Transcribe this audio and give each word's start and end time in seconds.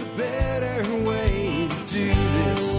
a 0.00 0.04
better 0.16 1.04
way 1.04 1.68
to 1.68 1.92
do 1.92 2.14
this. 2.14 2.76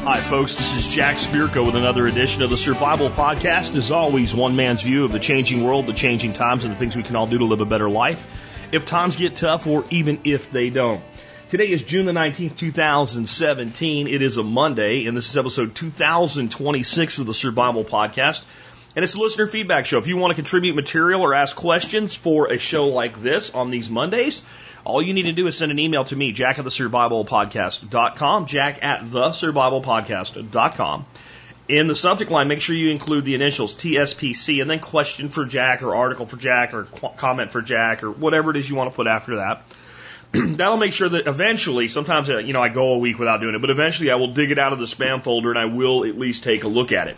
Hi, 0.05 0.21
folks. 0.21 0.57
This 0.57 0.77
is 0.77 0.95
Jack 0.95 1.17
Spirko 1.17 1.65
with 1.65 1.77
another 1.77 2.07
edition 2.07 2.43
of 2.43 2.51
the 2.51 2.59
Survival 2.59 3.09
Podcast. 3.09 3.75
As 3.77 3.91
always, 3.91 4.35
one 4.35 4.55
man's 4.55 4.83
view 4.83 5.05
of 5.05 5.13
the 5.13 5.19
changing 5.19 5.65
world, 5.65 5.87
the 5.87 5.95
changing 5.95 6.35
times, 6.35 6.65
and 6.65 6.75
the 6.75 6.79
things 6.79 6.95
we 6.95 7.03
can 7.03 7.17
all 7.17 7.27
do 7.27 7.39
to 7.39 7.45
live 7.45 7.61
a 7.63 7.65
better 7.65 7.89
life 7.89 8.27
if 8.73 8.85
times 8.85 9.17
get 9.17 9.37
tough 9.37 9.67
or 9.67 9.85
even 9.91 10.21
if 10.25 10.51
they 10.51 10.69
don't. 10.71 11.03
Today 11.49 11.71
is 11.71 11.85
June 11.85 12.07
the 12.07 12.13
19th, 12.13 12.57
2017. 12.57 14.09
It 14.09 14.21
is 14.21 14.37
a 14.37 14.43
Monday, 14.43 15.07
and 15.07 15.17
this 15.17 15.31
is 15.31 15.37
episode 15.37 15.77
2026 15.77 17.19
of 17.19 17.27
the 17.27 17.35
Survival 17.35 17.85
Podcast. 17.85 18.45
And 18.97 19.05
it's 19.05 19.15
a 19.15 19.21
listener 19.21 19.47
feedback 19.47 19.85
show. 19.85 19.99
If 19.99 20.07
you 20.07 20.17
want 20.17 20.31
to 20.31 20.35
contribute 20.35 20.75
material 20.75 21.21
or 21.21 21.35
ask 21.35 21.55
questions 21.55 22.17
for 22.17 22.51
a 22.51 22.57
show 22.57 22.87
like 22.87 23.21
this 23.21 23.51
on 23.51 23.71
these 23.71 23.91
Mondays, 23.91 24.43
all 24.85 25.03
you 25.03 25.13
need 25.13 25.25
to 25.25 25.33
do 25.33 25.47
is 25.47 25.59
send 25.59 25.71
an 25.71 25.79
email 25.79 26.07
to 26.07 26.17
me, 26.17 26.33
jack 26.33 26.59
at 26.59 26.65
the 26.65 26.71
survivalpodcast.com, 26.71 28.47
jack 28.47 28.83
at 28.83 29.11
the 29.11 29.27
survivalpodcast.com. 29.29 31.05
In 31.69 31.89
the 31.89 31.95
subject 31.95 32.31
line, 32.31 32.49
make 32.49 32.61
sure 32.63 32.75
you 32.75 32.91
include 32.91 33.25
the 33.25 33.35
initials 33.35 33.75
TSPC 33.75 34.63
and 34.63 34.71
then 34.71 34.79
question 34.79 35.29
for 35.29 35.45
Jack 35.45 35.83
or 35.83 35.97
article 35.97 36.25
for 36.25 36.37
Jack 36.37 36.73
or 36.73 36.85
comment 37.17 37.51
for 37.51 37.61
Jack 37.61 38.05
or 38.05 38.11
whatever 38.13 38.53
it 38.53 38.57
is 38.57 38.71
you 38.71 38.77
want 38.77 38.91
to 38.91 38.97
put 38.97 39.09
after 39.09 39.37
that. 39.37 39.65
That'll 40.33 40.77
make 40.77 40.93
sure 40.93 41.09
that 41.09 41.27
eventually, 41.27 41.89
sometimes, 41.89 42.31
uh, 42.31 42.39
you 42.39 42.53
know, 42.53 42.63
I 42.63 42.69
go 42.69 42.95
a 42.95 42.99
week 42.99 43.19
without 43.19 43.41
doing 43.41 43.57
it, 43.57 43.61
but 43.61 43.71
eventually 43.71 44.13
I 44.13 44.15
will 44.15 44.33
dig 44.33 44.53
it 44.53 44.61
out 44.61 44.73
of 44.73 44.79
the 44.79 44.85
spam 44.85 45.23
folder 45.23 45.51
and 45.51 45.59
I 45.59 45.65
will 45.65 46.05
at 46.05 46.17
least 46.17 46.45
take 46.45 46.63
a 46.63 46.69
look 46.69 46.93
at 46.93 47.09
it. 47.09 47.17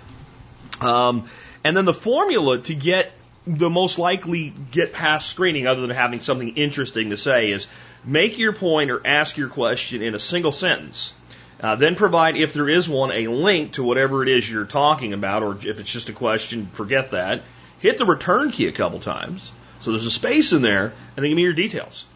Um, 0.81 1.29
and 1.69 1.77
then 1.77 1.85
the 1.85 1.93
formula 1.93 2.63
to 2.63 2.75
get 2.75 3.13
the 3.47 3.69
most 3.69 3.99
likely 3.99 4.55
get 4.71 4.95
past 4.95 5.29
screening, 5.29 5.67
other 5.67 5.83
than 5.83 5.91
having 5.91 6.21
something 6.21 6.57
interesting 6.57 7.11
to 7.11 7.19
say, 7.19 7.51
is 7.51 7.69
make 8.07 8.39
your 8.39 8.55
point 8.55 8.91
or 8.91 9.07
ask 9.07 9.37
your 9.37 9.51
question 9.51 10.03
in 10.03 10.15
a 10.15 10.19
single 10.19 10.51
sentence. 10.51 11.13
Uh, 11.61 11.77
then 11.77 11.95
provide, 11.95 12.39
if 12.39 12.55
there 12.55 12.71
is 12.71 12.89
one, 12.89 13.13
a 13.13 13.27
link 13.27 13.73
to 13.73 13.83
whatever 13.83 14.23
it 14.23 14.31
is 14.31 14.51
you're 14.51 14.65
talking 14.65 15.13
about, 15.13 15.43
or 15.43 15.57
if 15.57 15.79
it's 15.79 15.93
just 15.93 16.09
a 16.09 16.15
question, 16.15 16.69
forget 16.69 17.11
that. 17.11 17.43
Hit 17.81 17.99
the 17.99 18.07
return 18.07 18.51
key 18.51 18.67
a 18.69 18.73
couple 18.73 18.99
times, 18.99 19.53
so 19.81 19.91
there's 19.91 20.07
a 20.07 20.11
space 20.11 20.55
in 20.55 20.63
there, 20.63 20.87
and 20.87 21.17
then 21.17 21.29
give 21.29 21.37
me 21.37 21.43
your 21.43 21.53
details. 21.53 22.07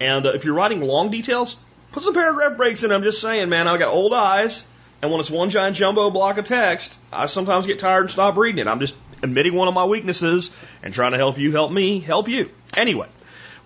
And 0.00 0.24
uh, 0.24 0.30
if 0.30 0.46
you're 0.46 0.54
writing 0.54 0.80
long 0.80 1.10
details, 1.10 1.58
put 1.92 2.04
some 2.04 2.14
paragraph 2.14 2.56
breaks 2.56 2.84
in. 2.84 2.90
I'm 2.90 3.02
just 3.02 3.20
saying, 3.20 3.50
man, 3.50 3.68
I've 3.68 3.80
got 3.80 3.92
old 3.92 4.14
eyes, 4.14 4.64
and 5.04 5.10
when 5.10 5.20
it's 5.20 5.30
one 5.30 5.50
giant 5.50 5.76
jumbo 5.76 6.10
block 6.10 6.38
of 6.38 6.46
text, 6.46 6.96
I 7.12 7.26
sometimes 7.26 7.66
get 7.66 7.78
tired 7.78 8.00
and 8.00 8.10
stop 8.10 8.38
reading 8.38 8.58
it. 8.58 8.66
I'm 8.66 8.80
just 8.80 8.94
admitting 9.22 9.52
one 9.52 9.68
of 9.68 9.74
my 9.74 9.84
weaknesses 9.84 10.50
and 10.82 10.94
trying 10.94 11.12
to 11.12 11.18
help 11.18 11.36
you 11.36 11.52
help 11.52 11.70
me 11.70 12.00
help 12.00 12.26
you. 12.26 12.48
Anyway, 12.74 13.06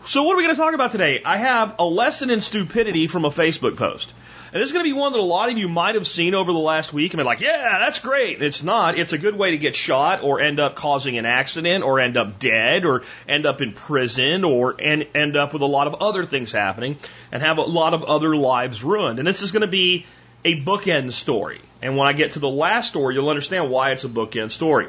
so 0.04 0.24
what 0.24 0.34
are 0.34 0.38
we 0.38 0.42
going 0.42 0.56
to 0.56 0.60
talk 0.60 0.74
about 0.74 0.90
today? 0.90 1.22
I 1.24 1.36
have 1.36 1.76
a 1.78 1.84
lesson 1.84 2.30
in 2.30 2.40
stupidity 2.40 3.06
from 3.06 3.24
a 3.24 3.30
Facebook 3.30 3.76
post. 3.76 4.12
And 4.52 4.60
this 4.60 4.70
is 4.70 4.72
going 4.72 4.84
to 4.84 4.92
be 4.92 4.98
one 4.98 5.12
that 5.12 5.20
a 5.20 5.22
lot 5.22 5.48
of 5.48 5.58
you 5.58 5.68
might 5.68 5.94
have 5.94 6.08
seen 6.08 6.34
over 6.34 6.50
the 6.52 6.58
last 6.58 6.92
week 6.92 7.12
and 7.12 7.18
be 7.18 7.24
like, 7.24 7.40
yeah, 7.40 7.78
that's 7.78 8.00
great. 8.00 8.38
And 8.38 8.44
it's 8.44 8.64
not. 8.64 8.98
It's 8.98 9.12
a 9.12 9.18
good 9.18 9.36
way 9.36 9.52
to 9.52 9.58
get 9.58 9.76
shot 9.76 10.24
or 10.24 10.40
end 10.40 10.58
up 10.58 10.74
causing 10.74 11.18
an 11.18 11.26
accident 11.26 11.84
or 11.84 12.00
end 12.00 12.16
up 12.16 12.40
dead 12.40 12.84
or 12.84 13.02
end 13.28 13.46
up 13.46 13.60
in 13.60 13.74
prison 13.74 14.42
or 14.42 14.74
end, 14.80 15.06
end 15.14 15.36
up 15.36 15.52
with 15.52 15.62
a 15.62 15.66
lot 15.66 15.86
of 15.86 15.96
other 16.02 16.24
things 16.24 16.50
happening 16.50 16.96
and 17.30 17.42
have 17.42 17.58
a 17.58 17.62
lot 17.62 17.94
of 17.94 18.02
other 18.02 18.34
lives 18.34 18.82
ruined. 18.82 19.18
And 19.20 19.28
this 19.28 19.42
is 19.42 19.52
going 19.52 19.60
to 19.60 19.68
be 19.68 20.06
a 20.44 20.60
bookend 20.60 21.12
story. 21.12 21.60
And 21.80 21.96
when 21.96 22.06
I 22.06 22.12
get 22.12 22.32
to 22.32 22.38
the 22.38 22.48
last 22.48 22.88
story, 22.88 23.14
you'll 23.14 23.28
understand 23.28 23.70
why 23.70 23.92
it's 23.92 24.04
a 24.04 24.08
bookend 24.08 24.50
story. 24.50 24.88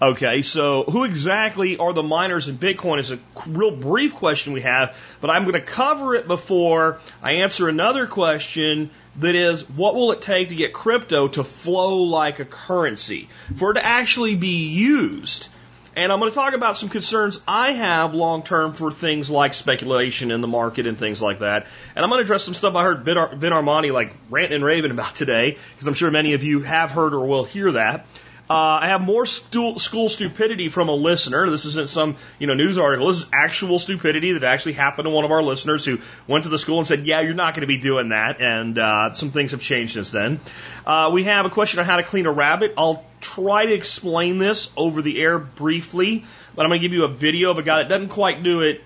Okay, 0.00 0.42
so 0.42 0.82
who 0.84 1.04
exactly 1.04 1.78
are 1.78 1.94
the 1.94 2.02
miners 2.02 2.48
in 2.48 2.58
Bitcoin 2.58 2.98
is 2.98 3.12
a 3.12 3.18
real 3.46 3.70
brief 3.70 4.14
question 4.14 4.52
we 4.52 4.60
have, 4.60 4.94
but 5.22 5.30
I'm 5.30 5.44
going 5.44 5.54
to 5.54 5.62
cover 5.62 6.14
it 6.14 6.28
before 6.28 6.98
I 7.22 7.32
answer 7.32 7.66
another 7.66 8.06
question 8.06 8.90
that 9.20 9.34
is, 9.34 9.62
what 9.70 9.94
will 9.94 10.12
it 10.12 10.20
take 10.20 10.50
to 10.50 10.54
get 10.54 10.74
crypto 10.74 11.28
to 11.28 11.42
flow 11.42 12.02
like 12.02 12.40
a 12.40 12.44
currency? 12.44 13.30
For 13.54 13.70
it 13.70 13.74
to 13.74 13.86
actually 13.86 14.36
be 14.36 14.68
used. 14.68 15.48
And 15.96 16.12
I'm 16.12 16.20
going 16.20 16.30
to 16.30 16.34
talk 16.34 16.52
about 16.52 16.76
some 16.76 16.90
concerns 16.90 17.40
I 17.48 17.72
have 17.72 18.12
long 18.12 18.42
term 18.42 18.74
for 18.74 18.92
things 18.92 19.30
like 19.30 19.54
speculation 19.54 20.30
in 20.30 20.42
the 20.42 20.46
market 20.46 20.86
and 20.86 20.98
things 20.98 21.22
like 21.22 21.38
that. 21.38 21.66
And 21.94 22.04
I'm 22.04 22.10
going 22.10 22.18
to 22.18 22.22
address 22.24 22.44
some 22.44 22.52
stuff 22.52 22.74
I 22.74 22.82
heard 22.82 23.00
Vin, 23.00 23.16
Ar- 23.16 23.34
Vin 23.34 23.54
Armani 23.54 23.90
like 23.90 24.12
ranting 24.28 24.56
and 24.56 24.64
raving 24.64 24.90
about 24.90 25.14
today, 25.16 25.56
because 25.74 25.88
I'm 25.88 25.94
sure 25.94 26.10
many 26.10 26.34
of 26.34 26.42
you 26.42 26.60
have 26.60 26.90
heard 26.90 27.14
or 27.14 27.26
will 27.26 27.44
hear 27.44 27.72
that. 27.72 28.04
Uh, 28.48 28.78
I 28.82 28.88
have 28.88 29.00
more 29.00 29.26
school, 29.26 29.76
school 29.80 30.08
stupidity 30.08 30.68
from 30.68 30.88
a 30.88 30.94
listener. 30.94 31.50
This 31.50 31.64
isn't 31.64 31.88
some 31.88 32.16
you 32.38 32.46
know 32.46 32.54
news 32.54 32.78
article. 32.78 33.08
This 33.08 33.18
is 33.18 33.26
actual 33.32 33.80
stupidity 33.80 34.32
that 34.32 34.44
actually 34.44 34.74
happened 34.74 35.06
to 35.06 35.10
one 35.10 35.24
of 35.24 35.32
our 35.32 35.42
listeners 35.42 35.84
who 35.84 35.98
went 36.28 36.44
to 36.44 36.50
the 36.50 36.58
school 36.58 36.78
and 36.78 36.86
said, 36.86 37.06
"Yeah, 37.06 37.22
you're 37.22 37.34
not 37.34 37.54
going 37.54 37.62
to 37.62 37.66
be 37.66 37.78
doing 37.78 38.10
that." 38.10 38.40
And 38.40 38.78
uh, 38.78 39.12
some 39.14 39.32
things 39.32 39.50
have 39.50 39.62
changed 39.62 39.94
since 39.94 40.12
then. 40.12 40.38
Uh, 40.86 41.10
we 41.12 41.24
have 41.24 41.44
a 41.44 41.50
question 41.50 41.80
on 41.80 41.86
how 41.86 41.96
to 41.96 42.04
clean 42.04 42.26
a 42.26 42.30
rabbit. 42.30 42.74
I'll 42.78 43.04
try 43.20 43.66
to 43.66 43.72
explain 43.72 44.38
this 44.38 44.70
over 44.76 45.02
the 45.02 45.20
air 45.20 45.40
briefly, 45.40 46.24
but 46.54 46.64
I'm 46.64 46.70
going 46.70 46.80
to 46.80 46.88
give 46.88 46.92
you 46.92 47.04
a 47.04 47.12
video 47.12 47.50
of 47.50 47.58
a 47.58 47.64
guy 47.64 47.78
that 47.78 47.88
doesn't 47.88 48.10
quite 48.10 48.44
do 48.44 48.60
it 48.60 48.84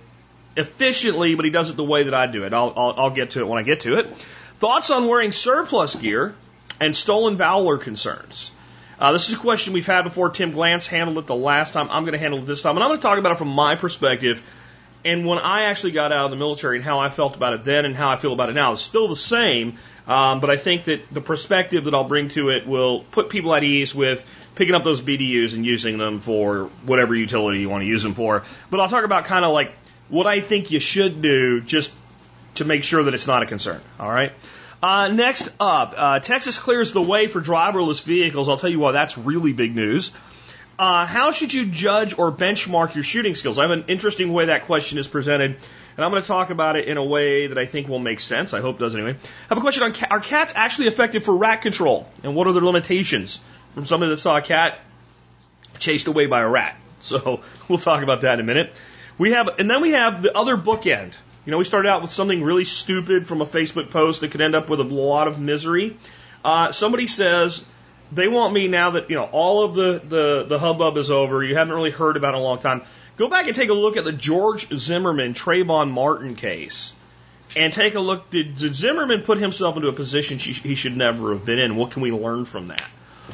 efficiently, 0.57 1.35
but 1.35 1.45
he 1.45 1.51
does 1.51 1.69
it 1.69 1.77
the 1.77 1.85
way 1.85 2.05
that 2.05 2.15
I 2.15 2.27
do 2.27 2.45
it. 2.45 2.55
I'll, 2.55 2.73
I'll, 2.75 2.95
I'll 2.97 3.11
get 3.11 3.33
to 3.33 3.41
it 3.41 3.47
when 3.47 3.59
I 3.59 3.63
get 3.63 3.81
to 3.81 3.99
it. 3.99 4.07
Thoughts 4.59 4.89
on 4.89 5.07
wearing 5.07 5.33
surplus 5.33 5.95
gear 5.95 6.35
and 6.81 6.97
stolen 6.97 7.37
valor 7.37 7.77
concerns. 7.77 8.53
Uh, 9.01 9.13
this 9.13 9.29
is 9.29 9.35
a 9.35 9.39
question 9.39 9.73
we've 9.73 9.87
had 9.87 10.03
before. 10.03 10.29
Tim 10.29 10.53
Glantz 10.53 10.87
handled 10.87 11.17
it 11.17 11.27
the 11.27 11.35
last 11.35 11.73
time. 11.73 11.89
I'm 11.91 12.03
going 12.03 12.13
to 12.13 12.19
handle 12.19 12.39
it 12.41 12.47
this 12.47 12.61
time. 12.61 12.77
And 12.77 12.85
I'm 12.85 12.91
going 12.91 12.99
to 12.99 13.03
talk 13.03 13.19
about 13.19 13.33
it 13.33 13.39
from 13.39 13.49
my 13.49 13.75
perspective. 13.77 14.43
And 15.07 15.27
when 15.27 15.39
I 15.39 15.65
actually 15.71 15.93
got 15.93 16.13
out 16.13 16.27
of 16.27 16.31
the 16.31 16.37
military 16.37 16.77
and 16.77 16.85
how 16.85 16.99
I 16.99 17.09
felt 17.09 17.35
about 17.35 17.55
it 17.55 17.65
then 17.65 17.87
and 17.87 17.97
how 17.97 18.11
I 18.11 18.17
feel 18.17 18.35
about 18.35 18.51
it 18.51 18.53
now 18.53 18.73
It's 18.73 18.83
still 18.83 19.09
the 19.09 19.17
same. 19.17 19.79
Um, 20.07 20.41
but 20.41 20.51
I 20.51 20.59
think 20.59 20.85
that 20.85 21.09
the 21.11 21.23
perspective 21.23 21.85
that 21.85 21.95
I'll 21.95 22.09
bring 22.09 22.29
to 22.31 22.51
it 22.51 22.67
will 22.67 23.01
put 23.01 23.31
people 23.31 23.55
at 23.55 23.65
ease 23.65 23.95
with 23.95 24.27
picking 24.55 24.75
up 24.75 24.85
those 24.85 25.01
BDUs 25.01 25.55
and 25.55 25.65
using 25.65 25.97
them 25.97 26.21
for 26.21 26.69
whatever 26.85 27.15
utility 27.15 27.61
you 27.61 27.71
want 27.71 27.83
to 27.83 27.87
use 27.87 28.03
them 28.03 28.13
for. 28.13 28.43
But 28.69 28.81
I'll 28.81 28.91
talk 28.91 29.05
about 29.05 29.25
kind 29.25 29.47
of 29.47 29.53
like 29.53 29.73
what 30.11 30.27
I 30.27 30.41
think 30.41 30.73
you 30.73 30.81
should 30.81 31.23
do 31.23 31.63
just 31.63 31.91
to 32.57 32.67
make 32.67 32.85
sure 32.85 33.05
that 33.05 33.15
it's 33.15 33.27
not 33.27 33.43
a 33.43 33.47
concern. 33.47 33.81
All 33.99 34.11
right. 34.11 34.33
Uh, 34.83 35.09
next 35.09 35.51
up, 35.61 35.95
uh, 35.97 36.21
Texas 36.21 36.59
clears 36.59 36.93
the 36.93 37.03
way 37.03 37.27
for 37.27 37.41
driverless 37.41 38.03
vehicles. 38.03 38.49
I'll 38.49 38.57
tell 38.57 38.71
you 38.71 38.79
why 38.79 38.93
that's 38.93 39.19
really 39.19 39.53
big 39.53 39.75
news. 39.75 40.11
Uh, 40.79 41.05
how 41.05 41.31
should 41.31 41.53
you 41.53 41.67
judge 41.67 42.19
or 42.19 42.33
benchmark 42.33 42.95
your 42.95 43.05
shooting 43.05 43.35
skills? 43.35 43.59
I 43.59 43.63
have 43.63 43.71
an 43.71 43.85
interesting 43.89 44.33
way 44.33 44.47
that 44.47 44.63
question 44.63 44.97
is 44.97 45.07
presented, 45.07 45.51
and 45.51 46.05
I'm 46.05 46.11
going 46.11 46.23
to 46.23 46.27
talk 46.27 46.49
about 46.49 46.77
it 46.77 46.89
in 46.89 46.97
a 46.97 47.05
way 47.05 47.49
that 47.49 47.59
I 47.59 47.67
think 47.67 47.89
will 47.89 47.99
make 47.99 48.19
sense. 48.19 48.55
I 48.55 48.63
hope 48.63 48.77
it 48.77 48.79
does 48.79 48.95
anyway. 48.95 49.11
I 49.11 49.49
have 49.51 49.59
a 49.59 49.61
question 49.61 49.83
on 49.83 49.93
ca- 49.93 50.07
are 50.11 50.21
cats 50.21 50.55
actually 50.57 50.87
effective 50.87 51.23
for 51.23 51.37
rat 51.37 51.61
control, 51.61 52.09
and 52.23 52.35
what 52.35 52.47
are 52.47 52.53
their 52.53 52.63
limitations? 52.63 53.39
From 53.75 53.85
somebody 53.85 54.11
that 54.11 54.17
saw 54.17 54.39
a 54.39 54.43
cat 54.43 54.79
chased 55.79 56.07
away 56.07 56.27
by 56.27 56.41
a 56.41 56.49
rat. 56.49 56.77
So 57.03 57.41
we'll 57.67 57.79
talk 57.79 58.03
about 58.03 58.21
that 58.23 58.35
in 58.35 58.41
a 58.41 58.43
minute. 58.43 58.75
We 59.17 59.33
have, 59.33 59.59
and 59.59 59.71
then 59.71 59.81
we 59.81 59.93
have 59.93 60.21
the 60.21 60.37
other 60.37 60.59
bookend. 60.59 61.15
You 61.51 61.53
know, 61.53 61.59
we 61.59 61.65
started 61.65 61.89
out 61.89 62.01
with 62.01 62.13
something 62.13 62.45
really 62.45 62.65
stupid 62.65 63.27
from 63.27 63.41
a 63.41 63.45
Facebook 63.45 63.91
post 63.91 64.21
that 64.21 64.31
could 64.31 64.41
end 64.41 64.55
up 64.55 64.69
with 64.69 64.79
a 64.79 64.85
lot 64.85 65.27
of 65.27 65.41
misery. 65.41 65.97
Uh, 66.45 66.71
somebody 66.71 67.09
says 67.09 67.65
they 68.13 68.29
want 68.29 68.55
me 68.55 68.69
now 68.69 68.91
that 68.91 69.11
you 69.11 69.17
know 69.17 69.25
all 69.25 69.65
of 69.65 69.75
the, 69.75 70.01
the 70.05 70.45
the 70.45 70.61
hubbub 70.61 70.97
is 70.97 71.11
over. 71.11 71.43
You 71.43 71.57
haven't 71.57 71.75
really 71.75 71.91
heard 71.91 72.17
about 72.17 72.35
it 72.35 72.37
in 72.37 72.43
a 72.43 72.45
long 72.45 72.61
time. 72.61 72.83
Go 73.17 73.29
back 73.29 73.49
and 73.49 73.57
take 73.57 73.69
a 73.69 73.75
look 73.75 73.97
at 73.97 74.05
the 74.05 74.13
George 74.13 74.69
Zimmerman 74.73 75.35
Trayvon 75.35 75.91
Martin 75.91 76.37
case, 76.37 76.93
and 77.57 77.73
take 77.73 77.97
a 77.97 78.01
look. 78.01 78.31
Did, 78.31 78.55
did 78.55 78.77
Zimmerman 78.77 79.23
put 79.23 79.39
himself 79.39 79.75
into 79.75 79.89
a 79.89 79.93
position 79.93 80.39
she, 80.39 80.53
he 80.53 80.77
should 80.77 80.97
never 80.97 81.33
have 81.33 81.45
been 81.45 81.59
in? 81.59 81.75
What 81.75 81.91
can 81.91 82.03
we 82.03 82.13
learn 82.13 82.45
from 82.45 82.69
that? 82.69 82.85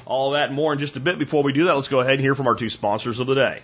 All 0.06 0.30
that 0.30 0.46
and 0.46 0.54
more 0.56 0.72
in 0.72 0.78
just 0.78 0.96
a 0.96 1.00
bit. 1.00 1.18
Before 1.18 1.42
we 1.42 1.52
do 1.52 1.66
that, 1.66 1.74
let's 1.74 1.88
go 1.88 2.00
ahead 2.00 2.14
and 2.14 2.22
hear 2.22 2.34
from 2.34 2.46
our 2.46 2.54
two 2.54 2.70
sponsors 2.70 3.20
of 3.20 3.26
the 3.26 3.34
day. 3.34 3.60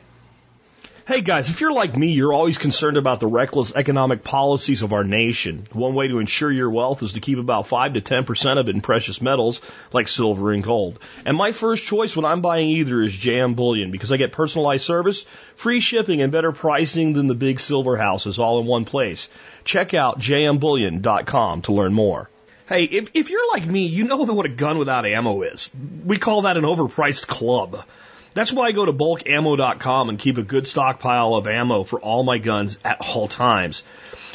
Hey 1.05 1.21
guys, 1.21 1.51
if 1.51 1.61
you're 1.61 1.73
like 1.73 1.97
me, 1.97 2.13
you're 2.13 2.33
always 2.33 2.59
concerned 2.59 2.97
about 2.97 3.19
the 3.19 3.27
reckless 3.27 3.75
economic 3.75 4.23
policies 4.23 4.83
of 4.83 4.93
our 4.93 5.03
nation. 5.03 5.65
One 5.73 5.95
way 5.95 6.07
to 6.07 6.21
ensure 6.21 6.51
your 6.53 6.71
wealth 6.71 7.03
is 7.03 7.15
to 7.15 7.21
keep 7.21 7.39
about 7.39 7.67
5 7.67 7.95
to 7.95 8.01
10% 8.01 8.61
of 8.61 8.69
it 8.69 8.75
in 8.77 8.83
precious 8.83 9.21
metals 9.21 9.61
like 9.93 10.07
silver 10.07 10.53
and 10.53 10.63
gold. 10.63 11.01
And 11.27 11.37
my 11.37 11.51
first 11.51 11.85
choice 11.85 12.15
when 12.15 12.25
I'm 12.25 12.41
buying 12.41 12.69
either 12.69 13.03
is 13.03 13.13
JM 13.13 13.57
Bullion 13.57 13.91
because 13.91 14.13
I 14.13 14.17
get 14.17 14.31
personalized 14.31 14.85
service, 14.85 15.27
free 15.57 15.81
shipping, 15.81 16.23
and 16.23 16.31
better 16.31 16.53
pricing 16.53 17.15
than 17.15 17.27
the 17.27 17.35
big 17.35 17.59
silver 17.59 17.97
houses 17.97 18.39
all 18.39 18.61
in 18.61 18.67
one 18.67 18.85
place. 18.85 19.29
Check 19.65 19.95
out 19.95 20.21
jmbullion.com 20.21 21.63
to 21.63 21.73
learn 21.73 21.95
more. 21.95 22.31
Hey, 22.69 22.85
if, 22.85 23.11
if 23.15 23.29
you're 23.29 23.51
like 23.51 23.67
me, 23.67 23.87
you 23.87 24.05
know 24.05 24.19
what 24.19 24.47
a 24.47 24.51
gun 24.51 24.79
without 24.79 25.05
ammo 25.05 25.43
is. 25.43 25.69
We 26.07 26.19
call 26.19 26.43
that 26.43 26.57
an 26.57 26.63
overpriced 26.63 27.27
club. 27.27 27.85
That's 28.34 28.52
why 28.52 28.67
I 28.67 28.73
go 28.73 28.87
to 28.87 28.93
bulkammo.com 28.93 30.08
and 30.08 30.19
keep 30.19 30.38
a 30.38 30.43
good 30.43 30.67
stockpile 30.67 31.34
of 31.34 31.46
ammo 31.46 31.84
for 31.84 32.00
all 32.00 32.23
my 32.23 32.38
guns 32.38 32.79
at 32.84 33.00
all 33.00 33.29
times. 33.29 33.82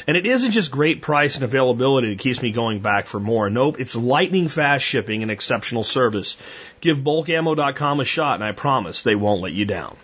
And 0.06 0.16
it 0.16 0.24
isn't 0.24 0.52
just 0.52 0.70
great 0.70 1.02
price 1.02 1.34
and 1.34 1.44
availability 1.44 2.08
that 2.08 2.18
keeps 2.18 2.40
me 2.40 2.50
going 2.50 2.80
back 2.80 3.06
for 3.06 3.20
more. 3.20 3.50
Nope, 3.50 3.78
it's 3.78 3.96
lightning 3.96 4.48
fast 4.48 4.84
shipping 4.84 5.22
and 5.22 5.30
exceptional 5.30 5.84
service. 5.84 6.36
Give 6.80 6.96
bulkammo.com 6.96 8.00
a 8.00 8.04
shot 8.04 8.36
and 8.36 8.44
I 8.44 8.52
promise 8.52 9.02
they 9.02 9.16
won't 9.16 9.42
let 9.42 9.52
you 9.52 9.64
down. 9.64 9.96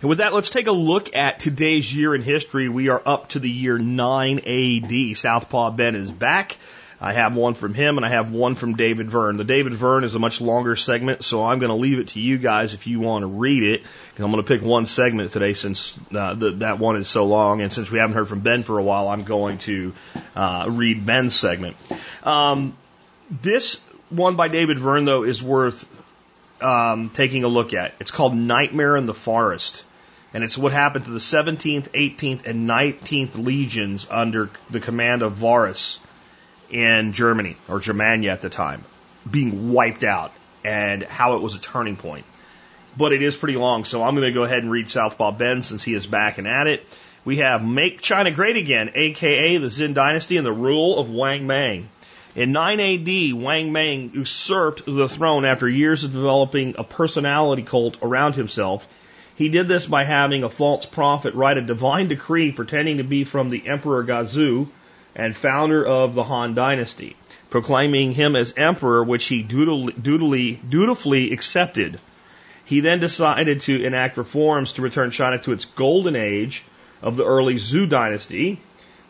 And 0.00 0.08
with 0.08 0.18
that, 0.18 0.32
let's 0.32 0.50
take 0.50 0.66
a 0.66 0.72
look 0.72 1.14
at 1.14 1.40
today's 1.40 1.94
year 1.94 2.14
in 2.14 2.22
history. 2.22 2.68
We 2.68 2.88
are 2.88 3.02
up 3.04 3.30
to 3.30 3.38
the 3.38 3.50
year 3.50 3.76
9 3.78 4.38
AD. 4.38 5.16
Southpaw 5.16 5.72
Ben 5.72 5.94
is 5.94 6.10
back. 6.10 6.56
I 7.02 7.14
have 7.14 7.34
one 7.34 7.54
from 7.54 7.72
him 7.72 7.96
and 7.96 8.04
I 8.04 8.10
have 8.10 8.30
one 8.30 8.54
from 8.54 8.76
David 8.76 9.10
Verne. 9.10 9.38
The 9.38 9.44
David 9.44 9.72
Verne 9.72 10.04
is 10.04 10.14
a 10.14 10.18
much 10.18 10.40
longer 10.42 10.76
segment, 10.76 11.24
so 11.24 11.42
I'm 11.42 11.58
going 11.58 11.70
to 11.70 11.76
leave 11.76 11.98
it 11.98 12.08
to 12.08 12.20
you 12.20 12.36
guys 12.36 12.74
if 12.74 12.86
you 12.86 13.00
want 13.00 13.22
to 13.22 13.26
read 13.26 13.62
it. 13.62 13.80
And 14.16 14.24
I'm 14.24 14.30
going 14.30 14.44
to 14.44 14.46
pick 14.46 14.62
one 14.62 14.84
segment 14.84 15.32
today 15.32 15.54
since 15.54 15.98
uh, 16.14 16.34
the, 16.34 16.50
that 16.50 16.78
one 16.78 16.96
is 16.96 17.08
so 17.08 17.24
long, 17.24 17.62
and 17.62 17.72
since 17.72 17.90
we 17.90 17.98
haven't 17.98 18.16
heard 18.16 18.28
from 18.28 18.40
Ben 18.40 18.62
for 18.62 18.78
a 18.78 18.82
while, 18.82 19.08
I'm 19.08 19.24
going 19.24 19.58
to 19.58 19.94
uh, 20.36 20.66
read 20.68 21.06
Ben's 21.06 21.34
segment. 21.34 21.76
Um, 22.22 22.76
this 23.30 23.76
one 24.10 24.36
by 24.36 24.48
David 24.48 24.78
Verne, 24.78 25.06
though, 25.06 25.24
is 25.24 25.42
worth 25.42 25.86
um, 26.62 27.08
taking 27.08 27.44
a 27.44 27.48
look 27.48 27.72
at. 27.72 27.94
It's 27.98 28.10
called 28.10 28.34
Nightmare 28.34 28.96
in 28.98 29.06
the 29.06 29.14
Forest 29.14 29.84
and 30.32 30.44
it's 30.44 30.56
what 30.56 30.72
happened 30.72 31.06
to 31.06 31.10
the 31.10 31.18
17th, 31.18 31.88
18th, 31.88 32.46
and 32.46 32.68
19th 32.68 33.42
legions 33.42 34.06
under 34.08 34.48
the 34.70 34.78
command 34.78 35.22
of 35.22 35.32
Varus 35.32 35.98
in 36.70 37.12
Germany, 37.12 37.56
or 37.68 37.80
Germania 37.80 38.32
at 38.32 38.42
the 38.42 38.50
time, 38.50 38.84
being 39.28 39.72
wiped 39.72 40.04
out, 40.04 40.32
and 40.64 41.02
how 41.02 41.36
it 41.36 41.42
was 41.42 41.54
a 41.54 41.60
turning 41.60 41.96
point. 41.96 42.24
But 42.96 43.12
it 43.12 43.22
is 43.22 43.36
pretty 43.36 43.56
long, 43.56 43.84
so 43.84 44.02
I'm 44.02 44.14
going 44.14 44.26
to 44.26 44.32
go 44.32 44.44
ahead 44.44 44.58
and 44.58 44.70
read 44.70 44.90
Southpaw 44.90 45.32
Ben 45.32 45.62
since 45.62 45.82
he 45.82 45.94
is 45.94 46.06
back 46.06 46.38
and 46.38 46.46
at 46.46 46.66
it. 46.66 46.86
We 47.24 47.38
have 47.38 47.64
Make 47.64 48.00
China 48.00 48.30
Great 48.30 48.56
Again, 48.56 48.90
aka 48.94 49.56
the 49.58 49.66
Xin 49.66 49.94
Dynasty 49.94 50.36
and 50.36 50.46
the 50.46 50.52
rule 50.52 50.98
of 50.98 51.10
Wang 51.10 51.46
Mang. 51.46 51.88
In 52.34 52.52
9 52.52 52.80
AD, 52.80 53.34
Wang 53.34 53.72
Mang 53.72 54.10
usurped 54.14 54.86
the 54.86 55.08
throne 55.08 55.44
after 55.44 55.68
years 55.68 56.04
of 56.04 56.12
developing 56.12 56.76
a 56.78 56.84
personality 56.84 57.62
cult 57.62 57.98
around 58.02 58.36
himself 58.36 58.86
he 59.40 59.48
did 59.48 59.68
this 59.68 59.86
by 59.86 60.04
having 60.04 60.44
a 60.44 60.50
false 60.50 60.84
prophet 60.84 61.32
write 61.32 61.56
a 61.56 61.62
divine 61.62 62.08
decree 62.08 62.52
pretending 62.52 62.98
to 62.98 63.04
be 63.04 63.24
from 63.24 63.48
the 63.48 63.66
Emperor 63.66 64.04
Gaozu 64.04 64.68
and 65.14 65.36
founder 65.36 65.84
of 65.84 66.14
the 66.14 66.24
Han 66.24 66.54
Dynasty, 66.54 67.16
proclaiming 67.50 68.12
him 68.12 68.36
as 68.36 68.54
emperor, 68.56 69.02
which 69.02 69.26
he 69.26 69.42
dutifully, 69.42 70.60
dutifully 70.68 71.32
accepted. 71.32 71.98
He 72.64 72.80
then 72.80 73.00
decided 73.00 73.62
to 73.62 73.84
enact 73.84 74.16
reforms 74.16 74.72
to 74.72 74.82
return 74.82 75.10
China 75.10 75.38
to 75.38 75.52
its 75.52 75.64
golden 75.64 76.14
age 76.14 76.62
of 77.02 77.16
the 77.16 77.24
early 77.24 77.54
Zhou 77.54 77.88
Dynasty, 77.88 78.60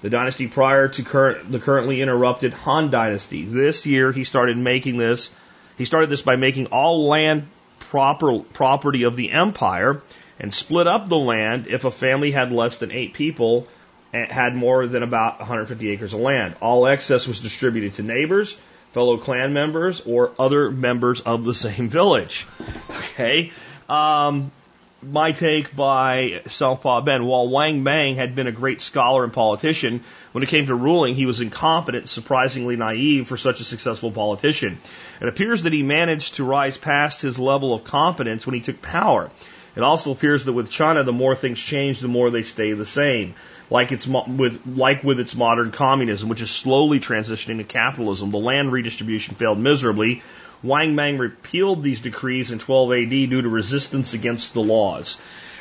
the 0.03 0.11
dynasty 0.11 0.47
prior 0.47 0.89
to 0.89 1.03
current, 1.03 1.53
the 1.53 1.59
currently 1.59 2.01
interrupted 2.01 2.55
Han 2.55 2.91
Dynasty. 2.91 3.45
This 3.45 3.85
year, 3.85 4.13
he 4.13 4.25
started 4.25 4.57
making 4.57 4.97
this. 4.97 5.29
He 5.77 5.85
started 5.85 6.09
this 6.09 6.23
by 6.23 6.37
making 6.37 6.67
all 6.67 7.07
land 7.07 7.49
proper 7.79 8.39
property 8.39 9.03
of 9.03 9.17
the 9.17 9.33
empire 9.33 10.01
and 10.39 10.55
split 10.55 10.87
up 10.87 11.09
the 11.09 11.19
land 11.19 11.67
if 11.67 11.85
a 11.85 11.91
family 11.91 12.31
had 12.31 12.51
less 12.51 12.79
than 12.79 12.93
eight 12.93 13.13
people 13.13 13.69
and 14.13 14.31
had 14.31 14.55
more 14.55 14.87
than 14.87 15.03
about 15.03 15.39
150 15.39 15.91
acres 15.91 16.15
of 16.15 16.21
land. 16.21 16.57
All 16.61 16.87
excess 16.87 17.27
was 17.27 17.41
distributed 17.41 17.95
to 17.95 18.03
neighbors, 18.03 18.57
fellow 18.93 19.19
clan 19.19 19.53
members, 19.53 20.01
or 20.01 20.33
other 20.39 20.71
members 20.71 21.21
of 21.21 21.45
the 21.45 21.55
same 21.55 21.89
village. 21.89 22.47
Okay. 22.91 23.53
Um, 23.89 24.51
my 25.03 25.33
take 25.33 25.75
by 25.75 26.43
Southpaw 26.47 27.01
Ben. 27.03 27.25
While 27.25 27.49
Wang 27.49 27.83
Mang 27.83 28.17
had 28.17 28.35
been 28.35 28.47
a 28.47 28.53
great 28.53 28.81
scholar 28.81 29.25
and 29.25 29.33
politician, 29.33 30.05
when 30.33 30.45
it 30.45 30.49
came 30.49 30.67
to 30.67 30.75
ruling, 30.75 31.15
he 31.15 31.27
was 31.27 31.41
incompetent, 31.41 32.09
surprisingly 32.09 32.77
naive 32.77 33.27
for 33.27 33.37
such 33.37 33.61
a 33.61 33.65
successful 33.65 34.11
politician. 34.11 34.79
It 35.21 35.29
appears 35.29 35.63
that 35.63 35.73
he 35.73 35.83
managed 35.83 36.35
to 36.35 36.45
rise 36.45 36.77
past 36.77 37.23
his 37.23 37.39
level 37.39 37.73
of 37.73 37.85
competence 37.85 38.47
when 38.47 38.55
he 38.55 38.61
took 38.61 38.83
power. 38.83 39.31
It 39.77 39.83
also 39.83 40.11
appears 40.11 40.45
that 40.45 40.53
with 40.53 40.71
China, 40.71 41.05
the 41.05 41.13
more 41.13 41.35
things 41.35 41.59
change, 41.59 42.01
the 42.01 42.09
more 42.09 42.31
they 42.31 42.43
stay 42.43 42.73
the 42.73 42.87
same. 42.87 43.35
Like 43.71 43.93
it's 43.93 44.07
with 44.07 44.67
like 44.67 45.05
with 45.05 45.21
its 45.21 45.35
modern 45.35 45.71
communism, 45.71 46.29
which 46.29 46.41
is 46.41 46.51
slowly 46.51 46.99
transitioning 46.99 47.59
to 47.59 47.65
capitalism. 47.65 48.31
The 48.33 48.39
land 48.39 48.73
redistribution 48.73 49.37
failed 49.37 49.59
miserably. 49.59 50.23
Wang 50.63 50.95
Mang 50.95 51.17
repealed 51.19 51.83
these 51.83 52.01
decrees 52.01 52.51
in 52.51 52.59
12 52.59 52.93
AD 52.93 53.11
due 53.11 53.43
to 53.43 53.49
resistance 53.49 54.13
against 54.13 54.53
the 54.53 54.61
laws. 54.61 55.19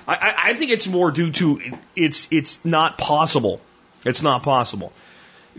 I, 0.08 0.34
I 0.38 0.54
think 0.56 0.72
it's 0.72 0.88
more 0.88 1.12
due 1.12 1.32
to 1.34 1.62
it's 1.96 2.28
it's 2.32 2.66
not 2.66 2.98
possible. 2.98 3.62
It's 4.06 4.24
not 4.24 4.44
possible 4.44 4.92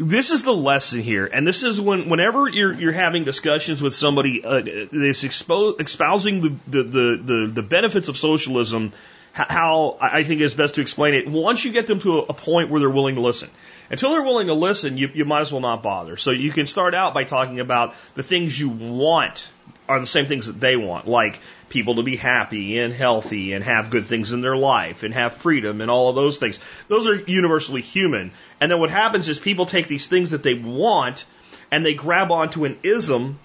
this 0.00 0.30
is 0.30 0.42
the 0.42 0.52
lesson 0.52 1.00
here, 1.00 1.26
and 1.26 1.46
this 1.46 1.62
is 1.62 1.80
when 1.80 2.08
whenever 2.08 2.48
you're 2.48 2.72
you're 2.72 2.92
having 2.92 3.24
discussions 3.24 3.82
with 3.82 3.94
somebody 3.94 4.42
uh, 4.42 4.60
that's 4.60 5.22
expo- 5.24 5.80
espousing 5.80 6.40
the, 6.40 6.48
the 6.68 6.82
the, 6.82 7.50
the 7.54 7.62
benefits 7.62 8.08
of 8.08 8.16
socialism, 8.16 8.92
how 9.32 9.96
I 10.00 10.24
think 10.24 10.40
it's 10.40 10.54
best 10.54 10.74
to 10.74 10.80
explain 10.80 11.14
it. 11.14 11.28
Once 11.28 11.64
you 11.64 11.72
get 11.72 11.86
them 11.86 12.00
to 12.00 12.18
a 12.18 12.34
point 12.34 12.70
where 12.70 12.80
they're 12.80 12.90
willing 12.90 13.14
to 13.14 13.20
listen, 13.20 13.50
until 13.90 14.10
they're 14.10 14.22
willing 14.22 14.48
to 14.48 14.54
listen, 14.54 14.96
you, 14.96 15.10
you 15.12 15.24
might 15.24 15.40
as 15.40 15.52
well 15.52 15.60
not 15.60 15.82
bother. 15.82 16.16
So 16.16 16.30
you 16.30 16.50
can 16.50 16.66
start 16.66 16.94
out 16.94 17.14
by 17.14 17.24
talking 17.24 17.60
about 17.60 17.94
the 18.14 18.22
things 18.22 18.58
you 18.58 18.68
want 18.68 19.50
are 19.88 19.98
the 19.98 20.06
same 20.06 20.26
things 20.26 20.46
that 20.46 20.60
they 20.60 20.76
want, 20.76 21.08
like 21.08 21.40
people 21.68 21.96
to 21.96 22.02
be 22.02 22.16
happy 22.16 22.78
and 22.78 22.94
healthy 22.94 23.52
and 23.52 23.64
have 23.64 23.90
good 23.90 24.06
things 24.06 24.32
in 24.32 24.40
their 24.40 24.56
life 24.56 25.02
and 25.02 25.12
have 25.14 25.34
freedom 25.34 25.80
and 25.80 25.90
all 25.90 26.08
of 26.08 26.14
those 26.14 26.38
things. 26.38 26.60
Those 26.88 27.08
are 27.08 27.16
universally 27.16 27.82
human. 27.82 28.30
And 28.60 28.70
then 28.70 28.78
what 28.78 28.90
happens 28.90 29.28
is 29.28 29.38
people 29.38 29.66
take 29.66 29.88
these 29.88 30.06
things 30.06 30.30
that 30.30 30.44
they 30.44 30.54
want 30.54 31.24
and 31.72 31.84
they 31.84 31.94
grab 31.94 32.30
onto 32.30 32.64
an 32.64 32.78
ism 32.84 33.38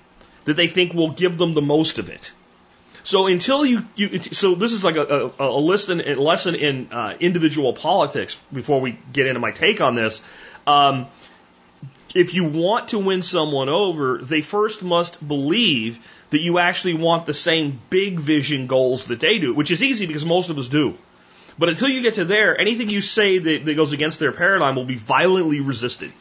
that 0.46 0.56
they 0.56 0.68
think 0.68 0.94
will 0.94 1.12
give 1.12 1.38
them 1.38 1.56
the 1.56 1.62
most 1.62 1.98
of 1.98 2.10
it. 2.10 2.32
So 3.06 3.28
until 3.28 3.64
you, 3.64 3.86
you 3.96 4.20
so 4.20 4.56
this 4.56 4.74
is 4.74 4.84
like 4.84 4.96
a, 4.96 5.32
a, 5.40 5.48
a 5.48 5.60
lesson, 5.60 6.02
a 6.02 6.16
lesson 6.16 6.56
in 6.56 6.92
uh, 6.92 7.16
individual 7.20 7.74
politics. 7.74 8.36
Before 8.52 8.82
we 8.82 8.98
get 9.14 9.28
into 9.28 9.40
my 9.40 9.52
take 9.52 9.80
on 9.80 9.94
this, 9.94 10.24
um, 10.66 11.06
if 12.16 12.34
you 12.34 12.46
want 12.46 12.90
to 12.90 12.98
win 13.00 13.22
someone 13.22 13.70
over, 13.70 14.18
they 14.18 14.42
first 14.42 14.82
must 14.82 15.26
believe 15.26 16.00
that 16.32 16.40
you 16.40 16.58
actually 16.58 16.96
want 16.96 17.28
the 17.28 17.34
same 17.36 17.80
big 17.92 18.20
vision 18.20 18.66
goals 18.66 19.06
that 19.06 19.20
they 19.20 19.38
do, 19.38 19.54
which 19.54 19.70
is 19.70 19.84
easy 19.84 20.08
because 20.08 20.26
most 20.26 20.50
of 20.50 20.58
us 20.58 20.68
do. 20.68 20.98
But 21.60 21.70
until 21.70 21.90
you 21.90 22.02
get 22.02 22.16
to 22.16 22.26
there, 22.26 22.60
anything 22.60 22.90
you 22.90 23.02
say 23.02 23.38
that, 23.38 23.66
that 23.66 23.76
goes 23.76 23.94
against 23.94 24.20
their 24.20 24.32
paradigm 24.32 24.76
will 24.76 24.86
be 24.86 24.96
violently 24.96 25.60
resisted. 25.60 26.12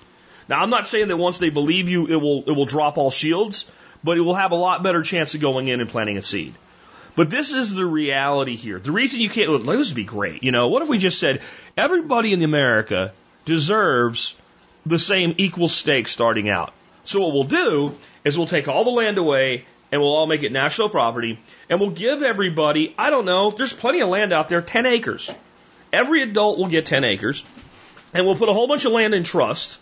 Now, 0.50 0.60
I'm 0.60 0.70
not 0.70 0.86
saying 0.86 1.08
that 1.08 1.16
once 1.16 1.38
they 1.38 1.48
believe 1.48 1.88
you, 1.88 2.06
it 2.08 2.16
will, 2.16 2.44
it 2.46 2.52
will 2.52 2.66
drop 2.66 2.98
all 2.98 3.10
shields, 3.10 3.64
but 4.04 4.18
it 4.18 4.20
will 4.20 4.34
have 4.34 4.52
a 4.52 4.56
lot 4.56 4.82
better 4.82 5.02
chance 5.02 5.34
of 5.34 5.40
going 5.40 5.68
in 5.68 5.80
and 5.80 5.88
planting 5.88 6.18
a 6.18 6.22
seed. 6.22 6.54
But 7.16 7.30
this 7.30 7.52
is 7.52 7.74
the 7.74 7.86
reality 7.86 8.56
here. 8.56 8.78
The 8.78 8.92
reason 8.92 9.20
you 9.20 9.30
can't, 9.30 9.64
this 9.64 9.88
would 9.88 9.94
be 9.94 10.04
great. 10.04 10.42
You 10.42 10.52
know, 10.52 10.68
what 10.68 10.82
if 10.82 10.88
we 10.88 10.98
just 10.98 11.18
said 11.18 11.42
everybody 11.76 12.32
in 12.32 12.42
America 12.42 13.12
deserves 13.44 14.34
the 14.86 14.98
same 14.98 15.34
equal 15.38 15.68
stake 15.68 16.08
starting 16.08 16.48
out. 16.48 16.72
So 17.04 17.20
what 17.20 17.32
we'll 17.32 17.44
do 17.44 17.94
is 18.24 18.36
we'll 18.36 18.46
take 18.46 18.68
all 18.68 18.84
the 18.84 18.90
land 18.90 19.18
away 19.18 19.64
and 19.92 20.00
we'll 20.00 20.14
all 20.14 20.26
make 20.26 20.42
it 20.42 20.52
national 20.52 20.88
property 20.88 21.38
and 21.68 21.80
we'll 21.80 21.90
give 21.90 22.22
everybody, 22.22 22.94
I 22.98 23.10
don't 23.10 23.24
know, 23.24 23.50
there's 23.50 23.72
plenty 23.72 24.00
of 24.00 24.08
land 24.08 24.32
out 24.32 24.48
there, 24.48 24.62
10 24.62 24.86
acres. 24.86 25.30
Every 25.92 26.22
adult 26.22 26.58
will 26.58 26.68
get 26.68 26.86
10 26.86 27.04
acres 27.04 27.44
and 28.12 28.26
we'll 28.26 28.36
put 28.36 28.48
a 28.48 28.52
whole 28.52 28.68
bunch 28.68 28.84
of 28.84 28.92
land 28.92 29.14
in 29.14 29.24
trust 29.24 29.78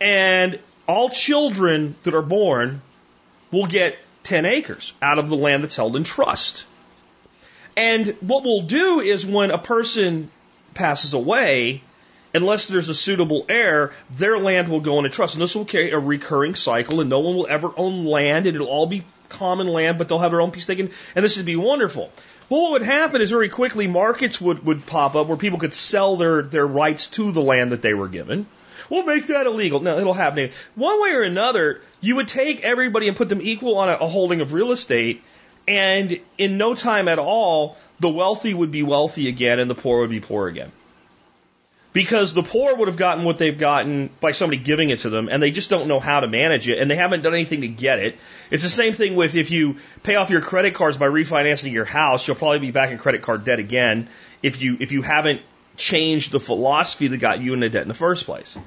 and 0.00 0.58
all 0.86 1.10
children 1.10 1.94
that 2.04 2.14
are 2.14 2.22
born 2.22 2.82
will 3.50 3.66
get 3.66 3.98
10 4.24 4.46
acres 4.46 4.92
out 5.00 5.18
of 5.18 5.28
the 5.28 5.36
land 5.36 5.62
that's 5.62 5.76
held 5.76 5.96
in 5.96 6.04
trust. 6.04 6.64
And 7.76 8.16
what 8.20 8.44
we'll 8.44 8.62
do 8.62 9.00
is 9.00 9.26
when 9.26 9.50
a 9.50 9.58
person 9.58 10.30
passes 10.74 11.14
away, 11.14 11.82
unless 12.32 12.66
there's 12.66 12.88
a 12.88 12.94
suitable 12.94 13.46
heir, 13.48 13.92
their 14.10 14.38
land 14.38 14.68
will 14.68 14.80
go 14.80 14.98
into 14.98 15.10
trust. 15.10 15.34
And 15.34 15.42
this 15.42 15.54
will 15.54 15.64
carry 15.64 15.90
a 15.90 15.98
recurring 15.98 16.54
cycle, 16.54 17.00
and 17.00 17.10
no 17.10 17.20
one 17.20 17.36
will 17.36 17.46
ever 17.48 17.70
own 17.76 18.04
land, 18.04 18.46
and 18.46 18.54
it'll 18.54 18.68
all 18.68 18.86
be 18.86 19.04
common 19.28 19.68
land, 19.68 19.98
but 19.98 20.08
they'll 20.08 20.18
have 20.18 20.30
their 20.30 20.40
own 20.40 20.50
piece 20.50 20.66
taken, 20.66 20.90
and 21.14 21.24
this 21.24 21.36
would 21.36 21.46
be 21.46 21.56
wonderful. 21.56 22.10
Well, 22.48 22.62
what 22.62 22.72
would 22.72 22.82
happen 22.82 23.22
is 23.22 23.30
very 23.30 23.48
quickly 23.48 23.86
markets 23.86 24.40
would, 24.40 24.64
would 24.64 24.86
pop 24.86 25.14
up 25.14 25.28
where 25.28 25.36
people 25.36 25.58
could 25.58 25.72
sell 25.72 26.16
their, 26.16 26.42
their 26.42 26.66
rights 26.66 27.08
to 27.08 27.32
the 27.32 27.42
land 27.42 27.72
that 27.72 27.82
they 27.82 27.94
were 27.94 28.08
given. 28.08 28.46
We'll 28.90 29.04
make 29.04 29.26
that 29.28 29.46
illegal. 29.46 29.80
No, 29.80 29.98
it'll 29.98 30.14
happen. 30.14 30.50
One 30.74 31.02
way 31.02 31.10
or 31.10 31.22
another, 31.22 31.80
you 32.00 32.16
would 32.16 32.28
take 32.28 32.62
everybody 32.62 33.08
and 33.08 33.16
put 33.16 33.28
them 33.28 33.40
equal 33.42 33.78
on 33.78 33.88
a, 33.88 33.94
a 33.94 34.06
holding 34.06 34.40
of 34.40 34.52
real 34.52 34.72
estate, 34.72 35.22
and 35.66 36.18
in 36.38 36.58
no 36.58 36.74
time 36.74 37.08
at 37.08 37.18
all, 37.18 37.76
the 38.00 38.10
wealthy 38.10 38.52
would 38.52 38.70
be 38.70 38.82
wealthy 38.82 39.28
again 39.28 39.58
and 39.60 39.70
the 39.70 39.74
poor 39.74 40.00
would 40.00 40.10
be 40.10 40.20
poor 40.20 40.48
again. 40.48 40.70
because 41.92 42.34
the 42.34 42.42
poor 42.42 42.74
would 42.74 42.88
have 42.88 42.96
gotten 42.96 43.24
what 43.24 43.38
they've 43.38 43.56
gotten 43.56 44.10
by 44.20 44.32
somebody 44.32 44.60
giving 44.60 44.90
it 44.90 44.98
to 45.00 45.10
them 45.10 45.28
and 45.30 45.40
they 45.40 45.52
just 45.52 45.70
don't 45.70 45.86
know 45.86 46.00
how 46.00 46.18
to 46.20 46.26
manage 46.26 46.68
it 46.68 46.78
and 46.80 46.90
they 46.90 46.96
haven't 46.96 47.22
done 47.22 47.34
anything 47.34 47.60
to 47.60 47.68
get 47.68 48.00
it. 48.00 48.16
It's 48.50 48.64
the 48.64 48.68
same 48.68 48.94
thing 48.94 49.14
with 49.14 49.36
if 49.36 49.52
you 49.52 49.76
pay 50.02 50.16
off 50.16 50.28
your 50.28 50.40
credit 50.40 50.74
cards 50.74 50.96
by 50.96 51.06
refinancing 51.06 51.72
your 51.72 51.84
house, 51.84 52.26
you'll 52.26 52.36
probably 52.36 52.58
be 52.58 52.72
back 52.72 52.90
in 52.90 52.98
credit 52.98 53.22
card 53.22 53.44
debt 53.44 53.60
again 53.60 54.08
if 54.42 54.60
you 54.60 54.76
if 54.80 54.90
you 54.90 55.02
haven't 55.02 55.40
changed 55.76 56.32
the 56.32 56.40
philosophy 56.40 57.08
that 57.08 57.18
got 57.18 57.40
you 57.40 57.54
into 57.54 57.68
debt 57.68 57.82
in 57.82 57.88
the 57.88 57.94
first 57.94 58.24
place. 58.24 58.58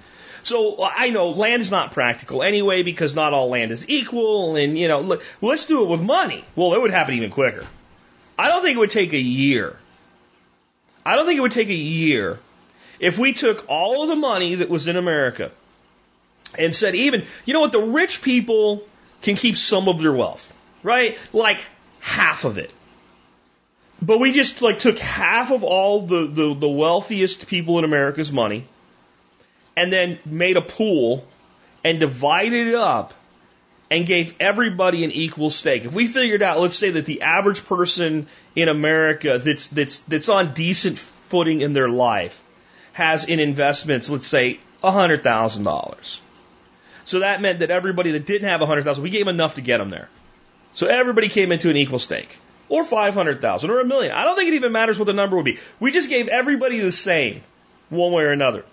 So 0.44 0.78
I 0.80 1.10
know 1.10 1.32
land 1.32 1.62
is 1.62 1.72
not 1.72 1.92
practical 1.92 2.42
anyway 2.44 2.84
because 2.84 3.14
not 3.14 3.34
all 3.34 3.50
land 3.50 3.72
is 3.72 3.90
equal 3.90 4.56
and 4.56 4.78
you 4.78 4.88
know 4.88 5.02
look, 5.02 5.24
let's 5.42 5.66
do 5.66 5.84
it 5.84 5.90
with 5.90 6.02
money. 6.02 6.46
Well, 6.56 6.74
it 6.74 6.82
would 6.82 6.92
happen 6.92 7.16
even 7.16 7.32
quicker. 7.32 7.66
I 8.40 8.50
don't 8.50 8.64
think 8.64 8.78
it 8.78 8.80
would 8.80 8.92
take 8.92 9.14
a 9.14 9.20
year. 9.20 9.76
I 11.06 11.16
don't 11.16 11.26
think 11.26 11.38
it 11.38 11.42
would 11.42 11.52
take 11.52 11.70
a 11.70 11.74
year 11.74 12.40
if 13.00 13.18
we 13.18 13.34
took 13.34 13.66
all 13.70 14.04
of 14.04 14.10
the 14.10 14.16
money 14.16 14.56
that 14.56 14.70
was 14.70 14.88
in 14.88 14.98
America 14.98 15.52
and 16.58 16.74
said, 16.74 16.96
even, 16.96 17.26
you 17.46 17.54
know 17.54 17.62
what, 17.62 17.72
the 17.72 17.80
rich 17.80 18.22
people 18.22 18.84
can 19.22 19.36
keep 19.36 19.58
some 19.58 19.88
of 19.88 20.02
their 20.02 20.14
wealth, 20.14 20.54
right? 20.84 21.18
Like 21.34 21.60
half 22.00 22.46
of 22.46 22.58
it. 22.58 22.72
But 24.02 24.20
we 24.20 24.32
just 24.32 24.62
like 24.62 24.80
took 24.80 25.00
half 25.00 25.52
of 25.52 25.64
all 25.64 26.02
the, 26.02 26.28
the, 26.28 26.54
the 26.54 26.70
wealthiest 26.70 27.48
people 27.48 27.80
in 27.80 27.86
America's 27.86 28.32
money 28.32 28.66
and 29.76 29.92
then 29.92 30.20
made 30.26 30.58
a 30.58 30.62
pool 30.62 31.26
and 31.84 32.00
divided 32.00 32.68
it 32.68 32.76
up 32.76 33.14
and 33.90 34.06
gave 34.06 34.36
everybody 34.40 35.04
an 35.04 35.12
equal 35.12 35.50
stake. 35.50 35.86
If 35.86 35.94
we 35.94 36.08
figured 36.08 36.44
out, 36.44 36.60
let's 36.60 36.78
say 36.78 36.92
that 36.92 37.06
the 37.06 37.22
average 37.22 37.66
person 37.66 38.28
in 38.56 38.70
America 38.70 39.40
that's 39.44 39.68
that's 39.70 40.02
that's 40.02 40.30
on 40.30 40.54
decent 40.54 41.00
footing 41.00 41.62
in 41.62 41.74
their 41.74 41.90
life 41.90 42.42
has 42.94 43.26
in 43.26 43.40
investments, 43.40 44.10
let's 44.10 44.28
say, 44.28 44.60
$100,000. 44.84 46.20
So 47.06 47.20
that 47.20 47.42
meant 47.42 47.60
that 47.60 47.70
everybody 47.70 48.12
that 48.14 48.26
didn't 48.26 48.50
have 48.50 48.62
a 48.62 48.66
100,000, 48.66 49.04
we 49.04 49.10
gave 49.10 49.26
them 49.26 49.36
enough 49.36 49.56
to 49.56 49.62
get 49.62 49.78
them 49.78 49.90
there. 49.90 50.10
So 50.74 50.88
everybody 50.88 51.30
came 51.30 51.52
into 51.52 51.70
an 51.70 51.78
equal 51.78 52.00
stake. 52.00 52.38
Or 52.70 52.84
500,000 52.84 53.70
or 53.70 53.80
a 53.80 53.86
million. 53.86 54.12
I 54.12 54.26
don't 54.26 54.36
think 54.36 54.50
it 54.50 54.56
even 54.56 54.72
matters 54.72 55.00
what 55.00 55.06
the 55.06 55.14
number 55.14 55.38
would 55.38 55.46
be. 55.46 55.60
We 55.80 55.92
just 55.92 56.10
gave 56.10 56.28
everybody 56.28 56.80
the 56.80 56.92
same, 56.92 57.42
one 57.90 58.12
way 58.12 58.24
or 58.24 58.32
another. 58.32 58.66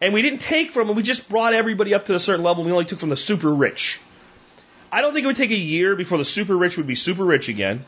And 0.00 0.14
we 0.14 0.22
didn't 0.22 0.40
take 0.40 0.72
from 0.72 0.86
them, 0.86 0.96
we 0.96 1.02
just 1.02 1.28
brought 1.28 1.52
everybody 1.52 1.92
up 1.94 2.06
to 2.06 2.14
a 2.14 2.20
certain 2.20 2.44
level. 2.44 2.64
We 2.64 2.72
only 2.72 2.84
took 2.84 3.00
from 3.00 3.10
the 3.10 3.16
super 3.16 3.52
rich. 3.52 4.00
I 4.90 5.02
don't 5.02 5.12
think 5.12 5.24
it 5.24 5.26
would 5.26 5.36
take 5.36 5.50
a 5.50 5.56
year 5.56 5.96
before 5.96 6.18
the 6.18 6.24
super 6.24 6.56
rich 6.56 6.76
would 6.76 6.86
be 6.86 6.94
super 6.94 7.24
rich 7.24 7.48
again. 7.48 7.84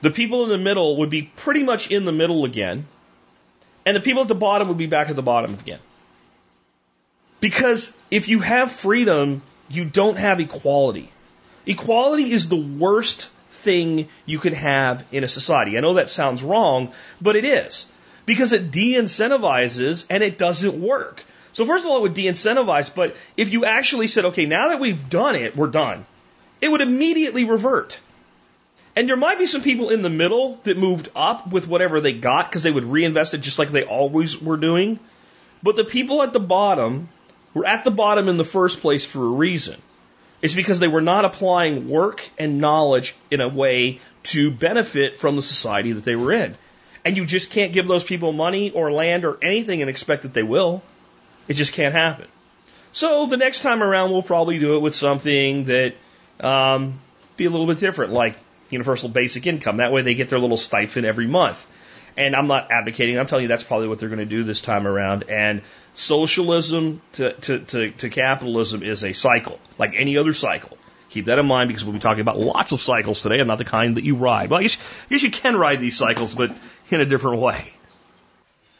The 0.00 0.10
people 0.10 0.44
in 0.44 0.50
the 0.50 0.58
middle 0.58 0.96
would 0.98 1.10
be 1.10 1.22
pretty 1.22 1.62
much 1.62 1.90
in 1.90 2.04
the 2.04 2.12
middle 2.12 2.44
again. 2.44 2.86
And 3.84 3.96
the 3.96 4.00
people 4.00 4.22
at 4.22 4.28
the 4.28 4.34
bottom 4.34 4.68
would 4.68 4.78
be 4.78 4.86
back 4.86 5.10
at 5.10 5.16
the 5.16 5.22
bottom 5.22 5.54
again. 5.54 5.80
Because 7.40 7.92
if 8.10 8.28
you 8.28 8.40
have 8.40 8.72
freedom, 8.72 9.42
you 9.68 9.84
don't 9.84 10.16
have 10.16 10.40
equality. 10.40 11.10
Equality 11.66 12.32
is 12.32 12.48
the 12.48 12.56
worst 12.56 13.28
thing 13.58 14.08
you 14.26 14.38
could 14.38 14.54
have 14.54 15.04
in 15.12 15.24
a 15.24 15.28
society. 15.28 15.76
I 15.76 15.80
know 15.80 15.94
that 15.94 16.10
sounds 16.10 16.42
wrong, 16.42 16.92
but 17.20 17.36
it 17.36 17.44
is. 17.44 17.86
Because 18.26 18.52
it 18.52 18.70
de 18.70 18.94
incentivizes 18.94 20.06
and 20.10 20.22
it 20.22 20.38
doesn't 20.38 20.80
work. 20.80 21.24
So, 21.52 21.66
first 21.66 21.84
of 21.84 21.90
all, 21.90 21.98
it 21.98 22.02
would 22.02 22.14
de 22.14 22.26
incentivize, 22.26 22.94
but 22.94 23.16
if 23.36 23.52
you 23.52 23.64
actually 23.64 24.06
said, 24.06 24.26
okay, 24.26 24.46
now 24.46 24.68
that 24.68 24.80
we've 24.80 25.08
done 25.08 25.34
it, 25.34 25.56
we're 25.56 25.68
done, 25.68 26.06
it 26.60 26.68
would 26.68 26.80
immediately 26.80 27.44
revert. 27.44 27.98
And 28.94 29.08
there 29.08 29.16
might 29.16 29.38
be 29.38 29.46
some 29.46 29.62
people 29.62 29.90
in 29.90 30.02
the 30.02 30.10
middle 30.10 30.58
that 30.64 30.76
moved 30.76 31.08
up 31.14 31.46
with 31.46 31.68
whatever 31.68 32.00
they 32.00 32.12
got 32.12 32.48
because 32.48 32.62
they 32.62 32.70
would 32.70 32.84
reinvest 32.84 33.32
it 33.34 33.38
just 33.38 33.58
like 33.58 33.70
they 33.70 33.84
always 33.84 34.40
were 34.40 34.56
doing. 34.56 34.98
But 35.62 35.76
the 35.76 35.84
people 35.84 36.22
at 36.22 36.32
the 36.32 36.40
bottom 36.40 37.08
were 37.54 37.66
at 37.66 37.84
the 37.84 37.90
bottom 37.90 38.28
in 38.28 38.36
the 38.36 38.44
first 38.44 38.80
place 38.80 39.06
for 39.06 39.24
a 39.24 39.28
reason. 39.28 39.80
It's 40.40 40.54
because 40.54 40.78
they 40.78 40.88
were 40.88 41.00
not 41.00 41.24
applying 41.24 41.88
work 41.88 42.28
and 42.38 42.60
knowledge 42.60 43.14
in 43.30 43.40
a 43.40 43.48
way 43.48 44.00
to 44.24 44.50
benefit 44.50 45.20
from 45.20 45.36
the 45.36 45.42
society 45.42 45.92
that 45.92 46.04
they 46.04 46.16
were 46.16 46.32
in. 46.32 46.56
And 47.04 47.16
you 47.16 47.24
just 47.24 47.50
can't 47.50 47.72
give 47.72 47.88
those 47.88 48.04
people 48.04 48.32
money 48.32 48.70
or 48.70 48.92
land 48.92 49.24
or 49.24 49.38
anything 49.42 49.80
and 49.80 49.90
expect 49.90 50.22
that 50.22 50.34
they 50.34 50.42
will. 50.42 50.82
It 51.48 51.54
just 51.54 51.72
can't 51.72 51.94
happen. 51.94 52.26
So 52.92 53.26
the 53.26 53.36
next 53.36 53.60
time 53.60 53.82
around, 53.82 54.10
we'll 54.10 54.22
probably 54.22 54.58
do 54.58 54.76
it 54.76 54.80
with 54.80 54.94
something 54.94 55.64
that 55.64 55.94
um, 56.40 57.00
be 57.36 57.46
a 57.46 57.50
little 57.50 57.66
bit 57.66 57.80
different, 57.80 58.12
like 58.12 58.36
universal 58.70 59.08
basic 59.08 59.46
income. 59.46 59.78
That 59.78 59.92
way 59.92 60.02
they 60.02 60.14
get 60.14 60.30
their 60.30 60.38
little 60.38 60.56
stipend 60.56 61.06
every 61.06 61.26
month. 61.26 61.66
And 62.18 62.34
I'm 62.34 62.48
not 62.48 62.72
advocating, 62.72 63.16
I'm 63.16 63.28
telling 63.28 63.44
you 63.44 63.48
that's 63.48 63.62
probably 63.62 63.86
what 63.86 64.00
they're 64.00 64.08
going 64.08 64.18
to 64.18 64.26
do 64.26 64.42
this 64.42 64.60
time 64.60 64.88
around. 64.88 65.30
And 65.30 65.62
socialism 65.94 67.00
to, 67.12 67.32
to, 67.32 67.60
to, 67.60 67.90
to 67.92 68.10
capitalism 68.10 68.82
is 68.82 69.04
a 69.04 69.12
cycle, 69.12 69.60
like 69.78 69.94
any 69.94 70.16
other 70.18 70.32
cycle. 70.32 70.76
Keep 71.10 71.26
that 71.26 71.38
in 71.38 71.46
mind 71.46 71.68
because 71.68 71.84
we'll 71.84 71.94
be 71.94 72.00
talking 72.00 72.20
about 72.20 72.36
lots 72.36 72.72
of 72.72 72.80
cycles 72.80 73.22
today 73.22 73.38
and 73.38 73.46
not 73.46 73.58
the 73.58 73.64
kind 73.64 73.96
that 73.96 74.04
you 74.04 74.16
ride. 74.16 74.50
Well, 74.50 74.58
I 74.58 74.64
guess, 74.64 74.76
I 74.76 75.14
guess 75.14 75.22
you 75.22 75.30
can 75.30 75.56
ride 75.56 75.80
these 75.80 75.96
cycles, 75.96 76.34
but 76.34 76.50
in 76.90 77.00
a 77.00 77.06
different 77.06 77.40
way. 77.40 77.72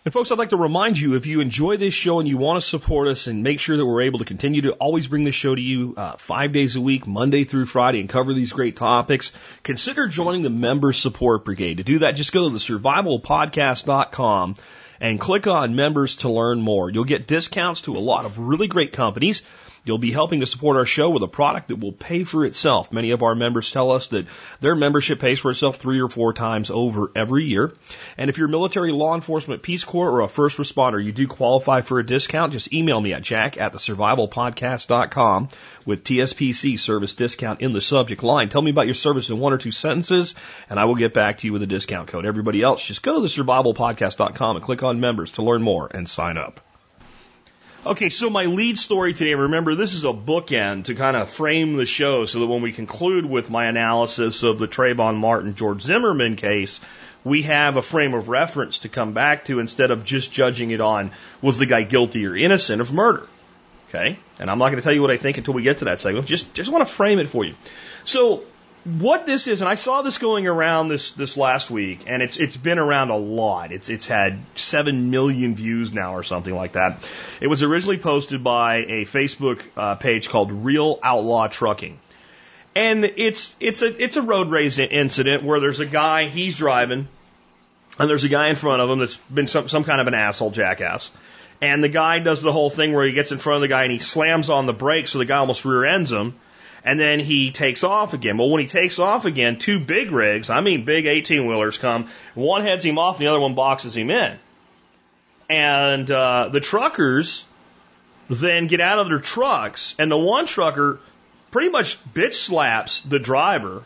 And 0.08 0.12
folks, 0.14 0.32
I'd 0.32 0.38
like 0.38 0.48
to 0.48 0.56
remind 0.56 0.98
you 0.98 1.16
if 1.16 1.26
you 1.26 1.42
enjoy 1.42 1.76
this 1.76 1.92
show 1.92 2.18
and 2.18 2.26
you 2.26 2.38
want 2.38 2.62
to 2.62 2.66
support 2.66 3.08
us 3.08 3.26
and 3.26 3.42
make 3.42 3.60
sure 3.60 3.76
that 3.76 3.84
we're 3.84 4.00
able 4.00 4.20
to 4.20 4.24
continue 4.24 4.62
to 4.62 4.72
always 4.72 5.06
bring 5.06 5.24
this 5.24 5.34
show 5.34 5.54
to 5.54 5.60
you 5.60 5.92
uh, 5.98 6.16
five 6.16 6.52
days 6.52 6.76
a 6.76 6.80
week, 6.80 7.06
Monday 7.06 7.44
through 7.44 7.66
Friday, 7.66 8.00
and 8.00 8.08
cover 8.08 8.32
these 8.32 8.54
great 8.54 8.74
topics, 8.74 9.32
consider 9.62 10.06
joining 10.06 10.40
the 10.40 10.48
Member 10.48 10.94
Support 10.94 11.44
Brigade. 11.44 11.76
To 11.76 11.82
do 11.82 11.98
that, 11.98 12.12
just 12.12 12.32
go 12.32 12.44
to 12.44 12.50
the 12.54 12.58
survivalpodcast.com 12.58 14.54
and 14.98 15.20
click 15.20 15.46
on 15.46 15.76
members 15.76 16.16
to 16.16 16.30
learn 16.30 16.62
more. 16.62 16.88
You'll 16.88 17.04
get 17.04 17.26
discounts 17.26 17.82
to 17.82 17.94
a 17.94 18.00
lot 18.00 18.24
of 18.24 18.38
really 18.38 18.66
great 18.66 18.94
companies. 18.94 19.42
You'll 19.88 19.96
be 19.96 20.12
helping 20.12 20.40
to 20.40 20.46
support 20.46 20.76
our 20.76 20.84
show 20.84 21.08
with 21.08 21.22
a 21.22 21.28
product 21.28 21.68
that 21.68 21.80
will 21.80 21.92
pay 21.92 22.24
for 22.24 22.44
itself. 22.44 22.92
Many 22.92 23.12
of 23.12 23.22
our 23.22 23.34
members 23.34 23.70
tell 23.70 23.90
us 23.90 24.08
that 24.08 24.26
their 24.60 24.76
membership 24.76 25.18
pays 25.18 25.40
for 25.40 25.50
itself 25.50 25.76
three 25.76 26.00
or 26.00 26.10
four 26.10 26.34
times 26.34 26.68
over 26.70 27.10
every 27.16 27.44
year. 27.44 27.72
And 28.18 28.28
if 28.28 28.36
you're 28.36 28.48
military, 28.48 28.92
law 28.92 29.14
enforcement, 29.14 29.62
Peace 29.62 29.84
Corps, 29.84 30.10
or 30.10 30.20
a 30.20 30.28
first 30.28 30.58
responder, 30.58 31.02
you 31.02 31.12
do 31.12 31.26
qualify 31.26 31.80
for 31.80 31.98
a 31.98 32.04
discount. 32.04 32.52
Just 32.52 32.70
email 32.70 33.00
me 33.00 33.14
at 33.14 33.22
jack 33.22 33.56
at 33.56 33.72
the 33.72 33.78
survivalpodcast.com 33.78 35.48
with 35.86 36.04
TSPC 36.04 36.78
service 36.78 37.14
discount 37.14 37.62
in 37.62 37.72
the 37.72 37.80
subject 37.80 38.22
line. 38.22 38.50
Tell 38.50 38.60
me 38.60 38.72
about 38.72 38.86
your 38.86 38.94
service 38.94 39.30
in 39.30 39.38
one 39.38 39.54
or 39.54 39.58
two 39.58 39.70
sentences, 39.70 40.34
and 40.68 40.78
I 40.78 40.84
will 40.84 40.96
get 40.96 41.14
back 41.14 41.38
to 41.38 41.46
you 41.46 41.54
with 41.54 41.62
a 41.62 41.66
discount 41.66 42.08
code. 42.08 42.26
Everybody 42.26 42.60
else, 42.60 42.84
just 42.84 43.02
go 43.02 43.14
to 43.14 43.20
the 43.22 43.28
survivalpodcast.com 43.28 44.56
and 44.56 44.62
click 44.62 44.82
on 44.82 45.00
members 45.00 45.32
to 45.32 45.42
learn 45.42 45.62
more 45.62 45.90
and 45.90 46.06
sign 46.06 46.36
up. 46.36 46.60
Okay, 47.88 48.10
so 48.10 48.28
my 48.28 48.44
lead 48.44 48.76
story 48.76 49.14
today, 49.14 49.32
remember, 49.32 49.74
this 49.74 49.94
is 49.94 50.04
a 50.04 50.12
bookend 50.12 50.84
to 50.84 50.94
kind 50.94 51.16
of 51.16 51.30
frame 51.30 51.76
the 51.76 51.86
show 51.86 52.26
so 52.26 52.40
that 52.40 52.46
when 52.46 52.60
we 52.60 52.70
conclude 52.70 53.24
with 53.24 53.48
my 53.48 53.64
analysis 53.64 54.42
of 54.42 54.58
the 54.58 54.68
Trayvon 54.68 55.16
Martin 55.16 55.54
George 55.54 55.80
Zimmerman 55.80 56.36
case, 56.36 56.82
we 57.24 57.44
have 57.44 57.78
a 57.78 57.82
frame 57.82 58.12
of 58.12 58.28
reference 58.28 58.80
to 58.80 58.90
come 58.90 59.14
back 59.14 59.46
to 59.46 59.58
instead 59.58 59.90
of 59.90 60.04
just 60.04 60.30
judging 60.30 60.70
it 60.70 60.82
on 60.82 61.12
was 61.40 61.56
the 61.56 61.64
guy 61.64 61.82
guilty 61.82 62.26
or 62.26 62.36
innocent 62.36 62.82
of 62.82 62.92
murder. 62.92 63.26
Okay? 63.88 64.18
And 64.38 64.50
I'm 64.50 64.58
not 64.58 64.66
going 64.66 64.76
to 64.76 64.82
tell 64.82 64.92
you 64.92 65.00
what 65.00 65.10
I 65.10 65.16
think 65.16 65.38
until 65.38 65.54
we 65.54 65.62
get 65.62 65.78
to 65.78 65.86
that 65.86 65.98
segment. 65.98 66.26
Just 66.26 66.52
just 66.52 66.70
want 66.70 66.86
to 66.86 66.92
frame 66.92 67.20
it 67.20 67.28
for 67.30 67.42
you. 67.42 67.54
So 68.04 68.42
what 68.84 69.26
this 69.26 69.46
is, 69.46 69.60
and 69.60 69.68
I 69.68 69.74
saw 69.74 70.02
this 70.02 70.18
going 70.18 70.46
around 70.46 70.88
this 70.88 71.12
this 71.12 71.36
last 71.36 71.70
week, 71.70 72.04
and 72.06 72.22
it's 72.22 72.36
it's 72.36 72.56
been 72.56 72.78
around 72.78 73.10
a 73.10 73.16
lot. 73.16 73.72
It's 73.72 73.88
it's 73.88 74.06
had 74.06 74.38
seven 74.54 75.10
million 75.10 75.54
views 75.54 75.92
now 75.92 76.14
or 76.14 76.22
something 76.22 76.54
like 76.54 76.72
that. 76.72 77.08
It 77.40 77.48
was 77.48 77.62
originally 77.62 77.98
posted 77.98 78.42
by 78.42 78.76
a 78.76 79.04
Facebook 79.04 79.62
uh, 79.76 79.96
page 79.96 80.28
called 80.28 80.52
Real 80.52 80.98
Outlaw 81.02 81.48
Trucking, 81.48 81.98
and 82.74 83.04
it's 83.04 83.54
it's 83.60 83.82
a 83.82 84.02
it's 84.02 84.16
a 84.16 84.22
road 84.22 84.50
rage 84.50 84.78
incident 84.78 85.42
where 85.42 85.60
there's 85.60 85.80
a 85.80 85.86
guy 85.86 86.28
he's 86.28 86.56
driving, 86.56 87.08
and 87.98 88.10
there's 88.10 88.24
a 88.24 88.28
guy 88.28 88.48
in 88.48 88.56
front 88.56 88.80
of 88.80 88.88
him 88.88 89.00
that's 89.00 89.16
been 89.16 89.48
some 89.48 89.68
some 89.68 89.84
kind 89.84 90.00
of 90.00 90.06
an 90.06 90.14
asshole 90.14 90.50
jackass. 90.50 91.10
And 91.60 91.82
the 91.82 91.88
guy 91.88 92.20
does 92.20 92.40
the 92.40 92.52
whole 92.52 92.70
thing 92.70 92.92
where 92.92 93.04
he 93.04 93.12
gets 93.12 93.32
in 93.32 93.38
front 93.38 93.56
of 93.56 93.62
the 93.62 93.68
guy 93.68 93.82
and 93.82 93.90
he 93.90 93.98
slams 93.98 94.48
on 94.48 94.66
the 94.66 94.72
brakes 94.72 95.10
so 95.10 95.18
the 95.18 95.24
guy 95.24 95.38
almost 95.38 95.64
rear 95.64 95.84
ends 95.84 96.12
him 96.12 96.34
and 96.84 96.98
then 96.98 97.20
he 97.20 97.50
takes 97.50 97.84
off 97.84 98.14
again. 98.14 98.38
Well, 98.38 98.50
when 98.50 98.62
he 98.62 98.68
takes 98.68 98.98
off 98.98 99.24
again, 99.24 99.58
two 99.58 99.80
big 99.80 100.10
rigs, 100.10 100.50
I 100.50 100.60
mean 100.60 100.84
big 100.84 101.06
18 101.06 101.46
wheelers 101.46 101.78
come, 101.78 102.08
one 102.34 102.62
heads 102.62 102.84
him 102.84 102.98
off 102.98 103.18
and 103.18 103.26
the 103.26 103.30
other 103.30 103.40
one 103.40 103.54
boxes 103.54 103.96
him 103.96 104.10
in. 104.10 104.38
And 105.50 106.10
uh, 106.10 106.50
the 106.52 106.60
truckers 106.60 107.44
then 108.28 108.66
get 108.66 108.80
out 108.80 108.98
of 108.98 109.08
their 109.08 109.20
trucks, 109.20 109.94
and 109.98 110.10
the 110.10 110.16
one 110.16 110.46
trucker 110.46 111.00
pretty 111.50 111.70
much 111.70 112.02
bitch 112.12 112.34
slaps 112.34 113.00
the 113.00 113.18
driver, 113.18 113.82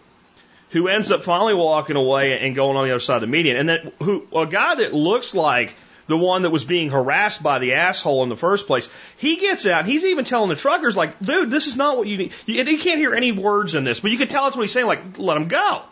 who 0.71 0.89
ends 0.89 1.11
up 1.11 1.23
finally 1.23 1.55
walking 1.55 1.97
away 1.97 2.39
and 2.41 2.57
going 2.57 2.77
on 2.77 2.87
the 2.87 2.91
other 2.93 3.01
side 3.01 3.17
of 3.17 3.21
the 3.21 3.27
median. 3.29 3.57
And 3.57 3.69
then 3.69 3.93
who 4.01 4.27
a 4.35 4.47
guy 4.47 4.75
that 4.77 4.93
looks 4.93 5.35
like 5.35 5.77
the 6.13 6.17
one 6.19 6.43
that 6.43 6.51
was 6.51 6.63
being 6.63 6.91
harassed 6.91 7.43
by 7.43 7.59
the 7.59 7.73
asshole 7.73 8.23
in 8.23 8.29
the 8.29 8.37
first 8.37 8.67
place, 8.67 8.89
he 9.17 9.37
gets 9.37 9.67
out. 9.67 9.87
He's 9.87 10.05
even 10.05 10.27
telling 10.27 10.51
the 10.51 10.57
truckers, 10.57 10.95
like, 10.95 11.19
dude, 11.21 11.51
this 11.51 11.69
is 11.69 11.77
not 11.77 11.97
what 11.97 12.07
you 12.07 12.19
need. 12.19 12.33
You, 12.45 12.63
you 12.63 12.79
can't 12.79 12.99
hear 12.99 13.15
any 13.15 13.33
words 13.33 13.75
in 13.75 13.85
this, 13.85 14.01
but 14.01 14.11
you 14.11 14.19
can 14.19 14.29
tell 14.29 14.47
it's 14.47 14.55
what 14.55 14.63
he's 14.63 14.73
saying, 14.73 14.87
like, 14.87 15.19
let 15.19 15.39
him 15.39 15.49
go. 15.49 15.83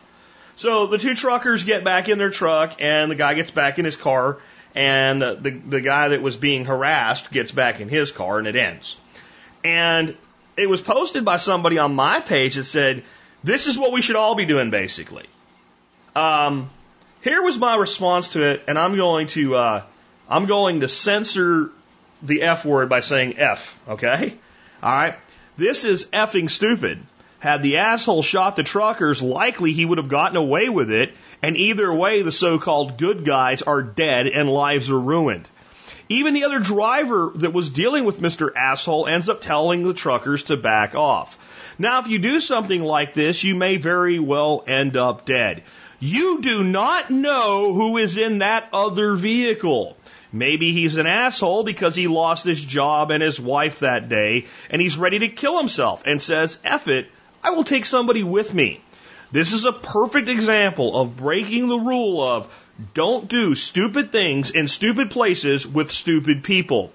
So 0.57 0.89
the 0.89 0.99
two 0.99 1.15
truckers 1.15 1.65
get 1.65 1.85
back 1.85 2.11
in 2.11 2.19
their 2.19 2.29
truck, 2.29 2.77
and 2.81 3.11
the 3.11 3.15
guy 3.15 3.33
gets 3.33 3.51
back 3.51 3.79
in 3.79 3.87
his 3.87 3.97
car, 3.97 4.37
and 4.75 5.23
the 5.23 5.59
the 5.67 5.81
guy 5.81 6.09
that 6.09 6.21
was 6.21 6.37
being 6.37 6.67
harassed 6.67 7.31
gets 7.31 7.51
back 7.51 7.81
in 7.81 7.89
his 7.89 8.13
car 8.13 8.39
and 8.39 8.47
it 8.47 8.57
ends. 8.57 8.97
And 9.65 10.15
it 10.59 10.69
was 10.69 10.83
posted 10.83 11.25
by 11.25 11.39
somebody 11.39 11.79
on 11.79 11.95
my 11.95 12.21
page 12.21 12.57
that 12.57 12.65
said, 12.65 13.05
"This 13.43 13.69
is 13.69 13.79
what 13.79 13.93
we 13.93 14.03
should 14.03 14.17
all 14.17 14.35
be 14.35 14.45
doing, 14.45 14.71
basically." 14.71 15.27
Um, 16.15 16.69
here 17.23 17.43
was 17.43 17.59
my 17.59 17.77
response 17.77 18.29
to 18.35 18.51
it, 18.51 18.65
and 18.69 18.79
I'm 18.79 18.97
going 18.97 19.29
to 19.29 19.57
uh, 19.57 19.83
I'm 20.31 20.47
going 20.47 20.81
to 20.81 20.89
censor 20.89 21.71
the 22.23 22.43
F 22.43 22.65
word 22.65 22.89
by 22.89 23.01
saying 23.01 23.39
F. 23.39 23.79
Okay, 23.89 24.35
all 24.83 24.93
right. 24.93 25.17
This 25.57 25.85
is 25.85 26.07
effing 26.07 26.51
stupid. 26.51 27.01
Had 27.41 27.63
the 27.63 27.79
asshole 27.79 28.23
shot 28.23 28.57
the 28.57 28.63
truckers, 28.63 29.23
likely 29.23 29.73
he 29.73 29.85
would 29.85 29.99
have 29.99 30.09
gotten 30.09 30.37
away 30.37 30.69
with 30.69 30.91
it, 30.91 31.15
and 31.43 31.57
either 31.57 31.93
way, 31.93 32.23
the 32.23 32.33
so 32.33 32.59
called 32.59 32.99
good 32.99 33.25
guys 33.25 33.63
are 33.63 33.83
dead 33.83 34.27
and 34.27 34.49
lives 34.49 34.91
are 34.91 35.01
ruined. 35.01 35.49
Even 36.11 36.35
the 36.35 36.45
other 36.45 36.59
driver 36.59 37.33
that 37.37 37.53
was 37.53 37.71
dealing 37.71 38.05
with 38.05 38.21
Mr. 38.21 38.55
Asshole 38.55 39.07
ends 39.07 39.29
up 39.29 39.43
telling 39.43 39.85
the 39.85 39.95
truckers 39.95 40.45
to 40.45 40.57
back 40.57 40.95
off. 40.95 41.39
Now, 41.79 42.01
if 42.01 42.09
you 42.09 42.19
do 42.19 42.41
something 42.41 42.83
like 42.83 43.15
this, 43.15 43.43
you 43.43 43.55
may 43.55 43.77
very 43.77 44.19
well 44.19 44.65
end 44.67 44.97
up 44.97 45.25
dead. 45.25 45.63
You 45.99 46.43
do 46.43 46.65
not 46.65 47.11
know 47.11 47.73
who 47.73 47.97
is 47.97 48.19
in 48.19 48.39
that 48.39 48.69
other 48.73 49.15
vehicle. 49.15 49.97
Maybe 50.33 50.73
he's 50.73 50.97
an 50.97 51.07
asshole 51.07 51.65
because 51.65 51.97
he 51.97 52.07
lost 52.07 52.45
his 52.45 52.65
job 52.65 53.11
and 53.11 53.23
his 53.23 53.41
wife 53.41 53.81
that 53.81 54.09
day, 54.09 54.47
and 54.71 54.81
he's 54.81 54.97
ready 54.97 55.21
to 55.21 55.29
kill 55.29 55.59
himself 55.59 56.05
and 56.07 56.23
says, 56.23 56.59
F 56.65 56.89
it, 56.89 57.09
I 57.43 57.51
will 57.51 57.65
take 57.65 57.85
somebody 57.85 58.23
with 58.23 58.55
me. 58.55 58.81
This 59.33 59.53
is 59.53 59.65
a 59.65 59.73
perfect 59.73 60.29
example 60.29 61.01
of 61.01 61.17
breaking 61.17 61.69
the 61.69 61.79
rule 61.79 62.23
of 62.23 62.67
don't 62.95 63.29
do 63.29 63.55
stupid 63.55 64.13
things 64.13 64.51
in 64.51 64.69
stupid 64.69 65.11
places 65.11 65.67
with 65.67 65.91
stupid 65.91 66.43
people. 66.43 66.93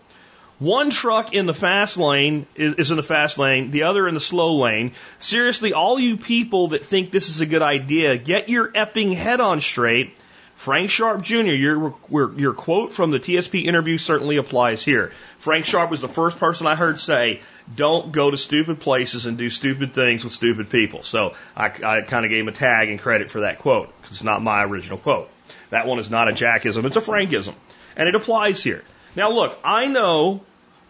One 0.60 0.89
truck 0.89 1.34
in 1.34 1.48
the 1.48 1.54
fast 1.54 1.98
lane 1.98 2.46
is 2.56 2.89
in 2.89 2.98
the 2.98 3.04
fast 3.04 3.38
lane, 3.38 3.72
the 3.72 3.84
other 3.84 4.08
in 4.08 4.13
the 4.13 4.22
slow 4.22 4.56
lane. 4.56 4.94
Seriously, 5.20 5.74
all 5.74 6.00
you 6.00 6.15
people 6.15 6.70
that 6.70 6.86
think 6.86 7.12
this 7.12 7.27
is 7.27 7.42
a 7.42 7.46
good 7.46 7.62
idea, 7.62 8.18
get 8.18 8.48
your 8.48 8.72
effing 8.72 9.13
head 9.13 9.42
on 9.42 9.60
straight. 9.60 10.15
Frank 10.56 10.90
Sharp 10.90 11.22
Jr., 11.22 11.52
your, 11.52 11.94
your 12.10 12.54
quote 12.54 12.94
from 12.94 13.12
the 13.12 13.20
TSP 13.20 13.66
interview 13.66 13.98
certainly 13.98 14.38
applies 14.38 14.84
here. 14.84 15.12
Frank 15.38 15.66
Sharp 15.66 15.92
was 15.92 16.02
the 16.02 16.08
first 16.08 16.40
person 16.40 16.66
I 16.66 16.76
heard 16.76 17.00
say, 17.00 17.42
don't 17.76 18.12
go 18.12 18.32
to 18.32 18.38
stupid 18.38 18.80
places 18.80 19.26
and 19.26 19.38
do 19.38 19.50
stupid 19.50 19.94
things 19.94 20.24
with 20.24 20.34
stupid 20.34 20.70
people. 20.70 21.04
So 21.04 21.36
I, 21.56 21.66
I 21.66 22.02
kind 22.02 22.26
of 22.26 22.32
gave 22.32 22.42
him 22.42 22.48
a 22.48 22.54
tag 22.54 22.90
and 22.90 23.00
credit 23.00 23.30
for 23.30 23.42
that 23.42 23.60
quote 23.60 23.94
because 24.02 24.16
it's 24.16 24.24
not 24.24 24.42
my 24.42 24.64
original 24.64 24.98
quote. 24.98 25.30
That 25.70 25.88
one 25.88 26.00
is 26.00 26.10
not 26.10 26.30
a 26.30 26.32
Jackism, 26.32 26.86
it's 26.86 26.96
a 26.96 27.02
Frankism. 27.02 27.54
And 27.98 28.08
it 28.08 28.16
applies 28.16 28.64
here. 28.64 28.84
Now 29.16 29.32
look, 29.32 29.60
I 29.64 29.88
know 29.88 30.42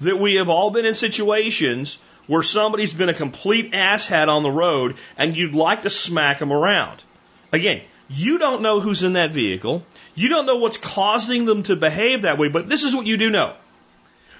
that 0.01 0.17
we 0.17 0.35
have 0.35 0.49
all 0.49 0.69
been 0.69 0.85
in 0.85 0.95
situations 0.95 1.97
where 2.27 2.43
somebody's 2.43 2.93
been 2.93 3.09
a 3.09 3.13
complete 3.13 3.71
asshat 3.71 4.27
on 4.27 4.43
the 4.43 4.51
road 4.51 4.95
and 5.17 5.35
you'd 5.35 5.53
like 5.53 5.83
to 5.83 5.89
smack 5.89 6.39
them 6.39 6.51
around. 6.51 7.03
Again, 7.51 7.81
you 8.09 8.37
don't 8.37 8.61
know 8.61 8.79
who's 8.79 9.03
in 9.03 9.13
that 9.13 9.33
vehicle. 9.33 9.83
You 10.13 10.29
don't 10.29 10.45
know 10.45 10.57
what's 10.57 10.77
causing 10.77 11.45
them 11.45 11.63
to 11.63 11.75
behave 11.75 12.23
that 12.23 12.37
way, 12.37 12.49
but 12.49 12.69
this 12.69 12.83
is 12.83 12.95
what 12.95 13.05
you 13.05 13.17
do 13.17 13.29
know. 13.29 13.55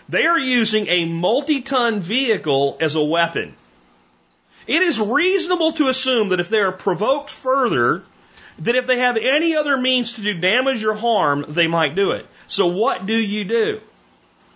They 0.07 0.25
are 0.25 0.37
using 0.37 0.87
a 0.87 1.05
multi-ton 1.05 1.99
vehicle 2.01 2.77
as 2.79 2.95
a 2.95 3.03
weapon. 3.03 3.55
It 4.67 4.81
is 4.81 4.99
reasonable 4.99 5.73
to 5.73 5.87
assume 5.87 6.29
that 6.29 6.39
if 6.39 6.49
they 6.49 6.59
are 6.59 6.71
provoked 6.71 7.29
further, 7.29 8.03
that 8.59 8.75
if 8.75 8.87
they 8.87 8.99
have 8.99 9.17
any 9.17 9.55
other 9.55 9.77
means 9.77 10.13
to 10.13 10.21
do 10.21 10.39
damage 10.39 10.83
or 10.83 10.93
harm, 10.93 11.45
they 11.49 11.67
might 11.67 11.95
do 11.95 12.11
it. 12.11 12.25
So 12.47 12.67
what 12.67 13.05
do 13.05 13.15
you 13.15 13.45
do? 13.45 13.81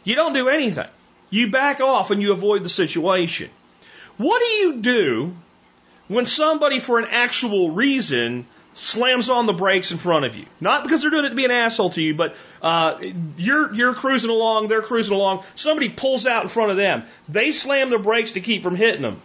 You 0.04 0.16
don't 0.16 0.34
do 0.34 0.50
anything. 0.50 0.88
You 1.30 1.52
back 1.52 1.82
off 1.82 2.12
and 2.12 2.22
you 2.22 2.32
avoid 2.32 2.64
the 2.64 2.70
situation. 2.70 3.50
What 4.18 4.40
do 4.40 4.46
you 4.46 4.82
do 4.82 5.36
when 6.08 6.26
somebody, 6.26 6.80
for 6.80 6.98
an 7.00 7.08
actual 7.10 7.72
reason, 7.72 8.46
slams 8.80 9.30
on 9.30 9.46
the 9.46 9.54
brakes 9.54 9.92
in 9.92 9.98
front 9.98 10.26
of 10.26 10.38
you. 10.38 10.46
Not 10.62 10.84
because 10.84 11.02
they're 11.02 11.12
doing 11.12 11.26
it 11.26 11.30
to 11.30 11.36
be 11.36 11.44
an 11.44 11.52
asshole 11.52 11.90
to 11.92 12.02
you, 12.02 12.16
but 12.16 12.36
uh, 12.62 12.98
you're 13.38 13.74
you're 13.74 13.94
cruising 13.94 14.30
along, 14.30 14.70
they're 14.70 14.82
cruising 14.82 15.14
along. 15.14 15.44
Somebody 15.56 15.90
pulls 15.90 16.26
out 16.26 16.44
in 16.44 16.50
front 16.50 16.72
of 16.72 16.78
them. 16.78 17.04
They 17.28 17.52
slam 17.52 17.90
the 17.90 17.98
brakes 17.98 18.32
to 18.32 18.42
keep 18.42 18.64
from 18.64 18.76
hitting 18.76 19.02
them. 19.02 19.22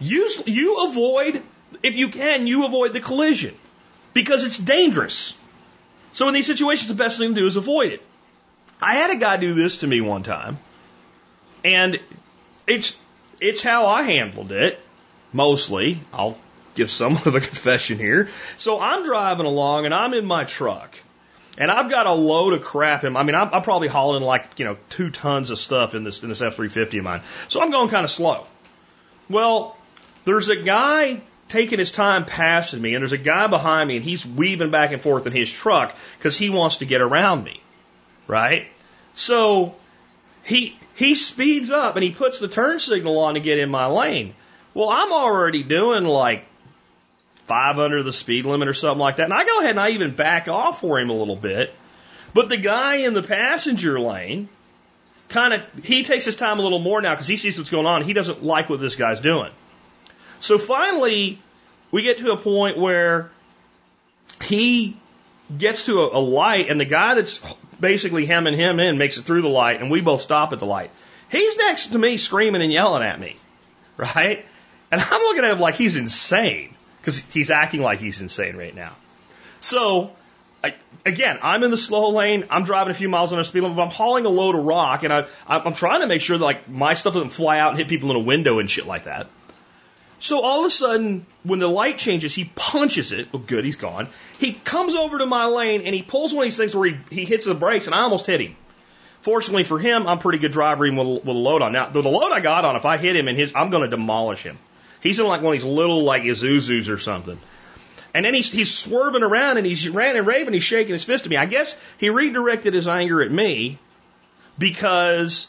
You 0.00 0.28
you 0.46 0.88
avoid 0.88 1.42
if 1.82 1.96
you 1.96 2.08
can, 2.08 2.46
you 2.46 2.64
avoid 2.64 2.94
the 2.94 3.00
collision 3.00 3.54
because 4.14 4.44
it's 4.44 4.56
dangerous. 4.56 5.34
So 6.14 6.28
in 6.28 6.34
these 6.34 6.46
situations, 6.46 6.88
the 6.88 6.94
best 6.94 7.18
thing 7.18 7.34
to 7.34 7.40
do 7.40 7.46
is 7.46 7.56
avoid 7.56 7.92
it. 7.92 8.02
I 8.80 8.94
had 8.94 9.10
a 9.10 9.16
guy 9.16 9.36
do 9.36 9.52
this 9.52 9.78
to 9.78 9.86
me 9.86 10.00
one 10.00 10.22
time, 10.22 10.58
and 11.64 12.00
it's 12.66 12.98
it's 13.40 13.62
how 13.62 13.86
I 13.86 14.04
handled 14.04 14.52
it 14.52 14.80
mostly. 15.34 16.00
I'll 16.14 16.38
give 16.74 16.90
somewhat 16.90 17.26
of 17.26 17.34
a 17.34 17.40
confession 17.50 17.98
here. 17.98 18.28
So 18.58 18.80
I'm 18.80 19.04
driving 19.04 19.46
along 19.46 19.84
and 19.84 19.94
I'm 19.94 20.14
in 20.14 20.26
my 20.26 20.44
truck. 20.44 20.98
And 21.56 21.70
I've 21.70 21.88
got 21.88 22.06
a 22.06 22.12
load 22.12 22.52
of 22.52 22.62
crap 22.62 23.04
in. 23.04 23.16
I 23.16 23.22
mean, 23.22 23.36
I'm, 23.36 23.54
I'm 23.54 23.62
probably 23.62 23.86
hauling 23.86 24.24
like 24.24 24.44
you 24.56 24.64
know 24.64 24.76
two 24.90 25.10
tons 25.10 25.50
of 25.50 25.58
stuff 25.58 25.94
in 25.94 26.02
this 26.02 26.22
in 26.22 26.28
this 26.28 26.40
F350 26.40 26.98
of 26.98 27.04
mine. 27.04 27.20
So 27.48 27.60
I'm 27.62 27.70
going 27.70 27.88
kind 27.90 28.04
of 28.04 28.10
slow. 28.10 28.46
Well, 29.28 29.76
there's 30.24 30.48
a 30.48 30.56
guy 30.56 31.20
taking 31.48 31.78
his 31.78 31.92
time 31.92 32.24
passing 32.24 32.82
me, 32.82 32.94
and 32.94 33.02
there's 33.02 33.12
a 33.12 33.18
guy 33.18 33.46
behind 33.46 33.88
me, 33.88 33.96
and 33.96 34.04
he's 34.04 34.26
weaving 34.26 34.70
back 34.70 34.92
and 34.92 35.00
forth 35.00 35.26
in 35.26 35.32
his 35.32 35.50
truck 35.50 35.94
because 36.18 36.36
he 36.36 36.50
wants 36.50 36.78
to 36.78 36.86
get 36.86 37.00
around 37.00 37.44
me, 37.44 37.60
right? 38.26 38.66
So 39.14 39.76
he 40.44 40.76
he 40.96 41.14
speeds 41.14 41.70
up 41.70 41.94
and 41.96 42.02
he 42.02 42.10
puts 42.10 42.38
the 42.38 42.48
turn 42.48 42.80
signal 42.80 43.18
on 43.18 43.34
to 43.34 43.40
get 43.40 43.58
in 43.58 43.70
my 43.70 43.86
lane. 43.86 44.34
Well, 44.74 44.90
I'm 44.90 45.12
already 45.12 45.62
doing 45.62 46.04
like 46.04 46.44
five 47.46 47.78
under 47.78 48.02
the 48.02 48.12
speed 48.12 48.46
limit 48.46 48.68
or 48.68 48.74
something 48.74 48.98
like 49.00 49.16
that. 49.16 49.24
And 49.24 49.32
I 49.32 49.44
go 49.44 49.60
ahead 49.60 49.72
and 49.72 49.80
I 49.80 49.90
even 49.90 50.14
back 50.14 50.48
off 50.48 50.80
for 50.80 50.98
him 50.98 51.10
a 51.10 51.14
little 51.14 51.36
bit. 51.36 51.74
But 52.32 52.48
the 52.48 52.56
guy 52.56 52.96
in 52.96 53.14
the 53.14 53.22
passenger 53.22 54.00
lane 54.00 54.48
kind 55.28 55.54
of, 55.54 55.84
he 55.84 56.04
takes 56.04 56.24
his 56.24 56.36
time 56.36 56.58
a 56.58 56.62
little 56.62 56.78
more 56.78 57.00
now 57.00 57.14
because 57.14 57.28
he 57.28 57.36
sees 57.36 57.58
what's 57.58 57.70
going 57.70 57.86
on. 57.86 58.02
He 58.02 58.12
doesn't 58.12 58.42
like 58.42 58.68
what 58.68 58.80
this 58.80 58.96
guy's 58.96 59.20
doing. 59.20 59.52
So 60.40 60.58
finally, 60.58 61.38
we 61.90 62.02
get 62.02 62.18
to 62.18 62.32
a 62.32 62.36
point 62.36 62.78
where 62.78 63.30
he 64.42 64.96
gets 65.56 65.86
to 65.86 66.00
a, 66.00 66.18
a 66.18 66.20
light 66.20 66.70
and 66.70 66.80
the 66.80 66.84
guy 66.84 67.14
that's 67.14 67.40
basically 67.78 68.26
hemming 68.26 68.54
him 68.54 68.80
in 68.80 68.98
makes 68.98 69.18
it 69.18 69.22
through 69.22 69.42
the 69.42 69.48
light 69.48 69.80
and 69.80 69.90
we 69.90 70.00
both 70.00 70.20
stop 70.20 70.52
at 70.52 70.58
the 70.58 70.66
light. 70.66 70.90
He's 71.30 71.56
next 71.56 71.88
to 71.88 71.98
me 71.98 72.16
screaming 72.16 72.62
and 72.62 72.72
yelling 72.72 73.02
at 73.02 73.18
me, 73.18 73.36
right? 73.96 74.44
And 74.90 75.00
I'm 75.00 75.20
looking 75.22 75.44
at 75.44 75.52
him 75.52 75.60
like 75.60 75.74
he's 75.74 75.96
insane 75.96 76.74
because 77.04 77.18
he's 77.18 77.50
acting 77.50 77.82
like 77.82 77.98
he's 77.98 78.22
insane 78.22 78.56
right 78.56 78.74
now. 78.74 78.96
So, 79.60 80.12
I, 80.62 80.74
again, 81.04 81.38
I'm 81.42 81.62
in 81.62 81.70
the 81.70 81.76
slow 81.76 82.10
lane. 82.10 82.46
I'm 82.48 82.64
driving 82.64 82.92
a 82.92 82.94
few 82.94 83.10
miles 83.10 83.34
on 83.34 83.38
a 83.38 83.44
speed 83.44 83.60
limit, 83.60 83.76
but 83.76 83.82
I'm 83.82 83.90
hauling 83.90 84.24
a 84.24 84.30
load 84.30 84.54
of 84.54 84.64
rock, 84.64 85.02
and 85.02 85.12
I, 85.12 85.26
I'm 85.46 85.74
trying 85.74 86.00
to 86.00 86.06
make 86.06 86.22
sure 86.22 86.38
that 86.38 86.44
like 86.44 86.66
my 86.66 86.94
stuff 86.94 87.12
doesn't 87.12 87.30
fly 87.30 87.58
out 87.58 87.70
and 87.70 87.78
hit 87.78 87.88
people 87.88 88.10
in 88.10 88.16
a 88.16 88.20
window 88.20 88.58
and 88.58 88.70
shit 88.70 88.86
like 88.86 89.04
that. 89.04 89.26
So 90.18 90.42
all 90.42 90.60
of 90.60 90.66
a 90.66 90.70
sudden, 90.70 91.26
when 91.42 91.58
the 91.58 91.68
light 91.68 91.98
changes, 91.98 92.34
he 92.34 92.50
punches 92.54 93.12
it. 93.12 93.28
Oh, 93.34 93.38
good, 93.38 93.66
he's 93.66 93.76
gone. 93.76 94.08
He 94.38 94.54
comes 94.54 94.94
over 94.94 95.18
to 95.18 95.26
my 95.26 95.44
lane 95.46 95.82
and 95.82 95.94
he 95.94 96.00
pulls 96.00 96.32
one 96.32 96.44
of 96.44 96.46
these 96.46 96.56
things 96.56 96.74
where 96.74 96.88
he, 96.88 96.96
he 97.10 97.24
hits 97.26 97.44
the 97.44 97.54
brakes, 97.54 97.84
and 97.84 97.94
I 97.94 97.98
almost 97.98 98.24
hit 98.24 98.40
him. 98.40 98.56
Fortunately 99.20 99.64
for 99.64 99.78
him, 99.78 100.06
I'm 100.06 100.18
pretty 100.18 100.38
good 100.38 100.52
driver 100.52 100.86
even 100.86 100.96
with, 100.98 101.24
with 101.24 101.36
a 101.36 101.38
load 101.38 101.60
on. 101.60 101.72
Now, 101.72 101.90
the 101.90 102.00
load 102.00 102.32
I 102.32 102.40
got 102.40 102.64
on, 102.64 102.76
if 102.76 102.86
I 102.86 102.96
hit 102.96 103.14
him 103.14 103.28
in 103.28 103.36
his, 103.36 103.54
I'm 103.54 103.68
going 103.68 103.82
to 103.82 103.88
demolish 103.88 104.42
him. 104.42 104.58
He's 105.04 105.20
in 105.20 105.26
like 105.26 105.42
one 105.42 105.54
of 105.54 105.60
these 105.60 105.70
little 105.70 106.02
like 106.02 106.22
Isuzus 106.22 106.88
or 106.88 106.98
something. 106.98 107.38
And 108.14 108.24
then 108.24 108.32
he's, 108.32 108.50
he's 108.50 108.76
swerving 108.76 109.22
around 109.22 109.58
and 109.58 109.66
he's 109.66 109.88
ranting 109.88 110.18
and 110.18 110.26
raving. 110.26 110.54
He's 110.54 110.64
shaking 110.64 110.94
his 110.94 111.04
fist 111.04 111.24
at 111.24 111.30
me. 111.30 111.36
I 111.36 111.46
guess 111.46 111.76
he 111.98 112.10
redirected 112.10 112.72
his 112.72 112.88
anger 112.88 113.22
at 113.22 113.30
me 113.30 113.78
because 114.58 115.46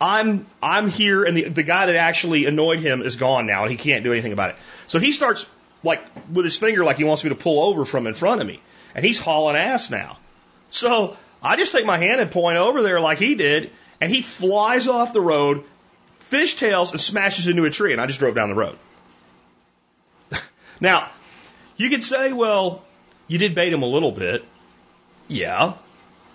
I'm 0.00 0.46
I'm 0.60 0.88
here 0.88 1.22
and 1.22 1.36
the, 1.36 1.44
the 1.44 1.62
guy 1.62 1.86
that 1.86 1.94
actually 1.94 2.46
annoyed 2.46 2.80
him 2.80 3.02
is 3.02 3.16
gone 3.16 3.46
now 3.46 3.62
and 3.62 3.70
he 3.70 3.76
can't 3.76 4.02
do 4.02 4.12
anything 4.12 4.32
about 4.32 4.50
it. 4.50 4.56
So 4.88 4.98
he 4.98 5.12
starts 5.12 5.46
like 5.84 6.02
with 6.32 6.44
his 6.44 6.58
finger 6.58 6.82
like 6.82 6.96
he 6.96 7.04
wants 7.04 7.22
me 7.22 7.30
to 7.30 7.36
pull 7.36 7.62
over 7.62 7.84
from 7.84 8.08
in 8.08 8.14
front 8.14 8.40
of 8.40 8.46
me. 8.46 8.60
And 8.96 9.04
he's 9.04 9.20
hauling 9.20 9.56
ass 9.56 9.90
now. 9.90 10.18
So 10.70 11.16
I 11.40 11.54
just 11.54 11.70
take 11.70 11.86
my 11.86 11.98
hand 11.98 12.20
and 12.20 12.32
point 12.32 12.58
over 12.58 12.82
there 12.82 13.00
like 13.00 13.18
he 13.18 13.36
did, 13.36 13.70
and 14.00 14.10
he 14.10 14.22
flies 14.22 14.88
off 14.88 15.12
the 15.12 15.20
road, 15.20 15.64
fishtails 16.32 16.90
and 16.90 17.00
smashes 17.00 17.46
into 17.46 17.64
a 17.64 17.70
tree, 17.70 17.92
and 17.92 18.00
I 18.00 18.06
just 18.06 18.18
drove 18.18 18.34
down 18.34 18.48
the 18.48 18.54
road. 18.54 18.78
now, 20.80 21.10
you 21.76 21.90
could 21.90 22.02
say, 22.02 22.32
well, 22.32 22.82
you 23.28 23.38
did 23.38 23.54
bait 23.54 23.72
him 23.72 23.82
a 23.82 23.86
little 23.86 24.12
bit. 24.12 24.44
Yeah. 25.28 25.74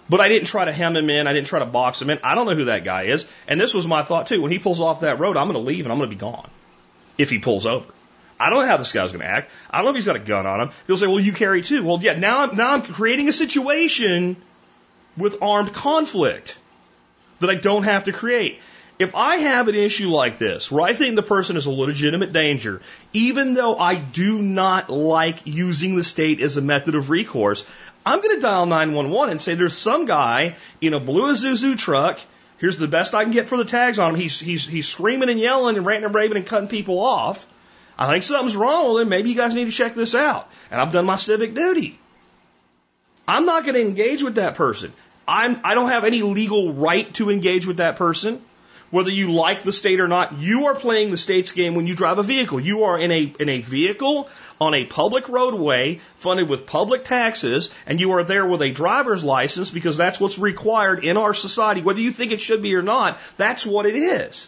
But 0.09 0.21
I 0.21 0.29
didn't 0.29 0.47
try 0.47 0.65
to 0.65 0.71
hem 0.71 0.95
him 0.95 1.09
in. 1.09 1.27
I 1.27 1.33
didn't 1.33 1.47
try 1.47 1.59
to 1.59 1.65
box 1.65 2.01
him 2.01 2.09
in. 2.09 2.19
I 2.23 2.35
don't 2.35 2.45
know 2.45 2.55
who 2.55 2.65
that 2.65 2.85
guy 2.85 3.03
is. 3.03 3.27
And 3.47 3.59
this 3.59 3.73
was 3.73 3.87
my 3.87 4.03
thought 4.03 4.27
too. 4.27 4.41
When 4.41 4.51
he 4.51 4.59
pulls 4.59 4.79
off 4.79 5.01
that 5.01 5.19
road, 5.19 5.35
I'm 5.35 5.47
going 5.47 5.61
to 5.61 5.67
leave 5.67 5.85
and 5.85 5.91
I'm 5.91 5.97
going 5.97 6.09
to 6.09 6.15
be 6.15 6.19
gone. 6.19 6.49
If 7.17 7.29
he 7.29 7.39
pulls 7.39 7.65
over. 7.65 7.91
I 8.39 8.49
don't 8.49 8.61
know 8.61 8.67
how 8.67 8.77
this 8.77 8.93
guy's 8.93 9.11
going 9.11 9.21
to 9.21 9.27
act. 9.27 9.49
I 9.69 9.77
don't 9.77 9.85
know 9.85 9.89
if 9.89 9.95
he's 9.95 10.05
got 10.05 10.15
a 10.15 10.19
gun 10.19 10.45
on 10.45 10.61
him. 10.61 10.69
He'll 10.85 10.97
say, 10.97 11.07
well, 11.07 11.19
you 11.19 11.33
carry 11.33 11.63
too. 11.63 11.83
Well, 11.83 11.99
yeah, 11.99 12.13
now 12.13 12.41
I'm, 12.41 12.55
now 12.55 12.73
I'm 12.73 12.83
creating 12.83 13.27
a 13.27 13.33
situation 13.33 14.37
with 15.17 15.41
armed 15.41 15.73
conflict 15.73 16.55
that 17.39 17.49
I 17.49 17.55
don't 17.55 17.83
have 17.83 18.05
to 18.05 18.11
create. 18.11 18.59
If 18.99 19.13
I 19.13 19.37
have 19.37 19.67
an 19.67 19.75
issue 19.75 20.09
like 20.09 20.39
this, 20.39 20.71
where 20.71 20.81
I 20.81 20.93
think 20.93 21.15
the 21.15 21.23
person 21.23 21.55
is 21.55 21.67
a 21.67 21.71
legitimate 21.71 22.33
danger, 22.33 22.81
even 23.13 23.53
though 23.53 23.77
I 23.77 23.93
do 23.95 24.41
not 24.41 24.89
like 24.89 25.45
using 25.45 25.95
the 25.95 26.03
state 26.03 26.41
as 26.41 26.57
a 26.57 26.61
method 26.61 26.95
of 26.95 27.11
recourse, 27.11 27.63
I'm 28.05 28.21
going 28.21 28.35
to 28.35 28.41
dial 28.41 28.65
911 28.65 29.31
and 29.31 29.41
say 29.41 29.53
there's 29.53 29.77
some 29.77 30.05
guy 30.05 30.55
in 30.81 30.93
a 30.93 30.99
blue 30.99 31.31
Isuzu 31.31 31.77
truck. 31.77 32.19
Here's 32.57 32.77
the 32.77 32.87
best 32.87 33.13
I 33.13 33.23
can 33.23 33.33
get 33.33 33.47
for 33.47 33.57
the 33.57 33.65
tags 33.65 33.99
on 33.99 34.15
him. 34.15 34.19
He's, 34.19 34.39
he's, 34.39 34.65
he's 34.65 34.87
screaming 34.87 35.29
and 35.29 35.39
yelling 35.39 35.77
and 35.77 35.85
ranting 35.85 36.05
and 36.05 36.15
raving 36.15 36.37
and 36.37 36.45
cutting 36.45 36.69
people 36.69 36.99
off. 36.99 37.45
I 37.99 38.11
think 38.11 38.23
something's 38.23 38.55
wrong 38.55 38.93
with 38.93 39.03
him. 39.03 39.09
Maybe 39.09 39.29
you 39.29 39.35
guys 39.35 39.53
need 39.53 39.65
to 39.65 39.71
check 39.71 39.93
this 39.93 40.15
out. 40.15 40.49
And 40.71 40.81
I've 40.81 40.91
done 40.91 41.05
my 41.05 41.17
civic 41.17 41.53
duty. 41.53 41.99
I'm 43.27 43.45
not 43.45 43.63
going 43.63 43.75
to 43.75 43.81
engage 43.81 44.23
with 44.23 44.35
that 44.35 44.55
person. 44.55 44.93
I'm, 45.27 45.59
I 45.63 45.75
don't 45.75 45.89
have 45.89 46.05
any 46.05 46.21
legal 46.21 46.73
right 46.73 47.13
to 47.15 47.29
engage 47.29 47.67
with 47.67 47.77
that 47.77 47.97
person. 47.97 48.41
Whether 48.89 49.11
you 49.11 49.33
like 49.33 49.63
the 49.63 49.73
state 49.73 49.99
or 49.99 50.07
not, 50.07 50.39
you 50.39 50.67
are 50.67 50.75
playing 50.75 51.11
the 51.11 51.17
state's 51.17 51.51
game 51.51 51.75
when 51.75 51.87
you 51.87 51.95
drive 51.95 52.19
a 52.19 52.23
vehicle. 52.23 52.59
You 52.59 52.85
are 52.85 52.97
in 52.97 53.11
a, 53.11 53.33
in 53.39 53.49
a 53.49 53.59
vehicle 53.59 54.29
on 54.61 54.73
a 54.73 54.85
public 54.85 55.27
roadway 55.27 55.99
funded 56.15 56.47
with 56.47 56.65
public 56.65 57.03
taxes, 57.03 57.69
and 57.85 57.99
you 57.99 58.13
are 58.13 58.23
there 58.23 58.45
with 58.45 58.61
a 58.61 58.71
driver's 58.71 59.23
license 59.23 59.71
because 59.71 59.97
that's 59.97 60.19
what's 60.19 60.39
required 60.39 61.03
in 61.03 61.17
our 61.17 61.33
society. 61.33 61.81
Whether 61.81 61.99
you 61.99 62.11
think 62.11 62.31
it 62.31 62.39
should 62.39 62.61
be 62.61 62.75
or 62.75 62.81
not, 62.81 63.19
that's 63.35 63.65
what 63.65 63.85
it 63.85 63.95
is. 63.95 64.47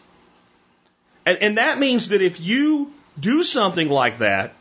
And, 1.25 1.37
and 1.41 1.57
that 1.57 1.77
means 1.77 2.09
that 2.09 2.21
if 2.21 2.39
you 2.39 2.93
do 3.19 3.43
something 3.43 3.89
like 3.89 4.19
that, 4.19 4.53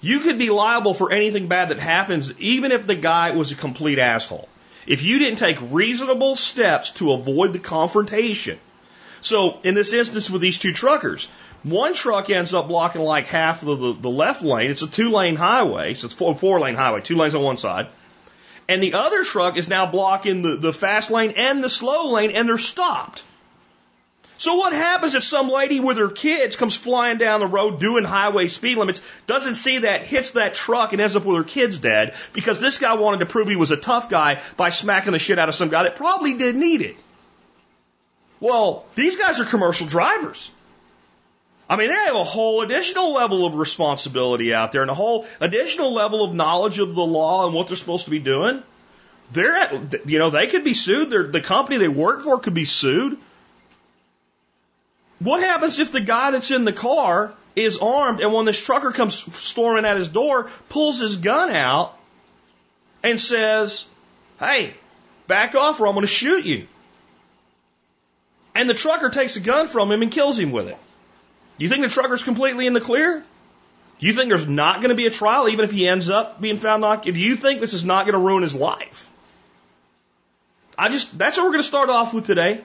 you 0.00 0.20
could 0.20 0.38
be 0.38 0.50
liable 0.50 0.94
for 0.94 1.12
anything 1.12 1.48
bad 1.48 1.70
that 1.70 1.78
happens, 1.78 2.32
even 2.38 2.72
if 2.72 2.86
the 2.86 2.94
guy 2.94 3.32
was 3.32 3.50
a 3.50 3.56
complete 3.56 3.98
asshole. 3.98 4.48
If 4.86 5.02
you 5.02 5.18
didn't 5.18 5.38
take 5.38 5.58
reasonable 5.60 6.34
steps 6.34 6.90
to 6.92 7.12
avoid 7.12 7.52
the 7.52 7.60
confrontation, 7.60 8.58
so 9.22 9.58
in 9.62 9.74
this 9.74 9.92
instance 9.92 10.28
with 10.28 10.42
these 10.42 10.58
two 10.58 10.72
truckers, 10.72 11.28
one 11.62 11.94
truck 11.94 12.28
ends 12.28 12.52
up 12.52 12.68
blocking 12.68 13.00
like 13.00 13.26
half 13.26 13.62
of 13.62 13.78
the, 13.78 13.92
the 13.94 14.10
left 14.10 14.42
lane. 14.42 14.70
It's 14.70 14.82
a 14.82 14.88
two 14.88 15.10
lane 15.10 15.36
highway, 15.36 15.94
so 15.94 16.06
it's 16.06 16.14
four, 16.14 16.36
four 16.36 16.60
lane 16.60 16.74
highway, 16.74 17.00
two 17.00 17.16
lanes 17.16 17.34
on 17.34 17.42
one 17.42 17.56
side. 17.56 17.86
And 18.68 18.82
the 18.82 18.94
other 18.94 19.22
truck 19.24 19.56
is 19.56 19.68
now 19.68 19.90
blocking 19.90 20.42
the, 20.42 20.56
the 20.56 20.72
fast 20.72 21.10
lane 21.10 21.34
and 21.36 21.62
the 21.62 21.70
slow 21.70 22.12
lane, 22.12 22.32
and 22.32 22.48
they're 22.48 22.58
stopped. 22.58 23.22
So 24.38 24.56
what 24.56 24.72
happens 24.72 25.14
if 25.14 25.22
some 25.22 25.48
lady 25.48 25.78
with 25.78 25.98
her 25.98 26.08
kids 26.08 26.56
comes 26.56 26.74
flying 26.74 27.18
down 27.18 27.38
the 27.38 27.46
road 27.46 27.78
doing 27.78 28.02
highway 28.02 28.48
speed 28.48 28.76
limits, 28.76 29.00
doesn't 29.28 29.54
see 29.54 29.78
that, 29.78 30.04
hits 30.04 30.32
that 30.32 30.54
truck 30.54 30.92
and 30.92 31.00
ends 31.00 31.14
up 31.14 31.24
with 31.24 31.36
her 31.36 31.44
kids 31.44 31.78
dead 31.78 32.14
because 32.32 32.58
this 32.58 32.78
guy 32.78 32.96
wanted 32.96 33.20
to 33.20 33.26
prove 33.26 33.46
he 33.46 33.54
was 33.54 33.70
a 33.70 33.76
tough 33.76 34.10
guy 34.10 34.42
by 34.56 34.70
smacking 34.70 35.12
the 35.12 35.20
shit 35.20 35.38
out 35.38 35.48
of 35.48 35.54
some 35.54 35.68
guy 35.68 35.84
that 35.84 35.94
probably 35.94 36.34
didn't 36.34 36.60
need 36.60 36.80
it? 36.80 36.96
Well, 38.42 38.84
these 38.96 39.14
guys 39.14 39.38
are 39.38 39.44
commercial 39.44 39.86
drivers. 39.86 40.50
I 41.70 41.76
mean, 41.76 41.90
they 41.90 41.94
have 41.94 42.16
a 42.16 42.24
whole 42.24 42.62
additional 42.62 43.12
level 43.14 43.46
of 43.46 43.54
responsibility 43.54 44.52
out 44.52 44.72
there 44.72 44.82
and 44.82 44.90
a 44.90 44.94
whole 44.94 45.26
additional 45.40 45.94
level 45.94 46.24
of 46.24 46.34
knowledge 46.34 46.80
of 46.80 46.96
the 46.96 47.04
law 47.04 47.46
and 47.46 47.54
what 47.54 47.68
they're 47.68 47.76
supposed 47.76 48.06
to 48.06 48.10
be 48.10 48.18
doing. 48.18 48.64
They're 49.30 49.56
at, 49.56 50.08
you 50.08 50.18
know, 50.18 50.30
they 50.30 50.48
could 50.48 50.64
be 50.64 50.74
sued. 50.74 51.10
They're, 51.10 51.28
the 51.28 51.40
company 51.40 51.78
they 51.78 51.86
work 51.86 52.22
for 52.22 52.40
could 52.40 52.52
be 52.52 52.64
sued. 52.64 53.16
What 55.20 55.40
happens 55.40 55.78
if 55.78 55.92
the 55.92 56.00
guy 56.00 56.32
that's 56.32 56.50
in 56.50 56.64
the 56.64 56.72
car 56.72 57.32
is 57.54 57.78
armed 57.78 58.20
and 58.20 58.32
when 58.32 58.44
this 58.44 58.60
trucker 58.60 58.90
comes 58.90 59.14
storming 59.36 59.84
at 59.84 59.96
his 59.96 60.08
door, 60.08 60.50
pulls 60.68 60.98
his 60.98 61.16
gun 61.16 61.50
out 61.50 61.96
and 63.04 63.20
says, 63.20 63.86
Hey, 64.40 64.74
back 65.28 65.54
off 65.54 65.80
or 65.80 65.86
I'm 65.86 65.94
going 65.94 66.02
to 66.02 66.12
shoot 66.12 66.44
you. 66.44 66.66
And 68.54 68.68
the 68.68 68.74
trucker 68.74 69.08
takes 69.08 69.36
a 69.36 69.40
gun 69.40 69.66
from 69.66 69.90
him 69.90 70.02
and 70.02 70.12
kills 70.12 70.38
him 70.38 70.52
with 70.52 70.68
it. 70.68 70.76
Do 71.58 71.64
you 71.64 71.68
think 71.68 71.82
the 71.82 71.90
trucker's 71.90 72.24
completely 72.24 72.66
in 72.66 72.72
the 72.72 72.80
clear? 72.80 73.24
Do 73.98 74.06
you 74.06 74.12
think 74.12 74.28
there's 74.28 74.48
not 74.48 74.76
going 74.76 74.88
to 74.88 74.94
be 74.94 75.06
a 75.06 75.10
trial 75.10 75.48
even 75.48 75.64
if 75.64 75.70
he 75.70 75.86
ends 75.86 76.10
up 76.10 76.40
being 76.40 76.56
found 76.56 76.80
not 76.80 77.02
guilty? 77.02 77.20
Do 77.20 77.24
you 77.24 77.36
think 77.36 77.60
this 77.60 77.72
is 77.72 77.84
not 77.84 78.04
going 78.04 78.14
to 78.14 78.18
ruin 78.18 78.42
his 78.42 78.54
life? 78.54 79.08
I 80.76 80.88
just, 80.88 81.16
that's 81.16 81.36
what 81.36 81.44
we're 81.44 81.50
going 81.50 81.62
to 81.62 81.68
start 81.68 81.88
off 81.88 82.12
with 82.12 82.26
today. 82.26 82.60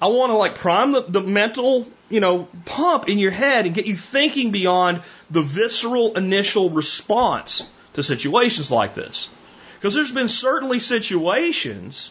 I 0.00 0.08
want 0.08 0.30
to 0.30 0.36
like 0.36 0.56
prime 0.56 0.92
the, 0.92 1.00
the 1.00 1.20
mental, 1.20 1.88
you 2.08 2.20
know, 2.20 2.48
pump 2.66 3.08
in 3.08 3.18
your 3.18 3.30
head 3.30 3.66
and 3.66 3.74
get 3.74 3.86
you 3.86 3.96
thinking 3.96 4.50
beyond 4.50 5.02
the 5.30 5.42
visceral 5.42 6.16
initial 6.16 6.70
response 6.70 7.66
to 7.94 8.02
situations 8.02 8.70
like 8.70 8.94
this. 8.94 9.28
Because 9.76 9.94
there's 9.94 10.12
been 10.12 10.28
certainly 10.28 10.80
situations 10.80 12.10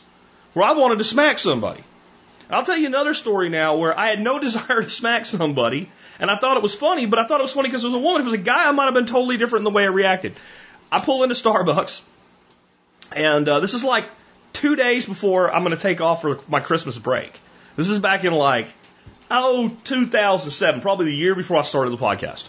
where 0.54 0.66
I 0.66 0.74
wanted 0.74 0.98
to 0.98 1.04
smack 1.04 1.38
somebody. 1.38 1.84
I'll 2.50 2.64
tell 2.64 2.78
you 2.78 2.88
another 2.88 3.14
story 3.14 3.50
now 3.50 3.76
where 3.76 3.98
I 3.98 4.08
had 4.08 4.22
no 4.22 4.40
desire 4.48 4.82
to 4.82 4.90
smack 4.90 5.26
somebody, 5.26 5.90
and 6.20 6.32
I 6.32 6.38
thought 6.38 6.58
it 6.58 6.64
was 6.64 6.76
funny, 6.76 7.06
but 7.06 7.20
I 7.20 7.28
thought 7.28 7.40
it 7.40 7.44
was 7.44 7.54
funny 7.54 7.70
because 7.70 7.84
it 7.84 7.88
was 7.88 7.96
a 7.96 8.00
woman. 8.00 8.22
If 8.22 8.28
it 8.28 8.32
was 8.32 8.40
a 8.40 8.44
guy, 8.44 8.68
I 8.68 8.72
might 8.72 8.86
have 8.86 8.94
been 8.94 9.06
totally 9.06 9.38
different 9.38 9.62
in 9.62 9.72
the 9.72 9.76
way 9.76 9.84
I 9.84 9.88
reacted. 9.88 10.34
I 10.92 11.00
pull 11.00 11.24
into 11.24 11.36
Starbucks, 11.36 12.02
and 13.16 13.48
uh, 13.48 13.60
this 13.60 13.74
is 13.74 13.84
like 13.84 14.06
two 14.54 14.76
days 14.76 15.06
before 15.06 15.54
I'm 15.54 15.64
going 15.64 15.76
to 15.76 15.82
take 15.82 16.02
off 16.02 16.22
for 16.22 16.40
my 16.48 16.60
Christmas 16.60 16.98
break. 16.98 17.38
This 17.76 17.90
is 17.90 18.00
back 18.00 18.24
in 18.24 18.34
like, 18.34 18.68
oh, 19.30 19.76
2007, 19.84 20.82
probably 20.82 21.06
the 21.06 21.16
year 21.16 21.36
before 21.36 21.58
I 21.58 21.64
started 21.64 21.92
the 21.92 21.98
podcast. 21.98 22.48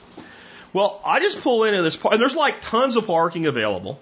Well, 0.73 1.01
I 1.05 1.21
just 1.21 1.41
pull 1.43 1.65
into 1.65 1.83
this, 1.83 1.97
park, 1.97 2.13
and 2.13 2.21
there's 2.21 2.37
like 2.37 2.63
tons 2.63 2.97
of 2.97 3.07
parking 3.07 3.47
available. 3.47 4.01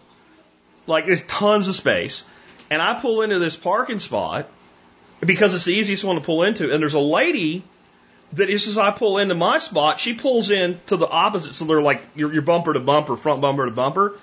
Like 0.87 1.07
there's 1.07 1.25
tons 1.25 1.69
of 1.69 1.75
space. 1.75 2.25
And 2.71 2.83
I 2.83 2.99
pull 2.99 3.23
into 3.23 3.39
this 3.39 3.57
parking 3.57 4.01
spot 4.01 4.49
because 5.25 5.55
it's 5.55 5.65
the 5.65 5.75
easiest 5.75 6.05
one 6.05 6.17
to 6.17 6.23
pull 6.23 6.43
into. 6.43 6.73
And 6.73 6.83
there's 6.83 6.95
a 6.95 7.01
lady 7.01 7.63
that 8.33 8.49
just 8.49 8.69
as 8.69 8.79
I 8.79 8.91
pull 8.91 9.19
into 9.19 9.35
my 9.35 9.59
spot, 9.59 10.01
she 10.01 10.15
pulls 10.15 10.51
in 10.51 10.79
to 10.87 10.97
the 10.97 11.09
opposite. 11.09 11.55
So 11.55 11.65
they're 11.65 11.83
like 11.83 12.03
your, 12.15 12.33
your 12.33 12.43
bumper 12.43 12.73
to 12.73 12.81
bumper, 12.81 13.17
front 13.17 13.41
bumper 13.41 13.67
to 13.67 13.73
bumper. 13.73 14.19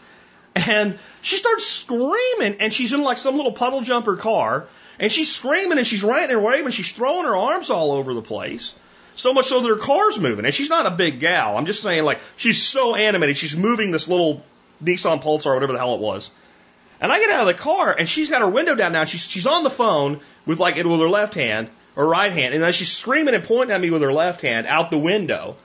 And 0.55 0.99
she 1.21 1.37
starts 1.37 1.65
screaming 1.65 2.57
and 2.59 2.71
she's 2.71 2.93
in 2.93 3.01
like 3.01 3.17
some 3.17 3.37
little 3.37 3.53
puddle 3.53 3.81
jumper 3.81 4.15
car 4.15 4.67
and 4.99 5.11
she's 5.11 5.33
screaming 5.33 5.77
and 5.77 5.87
she's 5.87 6.03
ranting 6.03 6.37
and 6.37 6.45
waving. 6.45 6.71
She's 6.71 6.91
throwing 6.91 7.25
her 7.25 7.35
arms 7.35 7.69
all 7.69 7.91
over 7.93 8.13
the 8.13 8.21
place. 8.21 8.75
So 9.15 9.33
much 9.33 9.45
so 9.47 9.61
that 9.61 9.67
her 9.67 9.77
car's 9.77 10.19
moving. 10.19 10.45
And 10.45 10.53
she's 10.53 10.69
not 10.69 10.85
a 10.85 10.91
big 10.91 11.19
gal. 11.19 11.57
I'm 11.57 11.65
just 11.65 11.81
saying 11.81 12.03
like 12.03 12.19
she's 12.35 12.61
so 12.61 12.95
animated. 12.95 13.37
She's 13.37 13.55
moving 13.55 13.91
this 13.91 14.07
little 14.07 14.43
Nissan 14.83 15.23
Pulsar 15.23 15.55
whatever 15.55 15.73
the 15.73 15.79
hell 15.79 15.95
it 15.95 16.01
was. 16.01 16.29
And 17.01 17.11
I 17.11 17.19
get 17.19 17.31
out 17.31 17.41
of 17.41 17.47
the 17.47 17.61
car 17.61 17.95
and 17.97 18.07
she's 18.07 18.29
got 18.29 18.41
her 18.41 18.49
window 18.49 18.75
down 18.75 18.93
now. 18.93 19.05
She's, 19.05 19.27
she's 19.27 19.47
on 19.47 19.63
the 19.63 19.69
phone 19.69 20.21
with 20.45 20.59
like 20.59 20.77
it 20.77 20.85
with 20.85 20.99
her 20.99 21.09
left 21.09 21.33
hand 21.33 21.69
or 21.95 22.07
right 22.07 22.31
hand. 22.31 22.53
And 22.53 22.63
then 22.63 22.71
she's 22.73 22.91
screaming 22.91 23.35
and 23.35 23.43
pointing 23.43 23.75
at 23.75 23.81
me 23.81 23.91
with 23.91 24.01
her 24.01 24.13
left 24.13 24.41
hand 24.41 24.67
out 24.67 24.91
the 24.91 24.97
window 24.97 25.55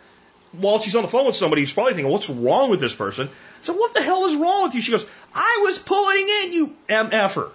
while 0.53 0.81
she's 0.81 0.97
on 0.97 1.03
the 1.03 1.09
phone 1.09 1.27
with 1.27 1.37
somebody 1.37 1.63
who's 1.63 1.73
probably 1.73 1.95
thinking, 1.95 2.11
what's 2.11 2.31
wrong 2.31 2.71
with 2.71 2.81
this 2.81 2.95
person? 2.95 3.29
So 3.63 3.75
what 3.75 3.95
the 3.95 4.03
hell 4.03 4.25
is 4.27 4.37
wrong 4.37 4.63
with 4.65 4.75
you? 4.75 4.81
She 4.81 4.93
goes, 4.93 5.07
I 5.35 5.61
was 5.63 5.79
pulling 5.79 6.29
in, 6.29 6.53
you 6.53 6.77
MFer. 6.89 7.51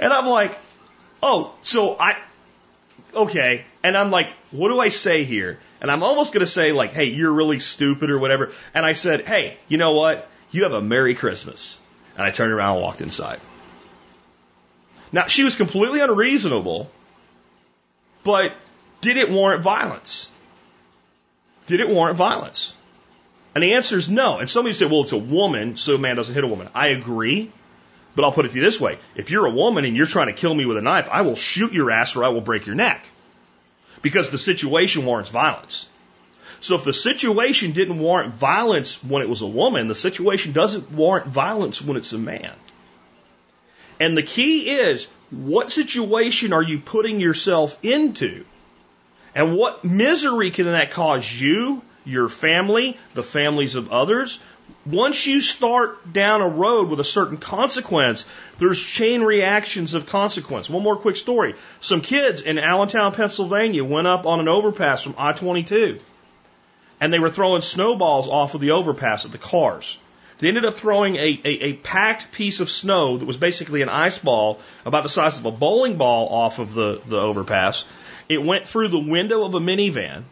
And 0.00 0.12
I'm 0.12 0.26
like, 0.26 0.58
oh, 1.22 1.54
so 1.62 1.96
I, 1.98 2.16
okay. 3.14 3.64
And 3.82 3.96
I'm 3.96 4.10
like, 4.10 4.30
what 4.50 4.68
do 4.68 4.80
I 4.80 4.88
say 4.88 5.24
here? 5.24 5.58
And 5.80 5.90
I'm 5.90 6.02
almost 6.02 6.32
going 6.32 6.44
to 6.44 6.50
say 6.50 6.72
like, 6.72 6.92
hey, 6.92 7.04
you're 7.04 7.32
really 7.32 7.60
stupid 7.60 8.10
or 8.10 8.18
whatever. 8.18 8.52
And 8.74 8.84
I 8.84 8.94
said, 8.94 9.26
hey, 9.26 9.58
you 9.68 9.78
know 9.78 9.92
what? 9.92 10.28
You 10.50 10.64
have 10.64 10.72
a 10.72 10.80
Merry 10.80 11.14
Christmas. 11.14 11.78
And 12.16 12.24
I 12.24 12.30
turned 12.30 12.52
around 12.52 12.76
and 12.76 12.82
walked 12.82 13.02
inside. 13.02 13.40
Now, 15.12 15.26
she 15.26 15.44
was 15.44 15.54
completely 15.54 16.00
unreasonable, 16.00 16.90
but 18.24 18.52
did 19.00 19.16
it 19.16 19.30
warrant 19.30 19.62
violence? 19.62 20.30
Did 21.66 21.80
it 21.80 21.88
warrant 21.88 22.16
violence? 22.16 22.74
And 23.54 23.62
the 23.62 23.74
answer 23.74 23.96
is 23.96 24.08
no. 24.08 24.38
And 24.38 24.50
somebody 24.50 24.74
said, 24.74 24.90
well, 24.90 25.02
it's 25.02 25.12
a 25.12 25.18
woman, 25.18 25.76
so 25.76 25.94
a 25.94 25.98
man 25.98 26.16
doesn't 26.16 26.34
hit 26.34 26.44
a 26.44 26.46
woman. 26.46 26.68
I 26.74 26.88
agree. 26.88 27.50
But 28.14 28.24
I'll 28.24 28.32
put 28.32 28.46
it 28.46 28.50
to 28.50 28.56
you 28.56 28.62
this 28.62 28.80
way. 28.80 28.98
If 29.14 29.30
you're 29.30 29.46
a 29.46 29.50
woman 29.50 29.84
and 29.84 29.96
you're 29.96 30.06
trying 30.06 30.26
to 30.26 30.32
kill 30.32 30.54
me 30.54 30.66
with 30.66 30.76
a 30.76 30.82
knife, 30.82 31.08
I 31.10 31.22
will 31.22 31.36
shoot 31.36 31.72
your 31.72 31.90
ass 31.90 32.16
or 32.16 32.24
I 32.24 32.28
will 32.28 32.40
break 32.40 32.66
your 32.66 32.74
neck. 32.74 33.06
Because 34.02 34.30
the 34.30 34.38
situation 34.38 35.04
warrants 35.04 35.30
violence. 35.30 35.88
So 36.60 36.74
if 36.74 36.84
the 36.84 36.92
situation 36.92 37.72
didn't 37.72 37.98
warrant 37.98 38.34
violence 38.34 39.02
when 39.04 39.22
it 39.22 39.28
was 39.28 39.42
a 39.42 39.46
woman, 39.46 39.88
the 39.88 39.94
situation 39.94 40.52
doesn't 40.52 40.90
warrant 40.92 41.26
violence 41.26 41.82
when 41.82 41.96
it's 41.96 42.12
a 42.12 42.18
man. 42.18 42.52
And 43.98 44.16
the 44.16 44.22
key 44.22 44.68
is, 44.70 45.06
what 45.30 45.70
situation 45.70 46.52
are 46.52 46.62
you 46.62 46.78
putting 46.78 47.20
yourself 47.20 47.78
into? 47.82 48.44
And 49.34 49.56
what 49.56 49.84
misery 49.84 50.50
can 50.50 50.66
that 50.66 50.90
cause 50.90 51.30
you, 51.30 51.82
your 52.04 52.28
family, 52.28 52.98
the 53.14 53.22
families 53.22 53.74
of 53.74 53.90
others? 53.90 54.38
Once 54.84 55.26
you 55.26 55.40
start 55.40 56.12
down 56.12 56.40
a 56.40 56.48
road 56.48 56.88
with 56.88 57.00
a 57.00 57.04
certain 57.04 57.36
consequence, 57.36 58.26
there's 58.58 58.80
chain 58.80 59.22
reactions 59.22 59.94
of 59.94 60.06
consequence. 60.06 60.68
One 60.68 60.82
more 60.82 60.96
quick 60.96 61.16
story. 61.16 61.54
Some 61.80 62.00
kids 62.00 62.40
in 62.40 62.58
Allentown, 62.58 63.12
Pennsylvania 63.12 63.84
went 63.84 64.06
up 64.06 64.26
on 64.26 64.40
an 64.40 64.48
overpass 64.48 65.02
from 65.02 65.14
I 65.18 65.32
22 65.32 66.00
and 67.00 67.12
they 67.12 67.18
were 67.18 67.30
throwing 67.30 67.60
snowballs 67.60 68.28
off 68.28 68.54
of 68.54 68.60
the 68.60 68.72
overpass 68.72 69.24
at 69.24 69.32
the 69.32 69.38
cars. 69.38 69.98
They 70.38 70.48
ended 70.48 70.66
up 70.66 70.74
throwing 70.74 71.16
a, 71.16 71.40
a, 71.44 71.50
a 71.64 71.72
packed 71.74 72.30
piece 72.32 72.60
of 72.60 72.68
snow 72.68 73.16
that 73.16 73.24
was 73.24 73.38
basically 73.38 73.82
an 73.82 73.88
ice 73.88 74.18
ball 74.18 74.60
about 74.84 75.02
the 75.02 75.08
size 75.08 75.38
of 75.38 75.46
a 75.46 75.50
bowling 75.50 75.96
ball 75.96 76.28
off 76.28 76.58
of 76.58 76.74
the, 76.74 77.00
the 77.06 77.18
overpass. 77.18 77.86
It 78.28 78.42
went 78.42 78.66
through 78.66 78.88
the 78.88 78.98
window 78.98 79.44
of 79.44 79.54
a 79.54 79.60
minivan, 79.60 80.24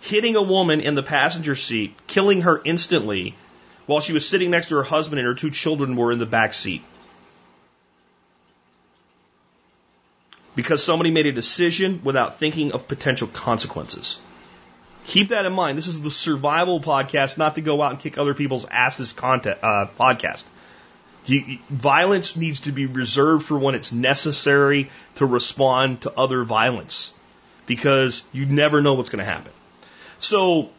hitting 0.00 0.36
a 0.36 0.42
woman 0.42 0.80
in 0.80 0.94
the 0.94 1.02
passenger 1.02 1.54
seat, 1.54 1.94
killing 2.06 2.42
her 2.42 2.60
instantly 2.64 3.34
while 3.86 4.00
she 4.00 4.12
was 4.12 4.28
sitting 4.28 4.50
next 4.50 4.68
to 4.68 4.76
her 4.76 4.82
husband 4.82 5.18
and 5.18 5.26
her 5.26 5.34
two 5.34 5.50
children 5.50 5.96
were 5.96 6.12
in 6.12 6.18
the 6.18 6.26
back 6.26 6.52
seat. 6.52 6.82
Because 10.54 10.84
somebody 10.84 11.10
made 11.10 11.26
a 11.26 11.32
decision 11.32 12.02
without 12.04 12.38
thinking 12.38 12.72
of 12.72 12.86
potential 12.88 13.26
consequences. 13.26 14.18
Keep 15.04 15.28
that 15.28 15.44
in 15.44 15.52
mind. 15.52 15.76
This 15.76 15.86
is 15.86 16.00
the 16.00 16.10
survival 16.10 16.80
podcast, 16.80 17.36
not 17.36 17.56
to 17.56 17.60
go 17.60 17.82
out 17.82 17.92
and 17.92 18.00
kick 18.00 18.16
other 18.16 18.34
people's 18.34 18.64
asses 18.64 19.12
content, 19.12 19.58
uh, 19.62 19.86
podcast. 19.98 20.44
You, 21.26 21.58
violence 21.70 22.36
needs 22.36 22.60
to 22.60 22.72
be 22.72 22.86
reserved 22.86 23.44
for 23.46 23.58
when 23.58 23.74
it's 23.74 23.92
necessary 23.92 24.90
to 25.16 25.26
respond 25.26 26.02
to 26.02 26.12
other 26.12 26.44
violence 26.44 27.14
because 27.66 28.22
you 28.32 28.46
never 28.46 28.82
know 28.82 28.94
what's 28.94 29.10
going 29.10 29.24
to 29.24 29.30
happen. 29.30 29.52
So 30.18 30.70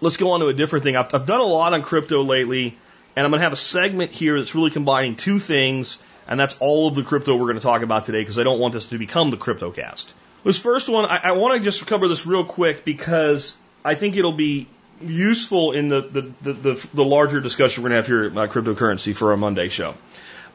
let's 0.00 0.16
go 0.16 0.32
on 0.32 0.40
to 0.40 0.48
a 0.48 0.54
different 0.54 0.84
thing. 0.84 0.96
I've, 0.96 1.14
I've 1.14 1.26
done 1.26 1.40
a 1.40 1.44
lot 1.44 1.72
on 1.72 1.82
crypto 1.82 2.22
lately, 2.22 2.76
and 3.16 3.24
I'm 3.24 3.30
going 3.30 3.40
to 3.40 3.44
have 3.44 3.52
a 3.52 3.56
segment 3.56 4.12
here 4.12 4.38
that's 4.38 4.54
really 4.54 4.70
combining 4.70 5.16
two 5.16 5.38
things, 5.38 5.98
and 6.28 6.38
that's 6.38 6.56
all 6.60 6.88
of 6.88 6.94
the 6.94 7.02
crypto 7.02 7.34
we're 7.34 7.46
going 7.46 7.56
to 7.56 7.62
talk 7.62 7.82
about 7.82 8.04
today 8.04 8.20
because 8.20 8.38
I 8.38 8.42
don't 8.42 8.60
want 8.60 8.74
this 8.74 8.86
to 8.86 8.98
become 8.98 9.30
the 9.30 9.36
CryptoCast. 9.38 10.12
This 10.44 10.58
first 10.58 10.88
one, 10.88 11.04
I, 11.04 11.16
I 11.16 11.32
want 11.32 11.58
to 11.58 11.64
just 11.64 11.86
cover 11.86 12.08
this 12.08 12.26
real 12.26 12.44
quick 12.44 12.84
because 12.84 13.56
I 13.84 13.94
think 13.94 14.16
it'll 14.16 14.32
be 14.32 14.68
useful 15.02 15.72
in 15.72 15.88
the, 15.88 16.00
the, 16.00 16.32
the, 16.42 16.52
the, 16.52 16.88
the 16.94 17.04
larger 17.04 17.40
discussion 17.40 17.82
we're 17.82 17.90
going 17.90 18.02
to 18.02 18.02
have 18.02 18.06
here 18.06 18.26
about 18.26 18.50
cryptocurrency 18.50 19.14
for 19.14 19.30
our 19.32 19.36
Monday 19.36 19.68
show. 19.68 19.94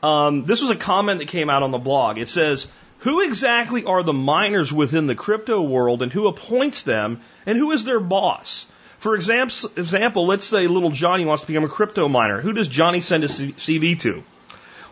Um, 0.03 0.43
this 0.43 0.61
was 0.61 0.69
a 0.69 0.75
comment 0.75 1.19
that 1.19 1.27
came 1.27 1.49
out 1.49 1.63
on 1.63 1.71
the 1.71 1.77
blog. 1.77 2.17
It 2.17 2.29
says, 2.29 2.67
who 2.99 3.21
exactly 3.21 3.83
are 3.85 4.03
the 4.03 4.13
miners 4.13 4.73
within 4.73 5.07
the 5.07 5.15
crypto 5.15 5.61
world 5.61 6.01
and 6.01 6.11
who 6.11 6.27
appoints 6.27 6.83
them 6.83 7.21
and 7.45 7.57
who 7.57 7.71
is 7.71 7.83
their 7.83 7.99
boss? 7.99 8.65
For 8.97 9.13
example, 9.15 10.25
let's 10.25 10.45
say 10.45 10.67
little 10.67 10.89
Johnny 10.89 11.25
wants 11.25 11.41
to 11.41 11.47
become 11.47 11.63
a 11.63 11.69
crypto 11.69 12.07
miner. 12.07 12.41
Who 12.41 12.53
does 12.53 12.67
Johnny 12.67 13.01
send 13.01 13.23
a 13.23 13.27
CV 13.27 13.99
to? 13.99 14.23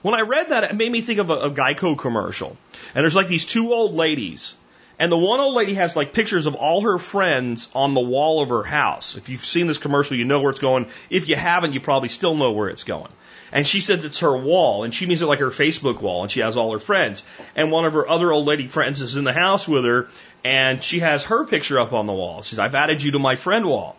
When 0.03 0.13
I 0.13 0.21
read 0.21 0.49
that, 0.49 0.65
it 0.65 0.75
made 0.75 0.91
me 0.91 1.01
think 1.01 1.19
of 1.19 1.29
a, 1.29 1.33
a 1.33 1.49
Geico 1.49 1.97
commercial. 1.97 2.57
And 2.93 3.03
there's 3.03 3.15
like 3.15 3.27
these 3.27 3.45
two 3.45 3.73
old 3.73 3.95
ladies. 3.95 4.55
And 5.03 5.11
the 5.11 5.17
one 5.17 5.41
old 5.41 5.53
lady 5.53 5.73
has 5.73 5.97
like 5.97 6.13
pictures 6.13 6.45
of 6.45 6.55
all 6.55 6.79
her 6.79 6.97
friends 6.97 7.67
on 7.75 7.93
the 7.93 7.99
wall 7.99 8.41
of 8.41 8.47
her 8.47 8.63
house. 8.63 9.17
If 9.17 9.27
you've 9.27 9.43
seen 9.43 9.67
this 9.67 9.77
commercial, 9.77 10.15
you 10.15 10.23
know 10.23 10.39
where 10.39 10.49
it's 10.49 10.59
going. 10.59 10.87
If 11.09 11.27
you 11.27 11.35
haven't, 11.35 11.73
you 11.73 11.81
probably 11.81 12.07
still 12.07 12.35
know 12.35 12.53
where 12.53 12.69
it's 12.69 12.85
going. 12.85 13.11
And 13.51 13.67
she 13.67 13.81
says 13.81 14.05
it's 14.05 14.19
her 14.19 14.37
wall, 14.37 14.85
and 14.85 14.95
she 14.95 15.05
means 15.05 15.21
it 15.21 15.25
like 15.25 15.39
her 15.39 15.49
Facebook 15.49 15.99
wall, 15.99 16.21
and 16.21 16.31
she 16.31 16.39
has 16.39 16.55
all 16.55 16.71
her 16.71 16.79
friends. 16.79 17.21
And 17.53 17.69
one 17.69 17.83
of 17.83 17.91
her 17.91 18.07
other 18.07 18.31
old 18.31 18.45
lady 18.45 18.69
friends 18.69 19.01
is 19.01 19.17
in 19.17 19.25
the 19.25 19.33
house 19.33 19.67
with 19.67 19.83
her, 19.83 20.07
and 20.45 20.81
she 20.81 20.99
has 20.99 21.25
her 21.25 21.43
picture 21.43 21.81
up 21.81 21.91
on 21.91 22.07
the 22.07 22.13
wall. 22.13 22.41
She 22.41 22.51
says, 22.51 22.59
I've 22.59 22.73
added 22.73 23.03
you 23.03 23.11
to 23.11 23.19
my 23.19 23.35
friend 23.35 23.65
wall. 23.65 23.97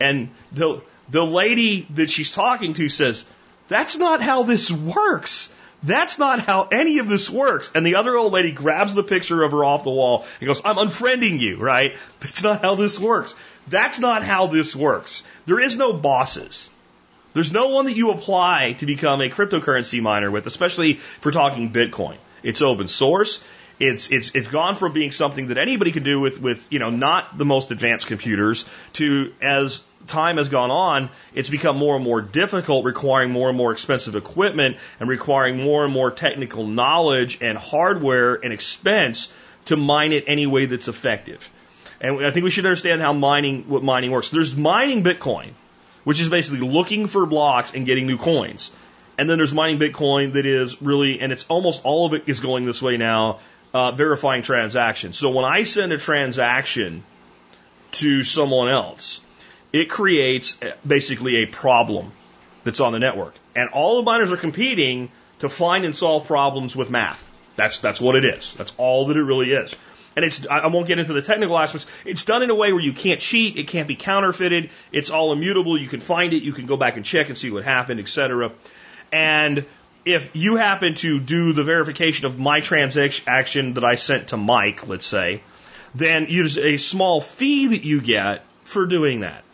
And 0.00 0.30
the, 0.50 0.82
the 1.08 1.24
lady 1.24 1.86
that 1.94 2.10
she's 2.10 2.32
talking 2.32 2.74
to 2.74 2.88
says, 2.88 3.26
That's 3.68 3.96
not 3.96 4.20
how 4.20 4.42
this 4.42 4.72
works. 4.72 5.54
That's 5.82 6.18
not 6.18 6.40
how 6.40 6.68
any 6.70 6.98
of 6.98 7.08
this 7.08 7.28
works. 7.28 7.70
And 7.74 7.84
the 7.84 7.96
other 7.96 8.16
old 8.16 8.32
lady 8.32 8.52
grabs 8.52 8.94
the 8.94 9.02
picture 9.02 9.42
of 9.42 9.50
her 9.50 9.64
off 9.64 9.82
the 9.82 9.90
wall 9.90 10.26
and 10.40 10.46
goes, 10.46 10.62
I'm 10.64 10.76
unfriending 10.76 11.40
you, 11.40 11.56
right? 11.56 11.96
That's 12.20 12.42
not 12.42 12.62
how 12.62 12.76
this 12.76 13.00
works. 13.00 13.34
That's 13.68 13.98
not 13.98 14.22
how 14.22 14.46
this 14.46 14.76
works. 14.76 15.22
There 15.46 15.60
is 15.60 15.76
no 15.76 15.92
bosses. 15.92 16.70
There's 17.34 17.52
no 17.52 17.68
one 17.68 17.86
that 17.86 17.96
you 17.96 18.10
apply 18.10 18.74
to 18.78 18.86
become 18.86 19.20
a 19.20 19.30
cryptocurrency 19.30 20.02
miner 20.02 20.30
with, 20.30 20.46
especially 20.46 20.92
if 20.92 21.24
we're 21.24 21.32
talking 21.32 21.72
Bitcoin. 21.72 22.16
It's 22.42 22.62
open 22.62 22.88
source. 22.88 23.42
It's 23.78 24.10
it's 24.10 24.34
it's 24.34 24.48
gone 24.48 24.76
from 24.76 24.92
being 24.92 25.12
something 25.12 25.48
that 25.48 25.58
anybody 25.58 25.92
can 25.92 26.02
do 26.02 26.20
with 26.20 26.40
with 26.40 26.66
you 26.70 26.78
know 26.78 26.90
not 26.90 27.36
the 27.36 27.44
most 27.44 27.70
advanced 27.70 28.06
computers 28.06 28.64
to 28.94 29.32
as 29.40 29.84
time 30.06 30.36
has 30.36 30.48
gone 30.48 30.70
on, 30.70 31.10
it's 31.34 31.50
become 31.50 31.76
more 31.76 31.96
and 31.96 32.04
more 32.04 32.20
difficult, 32.20 32.84
requiring 32.84 33.30
more 33.30 33.48
and 33.48 33.56
more 33.56 33.72
expensive 33.72 34.16
equipment 34.16 34.76
and 35.00 35.08
requiring 35.08 35.58
more 35.58 35.84
and 35.84 35.92
more 35.92 36.10
technical 36.10 36.66
knowledge 36.66 37.38
and 37.40 37.56
hardware 37.56 38.34
and 38.34 38.52
expense 38.52 39.28
to 39.66 39.76
mine 39.76 40.12
it 40.12 40.24
any 40.26 40.46
way 40.46 40.66
that's 40.66 40.88
effective. 40.88 41.50
And 42.00 42.24
I 42.24 42.30
think 42.30 42.44
we 42.44 42.50
should 42.50 42.66
understand 42.66 43.00
how 43.00 43.12
mining 43.12 43.64
what 43.68 43.82
mining 43.84 44.10
works. 44.10 44.30
There's 44.30 44.56
mining 44.56 45.04
Bitcoin, 45.04 45.50
which 46.04 46.20
is 46.20 46.28
basically 46.28 46.66
looking 46.68 47.06
for 47.06 47.26
blocks 47.26 47.74
and 47.74 47.86
getting 47.86 48.06
new 48.06 48.18
coins. 48.18 48.72
And 49.18 49.28
then 49.28 49.38
there's 49.38 49.52
mining 49.52 49.78
Bitcoin 49.78 50.32
that 50.32 50.46
is 50.46 50.80
really, 50.82 51.20
and 51.20 51.32
it's 51.32 51.44
almost 51.48 51.82
all 51.84 52.06
of 52.06 52.14
it 52.14 52.24
is 52.26 52.40
going 52.40 52.64
this 52.64 52.82
way 52.82 52.96
now, 52.96 53.38
uh, 53.74 53.92
verifying 53.92 54.42
transactions. 54.42 55.18
So 55.18 55.30
when 55.30 55.44
I 55.44 55.64
send 55.64 55.92
a 55.92 55.98
transaction 55.98 57.02
to 57.92 58.22
someone 58.22 58.68
else, 58.68 59.20
it 59.72 59.88
creates 59.88 60.58
basically 60.86 61.42
a 61.42 61.46
problem 61.46 62.12
that's 62.64 62.80
on 62.80 62.92
the 62.92 62.98
network. 62.98 63.34
And 63.54 63.70
all 63.70 63.96
the 63.96 64.02
miners 64.02 64.32
are 64.32 64.36
competing 64.36 65.10
to 65.40 65.48
find 65.48 65.84
and 65.84 65.94
solve 65.94 66.26
problems 66.26 66.76
with 66.76 66.90
math. 66.90 67.28
That's, 67.56 67.78
that's 67.78 68.00
what 68.00 68.16
it 68.16 68.24
is. 68.24 68.54
That's 68.54 68.72
all 68.76 69.06
that 69.06 69.16
it 69.16 69.22
really 69.22 69.52
is. 69.52 69.74
And 70.14 70.24
it's, 70.24 70.46
I 70.46 70.66
won't 70.66 70.86
get 70.86 70.98
into 70.98 71.14
the 71.14 71.22
technical 71.22 71.58
aspects. 71.58 71.86
It's 72.04 72.24
done 72.24 72.42
in 72.42 72.50
a 72.50 72.54
way 72.54 72.72
where 72.72 72.82
you 72.82 72.92
can't 72.92 73.20
cheat. 73.20 73.56
It 73.56 73.68
can't 73.68 73.88
be 73.88 73.96
counterfeited. 73.96 74.70
It's 74.92 75.10
all 75.10 75.32
immutable. 75.32 75.80
You 75.80 75.88
can 75.88 76.00
find 76.00 76.34
it. 76.34 76.42
You 76.42 76.52
can 76.52 76.66
go 76.66 76.76
back 76.76 76.96
and 76.96 77.04
check 77.04 77.28
and 77.28 77.38
see 77.38 77.50
what 77.50 77.64
happened, 77.64 77.98
etc. 77.98 78.52
And 79.10 79.64
if 80.04 80.34
you 80.34 80.56
happen 80.56 80.94
to 80.96 81.20
do 81.20 81.52
the 81.52 81.64
verification 81.64 82.26
of 82.26 82.38
my 82.38 82.60
transaction 82.60 83.74
that 83.74 83.84
I 83.84 83.94
sent 83.94 84.28
to 84.28 84.36
Mike, 84.36 84.88
let's 84.88 85.06
say, 85.06 85.42
then 85.94 86.26
there's 86.30 86.58
a 86.58 86.76
small 86.76 87.20
fee 87.20 87.68
that 87.68 87.84
you 87.84 88.00
get 88.00 88.44
for 88.64 88.86
doing 88.86 89.20
that. 89.20 89.44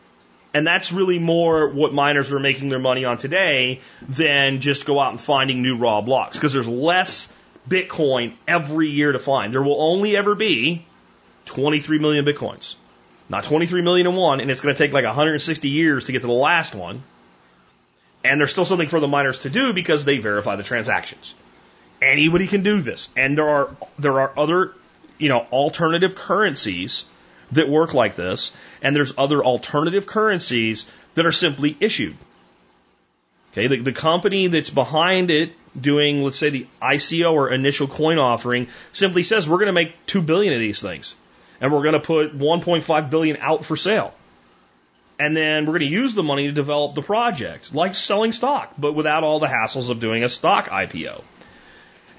And 0.55 0.67
that's 0.67 0.93
really 0.93 1.19
more 1.19 1.69
what 1.69 1.93
miners 1.93 2.33
are 2.33 2.39
making 2.39 2.71
their 2.71 2.79
money 2.79 3.05
on 3.05 3.19
today 3.19 3.81
than 4.09 4.61
just 4.61 4.87
go 4.87 4.99
out 4.99 5.11
and 5.11 5.21
finding 5.21 5.63
new 5.63 5.77
raw 5.77 6.01
blocks 6.01 6.37
because 6.37 6.53
there's 6.53 6.69
less 6.69 7.29
Bitcoin 7.69 8.35
every 8.47 8.89
year 8.89 9.13
to 9.13 9.19
find. 9.19 9.53
There 9.53 9.63
will 9.63 9.81
only 9.81 10.17
ever 10.17 10.35
be 10.35 10.87
23 11.45 11.99
million 11.99 12.25
Bitcoins, 12.25 12.77
not 13.29 13.45
23 13.45 13.83
million 13.83 14.07
in 14.07 14.15
one, 14.15 14.41
and 14.41 14.51
it's 14.51 14.63
going 14.63 14.75
to 14.75 14.79
take 14.83 14.93
like 14.93 15.05
160 15.05 15.69
years 15.69 16.07
to 16.07 16.13
get 16.13 16.23
to 16.23 16.27
the 16.27 16.33
last 16.33 16.75
one. 16.75 17.03
And 18.25 18.41
there's 18.41 18.51
still 18.51 18.65
something 18.65 18.89
for 18.89 19.01
the 19.01 19.09
miners 19.09 19.41
to 19.41 19.51
do 19.51 19.73
because 19.73 20.05
they 20.05 20.19
verify 20.19 20.57
the 20.57 20.63
transactions. 20.63 21.35
Anybody 22.03 22.47
can 22.47 22.63
do 22.63 22.81
this. 22.81 23.09
And 23.17 23.39
there 23.39 23.49
are, 23.49 23.77
there 23.99 24.21
are 24.21 24.33
other, 24.37 24.73
you 25.19 25.29
know, 25.29 25.47
alternative 25.53 26.15
currencies 26.15 27.05
that 27.53 27.69
work 27.69 27.95
like 27.95 28.17
this. 28.17 28.53
And 28.83 28.95
there's 28.95 29.13
other 29.17 29.45
alternative 29.45 30.07
currencies 30.07 30.87
that 31.15 31.27
are 31.27 31.33
simply 31.33 31.77
issued. 31.81 32.17
Okay. 33.53 33.69
The, 33.69 33.81
the 33.81 33.93
company 33.93 34.49
that's 34.49 34.71
behind 34.71 35.31
it 35.31 35.53
doing, 35.81 36.23
let's 36.23 36.39
say 36.39 36.51
the 36.51 36.67
ICO 36.83 37.33
or 37.33 37.51
initial 37.51 37.87
coin 37.87 38.19
offering 38.19 38.69
simply 38.93 39.23
says 39.23 39.49
we're 39.49 39.57
going 39.57 39.67
to 39.67 39.73
make 39.73 40.07
2 40.07 40.23
billion 40.23 40.53
of 40.53 40.61
these 40.61 40.81
things 40.81 41.15
and 41.61 41.73
we're 41.73 41.83
going 41.83 41.95
to 41.95 42.01
put 42.01 42.37
1.5 42.37 43.11
billion 43.11 43.37
out 43.39 43.65
for 43.65 43.77
sale. 43.77 44.15
And 45.19 45.37
then 45.37 45.67
we're 45.67 45.79
going 45.79 45.91
to 45.91 45.97
use 45.97 46.15
the 46.15 46.23
money 46.23 46.47
to 46.47 46.53
develop 46.53 46.95
the 46.95 47.03
project, 47.03 47.75
like 47.75 47.95
selling 47.95 48.33
stock, 48.33 48.75
but 48.79 48.95
without 48.95 49.25
all 49.25 49.41
the 49.41 49.49
hassles 49.49 49.91
of 49.91 49.99
doing 49.99 50.23
a 50.23 50.29
stock 50.29 50.69
IPO. 50.69 51.23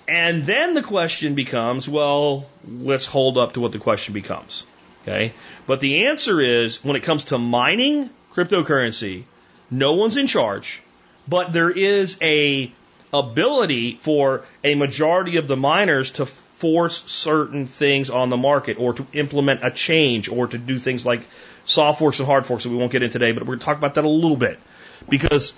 And 0.08 0.44
then 0.44 0.74
the 0.74 0.82
question 0.82 1.36
becomes, 1.36 1.88
well, 1.88 2.50
let's 2.68 3.06
hold 3.06 3.38
up 3.38 3.54
to 3.54 3.62
what 3.62 3.72
the 3.72 3.80
question 3.80 4.14
becomes. 4.14 4.66
Okay. 5.04 5.34
But 5.68 5.80
the 5.80 6.08
answer 6.08 6.42
is 6.42 6.84
when 6.84 6.96
it 6.96 7.04
comes 7.04 7.26
to 7.26 7.38
mining 7.38 8.10
cryptocurrency, 8.34 9.24
no 9.72 9.94
one's 9.94 10.18
in 10.18 10.28
charge, 10.28 10.82
but 11.28 11.54
there 11.54 11.70
is 11.70 12.18
a 12.22 12.72
ability 13.14 13.98
for 14.02 14.46
a 14.64 14.76
majority 14.76 15.38
of 15.38 15.48
the 15.48 15.56
miners 15.56 16.12
to 16.12 16.26
force 16.26 17.04
certain 17.06 17.68
things 17.68 18.10
on 18.10 18.30
the 18.30 18.38
market 18.38 18.78
or 18.78 18.94
to 18.94 19.06
implement 19.14 19.64
a 19.64 19.72
change 19.72 20.28
or 20.28 20.48
to 20.48 20.58
do 20.58 20.78
things 20.78 21.06
like 21.06 21.22
soft 21.70 22.00
forks 22.00 22.20
and 22.20 22.26
hard 22.26 22.46
forks 22.46 22.64
that 22.64 22.70
we 22.70 22.76
won't 22.76 22.92
get 22.92 23.04
in 23.04 23.12
today, 23.12 23.32
but 23.32 23.44
we're 23.44 23.56
going 23.56 23.60
to 23.60 23.66
talk 23.66 23.78
about 23.78 23.94
that 23.94 24.04
a 24.04 24.10
little 24.10 24.36
bit. 24.36 24.60
Because 25.08 25.52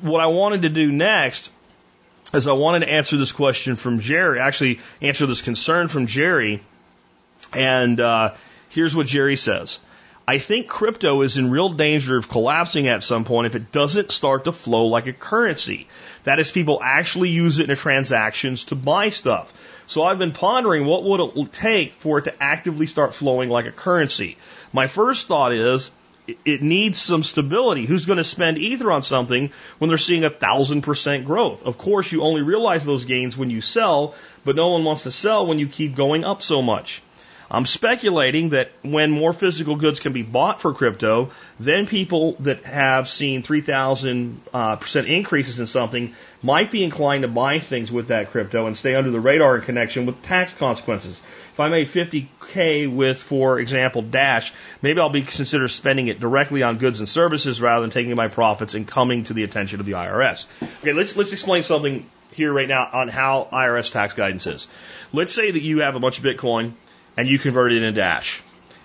what 0.00 0.22
I 0.22 0.26
wanted 0.26 0.62
to 0.62 0.70
do 0.70 0.90
next 0.90 1.50
is 2.32 2.46
I 2.46 2.52
wanted 2.52 2.86
to 2.86 2.90
answer 2.90 3.16
this 3.16 3.32
question 3.32 3.76
from 3.76 4.00
Jerry, 4.00 4.40
actually 4.40 4.80
answer 5.02 5.26
this 5.26 5.42
concern 5.42 5.88
from 5.88 6.06
Jerry. 6.06 6.62
And 7.52 8.00
uh, 8.00 8.34
here's 8.70 8.96
what 8.96 9.06
Jerry 9.06 9.36
says. 9.36 9.78
I 10.26 10.38
think 10.38 10.68
crypto 10.68 11.22
is 11.22 11.36
in 11.36 11.50
real 11.50 11.68
danger 11.68 12.16
of 12.16 12.28
collapsing 12.28 12.88
at 12.88 13.02
some 13.02 13.24
point 13.24 13.46
if 13.46 13.54
it 13.54 13.70
doesn't 13.70 14.10
start 14.10 14.44
to 14.44 14.52
flow 14.52 14.86
like 14.86 15.06
a 15.06 15.12
currency. 15.12 15.86
That 16.24 16.40
is, 16.40 16.50
people 16.50 16.80
actually 16.82 17.28
use 17.28 17.60
it 17.60 17.70
in 17.70 17.76
transactions 17.76 18.64
to 18.64 18.74
buy 18.74 19.10
stuff. 19.10 19.52
So 19.86 20.02
I've 20.02 20.18
been 20.18 20.32
pondering 20.32 20.84
what 20.84 21.04
would 21.04 21.20
it 21.20 21.52
take 21.52 21.92
for 22.00 22.18
it 22.18 22.24
to 22.24 22.42
actively 22.42 22.86
start 22.86 23.14
flowing 23.14 23.48
like 23.48 23.66
a 23.66 23.72
currency. 23.72 24.36
My 24.72 24.86
first 24.86 25.28
thought 25.28 25.52
is 25.52 25.90
it 26.44 26.60
needs 26.60 27.00
some 27.00 27.22
stability. 27.22 27.86
Who's 27.86 28.06
going 28.06 28.16
to 28.16 28.24
spend 28.24 28.58
Ether 28.58 28.90
on 28.90 29.02
something 29.02 29.52
when 29.78 29.88
they're 29.88 29.98
seeing 29.98 30.24
a 30.24 30.30
thousand 30.30 30.82
percent 30.82 31.24
growth? 31.24 31.64
Of 31.64 31.78
course, 31.78 32.10
you 32.10 32.22
only 32.22 32.42
realize 32.42 32.84
those 32.84 33.04
gains 33.04 33.36
when 33.36 33.50
you 33.50 33.60
sell, 33.60 34.14
but 34.44 34.56
no 34.56 34.68
one 34.68 34.84
wants 34.84 35.04
to 35.04 35.12
sell 35.12 35.46
when 35.46 35.58
you 35.58 35.68
keep 35.68 35.94
going 35.94 36.24
up 36.24 36.42
so 36.42 36.62
much. 36.62 37.02
I'm 37.50 37.66
speculating 37.66 38.50
that 38.50 38.72
when 38.82 39.10
more 39.10 39.32
physical 39.32 39.76
goods 39.76 40.00
can 40.00 40.12
be 40.12 40.22
bought 40.22 40.60
for 40.60 40.74
crypto, 40.74 41.30
then 41.60 41.86
people 41.86 42.32
that 42.40 42.64
have 42.64 43.08
seen 43.08 43.42
3,000 43.42 44.40
uh, 44.52 44.76
percent 44.76 45.06
increases 45.06 45.60
in 45.60 45.66
something 45.66 46.14
might 46.42 46.70
be 46.70 46.82
inclined 46.82 47.22
to 47.22 47.28
buy 47.28 47.60
things 47.60 47.92
with 47.92 48.08
that 48.08 48.30
crypto 48.30 48.66
and 48.66 48.76
stay 48.76 48.94
under 48.94 49.10
the 49.10 49.20
radar 49.20 49.56
in 49.56 49.62
connection 49.62 50.06
with 50.06 50.20
tax 50.22 50.52
consequences. 50.54 51.20
If 51.52 51.60
I 51.60 51.68
made 51.68 51.86
50k 51.86 52.92
with, 52.92 53.18
for 53.18 53.60
example, 53.60 54.02
Dash, 54.02 54.52
maybe 54.82 55.00
I'll 55.00 55.08
be 55.08 55.22
consider 55.22 55.68
spending 55.68 56.08
it 56.08 56.20
directly 56.20 56.62
on 56.62 56.78
goods 56.78 56.98
and 57.00 57.08
services 57.08 57.60
rather 57.60 57.80
than 57.80 57.90
taking 57.90 58.14
my 58.16 58.28
profits 58.28 58.74
and 58.74 58.86
coming 58.86 59.24
to 59.24 59.34
the 59.34 59.44
attention 59.44 59.80
of 59.80 59.86
the 59.86 59.92
IRS. 59.92 60.46
Okay, 60.80 60.92
let's 60.92 61.16
let's 61.16 61.32
explain 61.32 61.62
something 61.62 62.04
here 62.32 62.52
right 62.52 62.68
now 62.68 62.88
on 62.92 63.08
how 63.08 63.48
IRS 63.50 63.90
tax 63.90 64.12
guidance 64.12 64.46
is. 64.46 64.68
Let's 65.12 65.32
say 65.32 65.50
that 65.50 65.62
you 65.62 65.80
have 65.80 65.96
a 65.96 66.00
bunch 66.00 66.18
of 66.18 66.24
Bitcoin 66.24 66.72
and 67.16 67.28
you 67.28 67.38
convert 67.38 67.72
it 67.72 67.82
into 67.82 67.92
Dash. 67.92 68.42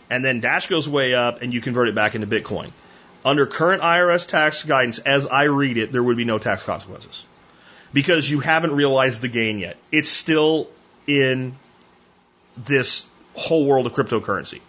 And 0.10 0.24
then 0.24 0.42
Dash 0.42 0.68
goes 0.68 0.88
way 0.88 1.14
up 1.14 1.42
and 1.42 1.54
you 1.54 1.62
convert 1.62 1.88
it 1.88 1.96
back 1.96 2.16
into 2.16 2.28
Bitcoin. 2.28 2.72
Under 3.24 3.46
current 3.46 3.82
IRS 3.82 4.28
tax 4.28 4.64
guidance, 4.64 5.00
as 5.00 5.28
I 5.28 5.44
read 5.44 5.78
it, 5.78 5.92
there 5.92 6.04
would 6.04 6.18
be 6.18 6.26
no 6.26 6.40
tax 6.40 6.64
consequences. 6.64 7.24
Because 7.94 8.30
you 8.30 8.40
haven't 8.40 8.74
realized 8.74 9.22
the 9.22 9.28
gain 9.28 9.60
yet. 9.60 9.78
It's 9.92 10.10
still 10.10 10.70
in 11.08 11.56
this 12.58 13.06
whole 13.36 13.66
world 13.66 13.86
of 13.86 13.94
cryptocurrency. 13.94 14.62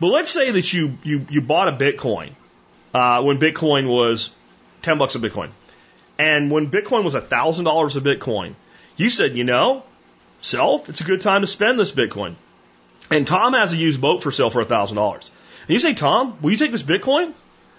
But 0.00 0.08
let's 0.08 0.30
say 0.30 0.50
that 0.50 0.72
you, 0.72 0.98
you, 1.02 1.26
you 1.30 1.40
bought 1.40 1.68
a 1.68 1.72
Bitcoin 1.72 2.32
uh, 2.92 3.22
when 3.22 3.38
Bitcoin 3.38 3.88
was 3.88 4.30
10 4.82 4.98
bucks 4.98 5.14
a 5.14 5.18
Bitcoin. 5.18 5.50
And 6.18 6.50
when 6.50 6.70
Bitcoin 6.70 7.04
was 7.04 7.14
$1,000 7.14 7.96
a 7.96 8.00
Bitcoin, 8.00 8.54
you 8.96 9.08
said, 9.08 9.36
you 9.36 9.44
know, 9.44 9.82
self, 10.40 10.88
it's 10.88 11.00
a 11.00 11.04
good 11.04 11.22
time 11.22 11.40
to 11.40 11.46
spend 11.46 11.78
this 11.78 11.90
Bitcoin. 11.90 12.36
And 13.10 13.26
Tom 13.26 13.52
has 13.52 13.72
a 13.72 13.76
used 13.76 14.00
boat 14.00 14.22
for 14.22 14.30
sale 14.30 14.50
for 14.50 14.64
$1,000. 14.64 14.96
And 14.96 15.70
you 15.70 15.78
say, 15.78 15.94
Tom, 15.94 16.38
will 16.40 16.50
you 16.50 16.56
take 16.56 16.72
this 16.72 16.82
Bitcoin? 16.82 17.32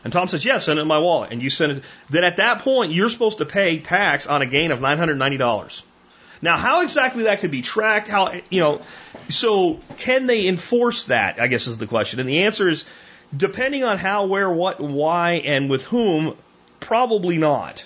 And 0.04 0.14
Tom 0.14 0.28
says, 0.28 0.46
yeah, 0.46 0.60
send 0.60 0.78
it 0.78 0.84
in 0.84 0.88
my 0.88 1.00
wallet. 1.00 1.32
And 1.32 1.42
you 1.42 1.50
send 1.50 1.72
it. 1.74 1.84
Then 2.10 2.24
at 2.24 2.38
that 2.38 2.60
point, 2.60 2.92
you're 2.92 3.10
supposed 3.10 3.40
to 3.40 3.46
pay 3.46 3.80
tax 3.80 4.28
on 4.28 4.42
a 4.42 4.46
gain 4.46 4.72
of 4.72 4.80
$990. 4.80 5.82
Now, 6.42 6.58
how 6.58 6.82
exactly 6.82 7.24
that 7.24 7.40
could 7.40 7.50
be 7.50 7.62
tracked, 7.62 8.08
how, 8.08 8.34
you 8.50 8.60
know, 8.60 8.82
so 9.30 9.80
can 9.98 10.28
they 10.28 10.48
enforce 10.48 11.06
that, 11.06 11.40
I 11.40 11.48
guess 11.48 11.68
is 11.68 11.78
the 11.78 11.88
question. 11.88 12.20
And 12.20 12.30
the 12.30 12.44
answer 12.44 12.70
is, 12.70 12.86
depending 13.36 13.84
on 13.84 13.98
how, 13.98 14.26
where, 14.26 14.50
what, 14.50 14.80
why, 14.80 15.42
and 15.46 15.70
with 15.70 15.86
whom, 15.86 16.38
probably 16.80 17.38
not. 17.38 17.86